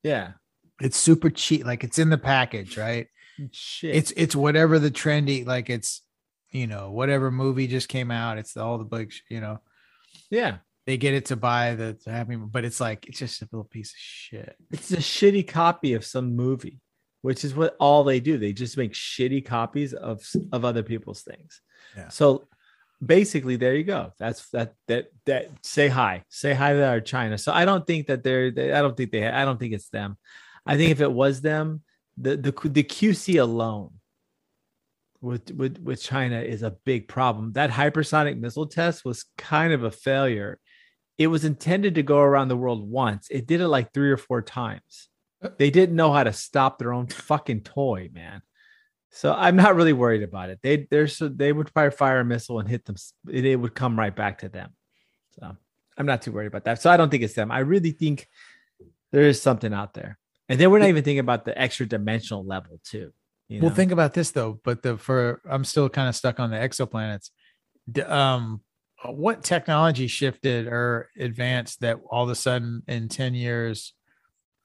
Yeah. 0.04 0.32
it's 0.80 0.96
super 0.96 1.30
cheap. 1.30 1.64
Like 1.66 1.82
it's 1.82 1.98
in 1.98 2.10
the 2.10 2.18
package, 2.18 2.78
right? 2.78 3.08
Shit. 3.50 3.96
It's 3.96 4.12
it's 4.12 4.36
whatever 4.36 4.78
the 4.78 4.90
trendy 4.90 5.44
like 5.44 5.68
it's 5.70 6.02
you 6.56 6.66
know 6.66 6.90
whatever 6.90 7.30
movie 7.30 7.66
just 7.66 7.88
came 7.88 8.10
out. 8.10 8.38
It's 8.38 8.56
all 8.56 8.78
the 8.78 8.84
big 8.84 9.12
sh- 9.12 9.22
you 9.28 9.40
know 9.40 9.60
yeah. 10.30 10.58
they 10.86 10.96
get 10.96 11.14
it 11.14 11.26
to 11.26 11.36
buy 11.36 11.74
the 11.74 11.98
the 12.04 12.10
happy, 12.10 12.36
but 12.36 12.64
it's 12.64 12.80
like 12.80 13.06
it's 13.06 13.18
just 13.18 13.42
a 13.42 13.48
little 13.52 13.64
piece 13.64 13.90
of 13.90 13.98
shit. 13.98 14.56
It's 14.70 14.90
a 14.92 14.96
shitty 14.96 15.46
copy 15.46 15.94
of 15.94 16.04
some 16.04 16.34
movie, 16.34 16.80
which 17.22 17.44
is 17.44 17.54
what 17.54 17.76
all 17.78 18.04
they 18.04 18.20
do. 18.20 18.38
They 18.38 18.52
just 18.52 18.76
make 18.76 18.92
shitty 18.92 19.44
copies 19.44 19.92
of 19.92 20.22
of 20.52 20.64
other 20.64 20.82
people's 20.82 21.22
things. 21.22 21.60
Yeah. 21.96 22.08
So 22.08 22.48
basically, 23.04 23.56
there 23.56 23.74
you 23.74 23.84
go. 23.84 24.12
That's 24.18 24.48
that 24.50 24.74
that 24.88 25.08
that. 25.26 25.50
Say 25.62 25.88
hi. 25.88 26.24
Say 26.28 26.54
hi 26.54 26.72
to 26.72 26.86
our 26.86 27.00
China. 27.00 27.38
So 27.38 27.52
I 27.52 27.64
don't 27.64 27.86
think 27.86 28.06
that 28.06 28.22
they're. 28.22 28.50
They, 28.50 28.72
I 28.72 28.82
don't 28.82 28.96
think 28.96 29.12
they. 29.12 29.26
I 29.26 29.44
don't 29.44 29.58
think 29.58 29.74
it's 29.74 29.88
them. 29.88 30.16
I 30.64 30.76
think 30.76 30.90
if 30.90 31.00
it 31.00 31.12
was 31.12 31.40
them, 31.40 31.82
the 32.16 32.36
the 32.36 32.68
the 32.68 32.82
QC 32.82 33.40
alone 33.40 33.90
with 35.20 35.50
with 35.52 35.78
with 35.78 36.02
China 36.02 36.40
is 36.40 36.62
a 36.62 36.76
big 36.84 37.08
problem. 37.08 37.52
That 37.52 37.70
hypersonic 37.70 38.38
missile 38.38 38.66
test 38.66 39.04
was 39.04 39.24
kind 39.36 39.72
of 39.72 39.84
a 39.84 39.90
failure. 39.90 40.58
It 41.18 41.28
was 41.28 41.44
intended 41.44 41.94
to 41.94 42.02
go 42.02 42.18
around 42.18 42.48
the 42.48 42.56
world 42.56 42.88
once. 42.88 43.28
It 43.30 43.46
did 43.46 43.60
it 43.60 43.68
like 43.68 43.92
three 43.92 44.10
or 44.10 44.16
four 44.16 44.42
times. 44.42 45.08
Uh. 45.42 45.50
They 45.58 45.70
didn't 45.70 45.96
know 45.96 46.12
how 46.12 46.24
to 46.24 46.32
stop 46.32 46.78
their 46.78 46.92
own 46.92 47.06
fucking 47.06 47.62
toy, 47.62 48.10
man. 48.12 48.42
So 49.10 49.32
I'm 49.32 49.56
not 49.56 49.76
really 49.76 49.94
worried 49.94 50.22
about 50.22 50.50
it. 50.50 50.60
They 50.62 50.86
they're 50.90 51.08
so 51.08 51.28
they 51.28 51.52
would 51.52 51.72
probably 51.72 51.96
fire 51.96 52.20
a 52.20 52.24
missile 52.24 52.58
and 52.58 52.68
hit 52.68 52.84
them. 52.84 52.96
It, 53.30 53.46
it 53.46 53.56
would 53.56 53.74
come 53.74 53.98
right 53.98 54.14
back 54.14 54.38
to 54.38 54.48
them. 54.48 54.70
So 55.40 55.56
I'm 55.96 56.06
not 56.06 56.22
too 56.22 56.32
worried 56.32 56.48
about 56.48 56.64
that. 56.64 56.82
So 56.82 56.90
I 56.90 56.96
don't 56.96 57.10
think 57.10 57.22
it's 57.22 57.34
them. 57.34 57.50
I 57.50 57.60
really 57.60 57.92
think 57.92 58.28
there 59.12 59.22
is 59.22 59.40
something 59.40 59.72
out 59.72 59.94
there. 59.94 60.18
And 60.48 60.60
then 60.60 60.70
we're 60.70 60.78
not 60.78 60.88
even 60.88 61.02
thinking 61.02 61.20
about 61.20 61.44
the 61.44 61.58
extra 61.58 61.86
dimensional 61.86 62.44
level 62.44 62.80
too. 62.84 63.12
You 63.48 63.60
Well, 63.60 63.70
think 63.70 63.92
about 63.92 64.14
this 64.14 64.30
though. 64.30 64.60
But 64.64 64.82
the 64.82 64.96
for 64.98 65.40
I'm 65.48 65.64
still 65.64 65.88
kind 65.88 66.08
of 66.08 66.16
stuck 66.16 66.40
on 66.40 66.50
the 66.50 66.56
exoplanets. 66.56 67.30
Um, 68.08 68.62
what 69.04 69.44
technology 69.44 70.06
shifted 70.06 70.66
or 70.66 71.10
advanced 71.18 71.80
that 71.80 71.98
all 72.10 72.24
of 72.24 72.30
a 72.30 72.34
sudden 72.34 72.82
in 72.88 73.08
ten 73.08 73.34
years? 73.34 73.94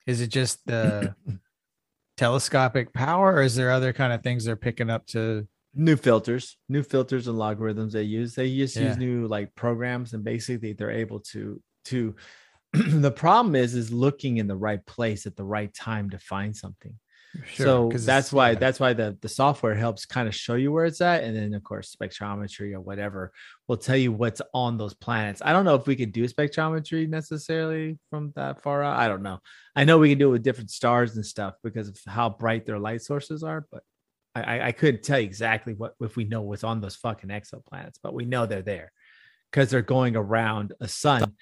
Is 0.06 0.20
it 0.20 0.28
just 0.28 0.66
the 0.66 1.14
telescopic 2.16 2.92
power, 2.92 3.34
or 3.34 3.42
is 3.42 3.54
there 3.56 3.70
other 3.70 3.92
kind 3.92 4.12
of 4.12 4.22
things 4.22 4.44
they're 4.44 4.56
picking 4.56 4.90
up 4.90 5.06
to? 5.08 5.46
new 5.74 5.96
filters, 5.96 6.58
new 6.68 6.82
filters 6.82 7.28
and 7.28 7.38
logarithms 7.38 7.94
they 7.94 8.02
use. 8.02 8.34
They 8.34 8.54
just 8.58 8.76
Yeah. 8.76 8.82
use 8.88 8.98
new 8.98 9.26
like 9.26 9.54
programs 9.54 10.12
and 10.12 10.22
basically 10.22 10.74
they're 10.74 10.90
able 10.90 11.20
to 11.32 11.62
to 11.86 12.14
the 12.74 13.10
problem 13.10 13.54
is 13.54 13.74
is 13.74 13.90
looking 13.90 14.36
in 14.36 14.46
the 14.46 14.56
right 14.56 14.84
place 14.84 15.24
at 15.24 15.34
the 15.34 15.44
right 15.44 15.72
time 15.72 16.10
to 16.10 16.18
find 16.18 16.54
something. 16.54 16.94
Sure, 17.46 17.90
so 17.90 17.98
that's 17.98 18.30
why 18.30 18.50
yeah. 18.50 18.58
that's 18.58 18.78
why 18.78 18.92
the 18.92 19.16
the 19.22 19.28
software 19.28 19.74
helps 19.74 20.04
kind 20.04 20.28
of 20.28 20.34
show 20.34 20.54
you 20.54 20.70
where 20.70 20.84
it's 20.84 21.00
at 21.00 21.24
and 21.24 21.34
then 21.34 21.54
of 21.54 21.64
course 21.64 21.96
spectrometry 21.96 22.74
or 22.74 22.80
whatever 22.80 23.32
will 23.68 23.78
tell 23.78 23.96
you 23.96 24.12
what's 24.12 24.42
on 24.52 24.76
those 24.76 24.92
planets. 24.92 25.40
I 25.42 25.52
don't 25.52 25.64
know 25.64 25.74
if 25.74 25.86
we 25.86 25.96
could 25.96 26.12
do 26.12 26.28
spectrometry 26.28 27.08
necessarily 27.08 27.98
from 28.10 28.32
that 28.36 28.62
far 28.62 28.82
out. 28.82 28.98
I 28.98 29.08
don't 29.08 29.22
know. 29.22 29.38
I 29.74 29.84
know 29.84 29.96
we 29.96 30.10
can 30.10 30.18
do 30.18 30.28
it 30.28 30.32
with 30.32 30.42
different 30.42 30.70
stars 30.70 31.16
and 31.16 31.24
stuff 31.24 31.54
because 31.64 31.88
of 31.88 31.98
how 32.06 32.28
bright 32.28 32.66
their 32.66 32.78
light 32.78 33.00
sources 33.00 33.42
are 33.42 33.66
but 33.72 33.82
i 34.34 34.42
i, 34.42 34.66
I 34.66 34.72
couldn't 34.72 35.02
tell 35.02 35.18
you 35.18 35.24
exactly 35.24 35.72
what 35.72 35.94
if 36.00 36.16
we 36.16 36.24
know 36.24 36.42
what's 36.42 36.64
on 36.64 36.82
those 36.82 36.96
fucking 36.96 37.30
exoplanets 37.30 37.96
but 38.02 38.12
we 38.12 38.26
know 38.26 38.44
they're 38.44 38.60
there 38.60 38.92
because 39.50 39.70
they're 39.70 39.82
going 39.82 40.16
around 40.16 40.74
a 40.80 40.88
sun. 40.88 41.34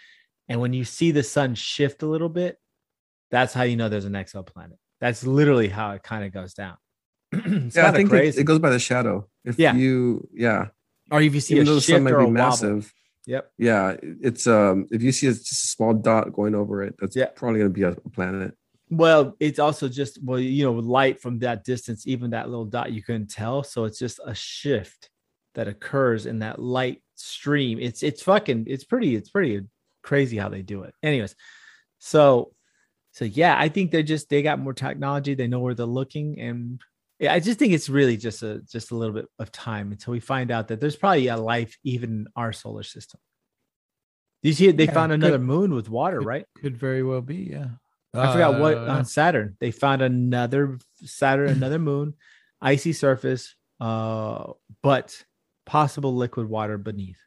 And 0.48 0.60
when 0.60 0.72
you 0.72 0.84
see 0.84 1.12
the 1.12 1.22
sun 1.22 1.54
shift 1.56 2.02
a 2.02 2.06
little 2.06 2.28
bit 2.28 2.58
that's 3.32 3.52
how 3.52 3.64
you 3.64 3.76
know 3.76 3.88
there's 3.88 4.04
an 4.04 4.12
exoplanet 4.12 4.78
that's 5.00 5.26
literally 5.26 5.68
how 5.68 5.92
it 5.92 6.02
kind 6.02 6.24
of 6.24 6.32
goes 6.32 6.54
down. 6.54 6.76
it's 7.32 7.76
yeah, 7.76 7.88
I 7.88 7.92
think 7.92 8.08
it, 8.08 8.10
crazy. 8.10 8.40
it 8.40 8.44
goes 8.44 8.58
by 8.58 8.70
the 8.70 8.78
shadow. 8.78 9.28
If 9.44 9.58
Yeah. 9.58 9.74
you, 9.74 10.28
yeah, 10.32 10.68
or 11.10 11.20
if 11.22 11.34
you 11.34 11.40
see 11.40 11.54
even 11.54 11.66
a 11.66 11.70
though 11.70 11.74
the 11.76 11.80
sun 11.80 12.02
might 12.04 12.12
or 12.12 12.18
be 12.18 12.24
a 12.24 12.26
wobble. 12.26 12.32
massive, 12.32 12.92
Yep. 13.26 13.52
yeah, 13.58 13.96
it's 14.02 14.46
um, 14.46 14.86
if 14.90 15.02
you 15.02 15.12
see 15.12 15.26
a, 15.28 15.32
just 15.32 15.52
a 15.52 15.66
small 15.66 15.94
dot 15.94 16.32
going 16.32 16.54
over 16.54 16.82
it, 16.82 16.94
that's 16.98 17.14
Yeah. 17.16 17.26
probably 17.34 17.60
going 17.60 17.70
to 17.72 17.74
be 17.74 17.82
a, 17.82 17.90
a 17.90 18.10
planet. 18.10 18.54
Well, 18.92 19.36
it's 19.38 19.58
also 19.60 19.88
just 19.88 20.18
well, 20.24 20.38
you 20.40 20.64
know, 20.64 20.72
light 20.72 21.20
from 21.20 21.38
that 21.40 21.62
distance, 21.64 22.06
even 22.08 22.30
that 22.30 22.48
little 22.48 22.64
dot, 22.64 22.92
you 22.92 23.02
couldn't 23.02 23.30
tell. 23.30 23.62
So 23.62 23.84
it's 23.84 23.98
just 23.98 24.18
a 24.24 24.34
shift 24.34 25.10
that 25.54 25.68
occurs 25.68 26.26
in 26.26 26.40
that 26.40 26.58
light 26.60 27.00
stream. 27.14 27.78
It's 27.80 28.02
it's 28.02 28.22
fucking 28.22 28.64
it's 28.68 28.82
pretty 28.84 29.14
it's 29.14 29.30
pretty 29.30 29.62
crazy 30.02 30.36
how 30.38 30.48
they 30.48 30.62
do 30.62 30.82
it. 30.82 30.94
Anyways, 31.04 31.36
so 31.98 32.52
so 33.20 33.26
yeah, 33.26 33.54
I 33.58 33.68
think 33.68 33.90
they're 33.90 34.02
just 34.02 34.30
they 34.30 34.40
got 34.40 34.58
more 34.58 34.72
technology. 34.72 35.34
They 35.34 35.46
know 35.46 35.58
where 35.60 35.74
they're 35.74 35.84
looking, 35.84 36.40
and 36.40 36.80
yeah, 37.18 37.34
I 37.34 37.38
just 37.38 37.58
think 37.58 37.74
it's 37.74 37.90
really 37.90 38.16
just 38.16 38.42
a 38.42 38.62
just 38.62 38.92
a 38.92 38.96
little 38.96 39.14
bit 39.14 39.26
of 39.38 39.52
time 39.52 39.92
until 39.92 40.12
we 40.12 40.20
find 40.20 40.50
out 40.50 40.68
that 40.68 40.80
there's 40.80 40.96
probably 40.96 41.26
a 41.28 41.36
life 41.36 41.76
even 41.84 42.10
in 42.10 42.26
our 42.34 42.50
solar 42.54 42.82
system. 42.82 43.20
Did 44.42 44.48
you 44.48 44.54
see 44.54 44.68
it? 44.68 44.78
They 44.78 44.86
Yeah, 44.86 44.94
found 44.94 45.10
could- 45.12 45.22
another 45.22 45.38
moon 45.38 45.74
with 45.74 45.90
water, 45.90 46.20
could- 46.20 46.26
right? 46.26 46.46
Could 46.56 46.78
very 46.78 47.02
well 47.02 47.20
be, 47.20 47.50
yeah. 47.52 47.68
I 48.14 48.32
forgot 48.32 48.58
what 48.58 48.78
Uh, 48.78 48.86
on 48.96 49.04
Saturn. 49.04 49.56
They 49.60 49.70
found 49.70 50.00
another 50.00 50.78
Saturn, 51.04 51.50
another 51.62 51.78
moon, 51.78 52.14
icy 52.62 52.94
surface, 52.94 53.54
uh, 53.80 54.54
but 54.82 55.22
possible 55.66 56.16
liquid 56.16 56.48
water 56.48 56.78
beneath. 56.78 57.20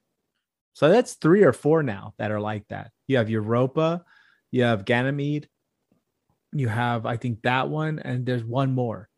So 0.74 0.90
that's 0.90 1.14
three 1.14 1.44
or 1.44 1.54
four 1.54 1.84
now 1.84 2.16
that 2.18 2.32
are 2.32 2.42
like 2.42 2.68
that. 2.70 2.90
You 3.08 3.18
have 3.18 3.30
Europa, 3.30 4.04
you 4.52 4.64
have 4.64 4.86
Ganymede, 4.86 5.48
you 6.60 6.68
have 6.68 7.06
I 7.06 7.18
think 7.18 7.42
that 7.44 7.70
one, 7.70 8.00
and 8.00 8.26
there's 8.26 8.44
one 8.44 8.74
more. 8.74 9.10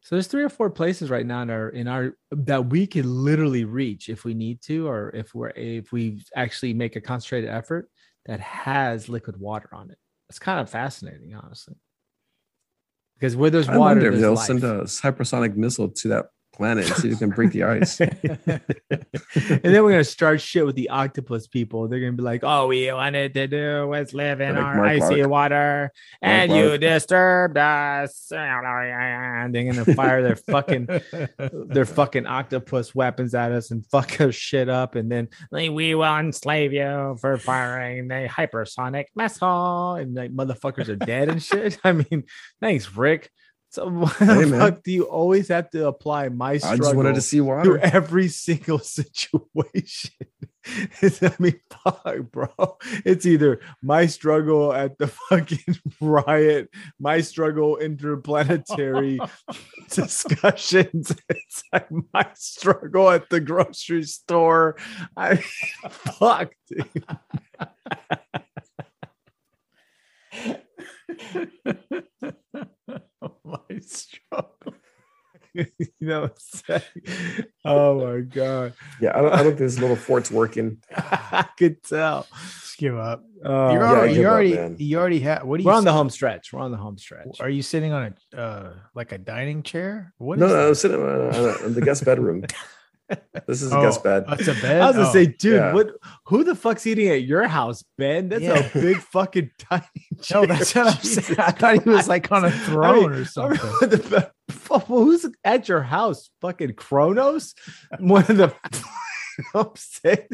So 0.00 0.16
there's 0.16 0.26
three 0.26 0.42
or 0.42 0.50
four 0.50 0.68
places 0.68 1.08
right 1.08 1.24
now 1.24 1.42
in 1.42 1.50
our 1.50 1.68
in 1.70 1.88
our 1.88 2.16
that 2.30 2.66
we 2.66 2.86
can 2.86 3.06
literally 3.24 3.64
reach 3.64 4.08
if 4.08 4.24
we 4.24 4.34
need 4.34 4.60
to, 4.62 4.86
or 4.86 5.10
if 5.14 5.34
we're 5.34 5.48
if 5.50 5.92
we 5.92 6.22
actually 6.36 6.74
make 6.74 6.96
a 6.96 7.00
concentrated 7.00 7.48
effort 7.48 7.88
that 8.26 8.40
has 8.40 9.08
liquid 9.08 9.38
water 9.38 9.68
on 9.72 9.90
it. 9.90 9.98
It's 10.28 10.38
kind 10.38 10.60
of 10.60 10.68
fascinating, 10.70 11.34
honestly. 11.34 11.74
Because 13.14 13.36
where 13.36 13.50
there's 13.50 13.68
I 13.68 13.78
water, 13.78 14.00
wonder 14.00 14.12
if 14.12 14.20
they'll 14.20 14.34
life. 14.34 14.46
send 14.46 14.64
a 14.64 14.82
hypersonic 14.82 15.56
missile 15.56 15.88
to 15.88 16.08
that 16.08 16.26
planet 16.54 16.86
and 16.86 16.96
see 16.96 17.08
if 17.08 17.14
it 17.14 17.18
can 17.18 17.30
break 17.30 17.52
the 17.52 17.64
ice. 17.64 18.00
and 18.00 18.10
then 19.62 19.82
we're 19.82 19.90
gonna 19.90 20.04
start 20.04 20.40
shit 20.40 20.64
with 20.64 20.76
the 20.76 20.88
octopus 20.90 21.46
people. 21.46 21.88
They're 21.88 22.00
gonna 22.00 22.12
be 22.12 22.22
like, 22.22 22.44
"All 22.44 22.68
we 22.68 22.90
wanted 22.92 23.34
to 23.34 23.46
do 23.46 23.88
was 23.88 24.14
live 24.14 24.40
in 24.40 24.54
Like 24.54 24.64
our 24.64 24.76
Mark 24.76 24.88
icy 24.88 25.16
Clark. 25.16 25.28
water, 25.30 25.92
and 26.22 26.50
Mark 26.50 26.62
you 26.62 26.78
disturbed 26.78 27.58
us." 27.58 28.32
And 28.44 29.54
they're 29.54 29.72
gonna 29.72 29.94
fire 29.94 30.22
their 30.22 30.36
fucking 30.36 30.88
their 31.38 31.84
fucking 31.84 32.26
octopus 32.26 32.94
weapons 32.94 33.34
at 33.34 33.52
us 33.52 33.70
and 33.70 33.84
fuck 33.86 34.20
our 34.20 34.32
shit 34.32 34.68
up, 34.68 34.94
and 34.94 35.10
then 35.10 35.28
like, 35.50 35.70
we 35.70 35.94
will 35.94 36.16
enslave 36.16 36.72
you 36.72 37.16
for 37.20 37.36
firing 37.36 38.08
the 38.08 38.28
hypersonic 38.30 39.06
missile, 39.14 39.94
and 39.94 40.14
like 40.14 40.32
motherfuckers 40.32 40.88
are 40.88 40.96
dead 40.96 41.28
and 41.28 41.42
shit. 41.42 41.78
I 41.84 41.92
mean, 41.92 42.24
thanks, 42.60 42.94
Rick. 42.96 43.30
So 43.74 43.88
why 43.90 44.12
the 44.20 44.46
man. 44.46 44.60
fuck 44.60 44.84
do 44.84 44.92
you 44.92 45.02
always 45.02 45.48
have 45.48 45.68
to 45.70 45.88
apply 45.88 46.28
my 46.28 46.52
I 46.52 46.58
struggle? 46.58 46.78
just 46.78 46.94
wanted 46.94 47.14
to 47.16 47.20
see 47.20 47.38
to 47.38 47.44
water. 47.44 47.78
every 47.78 48.28
single 48.46 48.78
situation. 48.78 50.12
I 51.02 51.34
mean, 51.40 51.58
fuck, 51.82 52.30
bro. 52.30 52.78
It's 53.04 53.26
either 53.26 53.58
my 53.82 54.06
struggle 54.06 54.72
at 54.72 54.96
the 54.98 55.08
fucking 55.08 55.76
riot, 56.00 56.70
my 57.00 57.20
struggle 57.20 57.76
interplanetary 57.76 59.18
discussions. 59.90 61.12
It's 61.28 61.64
like 61.72 61.88
my 62.12 62.28
struggle 62.34 63.10
at 63.10 63.28
the 63.28 63.40
grocery 63.40 64.04
store. 64.04 64.76
I 65.16 65.36
fuck, 65.90 66.52
dude. 66.68 67.04
my 73.44 73.78
struggle. 73.80 74.74
you 75.54 75.66
know 76.00 76.22
what 76.22 76.30
I'm 76.30 76.80
saying? 76.80 77.46
Oh 77.64 78.04
my 78.04 78.20
god. 78.22 78.72
Yeah, 79.00 79.16
I 79.16 79.20
don't, 79.22 79.32
I 79.32 79.36
don't 79.36 79.46
think 79.46 79.58
this 79.58 79.78
little 79.78 79.94
fort's 79.96 80.30
working. 80.30 80.78
I 80.96 81.46
could 81.56 81.82
tell. 81.84 82.26
Just 82.60 82.78
give 82.78 82.96
up. 82.96 83.22
Uh, 83.44 83.70
You're 83.72 83.82
yeah, 83.82 83.90
already, 83.90 84.08
give 84.14 84.22
you 84.22 84.26
up, 84.26 84.32
already, 84.32 84.54
man. 84.54 84.76
you 84.80 84.98
already 84.98 85.20
have. 85.20 85.44
What 85.44 85.58
do 85.58 85.62
you? 85.62 85.68
we're 85.68 85.76
on 85.76 85.84
the 85.84 85.92
home 85.92 86.10
stretch. 86.10 86.52
We're 86.52 86.60
on 86.60 86.72
the 86.72 86.76
home 86.76 86.98
stretch. 86.98 87.40
Are 87.40 87.48
you 87.48 87.62
sitting 87.62 87.92
on 87.92 88.14
a 88.32 88.36
uh, 88.36 88.72
like 88.96 89.12
a 89.12 89.18
dining 89.18 89.62
chair? 89.62 90.12
What 90.18 90.40
No, 90.40 90.46
is 90.46 90.52
no, 90.52 90.68
I'm 90.68 90.74
sitting 90.74 91.00
in 91.00 91.06
on, 91.06 91.64
on 91.64 91.74
the 91.74 91.82
guest 91.82 92.04
bedroom. 92.04 92.44
This 93.46 93.60
is 93.62 93.72
a 93.72 93.78
Oh, 93.78 93.82
guest 93.82 94.02
bed. 94.02 94.24
That's 94.28 94.48
a 94.48 94.54
bed. 94.54 94.80
I 94.80 94.86
was 94.86 94.96
gonna 94.96 95.08
Oh. 95.08 95.12
say, 95.12 95.26
dude, 95.26 95.54
yeah. 95.56 95.72
what? 95.74 95.90
Who 96.26 96.44
the 96.44 96.54
fuck's 96.54 96.86
eating 96.86 97.08
at 97.08 97.22
your 97.24 97.46
house, 97.46 97.84
Ben? 97.98 98.28
That's 98.30 98.42
Yeah. 98.42 98.58
a 98.58 98.72
big 98.72 98.96
fucking 99.12 99.50
tiny. 99.58 99.82
No, 100.12 100.22
chair. 100.22 100.46
that's 100.46 100.74
what 100.74 100.86
I'm 100.86 101.02
saying. 101.02 101.38
I 101.40 101.50
thought 101.50 101.82
he 101.82 101.90
was 101.90 102.08
like 102.08 102.32
on 102.32 102.44
a 102.46 102.50
throne 102.50 102.84
I 102.84 102.92
mean, 102.94 103.04
or 103.10 103.12
I 103.12 103.16
mean, 103.16 103.24
something. 103.26 103.58
the 103.90 104.30
who's 104.86 105.26
at 105.44 105.68
your 105.68 105.82
house? 105.82 106.30
Fucking 106.40 106.74
Kronos? 106.74 107.54
One 107.98 108.22
of 108.28 108.36
the. 108.38 108.54
I'm 109.54 109.70
saying, 109.74 110.28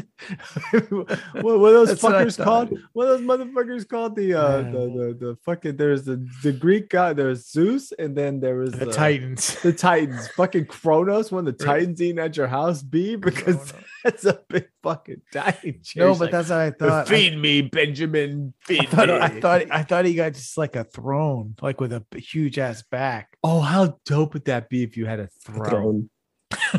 what, 0.90 1.58
what 1.60 1.70
those 1.72 1.88
That's 1.88 2.02
fuckers 2.02 2.36
thought. 2.36 2.44
called? 2.44 2.78
What 2.92 3.06
are 3.08 3.18
those 3.18 3.20
motherfuckers 3.22 3.88
called? 3.88 4.16
The 4.16 4.34
uh, 4.34 4.58
Yeah. 4.58 4.62
the, 4.70 4.78
the 4.78 5.16
the 5.26 5.36
fucking 5.44 5.76
there's 5.76 6.04
the 6.04 6.26
the 6.42 6.52
Greek 6.52 6.88
god. 6.90 7.16
There's 7.16 7.48
Zeus, 7.50 7.92
and 7.92 8.16
then 8.16 8.40
there 8.40 8.56
was 8.56 8.72
the 8.72 8.88
uh, 8.88 8.92
Titans. 8.92 9.60
the 9.62 9.72
Titans. 9.72 10.28
fucking 10.28 10.66
Kronos. 10.66 11.32
One 11.32 11.46
of 11.46 11.56
the 11.58 11.64
Titans 11.64 12.00
eating 12.02 12.18
at 12.18 12.36
your 12.36 12.46
house, 12.48 12.82
B 12.82 13.16
because 13.16 13.72
that's 14.04 14.24
a 14.24 14.40
big 14.48 14.68
fucking 14.82 15.22
dining 15.32 15.80
chair. 15.82 16.06
no, 16.06 16.12
but 16.14 16.20
like, 16.20 16.30
that's 16.32 16.50
what 16.50 16.58
I 16.58 16.70
thought. 16.70 17.06
I- 17.06 17.10
feed 17.10 17.38
me, 17.38 17.62
Benjamin. 17.62 18.54
I 18.64 18.66
Feed 18.66 18.88
thought, 18.88 19.08
me. 19.08 19.14
I 19.18 19.40
thought 19.40 19.62
I 19.70 19.82
thought 19.82 20.04
he 20.04 20.14
got 20.14 20.34
just 20.34 20.56
like 20.58 20.76
a 20.76 20.84
throne, 20.84 21.54
like 21.62 21.80
with 21.80 21.92
a 21.92 22.04
huge 22.16 22.58
ass 22.58 22.82
back. 22.82 23.36
Oh, 23.42 23.60
how 23.60 23.98
dope 24.04 24.34
would 24.34 24.44
that 24.46 24.68
be 24.68 24.82
if 24.82 24.96
you 24.96 25.06
had 25.06 25.20
a 25.20 25.24
A 25.24 25.28
throne? 25.52 26.10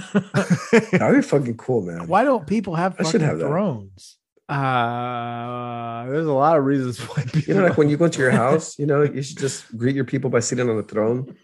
Throne. 0.02 0.88
That'd 0.92 1.16
be 1.16 1.22
fucking 1.22 1.58
cool, 1.58 1.82
man. 1.82 2.08
Why 2.08 2.24
don't 2.24 2.46
people 2.48 2.76
have 2.76 2.96
I 3.00 3.04
should 3.04 3.22
fucking 3.22 3.28
have 3.28 3.40
that. 3.40 3.48
thrones? 3.48 4.18
Uh, 4.50 6.06
there's 6.10 6.26
a 6.28 6.32
lot 6.34 6.58
of 6.58 6.66
reasons 6.66 7.00
why 7.08 7.24
people. 7.24 7.42
You 7.54 7.54
know, 7.62 7.68
like 7.68 7.78
when 7.78 7.90
you 7.90 7.98
go 7.98 8.08
to 8.08 8.20
your 8.20 8.32
house, 8.44 8.78
you 8.78 8.86
know, 8.86 9.04
you 9.04 9.22
should 9.22 9.38
just 9.38 9.76
greet 9.78 9.96
your 9.96 10.06
people 10.06 10.30
by 10.30 10.40
sitting 10.40 10.70
on 10.70 10.78
the 10.78 10.84
throne. 10.84 11.36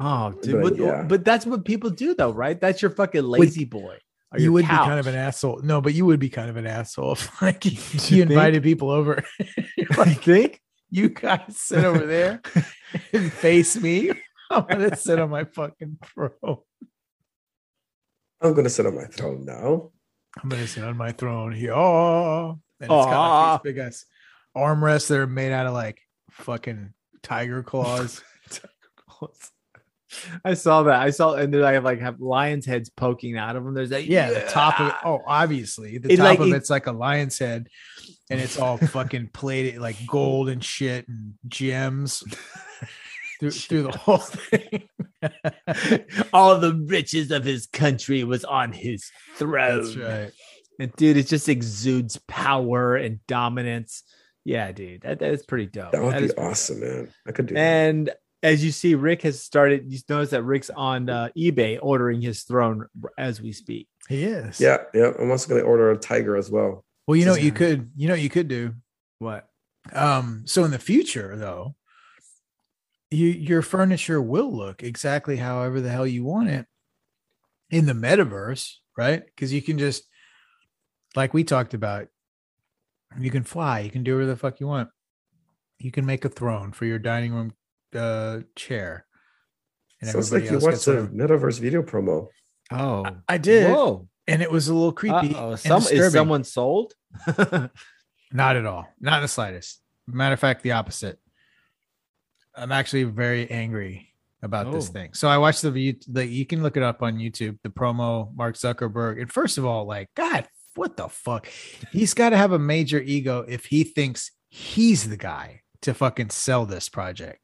oh, 0.00 0.32
dude, 0.42 0.62
but, 0.62 0.76
yeah. 0.76 1.02
but 1.02 1.24
that's 1.24 1.46
what 1.46 1.64
people 1.64 1.90
do, 1.90 2.14
though, 2.14 2.30
right? 2.32 2.60
That's 2.60 2.82
your 2.82 2.90
fucking 2.90 3.24
lazy 3.24 3.64
boy. 3.64 3.96
or 4.32 4.38
You 4.38 4.44
your 4.44 4.52
would 4.52 4.64
be 4.64 4.68
kind 4.68 5.00
of 5.00 5.06
an 5.06 5.14
asshole. 5.14 5.60
No, 5.62 5.80
but 5.80 5.94
you 5.94 6.04
would 6.06 6.20
be 6.20 6.28
kind 6.28 6.50
of 6.50 6.56
an 6.56 6.66
asshole 6.66 7.12
if 7.12 7.42
like 7.42 7.64
you, 7.64 7.78
You 8.16 8.22
invited 8.24 8.62
people 8.62 8.90
over. 8.90 9.24
You're 9.76 9.88
I 9.92 9.96
like, 9.96 10.22
think. 10.22 10.60
you 10.90 11.08
guys 11.08 11.56
sit 11.56 11.84
over 11.84 12.04
there 12.04 12.42
and 13.12 13.32
face 13.32 13.76
me. 13.80 14.10
I'm 14.50 14.66
gonna 14.66 14.96
sit 14.96 15.18
on 15.18 15.30
my 15.30 15.44
fucking 15.44 15.98
throne. 16.04 16.58
I'm 18.44 18.54
gonna 18.54 18.68
sit 18.68 18.86
on 18.86 18.94
my 18.94 19.06
throne 19.06 19.44
now. 19.44 19.90
I'm 20.42 20.48
gonna 20.48 20.66
sit 20.66 20.84
on 20.84 20.96
my 20.96 21.12
throne 21.12 21.52
here. 21.52 21.72
Oh, 21.72 22.58
and 22.80 22.82
it's 22.82 22.88
got 22.88 23.52
like 23.52 23.62
these 23.62 23.72
big 23.72 23.78
ass 23.84 24.04
armrests 24.56 25.08
that 25.08 25.18
are 25.18 25.26
made 25.26 25.52
out 25.52 25.66
of 25.66 25.72
like 25.72 26.00
fucking 26.30 26.92
tiger 27.22 27.62
claws. 27.62 28.22
claws 29.08 29.50
I 30.44 30.54
saw 30.54 30.84
that. 30.84 31.00
I 31.00 31.10
saw, 31.10 31.34
and 31.34 31.52
then 31.52 31.64
I 31.64 31.72
have 31.72 31.84
like 31.84 32.00
have 32.00 32.20
lions' 32.20 32.66
heads 32.66 32.90
poking 32.90 33.36
out 33.36 33.56
of 33.56 33.64
them. 33.64 33.74
There's 33.74 33.90
like, 33.90 34.06
Yeah, 34.06 34.30
the 34.30 34.42
top 34.48 34.78
of 34.78 34.88
it. 34.88 34.94
Oh, 35.04 35.22
obviously, 35.26 35.98
the 35.98 36.12
It, 36.12 36.16
top 36.18 36.24
like, 36.24 36.38
of 36.40 36.48
it- 36.48 36.52
it's 36.56 36.70
like 36.70 36.86
a 36.86 36.92
lion's 36.92 37.38
head, 37.38 37.68
and 38.30 38.40
it's 38.40 38.58
all 38.58 38.76
fucking 38.92 39.30
plated 39.32 39.80
like 39.80 39.96
gold 40.06 40.48
and 40.50 40.62
shit 40.62 41.08
and 41.08 41.34
gems 41.48 42.22
through, 43.50 43.82
through 43.82 43.82
the 43.82 43.98
whole 43.98 44.18
thing. 44.18 44.88
all 46.32 46.58
the 46.58 46.74
riches 46.86 47.30
of 47.30 47.44
his 47.44 47.66
country 47.66 48.24
was 48.24 48.44
on 48.44 48.72
his 48.72 49.10
throne. 49.36 49.82
That's 49.82 49.96
right. 49.96 50.32
And 50.80 50.92
dude, 50.96 51.16
it 51.16 51.28
just 51.28 51.48
exudes 51.48 52.18
power 52.28 52.96
and 52.96 53.24
dominance. 53.26 54.02
Yeah, 54.44 54.72
dude, 54.72 55.02
that, 55.02 55.20
that 55.20 55.32
is 55.32 55.44
pretty 55.46 55.66
dope. 55.66 55.92
That 55.92 56.02
would 56.02 56.14
That 56.14 56.20
be 56.20 56.26
is 56.26 56.32
pretty 56.34 56.42
dope. 56.42 56.50
awesome, 56.50 56.80
man. 56.80 57.08
I 57.26 57.32
could 57.32 57.46
do 57.46 57.54
that. 57.54 57.60
And 57.60 58.10
as 58.42 58.62
you 58.62 58.72
see, 58.72 58.94
Rick 58.94 59.22
has 59.22 59.42
started. 59.42 59.90
You 59.90 59.98
notice 60.08 60.30
that 60.30 60.42
Rick's 60.42 60.70
on 60.70 61.08
uh, 61.08 61.28
eBay 61.36 61.78
ordering 61.80 62.20
his 62.20 62.42
throne 62.42 62.86
as 63.16 63.40
we 63.40 63.52
speak. 63.52 63.88
He 64.08 64.24
is. 64.24 64.60
Yeah, 64.60 64.78
yeah. 64.92 65.12
I'm 65.18 65.30
also 65.30 65.48
going 65.48 65.62
to 65.62 65.66
order 65.66 65.90
a 65.90 65.96
tiger 65.96 66.36
as 66.36 66.50
well. 66.50 66.84
Well, 67.06 67.16
you 67.16 67.24
know 67.24 67.32
what 67.32 67.42
you 67.42 67.52
could, 67.52 67.90
you 67.96 68.08
know 68.08 68.14
what 68.14 68.20
you 68.20 68.28
could 68.28 68.48
do. 68.48 68.74
What? 69.18 69.48
Um, 69.92 70.42
so 70.46 70.64
in 70.64 70.70
the 70.70 70.78
future, 70.78 71.36
though, 71.36 71.74
you 73.10 73.28
your 73.28 73.62
furniture 73.62 74.20
will 74.20 74.54
look 74.54 74.82
exactly 74.82 75.36
however 75.36 75.80
the 75.80 75.90
hell 75.90 76.06
you 76.06 76.24
want 76.24 76.48
it 76.48 76.66
in 77.70 77.86
the 77.86 77.92
metaverse, 77.92 78.74
right? 78.96 79.24
Because 79.24 79.52
you 79.52 79.62
can 79.62 79.78
just, 79.78 80.04
like 81.16 81.34
we 81.34 81.44
talked 81.44 81.74
about, 81.74 82.06
you 83.18 83.30
can 83.30 83.44
fly, 83.44 83.80
you 83.80 83.90
can 83.90 84.02
do 84.02 84.14
whatever 84.14 84.30
the 84.30 84.36
fuck 84.36 84.60
you 84.60 84.66
want. 84.66 84.88
You 85.78 85.90
can 85.90 86.06
make 86.06 86.24
a 86.24 86.28
throne 86.28 86.72
for 86.72 86.84
your 86.84 86.98
dining 86.98 87.32
room 87.32 87.52
uh, 87.94 88.40
chair, 88.56 89.06
and 90.00 90.10
Sounds 90.10 90.32
like 90.32 90.44
you 90.44 90.52
watched 90.52 90.64
gets 90.64 90.84
the 90.84 91.10
metaverse 91.12 91.60
video 91.60 91.82
promo. 91.82 92.28
Oh, 92.70 93.04
I 93.28 93.38
did, 93.38 93.70
Whoa. 93.70 94.08
and 94.26 94.40
it 94.40 94.50
was 94.50 94.68
a 94.68 94.74
little 94.74 94.92
creepy. 94.92 95.34
Uh-oh. 95.34 95.50
and 95.50 95.60
Some, 95.60 95.82
is 95.82 96.12
someone 96.12 96.44
sold? 96.44 96.94
Not 98.32 98.56
at 98.56 98.66
all. 98.66 98.86
Not 99.00 99.16
in 99.16 99.22
the 99.22 99.28
slightest. 99.28 99.80
Matter 100.06 100.34
of 100.34 100.40
fact, 100.40 100.62
the 100.62 100.72
opposite. 100.72 101.18
I'm 102.56 102.72
actually 102.72 103.04
very 103.04 103.50
angry 103.50 104.12
about 104.42 104.70
this 104.72 104.88
Oh. 104.88 104.92
thing. 104.92 105.14
So 105.14 105.28
I 105.28 105.38
watched 105.38 105.62
the 105.62 105.70
view. 105.70 105.96
The, 106.06 106.26
you 106.26 106.46
can 106.46 106.62
look 106.62 106.76
it 106.76 106.82
up 106.82 107.02
on 107.02 107.16
YouTube. 107.16 107.58
The 107.62 107.70
promo, 107.70 108.34
Mark 108.36 108.56
Zuckerberg. 108.56 109.20
And 109.20 109.32
first 109.32 109.58
of 109.58 109.64
all, 109.64 109.86
like, 109.86 110.08
God, 110.14 110.46
what 110.74 110.96
the 110.96 111.08
fuck? 111.08 111.46
He's 111.92 112.14
got 112.14 112.30
to 112.30 112.36
have 112.36 112.52
a 112.52 112.58
major 112.58 113.00
ego 113.00 113.44
if 113.48 113.66
he 113.66 113.84
thinks 113.84 114.30
he's 114.48 115.08
the 115.08 115.16
guy 115.16 115.62
to 115.82 115.94
fucking 115.94 116.30
sell 116.30 116.66
this 116.66 116.88
project. 116.88 117.40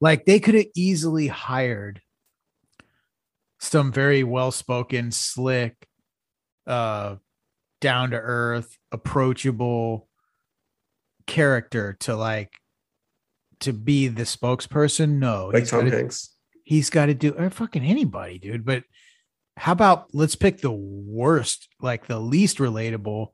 Like 0.00 0.26
they 0.26 0.38
could 0.40 0.54
have 0.54 0.66
easily 0.76 1.26
hired 1.26 2.00
some 3.60 3.90
very 3.90 4.22
well-spoken, 4.22 5.10
slick, 5.10 5.88
uh, 6.66 7.16
down 7.80 8.10
to 8.10 8.16
earth, 8.16 8.76
approachable 8.92 10.08
character 11.26 11.96
to 12.00 12.14
like 12.16 12.52
to 13.60 13.72
be 13.72 14.08
the 14.08 14.22
spokesperson. 14.22 15.18
No, 15.18 15.46
Like 15.46 15.60
he's 15.62 15.70
Tom 15.70 15.84
gotta- 15.84 15.96
Hanks. 15.98 16.34
he's 16.64 16.90
got 16.90 17.06
to 17.06 17.14
do 17.14 17.34
or 17.36 17.50
fucking 17.50 17.84
anybody, 17.84 18.38
dude. 18.38 18.64
But 18.64 18.84
how 19.56 19.72
about 19.72 20.14
let's 20.14 20.34
pick 20.36 20.60
the 20.60 20.70
worst, 20.72 21.68
like 21.80 22.06
the 22.06 22.20
least 22.20 22.58
relatable 22.58 23.28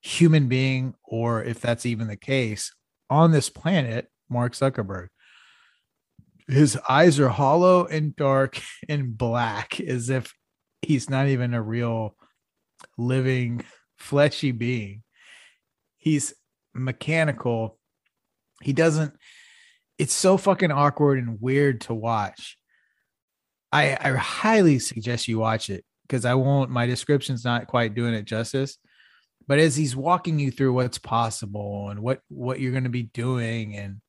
human 0.00 0.48
being, 0.48 0.94
or 1.04 1.42
if 1.44 1.60
that's 1.60 1.86
even 1.86 2.08
the 2.08 2.16
case, 2.16 2.74
on 3.10 3.30
this 3.32 3.48
planet, 3.50 4.08
Mark 4.28 4.52
Zuckerberg. 4.54 5.08
His 6.46 6.78
eyes 6.88 7.20
are 7.20 7.28
hollow 7.28 7.84
and 7.86 8.16
dark 8.16 8.60
and 8.88 9.16
black, 9.16 9.80
as 9.80 10.08
if 10.10 10.34
he's 10.82 11.10
not 11.10 11.26
even 11.28 11.52
a 11.54 11.62
real 11.62 12.16
living 12.96 13.64
fleshy 13.98 14.50
being. 14.52 15.02
He's 15.96 16.32
mechanical. 16.74 17.78
He 18.62 18.72
doesn't, 18.72 19.14
it's 19.98 20.14
so 20.14 20.36
fucking 20.36 20.70
awkward 20.70 21.18
and 21.18 21.40
weird 21.40 21.82
to 21.82 21.94
watch. 21.94 22.56
I, 23.72 23.98
I 24.00 24.12
highly 24.12 24.78
suggest 24.78 25.28
you 25.28 25.38
watch 25.38 25.68
it 25.68 25.84
because 26.02 26.24
I 26.24 26.34
won't, 26.34 26.70
my 26.70 26.86
description's 26.86 27.44
not 27.44 27.66
quite 27.66 27.94
doing 27.94 28.14
it 28.14 28.24
justice. 28.24 28.78
But 29.46 29.58
as 29.58 29.76
he's 29.76 29.96
walking 29.96 30.38
you 30.38 30.50
through 30.50 30.74
what's 30.74 30.98
possible 30.98 31.88
and 31.88 32.00
what 32.00 32.20
what 32.28 32.60
you're 32.60 32.72
going 32.72 32.84
to 32.84 32.90
be 32.90 33.04
doing, 33.04 33.74
and 33.76 34.02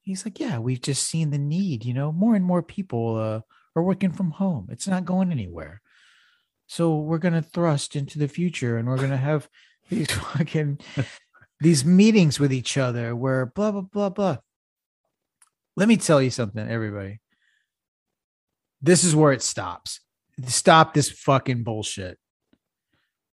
he's 0.00 0.24
like, 0.24 0.40
"Yeah, 0.40 0.58
we've 0.58 0.80
just 0.80 1.06
seen 1.06 1.30
the 1.30 1.38
need. 1.38 1.84
You 1.84 1.92
know, 1.92 2.10
more 2.10 2.34
and 2.34 2.44
more 2.44 2.62
people 2.62 3.16
uh, 3.16 3.40
are 3.76 3.82
working 3.82 4.12
from 4.12 4.30
home. 4.30 4.68
It's 4.70 4.88
not 4.88 5.04
going 5.04 5.30
anywhere. 5.30 5.82
So 6.66 6.96
we're 6.96 7.18
going 7.18 7.34
to 7.34 7.42
thrust 7.42 7.96
into 7.96 8.18
the 8.18 8.26
future, 8.26 8.78
and 8.78 8.88
we're 8.88 8.96
going 8.96 9.10
to 9.10 9.18
have 9.18 9.46
these 9.90 10.10
fucking 10.10 10.80
these 11.60 11.84
meetings 11.84 12.40
with 12.40 12.52
each 12.52 12.78
other 12.78 13.14
where 13.14 13.44
blah 13.44 13.72
blah 13.72 13.82
blah 13.82 14.08
blah." 14.08 14.38
Let 15.76 15.88
me 15.88 15.96
tell 15.96 16.22
you 16.22 16.30
something, 16.30 16.68
everybody. 16.68 17.20
This 18.80 19.04
is 19.04 19.16
where 19.16 19.32
it 19.32 19.42
stops. 19.42 20.00
Stop 20.46 20.94
this 20.94 21.10
fucking 21.10 21.64
bullshit 21.64 22.18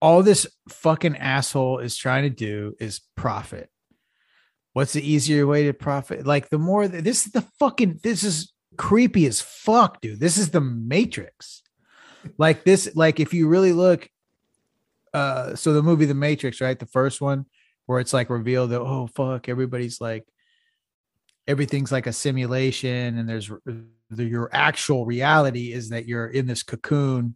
all 0.00 0.22
this 0.22 0.46
fucking 0.68 1.16
asshole 1.16 1.78
is 1.78 1.96
trying 1.96 2.22
to 2.22 2.30
do 2.30 2.74
is 2.78 3.00
profit. 3.16 3.70
What's 4.72 4.92
the 4.92 5.06
easier 5.06 5.46
way 5.46 5.64
to 5.66 5.72
profit? 5.72 6.26
Like 6.26 6.50
the 6.50 6.58
more 6.58 6.86
this 6.86 7.26
is 7.26 7.32
the 7.32 7.44
fucking 7.58 8.00
this 8.02 8.22
is 8.22 8.52
creepy 8.76 9.26
as 9.26 9.40
fuck, 9.40 10.00
dude. 10.00 10.20
This 10.20 10.38
is 10.38 10.50
the 10.50 10.60
Matrix. 10.60 11.62
Like 12.36 12.64
this, 12.64 12.94
like 12.94 13.18
if 13.18 13.34
you 13.34 13.48
really 13.48 13.72
look, 13.72 14.08
uh, 15.14 15.56
so 15.56 15.72
the 15.72 15.82
movie 15.82 16.04
The 16.04 16.14
Matrix, 16.14 16.60
right? 16.60 16.78
The 16.78 16.86
first 16.86 17.20
one 17.20 17.46
where 17.86 18.00
it's 18.00 18.12
like 18.12 18.30
revealed 18.30 18.70
that 18.70 18.80
oh 18.80 19.08
fuck, 19.08 19.48
everybody's 19.48 20.00
like 20.00 20.24
everything's 21.48 21.90
like 21.90 22.06
a 22.06 22.12
simulation, 22.12 23.18
and 23.18 23.28
there's 23.28 23.50
the, 24.10 24.24
your 24.24 24.50
actual 24.52 25.06
reality 25.06 25.72
is 25.72 25.88
that 25.88 26.06
you're 26.06 26.28
in 26.28 26.46
this 26.46 26.62
cocoon 26.62 27.34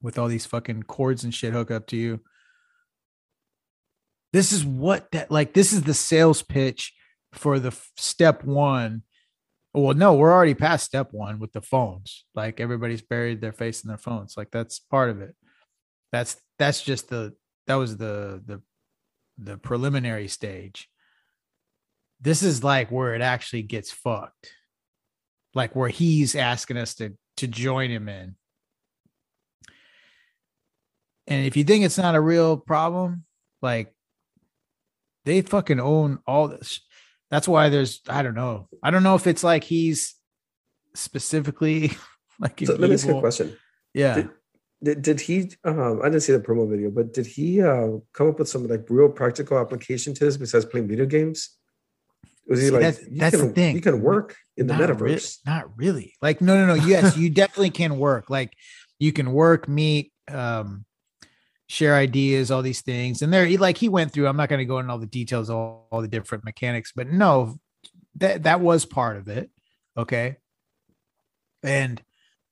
with 0.00 0.18
all 0.18 0.28
these 0.28 0.46
fucking 0.46 0.84
cords 0.84 1.24
and 1.24 1.34
shit 1.34 1.52
hook 1.52 1.70
up 1.70 1.86
to 1.88 1.96
you. 1.96 2.20
This 4.32 4.52
is 4.52 4.64
what 4.64 5.10
that 5.12 5.30
like 5.30 5.52
this 5.52 5.72
is 5.72 5.82
the 5.82 5.94
sales 5.94 6.42
pitch 6.42 6.94
for 7.32 7.58
the 7.58 7.68
f- 7.68 7.90
step 7.96 8.44
1. 8.44 9.02
Well, 9.74 9.94
no, 9.94 10.14
we're 10.14 10.32
already 10.32 10.54
past 10.54 10.86
step 10.86 11.08
1 11.12 11.38
with 11.38 11.52
the 11.52 11.62
phones. 11.62 12.24
Like 12.34 12.60
everybody's 12.60 13.02
buried 13.02 13.40
their 13.40 13.52
face 13.52 13.82
in 13.82 13.88
their 13.88 13.98
phones. 13.98 14.36
Like 14.36 14.50
that's 14.50 14.78
part 14.78 15.10
of 15.10 15.20
it. 15.20 15.34
That's 16.12 16.36
that's 16.58 16.82
just 16.82 17.08
the 17.08 17.34
that 17.66 17.74
was 17.74 17.96
the 17.96 18.42
the 18.46 18.62
the 19.38 19.56
preliminary 19.56 20.28
stage. 20.28 20.88
This 22.20 22.42
is 22.42 22.64
like 22.64 22.90
where 22.90 23.14
it 23.14 23.22
actually 23.22 23.62
gets 23.62 23.90
fucked. 23.90 24.52
Like 25.54 25.74
where 25.74 25.88
he's 25.88 26.34
asking 26.34 26.76
us 26.76 26.94
to 26.96 27.14
to 27.38 27.46
join 27.46 27.90
him 27.90 28.08
in. 28.08 28.34
And 31.26 31.46
if 31.46 31.56
you 31.56 31.64
think 31.64 31.84
it's 31.84 31.98
not 31.98 32.14
a 32.14 32.20
real 32.20 32.56
problem, 32.56 33.24
like 33.62 33.94
they 35.24 35.42
fucking 35.42 35.80
own 35.80 36.18
all 36.26 36.48
this. 36.48 36.80
That's 37.30 37.46
why 37.46 37.68
there's 37.68 38.00
I 38.08 38.22
don't 38.22 38.34
know. 38.34 38.68
I 38.82 38.90
don't 38.90 39.02
know 39.02 39.14
if 39.14 39.26
it's 39.26 39.44
like 39.44 39.64
he's 39.64 40.14
specifically 40.94 41.92
like 42.40 42.60
So 42.64 42.74
let 42.74 42.88
me 42.88 42.94
ask 42.94 43.06
you 43.06 43.16
a 43.16 43.20
question. 43.20 43.56
Yeah. 43.94 44.14
Did, 44.14 44.30
did, 44.82 45.02
did 45.02 45.20
he 45.20 45.50
um, 45.64 46.00
i 46.02 46.04
didn't 46.04 46.20
see 46.20 46.32
the 46.32 46.38
promo 46.38 46.68
video 46.70 46.90
but 46.90 47.12
did 47.12 47.26
he 47.26 47.60
uh, 47.60 47.88
come 48.12 48.28
up 48.28 48.38
with 48.38 48.48
some 48.48 48.66
like 48.68 48.84
real 48.88 49.08
practical 49.08 49.58
application 49.58 50.14
to 50.14 50.24
this 50.24 50.36
besides 50.36 50.64
playing 50.64 50.86
video 50.86 51.04
games 51.04 51.56
was 52.48 52.60
he 52.60 52.66
See, 52.66 52.70
like 52.72 52.80
that's- 52.82 53.04
that's 53.12 53.38
the 53.40 53.50
thing. 53.50 53.76
you 53.76 53.82
can 53.82 54.00
work 54.00 54.36
in 54.56 54.66
the 54.66 54.76
not 54.76 54.88
metaverse 54.90 55.38
rea- 55.46 55.52
not 55.52 55.76
really. 55.76 56.14
Like, 56.22 56.40
no, 56.40 56.56
no, 56.56 56.74
no. 56.74 56.84
Yes, 56.86 57.16
you 57.18 57.30
definitely 57.30 57.70
can 57.70 57.98
work. 57.98 58.30
Like, 58.30 58.54
you 58.98 59.12
can 59.12 59.32
work, 59.32 59.68
meet, 59.68 60.12
um, 60.28 60.84
share 61.68 61.94
ideas, 61.94 62.50
all 62.50 62.62
these 62.62 62.80
things. 62.80 63.20
And 63.22 63.32
there, 63.32 63.44
he, 63.46 63.58
like, 63.58 63.76
he 63.76 63.88
went 63.88 64.12
through. 64.12 64.26
I'm 64.26 64.36
not 64.38 64.48
going 64.48 64.58
to 64.60 64.64
go 64.64 64.78
into 64.78 64.90
all 64.90 64.98
the 64.98 65.06
details, 65.06 65.50
all, 65.50 65.86
all 65.92 66.00
the 66.00 66.08
different 66.08 66.44
mechanics, 66.44 66.92
but 66.96 67.08
no, 67.08 67.58
that 68.16 68.44
that 68.44 68.60
was 68.60 68.84
part 68.86 69.16
of 69.18 69.28
it. 69.28 69.50
Okay. 69.96 70.36
And 71.62 72.02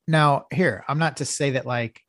now 0.07 0.47
here, 0.53 0.85
I'm 0.89 0.99
not 0.99 1.17
to 1.19 1.25
say 1.25 1.53
that 1.53 1.67
like, 1.67 2.01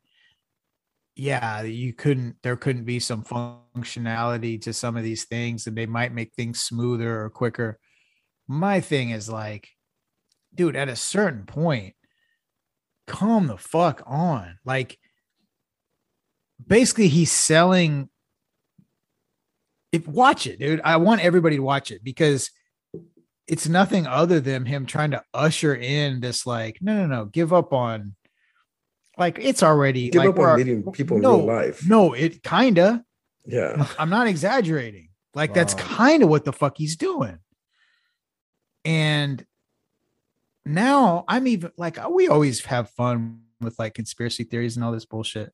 yeah, 1.17 1.61
you 1.63 1.93
couldn't. 1.93 2.37
There 2.43 2.55
couldn't 2.55 2.85
be 2.85 2.99
some 2.99 3.23
functionality 3.23 4.61
to 4.61 4.73
some 4.73 4.97
of 4.97 5.03
these 5.03 5.25
things, 5.25 5.67
and 5.67 5.77
they 5.77 5.85
might 5.85 6.13
make 6.13 6.33
things 6.33 6.59
smoother 6.59 7.23
or 7.23 7.29
quicker 7.29 7.79
my 8.47 8.79
thing 8.79 9.09
is 9.09 9.29
like, 9.29 9.69
dude, 10.55 10.75
at 10.75 10.89
a 10.89 10.95
certain 10.95 11.45
point, 11.45 11.95
calm 13.05 13.47
the 13.47 13.57
fuck 13.57 14.01
on. 14.05 14.57
Like, 14.65 14.97
basically, 16.65 17.09
he's 17.09 17.31
selling. 17.31 18.09
If 19.91 20.07
watch 20.07 20.47
it, 20.47 20.59
dude. 20.59 20.81
I 20.83 20.97
want 20.97 21.21
everybody 21.21 21.57
to 21.57 21.63
watch 21.63 21.91
it 21.91 22.03
because 22.03 22.49
it's 23.47 23.67
nothing 23.67 24.07
other 24.07 24.39
than 24.39 24.65
him 24.65 24.85
trying 24.85 25.11
to 25.11 25.23
usher 25.33 25.75
in 25.75 26.19
this, 26.19 26.45
like, 26.45 26.77
no, 26.81 26.95
no, 26.95 27.07
no, 27.07 27.25
give 27.25 27.53
up 27.53 27.73
on. 27.73 28.15
Like 29.17 29.39
it's 29.41 29.63
already 29.63 30.09
give 30.09 30.19
like 30.21 30.29
up 30.29 30.35
we're- 30.37 30.51
on 30.51 30.57
meeting 30.57 30.91
people 30.91 31.17
no, 31.19 31.39
in 31.41 31.45
real 31.47 31.55
life 31.55 31.87
No, 31.87 32.13
it 32.13 32.43
kinda. 32.43 33.03
yeah 33.45 33.87
I'm 33.99 34.09
not 34.09 34.27
exaggerating. 34.27 35.09
Like 35.33 35.53
that's 35.53 35.73
kind 35.75 36.23
of 36.23 36.29
what 36.29 36.45
the 36.45 36.53
fuck 36.53 36.77
he's 36.77 36.95
doing. 36.95 37.39
And 38.85 39.45
now 40.65 41.25
I'm 41.27 41.47
even 41.47 41.71
like 41.77 41.97
we 42.09 42.27
always 42.27 42.63
have 42.65 42.89
fun 42.91 43.41
with 43.61 43.77
like 43.79 43.93
conspiracy 43.93 44.43
theories 44.43 44.75
and 44.77 44.85
all 44.85 44.91
this 44.91 45.05
bullshit. 45.05 45.51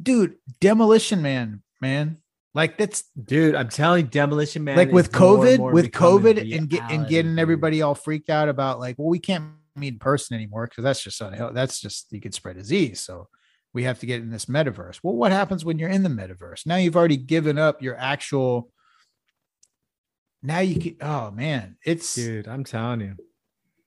Dude, 0.00 0.36
Demolition 0.60 1.22
Man, 1.22 1.62
man. 1.80 2.18
Like 2.54 2.78
that's 2.78 3.04
dude. 3.22 3.54
I'm 3.54 3.68
telling 3.68 4.04
you, 4.06 4.10
Demolition 4.10 4.64
Man. 4.64 4.76
like 4.76 4.90
with 4.90 5.12
COVID, 5.12 5.58
more 5.58 5.72
with 5.72 5.90
COVID 5.90 6.56
and 6.56 6.68
get 6.68 6.90
and 6.90 7.06
getting 7.06 7.38
everybody 7.38 7.82
all 7.82 7.94
freaked 7.94 8.30
out 8.30 8.48
about 8.48 8.80
like, 8.80 8.96
well, 8.98 9.08
we 9.08 9.18
can't 9.18 9.44
meet 9.80 9.94
in 9.94 9.98
person 9.98 10.36
anymore 10.36 10.66
because 10.66 10.84
that's 10.84 11.02
just 11.02 11.20
unhealthy. 11.20 11.54
That's 11.54 11.80
just 11.80 12.06
you 12.10 12.20
could 12.20 12.34
spread 12.34 12.56
disease. 12.56 13.00
So 13.00 13.28
we 13.72 13.84
have 13.84 14.00
to 14.00 14.06
get 14.06 14.20
in 14.20 14.30
this 14.30 14.46
metaverse. 14.46 15.00
Well, 15.02 15.14
what 15.14 15.32
happens 15.32 15.64
when 15.64 15.78
you're 15.78 15.88
in 15.88 16.02
the 16.02 16.08
metaverse? 16.08 16.66
Now 16.66 16.76
you've 16.76 16.96
already 16.96 17.16
given 17.16 17.58
up 17.58 17.82
your 17.82 17.96
actual. 17.96 18.70
Now 20.42 20.60
you 20.60 20.80
can. 20.80 20.96
Oh 21.00 21.30
man, 21.30 21.76
it's 21.84 22.14
dude. 22.14 22.48
I'm 22.48 22.64
telling 22.64 23.00
you, 23.00 23.16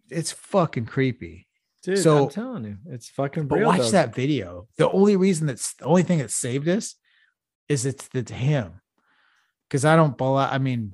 it's 0.09 0.31
fucking 0.31 0.85
creepy. 0.85 1.47
dude. 1.83 1.99
So- 1.99 2.25
I'm 2.25 2.29
telling 2.29 2.65
you, 2.65 2.77
it's 2.87 3.09
fucking. 3.09 3.47
But 3.47 3.59
real, 3.59 3.67
watch 3.67 3.79
though. 3.79 3.91
that 3.91 4.13
video. 4.15 4.67
The 4.77 4.89
only 4.89 5.15
reason 5.15 5.47
that's 5.47 5.73
the 5.75 5.85
only 5.85 6.03
thing 6.03 6.19
that 6.19 6.31
saved 6.31 6.67
us 6.67 6.95
is 7.69 7.85
it's 7.85 8.09
it's 8.13 8.31
him. 8.31 8.81
Because 9.67 9.85
I 9.85 9.95
don't 9.95 10.21
I 10.21 10.57
mean, 10.57 10.93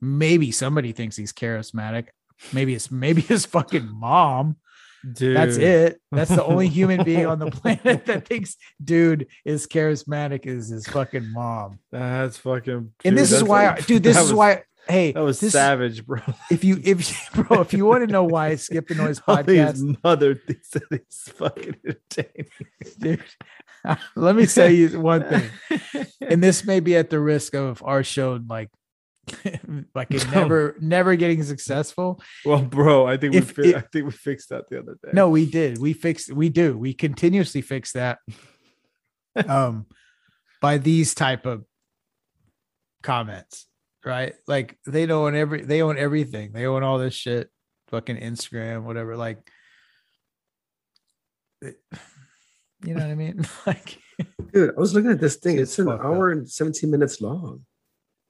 maybe 0.00 0.52
somebody 0.52 0.92
thinks 0.92 1.16
he's 1.16 1.32
charismatic. 1.32 2.08
Maybe 2.52 2.74
it's 2.74 2.90
maybe 2.90 3.20
his 3.22 3.46
fucking 3.46 3.88
mom. 3.92 4.56
Dude. 5.12 5.36
That's 5.36 5.56
it. 5.56 6.00
That's 6.10 6.30
the 6.30 6.44
only 6.44 6.68
human 6.68 7.04
being 7.04 7.26
on 7.26 7.38
the 7.38 7.50
planet 7.52 8.06
that 8.06 8.26
thinks 8.26 8.56
dude 8.82 9.28
is 9.44 9.66
charismatic 9.66 10.44
is 10.44 10.68
his 10.68 10.86
fucking 10.88 11.32
mom. 11.32 11.78
That's 11.92 12.36
fucking. 12.38 12.92
And 13.04 13.16
this 13.16 13.30
is 13.32 13.44
why, 13.44 13.68
like- 13.68 13.86
dude. 13.86 14.02
This 14.02 14.16
is 14.16 14.24
was- 14.24 14.32
why. 14.34 14.62
Hey, 14.88 15.12
that 15.12 15.20
was 15.20 15.38
this, 15.38 15.52
savage, 15.52 16.06
bro. 16.06 16.20
If 16.50 16.64
you, 16.64 16.80
if 16.82 17.30
bro, 17.34 17.60
if 17.60 17.74
you 17.74 17.84
want 17.84 18.06
to 18.06 18.10
know 18.10 18.24
why 18.24 18.48
I 18.48 18.54
skip 18.56 18.88
the 18.88 18.94
noise 18.94 19.20
podcast, 19.28 20.02
mother 20.02 20.34
things 20.34 20.66
that 20.70 20.82
is 20.90 21.32
fucking 21.34 21.76
entertaining. 21.84 22.48
dude. 22.98 23.22
Let 24.16 24.34
me 24.34 24.46
say 24.46 24.72
you 24.72 24.98
one 25.00 25.24
thing. 25.28 25.50
and 26.22 26.42
this 26.42 26.64
may 26.64 26.80
be 26.80 26.96
at 26.96 27.10
the 27.10 27.20
risk 27.20 27.54
of 27.54 27.82
our 27.84 28.02
show 28.02 28.40
like 28.48 28.70
like 29.94 30.10
it 30.10 30.28
never 30.32 30.76
never 30.80 31.16
getting 31.16 31.42
successful 31.42 32.20
Well, 32.44 32.62
bro, 32.62 33.06
I 33.06 33.16
think 33.16 33.34
If 33.34 33.56
we 33.56 33.64
fi- 33.64 33.68
it- 33.70 33.76
I 33.76 33.80
think 33.92 34.04
we 34.06 34.10
fixed 34.12 34.48
that 34.50 34.68
the 34.68 34.78
other 34.80 34.96
day. 35.02 35.10
no 35.12 35.28
we 35.30 35.44
did 35.50 35.78
we 35.78 35.92
fixed 35.92 36.32
we 36.32 36.48
do 36.48 36.76
we 36.78 36.92
continuously 36.94 37.60
fix 37.62 37.92
that 37.92 38.18
um 39.48 39.86
by 40.60 40.78
these 40.78 41.14
type 41.14 41.46
of 41.46 41.64
comments 43.02 43.66
right 44.04 44.34
like 44.46 44.78
they 44.86 45.06
own 45.10 45.34
every 45.36 45.62
they 45.62 45.82
own 45.82 45.96
everything 45.98 46.52
they 46.52 46.66
own 46.66 46.82
all 46.82 46.98
this 46.98 47.14
shit 47.14 47.48
fucking 47.88 48.16
instagram 48.16 48.82
whatever 48.82 49.16
like 49.16 49.38
it- 51.62 51.80
you 52.84 52.94
know 52.94 53.00
what 53.02 53.10
i 53.10 53.14
mean 53.14 53.44
like 53.66 53.98
Dude, 54.52 54.70
I 54.76 54.80
was 54.80 54.94
looking 54.94 55.10
at 55.12 55.20
this 55.20 55.36
thing. 55.36 55.58
It's 55.58 55.72
It's, 55.72 55.78
an 55.78 55.86
fucked 55.86 56.00
up. 56.00 56.06
hour 56.06 56.30
and 56.30 56.50
17 56.50 56.90
minutes 56.90 57.20
long. 57.20 57.64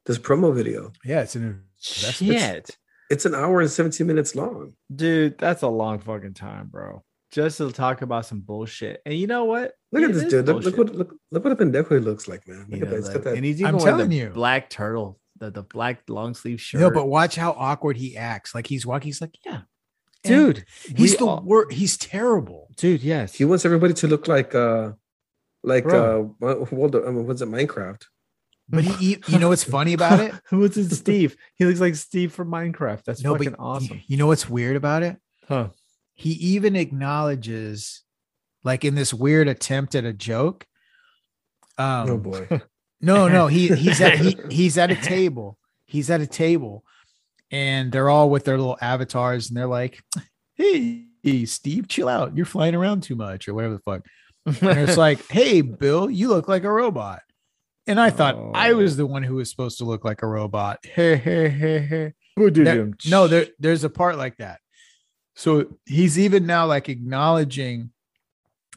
This 0.09 0.19
promo 0.19 0.53
video. 0.55 0.91
yeah 1.05 1.21
it's 1.23 1.37
an 1.37 1.63
shit, 1.81 2.77
It's 3.11 3.25
an 3.25 3.35
hour 3.35 3.61
and 3.61 3.71
17 3.71 4.07
minutes 4.07 4.35
long. 4.35 4.73
dude, 4.95 5.39
that's 5.39 5.63
a 5.63 5.69
long 5.69 6.01
fucking 6.01 6.35
time, 6.35 6.67
bro. 6.69 7.05
Just 7.31 7.59
to 7.59 7.71
talk 7.71 8.01
about 8.03 8.25
some 8.27 8.41
bullshit. 8.41 9.01
And 9.07 9.15
you 9.15 9.27
know 9.27 9.45
what? 9.45 9.73
Look 9.93 10.03
at 10.03 10.13
this 10.15 10.25
dude. 10.25 10.47
Look, 10.47 10.65
look 10.65 10.77
what 10.79 10.95
look, 10.95 11.15
look 11.31 11.45
what 11.45 11.53
a 11.53 11.57
pendejo 11.57 12.03
looks 12.03 12.27
like, 12.27 12.49
man. 12.49 12.67
Look 12.71 12.81
You 12.81 12.87
at 12.87 12.91
that. 12.91 13.15
Like- 13.15 13.23
that. 13.25 13.35
and 13.37 13.45
he's 13.45 13.61
even 13.61 13.67
I'm 13.75 13.77
wearing 13.77 13.87
telling 13.99 14.11
the 14.11 14.17
you. 14.17 14.29
black 14.31 14.71
turtle, 14.71 15.21
the, 15.39 15.51
the 15.51 15.63
black 15.63 16.03
long 16.09 16.35
sleeve 16.35 16.61
shirt. 16.61 16.81
no 16.81 16.91
but 16.91 17.07
watch 17.07 17.37
how 17.37 17.53
awkward 17.53 17.97
he 17.99 18.17
acts 18.17 18.55
like 18.55 18.67
he's 18.67 18.85
walking 18.87 19.09
he's 19.09 19.21
like 19.21 19.35
yeah 19.47 19.61
dude, 20.25 20.65
He's 20.97 21.17
the 21.17 21.25
all- 21.27 21.43
wor 21.43 21.67
He's 21.71 21.97
terrible. 21.97 22.69
dude. 22.77 23.03
Yes, 23.03 23.35
He 23.35 23.45
wants 23.45 23.65
everybody 23.65 23.95
to 23.95 24.07
look 24.09 24.27
like 24.27 24.55
uh 24.55 24.93
like 25.63 25.85
Bro. 25.85 26.01
uh 26.01 26.23
what- 26.39 26.73
what 26.73 26.95
I 27.07 27.11
mean, 27.11 27.27
what's 27.27 27.43
it 27.43 27.49
Minecraft? 27.49 28.03
But 28.69 28.85
he, 28.85 29.19
you 29.29 29.39
know 29.39 29.49
what's 29.49 29.65
funny 29.65 29.95
about 29.95 30.21
it? 30.21 30.35
What's 30.51 30.77
it, 30.77 30.91
Steve? 30.91 31.37
He 31.55 31.65
looks 31.65 31.81
like 31.81 31.95
Steve 31.95 32.33
from 32.33 32.51
Minecraft. 32.51 33.03
That's 33.05 33.25
No, 33.25 33.35
fucking 33.35 33.55
awesome. 33.59 34.03
You 34.07 34.19
know 34.19 34.27
what's 34.27 34.49
weird 34.49 34.77
about 34.77 35.03
it? 35.03 35.17
Huh. 35.49 35.69
He 36.15 36.33
even 36.33 36.77
acknowledges, 36.77 38.03
like 38.65 38.85
in 38.85 38.95
this 38.95 39.15
weird 39.15 39.49
attempt 39.49 39.95
at 39.95 40.05
a 40.05 40.13
joke. 40.13 40.67
Um, 41.79 42.11
oh 42.11 42.19
boy. 42.19 42.61
No, 43.01 43.29
no, 43.29 43.47
he 43.47 43.69
he's 43.69 44.01
at 44.01 44.19
he, 44.19 44.37
he's 44.51 44.77
at 44.77 44.91
a 44.91 44.97
table. 44.97 45.57
He's 45.87 46.11
at 46.11 46.21
a 46.21 46.27
table, 46.27 46.85
and 47.51 47.93
they're 47.93 48.11
all 48.11 48.29
with 48.29 48.45
their 48.45 48.59
little 48.59 48.77
avatars, 48.81 49.49
and 49.49 49.57
they're 49.57 49.69
like, 49.69 50.03
"Hey, 50.57 51.07
Steve, 51.45 51.87
chill 51.87 52.09
out. 52.09 52.37
You're 52.37 52.45
flying 52.45 52.75
around 52.75 53.05
too 53.05 53.15
much, 53.15 53.47
or 53.47 53.55
whatever 53.55 53.75
the 53.75 53.81
fuck." 53.81 54.05
And 54.47 54.81
it's 54.81 54.97
like, 54.97 55.25
"Hey, 55.31 55.61
Bill, 55.61 56.11
you 56.11 56.29
look 56.29 56.49
like 56.49 56.65
a 56.65 56.73
robot." 56.73 57.23
And 57.89 57.99
I 57.99 58.11
thought 58.11 58.37
I 58.55 58.75
was 58.75 58.97
the 58.97 59.07
one 59.07 59.23
who 59.25 59.37
was 59.37 59.51
supposed 59.51 59.79
to 59.79 59.85
look 59.85 60.05
like 60.05 60.23
a 60.23 60.27
robot. 60.27 60.79
Hey, 60.85 61.17
hey, 61.17 61.49
hey, 61.49 61.79
hey. 61.81 62.13
There- 62.65 62.77
no, 63.09 63.27
there, 63.27 63.47
there's 63.59 63.83
a 63.83 63.91
part 63.91 64.17
like 64.19 64.37
that. 64.37 64.61
So 65.35 65.67
he's 65.87 66.19
even 66.19 66.47
now 66.47 66.67
like 66.67 66.89
acknowledging, 66.89 67.91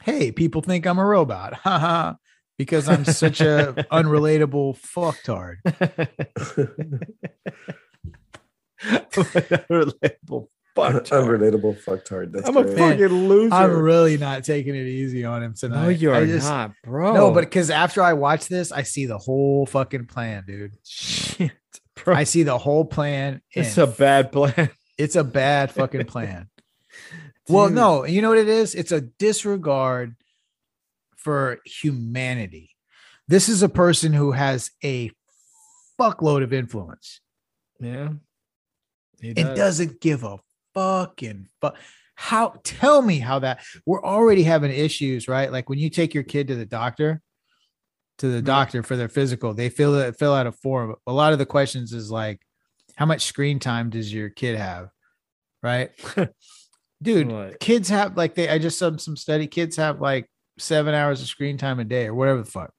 "Hey, 0.02 0.32
people 0.32 0.62
think 0.62 0.86
I'm 0.86 0.98
a 0.98 1.04
robot, 1.04 1.54
haha." 1.62 2.14
Because 2.58 2.88
I'm 2.88 3.04
such 3.04 3.40
a 3.40 3.72
unrelatable 3.92 4.76
fucktard. 4.78 5.56
Unrelatable. 8.82 10.48
Fuck. 10.74 10.92
Unrelatable 11.04 11.78
fucktard. 11.82 12.32
That's 12.32 12.48
I'm 12.48 12.56
a 12.56 12.62
great. 12.62 12.76
Man, 12.76 12.98
fucking 12.98 13.28
loser. 13.28 13.54
I'm 13.54 13.76
really 13.76 14.16
not 14.16 14.42
taking 14.44 14.74
it 14.74 14.86
easy 14.86 15.24
on 15.24 15.42
him 15.42 15.54
tonight. 15.54 15.82
no, 15.82 15.88
you're 15.88 16.26
just- 16.26 16.48
not, 16.48 16.72
bro. 16.82 17.12
No, 17.14 17.30
but 17.30 17.40
because 17.44 17.68
after 17.70 18.02
I 18.02 18.14
watch 18.14 18.48
this, 18.48 18.72
I 18.72 18.82
see 18.82 19.06
the 19.06 19.18
whole 19.18 19.66
fucking 19.66 20.06
plan, 20.06 20.44
dude. 20.46 20.72
shit, 20.86 21.52
bro. 22.04 22.14
I 22.14 22.24
see 22.24 22.42
the 22.42 22.56
whole 22.58 22.84
plan. 22.86 23.42
it's 23.52 23.76
a 23.76 23.86
bad 23.86 24.32
plan. 24.32 24.70
it's 24.98 25.16
a 25.16 25.24
bad 25.24 25.70
fucking 25.72 26.06
plan. 26.06 26.48
well, 27.48 27.68
no, 27.68 28.04
you 28.04 28.22
know 28.22 28.30
what 28.30 28.38
it 28.38 28.48
is? 28.48 28.74
It's 28.74 28.92
a 28.92 29.00
disregard 29.02 30.16
for 31.16 31.58
humanity. 31.66 32.70
This 33.28 33.48
is 33.48 33.62
a 33.62 33.68
person 33.68 34.12
who 34.12 34.32
has 34.32 34.70
a 34.82 35.10
fuckload 36.00 36.42
of 36.42 36.52
influence 36.52 37.20
Yeah. 37.78 38.08
It 39.20 39.38
and 39.38 39.54
doesn't 39.56 40.00
give 40.00 40.24
a 40.24 40.38
fucking 40.74 41.48
fuck. 41.60 41.76
How 42.14 42.54
tell 42.62 43.02
me 43.02 43.18
how 43.18 43.38
that 43.40 43.64
we're 43.86 44.04
already 44.04 44.42
having 44.42 44.70
issues, 44.70 45.28
right? 45.28 45.50
Like 45.50 45.68
when 45.68 45.78
you 45.78 45.90
take 45.90 46.14
your 46.14 46.22
kid 46.22 46.48
to 46.48 46.54
the 46.54 46.66
doctor, 46.66 47.20
to 48.18 48.28
the 48.28 48.40
Mhm. 48.42 48.44
doctor 48.44 48.82
for 48.82 48.96
their 48.96 49.08
physical, 49.08 49.54
they 49.54 49.68
fill 49.68 49.94
it 49.98 50.18
fill 50.18 50.34
out 50.34 50.46
a 50.46 50.52
form. 50.52 50.94
A 51.06 51.12
lot 51.12 51.32
of 51.32 51.38
the 51.38 51.46
questions 51.46 51.92
is 51.92 52.10
like, 52.10 52.40
how 52.96 53.06
much 53.06 53.22
screen 53.24 53.58
time 53.58 53.90
does 53.90 54.12
your 54.12 54.28
kid 54.30 54.56
have? 54.58 54.90
Right. 55.62 55.90
Dude, 57.02 57.58
kids 57.58 57.88
have 57.88 58.16
like 58.16 58.34
they 58.34 58.48
I 58.48 58.58
just 58.58 58.78
saw 58.78 58.96
some 58.96 59.16
study, 59.16 59.46
kids 59.48 59.76
have 59.76 60.00
like 60.00 60.30
seven 60.58 60.94
hours 60.94 61.20
of 61.22 61.26
screen 61.28 61.56
time 61.58 61.80
a 61.80 61.84
day 61.84 62.06
or 62.06 62.14
whatever 62.14 62.42
the 62.42 62.50
fuck. 62.50 62.72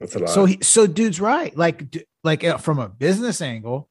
That's 0.00 0.16
a 0.16 0.20
lot. 0.20 0.30
So 0.30 0.44
he 0.46 0.58
so 0.62 0.86
dude's 0.88 1.20
right. 1.20 1.56
Like 1.56 2.04
like 2.24 2.42
uh, 2.42 2.56
from 2.58 2.78
a 2.80 2.88
business 2.88 3.40
angle, 3.40 3.88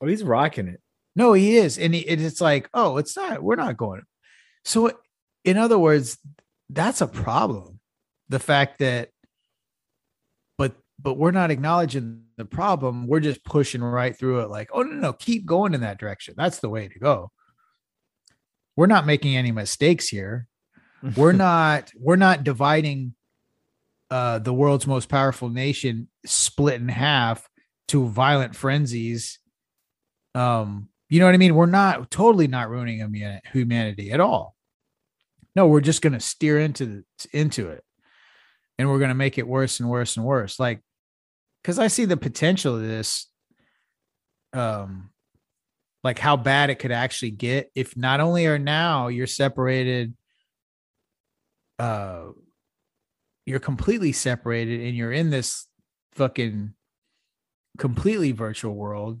Oh, 0.00 0.06
he's 0.06 0.24
rocking 0.24 0.66
it. 0.66 0.80
No, 1.16 1.32
he 1.32 1.56
is. 1.56 1.78
And 1.78 1.94
he, 1.94 2.00
it- 2.00 2.20
it's 2.20 2.40
like, 2.40 2.68
oh, 2.74 2.96
it's 2.96 3.16
not, 3.16 3.42
we're 3.42 3.56
not 3.56 3.76
going. 3.76 4.02
So, 4.64 4.92
in 5.44 5.56
other 5.56 5.78
words, 5.78 6.18
that's 6.68 7.00
a 7.00 7.06
problem. 7.06 7.80
The 8.28 8.38
fact 8.38 8.78
that, 8.78 9.08
but, 10.58 10.74
but 11.00 11.14
we're 11.14 11.30
not 11.32 11.50
acknowledging 11.50 12.22
the 12.36 12.44
problem. 12.44 13.06
We're 13.06 13.20
just 13.20 13.44
pushing 13.44 13.82
right 13.82 14.16
through 14.16 14.40
it 14.40 14.50
like, 14.50 14.70
oh, 14.72 14.82
no, 14.82 14.94
no, 14.94 15.12
keep 15.12 15.46
going 15.46 15.74
in 15.74 15.80
that 15.80 15.98
direction. 15.98 16.34
That's 16.36 16.60
the 16.60 16.68
way 16.68 16.88
to 16.88 16.98
go. 16.98 17.30
We're 18.76 18.86
not 18.86 19.06
making 19.06 19.36
any 19.36 19.50
mistakes 19.52 20.08
here. 20.08 20.46
We're 21.16 21.32
not, 21.48 21.90
we're 21.98 22.16
not 22.16 22.44
dividing 22.44 23.14
uh, 24.10 24.38
the 24.40 24.52
world's 24.54 24.86
most 24.86 25.08
powerful 25.08 25.48
nation 25.48 26.08
split 26.26 26.80
in 26.80 26.88
half 26.88 27.48
to 27.88 28.06
violent 28.08 28.54
frenzies 28.54 29.38
um 30.36 30.88
you 31.10 31.20
know 31.20 31.26
what 31.26 31.34
i 31.34 31.38
mean? 31.38 31.54
We're 31.54 31.66
not 31.66 32.10
totally 32.10 32.48
not 32.48 32.70
ruining 32.70 33.40
humanity 33.52 34.12
at 34.12 34.20
all. 34.20 34.56
No 35.54 35.66
we're 35.66 35.80
just 35.80 36.02
going 36.02 36.14
to 36.14 36.20
steer 36.20 36.58
into 36.58 37.04
into 37.32 37.68
it. 37.68 37.84
And 38.78 38.88
we're 38.88 38.98
going 38.98 39.10
to 39.10 39.14
make 39.14 39.36
it 39.36 39.46
worse 39.46 39.78
and 39.80 39.90
worse 39.90 40.16
and 40.16 40.24
worse. 40.24 40.58
Like 40.58 40.80
because 41.62 41.78
i 41.78 41.86
see 41.86 42.04
the 42.04 42.16
potential 42.16 42.76
of 42.76 42.82
this 42.82 43.26
um 44.52 45.10
like 46.02 46.18
how 46.18 46.36
bad 46.36 46.70
it 46.70 46.78
could 46.78 46.92
actually 46.92 47.30
get 47.30 47.70
if 47.74 47.96
not 47.96 48.20
only 48.20 48.46
are 48.46 48.58
now 48.58 49.08
you're 49.08 49.26
separated 49.26 50.14
uh 51.78 52.24
you're 53.46 53.60
completely 53.60 54.12
separated 54.12 54.80
and 54.80 54.96
you're 54.96 55.12
in 55.12 55.30
this 55.30 55.66
fucking 56.12 56.74
completely 57.78 58.32
virtual 58.32 58.74
world 58.74 59.20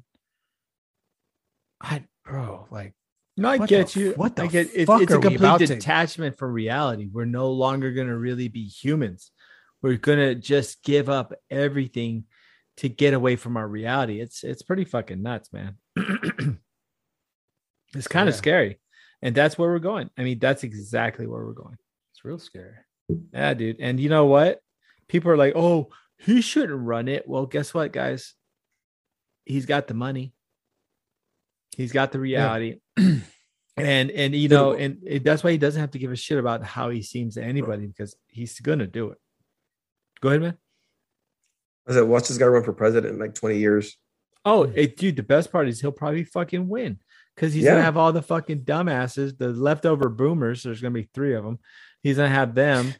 I 1.80 2.04
bro, 2.24 2.66
like 2.70 2.94
No, 3.36 3.48
I 3.48 3.58
get 3.66 3.88
the- 3.88 4.00
you. 4.00 4.12
what 4.12 4.36
the 4.36 4.42
I 4.42 4.46
get 4.48 4.74
it, 4.74 4.86
fuck 4.86 5.02
it's 5.02 5.12
are 5.12 5.18
a 5.18 5.22
complete 5.22 5.58
to- 5.58 5.66
detachment 5.66 6.36
from 6.38 6.52
reality. 6.52 7.08
We're 7.10 7.24
no 7.24 7.50
longer 7.50 7.92
gonna 7.92 8.16
really 8.16 8.48
be 8.48 8.64
humans. 8.66 9.30
we're 9.82 9.96
gonna 9.96 10.34
just 10.34 10.82
give 10.84 11.08
up 11.08 11.32
everything 11.50 12.24
to 12.76 12.88
get 12.90 13.14
away 13.14 13.34
from 13.36 13.56
our 13.56 13.66
reality. 13.66 14.20
It's 14.20 14.44
it's 14.44 14.60
pretty 14.62 14.84
fucking 14.84 15.22
nuts, 15.22 15.50
man. 15.54 15.76
it's 17.94 18.08
kind 18.08 18.28
of 18.28 18.34
Yeah. 18.34 18.38
scary. 18.38 18.80
And 19.22 19.34
that's 19.34 19.58
where 19.58 19.68
we're 19.70 19.78
going. 19.78 20.10
I 20.16 20.22
mean, 20.22 20.38
that's 20.38 20.64
exactly 20.64 21.26
where 21.26 21.44
we're 21.44 21.52
going. 21.52 21.76
It's 22.12 22.24
real 22.24 22.38
scary. 22.38 22.74
Yeah, 23.32 23.54
dude. 23.54 23.76
And 23.80 23.98
you 24.00 24.08
know 24.08 24.26
what? 24.26 24.60
People 25.08 25.30
are 25.30 25.36
like, 25.36 25.54
oh, 25.56 25.88
he 26.18 26.40
shouldn't 26.40 26.78
run 26.86 27.08
it. 27.08 27.26
Well, 27.28 27.44
guess 27.46 27.74
what, 27.74 27.92
guys? 27.92 28.34
He's 29.44 29.66
got 29.66 29.88
the 29.88 29.94
money. 29.94 30.32
He's 31.76 31.92
got 31.92 32.12
the 32.12 32.20
reality. 32.20 32.80
and 32.96 34.10
and 34.10 34.34
you 34.34 34.48
know, 34.48 34.72
and 34.72 34.98
it, 35.06 35.24
that's 35.24 35.42
why 35.42 35.52
he 35.52 35.58
doesn't 35.58 35.80
have 35.80 35.92
to 35.92 35.98
give 35.98 36.12
a 36.12 36.16
shit 36.16 36.38
about 36.38 36.62
how 36.62 36.90
he 36.90 37.02
seems 37.02 37.34
to 37.34 37.42
anybody 37.42 37.86
because 37.86 38.14
he's 38.26 38.58
gonna 38.60 38.86
do 38.86 39.10
it. 39.10 39.18
Go 40.20 40.28
ahead, 40.28 40.42
man. 40.42 40.58
I 41.88 41.94
said, 41.94 42.02
watch 42.02 42.28
this 42.28 42.38
guy 42.38 42.46
run 42.46 42.62
for 42.62 42.72
president 42.72 43.14
in 43.14 43.20
like 43.20 43.34
20 43.34 43.58
years. 43.58 43.96
Oh, 44.44 44.64
it, 44.64 44.96
dude, 44.96 45.16
the 45.16 45.22
best 45.22 45.50
part 45.50 45.68
is 45.68 45.80
he'll 45.80 45.92
probably 45.92 46.24
fucking 46.24 46.68
win 46.68 46.98
because 47.34 47.52
he's 47.52 47.64
gonna 47.64 47.82
have 47.82 47.96
all 47.96 48.12
the 48.12 48.22
fucking 48.22 48.64
dumbasses, 48.64 49.36
the 49.36 49.48
leftover 49.48 50.08
boomers. 50.08 50.62
There's 50.62 50.80
gonna 50.80 50.92
be 50.92 51.08
three 51.14 51.34
of 51.34 51.44
them. 51.44 51.58
He's 52.02 52.16
gonna 52.16 52.28
have 52.28 52.54
them, 52.54 52.94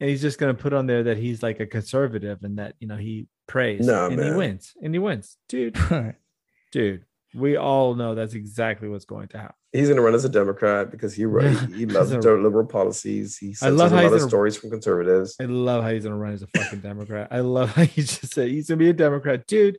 and 0.00 0.10
he's 0.10 0.22
just 0.22 0.38
gonna 0.38 0.54
put 0.54 0.72
on 0.72 0.86
there 0.86 1.04
that 1.04 1.18
he's 1.18 1.42
like 1.42 1.60
a 1.60 1.66
conservative 1.66 2.38
and 2.42 2.58
that 2.58 2.76
you 2.78 2.88
know 2.88 2.96
he 2.96 3.26
prays. 3.46 3.86
Nah, 3.86 4.06
and 4.06 4.22
he 4.22 4.30
wins, 4.30 4.74
and 4.82 4.94
he 4.94 4.98
wins, 4.98 5.36
dude. 5.48 5.78
Dude, 6.72 7.04
we 7.36 7.56
all 7.56 7.94
know 7.94 8.14
that's 8.14 8.34
exactly 8.34 8.88
what's 8.88 9.04
going 9.04 9.28
to 9.28 9.38
happen. 9.38 9.54
He's 9.72 9.88
going 9.88 9.96
to 9.96 10.02
run 10.02 10.14
as 10.14 10.24
a 10.24 10.28
Democrat 10.28 10.90
because 10.90 11.14
he 11.14 11.22
Yeah. 11.22 11.66
he 11.68 11.86
loves 11.98 12.10
a- 12.10 12.18
liberal 12.18 12.66
policies. 12.66 13.36
He 13.36 13.54
I 13.62 13.68
love 13.68 13.90
senses 13.90 13.92
a 13.92 13.96
how 13.96 13.96
lot 13.96 14.02
he's 14.04 14.12
of 14.12 14.18
gonna- 14.20 14.28
stories 14.30 14.56
from 14.56 14.70
conservatives. 14.70 15.36
I 15.40 15.44
love 15.44 15.82
how 15.84 15.90
he's 15.90 16.04
gonna 16.04 16.16
run 16.16 16.32
as 16.32 16.42
a 16.42 16.46
fucking 16.48 16.80
Democrat. 16.80 17.28
I 17.30 17.40
love 17.40 17.70
how 17.72 17.82
he 17.84 18.02
just 18.02 18.32
said 18.32 18.48
he's 18.48 18.68
gonna 18.68 18.78
be 18.78 18.88
a 18.90 18.94
Democrat, 18.94 19.46
dude. 19.46 19.78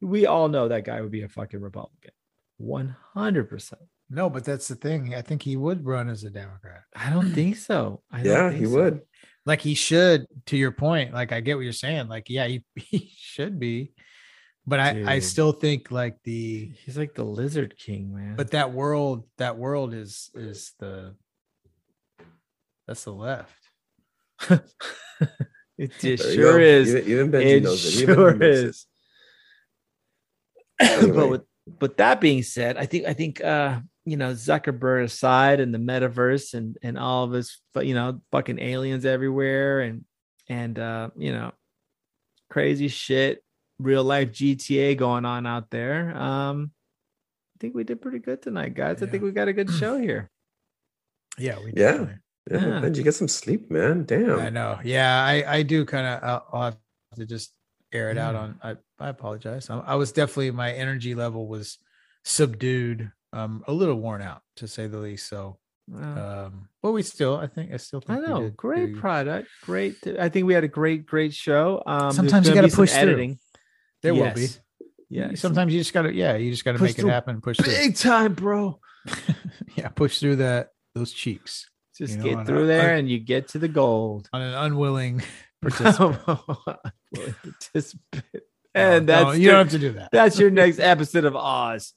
We 0.00 0.26
all 0.26 0.48
know 0.48 0.68
that 0.68 0.84
guy 0.84 1.00
would 1.00 1.10
be 1.12 1.22
a 1.22 1.28
fucking 1.28 1.60
Republican, 1.60 2.10
one 2.58 2.96
hundred 3.14 3.48
percent. 3.48 3.82
No, 4.10 4.28
but 4.30 4.44
that's 4.44 4.68
the 4.68 4.74
thing. 4.76 5.14
I 5.14 5.22
think 5.22 5.42
he 5.42 5.56
would 5.56 5.84
run 5.84 6.08
as 6.08 6.22
a 6.24 6.30
Democrat. 6.30 6.82
I 6.94 7.10
don't 7.10 7.32
think 7.34 7.56
so. 7.56 8.02
I 8.10 8.22
Yeah, 8.22 8.48
think 8.50 8.60
he 8.60 8.66
so. 8.66 8.72
would. 8.76 9.00
Like 9.46 9.60
he 9.60 9.74
should, 9.74 10.26
to 10.46 10.56
your 10.56 10.72
point. 10.72 11.14
Like 11.14 11.30
I 11.32 11.40
get 11.40 11.54
what 11.56 11.62
you're 11.62 11.72
saying. 11.72 12.08
Like, 12.08 12.28
yeah, 12.28 12.46
he, 12.48 12.64
he 12.76 13.10
should 13.16 13.58
be. 13.60 13.92
But 14.68 14.80
I, 14.80 15.14
I 15.14 15.18
still 15.20 15.52
think 15.52 15.92
like 15.92 16.22
the 16.24 16.72
He's 16.84 16.98
like 16.98 17.14
the 17.14 17.24
Lizard 17.24 17.76
King, 17.78 18.12
man. 18.14 18.34
but 18.36 18.50
that 18.50 18.72
world, 18.72 19.24
that 19.38 19.56
world 19.56 19.94
is 19.94 20.30
is 20.34 20.72
the 20.80 21.14
that's 22.86 23.04
the 23.04 23.12
left. 23.12 23.70
it, 24.50 24.62
it 25.78 26.16
sure 26.18 26.58
go. 26.58 26.64
is. 26.64 26.94
Even, 26.94 27.10
even 27.10 27.32
Benji 27.32 27.56
It 27.56 27.62
knows 27.62 27.84
it. 27.84 28.02
Even 28.02 28.14
sure 28.14 28.32
he 28.32 28.38
knows 28.38 28.58
it. 28.58 28.64
is. 28.64 28.86
Anyway. 30.78 31.16
but 31.16 31.30
with 31.30 31.42
but 31.78 31.96
that 31.96 32.20
being 32.20 32.42
said, 32.42 32.76
I 32.76 32.84
think 32.86 33.06
I 33.06 33.14
think 33.14 33.42
uh 33.42 33.80
you 34.04 34.16
know 34.16 34.32
Zuckerberg 34.32 35.04
aside 35.04 35.60
and 35.60 35.72
the 35.72 35.78
metaverse 35.78 36.54
and 36.54 36.76
and 36.82 36.98
all 36.98 37.24
of 37.24 37.32
his 37.32 37.60
you 37.80 37.94
know 37.94 38.20
fucking 38.30 38.58
aliens 38.58 39.06
everywhere 39.06 39.80
and 39.80 40.04
and 40.48 40.78
uh 40.78 41.08
you 41.16 41.32
know 41.32 41.52
crazy 42.50 42.88
shit 42.88 43.42
real 43.78 44.04
life 44.04 44.32
GTA 44.32 44.96
going 44.96 45.24
on 45.24 45.46
out 45.46 45.70
there. 45.70 46.16
Um 46.16 46.70
I 47.56 47.56
think 47.60 47.74
we 47.74 47.84
did 47.84 48.02
pretty 48.02 48.18
good 48.18 48.42
tonight, 48.42 48.74
guys. 48.74 49.02
I 49.02 49.06
think 49.06 49.22
we 49.22 49.30
got 49.32 49.48
a 49.48 49.52
good 49.52 49.70
show 49.70 49.98
here. 49.98 50.30
Yeah, 51.38 51.58
we 51.58 51.72
Yeah. 51.76 51.92
definitely- 51.92 52.14
Yeah, 52.50 52.58
Yeah. 52.58 52.80
Benji, 52.80 53.04
get 53.04 53.14
some 53.14 53.28
sleep, 53.28 53.70
man. 53.70 54.04
Damn. 54.04 54.38
I 54.38 54.48
know. 54.50 54.78
Yeah, 54.84 55.12
I 55.22 55.44
I 55.56 55.62
do 55.64 55.84
kind 55.84 56.06
of. 56.06 56.22
I'll, 56.24 56.46
I'll 56.52 56.62
have 56.62 56.76
to 57.16 57.26
just 57.26 57.52
air 57.92 58.10
it 58.10 58.16
out 58.18 58.34
on. 58.34 58.58
I 58.62 58.76
I 58.98 59.08
apologize. 59.10 59.68
I, 59.68 59.78
I 59.80 59.94
was 59.96 60.12
definitely 60.12 60.50
my 60.52 60.72
energy 60.72 61.14
level 61.14 61.46
was 61.48 61.76
subdued, 62.24 63.10
um, 63.32 63.64
a 63.66 63.72
little 63.72 63.96
worn 63.96 64.22
out 64.22 64.42
to 64.56 64.66
say 64.68 64.86
the 64.86 64.98
least. 64.98 65.28
So, 65.28 65.58
Wow. 65.88 66.46
um, 66.46 66.68
but 66.82 66.92
we 66.92 67.02
still, 67.02 67.36
I 67.36 67.46
think, 67.46 67.72
I 67.72 67.76
still 67.76 68.02
I 68.08 68.14
think 68.14 68.26
we 68.26 68.32
know. 68.32 68.40
did 68.42 68.56
Great 68.56 68.76
pretty- 68.86 68.94
product. 69.00 69.48
Great. 69.62 69.94
I 70.18 70.28
think 70.28 70.46
we 70.46 70.54
had 70.54 70.64
a 70.64 70.68
great, 70.68 71.06
great 71.06 71.32
show. 71.34 71.82
Um, 71.86 72.10
Sometimes 72.12 72.48
you 72.48 72.54
gotta 72.54 72.66
be 72.66 72.70
some 72.70 72.76
push 72.82 72.92
through. 72.92 73.00
editing. 73.02 73.38
There 74.06 74.14
will 74.14 74.32
be. 74.34 74.46
Yeah. 75.08 75.34
Sometimes 75.34 75.72
you 75.72 75.80
just 75.80 75.92
gotta, 75.92 76.12
yeah, 76.12 76.36
you 76.36 76.50
just 76.50 76.64
gotta 76.64 76.78
Push 76.78 76.96
make 76.96 76.98
it 76.98 77.08
happen. 77.08 77.40
Push 77.40 77.58
through. 77.58 77.72
big 77.72 77.96
time, 77.96 78.34
bro. 78.34 78.80
yeah, 79.76 79.88
push 79.88 80.18
through 80.18 80.36
that 80.36 80.70
those 80.94 81.12
cheeks 81.12 81.66
Just 81.96 82.14
You 82.18 82.18
know, 82.18 82.36
get 82.38 82.46
through 82.46 82.64
I- 82.64 82.66
there 82.66 82.90
I- 82.94 82.98
and 82.98 83.08
you 83.08 83.18
get 83.20 83.48
to 83.48 83.58
the 83.58 83.68
gold. 83.68 84.28
on 84.32 84.42
an 84.42 84.54
unwilling 84.54 85.22
participant. 85.62 86.18
Participant. 87.14 88.24
No, 88.34 88.40
And 88.74 89.08
that's 89.08 89.24
no, 89.24 89.32
you 89.32 89.40
your, 89.44 89.52
don't 89.52 89.64
have 89.66 89.72
to 89.72 89.78
do 89.78 89.92
that. 89.92 90.10
that's 90.12 90.38
your 90.38 90.50
next 90.50 90.78
episode 90.80 91.24
of 91.24 91.34
Oz. 91.36 91.92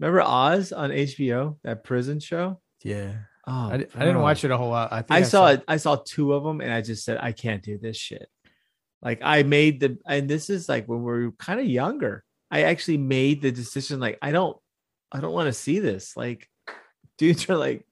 Remember 0.00 0.22
Oz 0.22 0.72
on 0.72 0.90
HBO, 0.90 1.56
that 1.64 1.84
prison 1.84 2.20
show? 2.20 2.60
Yeah, 2.82 3.12
Oh, 3.48 3.52
I, 3.70 3.74
I 3.74 3.78
didn't 3.78 4.20
watch 4.22 4.42
it 4.44 4.50
a 4.50 4.56
whole 4.56 4.70
lot. 4.70 4.92
I 4.92 5.02
think 5.02 5.12
I 5.12 5.22
saw 5.22 5.46
it. 5.48 5.62
I 5.68 5.76
saw 5.76 5.94
two 6.04 6.32
of 6.32 6.42
them, 6.42 6.60
and 6.60 6.72
I 6.72 6.80
just 6.82 7.04
said, 7.04 7.18
I 7.20 7.30
can't 7.30 7.62
do 7.62 7.78
this 7.78 7.96
shit. 7.96 8.28
Like 9.02 9.20
I 9.22 9.42
made 9.42 9.80
the, 9.80 9.98
and 10.06 10.28
this 10.28 10.50
is 10.50 10.68
like 10.68 10.86
when 10.86 11.02
we 11.02 11.12
are 11.26 11.30
kind 11.32 11.60
of 11.60 11.66
younger. 11.66 12.24
I 12.50 12.62
actually 12.62 12.98
made 12.98 13.42
the 13.42 13.50
decision. 13.52 14.00
Like 14.00 14.18
I 14.22 14.32
don't, 14.32 14.56
I 15.12 15.20
don't 15.20 15.32
want 15.32 15.46
to 15.46 15.52
see 15.52 15.78
this. 15.80 16.16
Like 16.16 16.48
dudes 17.18 17.48
are 17.48 17.56
like, 17.56 17.86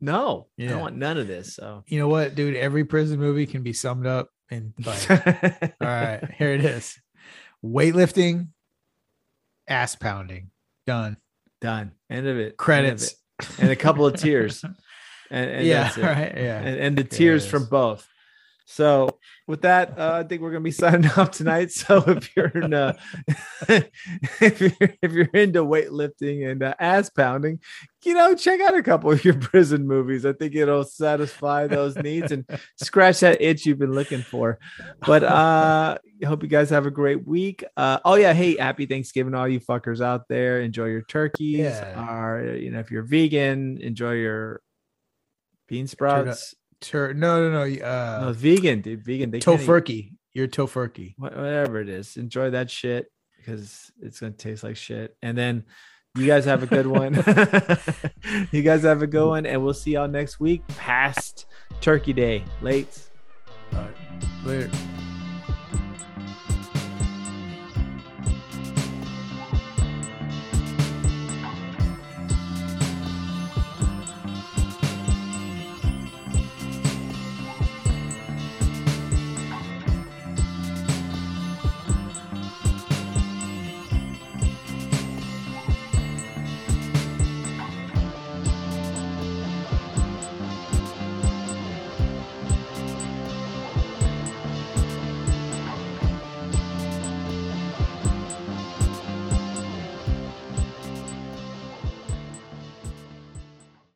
no, 0.00 0.46
I 0.58 0.64
don't 0.66 0.80
want 0.80 0.96
none 0.96 1.18
of 1.18 1.26
this. 1.26 1.54
So, 1.54 1.84
You 1.86 1.98
know 1.98 2.08
what, 2.08 2.34
dude? 2.34 2.56
Every 2.56 2.84
prison 2.84 3.20
movie 3.20 3.46
can 3.46 3.62
be 3.62 3.74
summed 3.74 4.06
up 4.06 4.30
in 4.50 4.72
like, 4.84 5.10
all 5.80 5.86
right, 5.86 6.20
here 6.38 6.52
it 6.54 6.64
is: 6.64 6.98
weightlifting, 7.64 8.48
ass 9.68 9.94
pounding, 9.94 10.50
done. 10.86 11.16
done. 11.60 11.92
End 12.08 12.26
of 12.26 12.36
it. 12.38 12.40
End 12.40 12.50
of 12.52 12.56
Credits. 12.56 13.12
it. 13.40 13.48
and 13.60 13.70
a 13.70 13.76
couple 13.76 14.06
of 14.06 14.14
tears. 14.14 14.64
And, 15.32 15.48
and 15.48 15.64
yeah, 15.64 15.82
that's 15.84 15.96
it. 15.96 16.02
right. 16.02 16.32
Yeah, 16.36 16.58
and, 16.58 16.80
and 16.80 16.98
the 16.98 17.04
tears 17.04 17.46
from 17.46 17.66
both. 17.66 18.08
So 18.70 19.18
with 19.48 19.62
that, 19.62 19.98
uh, 19.98 20.22
I 20.24 20.28
think 20.28 20.42
we're 20.42 20.52
gonna 20.52 20.60
be 20.60 20.70
signing 20.70 21.10
off 21.16 21.32
tonight. 21.32 21.72
So 21.72 22.04
if 22.06 22.36
you're 22.36 22.46
in, 22.46 22.72
uh, 22.72 22.96
if 23.68 24.60
you're 24.60 24.72
if 25.02 25.12
you're 25.12 25.26
into 25.34 25.64
weightlifting 25.64 26.48
and 26.48 26.62
uh, 26.62 26.74
ass 26.78 27.10
pounding, 27.10 27.58
you 28.04 28.14
know, 28.14 28.36
check 28.36 28.60
out 28.60 28.76
a 28.76 28.82
couple 28.82 29.10
of 29.10 29.24
your 29.24 29.34
prison 29.34 29.88
movies. 29.88 30.24
I 30.24 30.34
think 30.34 30.54
it'll 30.54 30.84
satisfy 30.84 31.66
those 31.66 31.96
needs 31.96 32.30
and 32.30 32.46
scratch 32.76 33.20
that 33.20 33.42
itch 33.42 33.66
you've 33.66 33.80
been 33.80 33.92
looking 33.92 34.22
for. 34.22 34.60
But 35.04 35.24
uh, 35.24 35.98
I 36.22 36.26
hope 36.26 36.44
you 36.44 36.48
guys 36.48 36.70
have 36.70 36.86
a 36.86 36.92
great 36.92 37.26
week. 37.26 37.64
Uh, 37.76 37.98
oh 38.04 38.14
yeah, 38.14 38.32
hey, 38.32 38.56
happy 38.56 38.86
Thanksgiving, 38.86 39.34
all 39.34 39.48
you 39.48 39.58
fuckers 39.58 40.00
out 40.00 40.28
there. 40.28 40.60
Enjoy 40.60 40.86
your 40.86 41.02
turkeys. 41.02 41.58
Yeah. 41.58 42.20
Or 42.20 42.54
you 42.54 42.70
know, 42.70 42.78
if 42.78 42.92
you're 42.92 43.02
vegan, 43.02 43.78
enjoy 43.82 44.12
your 44.12 44.62
bean 45.66 45.88
sprouts. 45.88 46.54
Tur- 46.80 47.14
no, 47.14 47.48
no, 47.50 47.64
no. 47.66 47.84
Uh, 47.84 48.20
No, 48.26 48.32
vegan, 48.32 48.80
dude. 48.80 49.04
Vegan. 49.04 49.30
They 49.30 49.40
tofurkey. 49.40 50.12
You're 50.32 50.48
tofurkey. 50.48 51.14
wha- 51.18 51.28
whatever 51.30 51.80
it 51.80 51.88
is. 51.88 52.16
Enjoy 52.16 52.50
that 52.50 52.70
shit 52.70 53.10
because 53.38 53.90
it's 54.00 54.20
gonna 54.20 54.32
taste 54.32 54.62
like 54.62 54.76
shit. 54.76 55.16
And 55.22 55.36
then 55.36 55.64
you 56.16 56.26
guys 56.26 56.44
have 56.44 56.62
a 56.62 56.66
good 56.66 56.86
one. 56.86 57.14
you 58.52 58.62
guys 58.62 58.82
have 58.82 59.02
a 59.02 59.06
good 59.06 59.26
one, 59.28 59.46
and 59.46 59.62
we'll 59.62 59.74
see 59.74 59.92
y'all 59.92 60.08
next 60.08 60.40
week. 60.40 60.66
Past 60.68 61.46
Turkey 61.80 62.12
Day, 62.12 62.44
late. 62.62 63.00
All 63.72 63.80
right. 63.80 63.94
Later. 64.44 64.70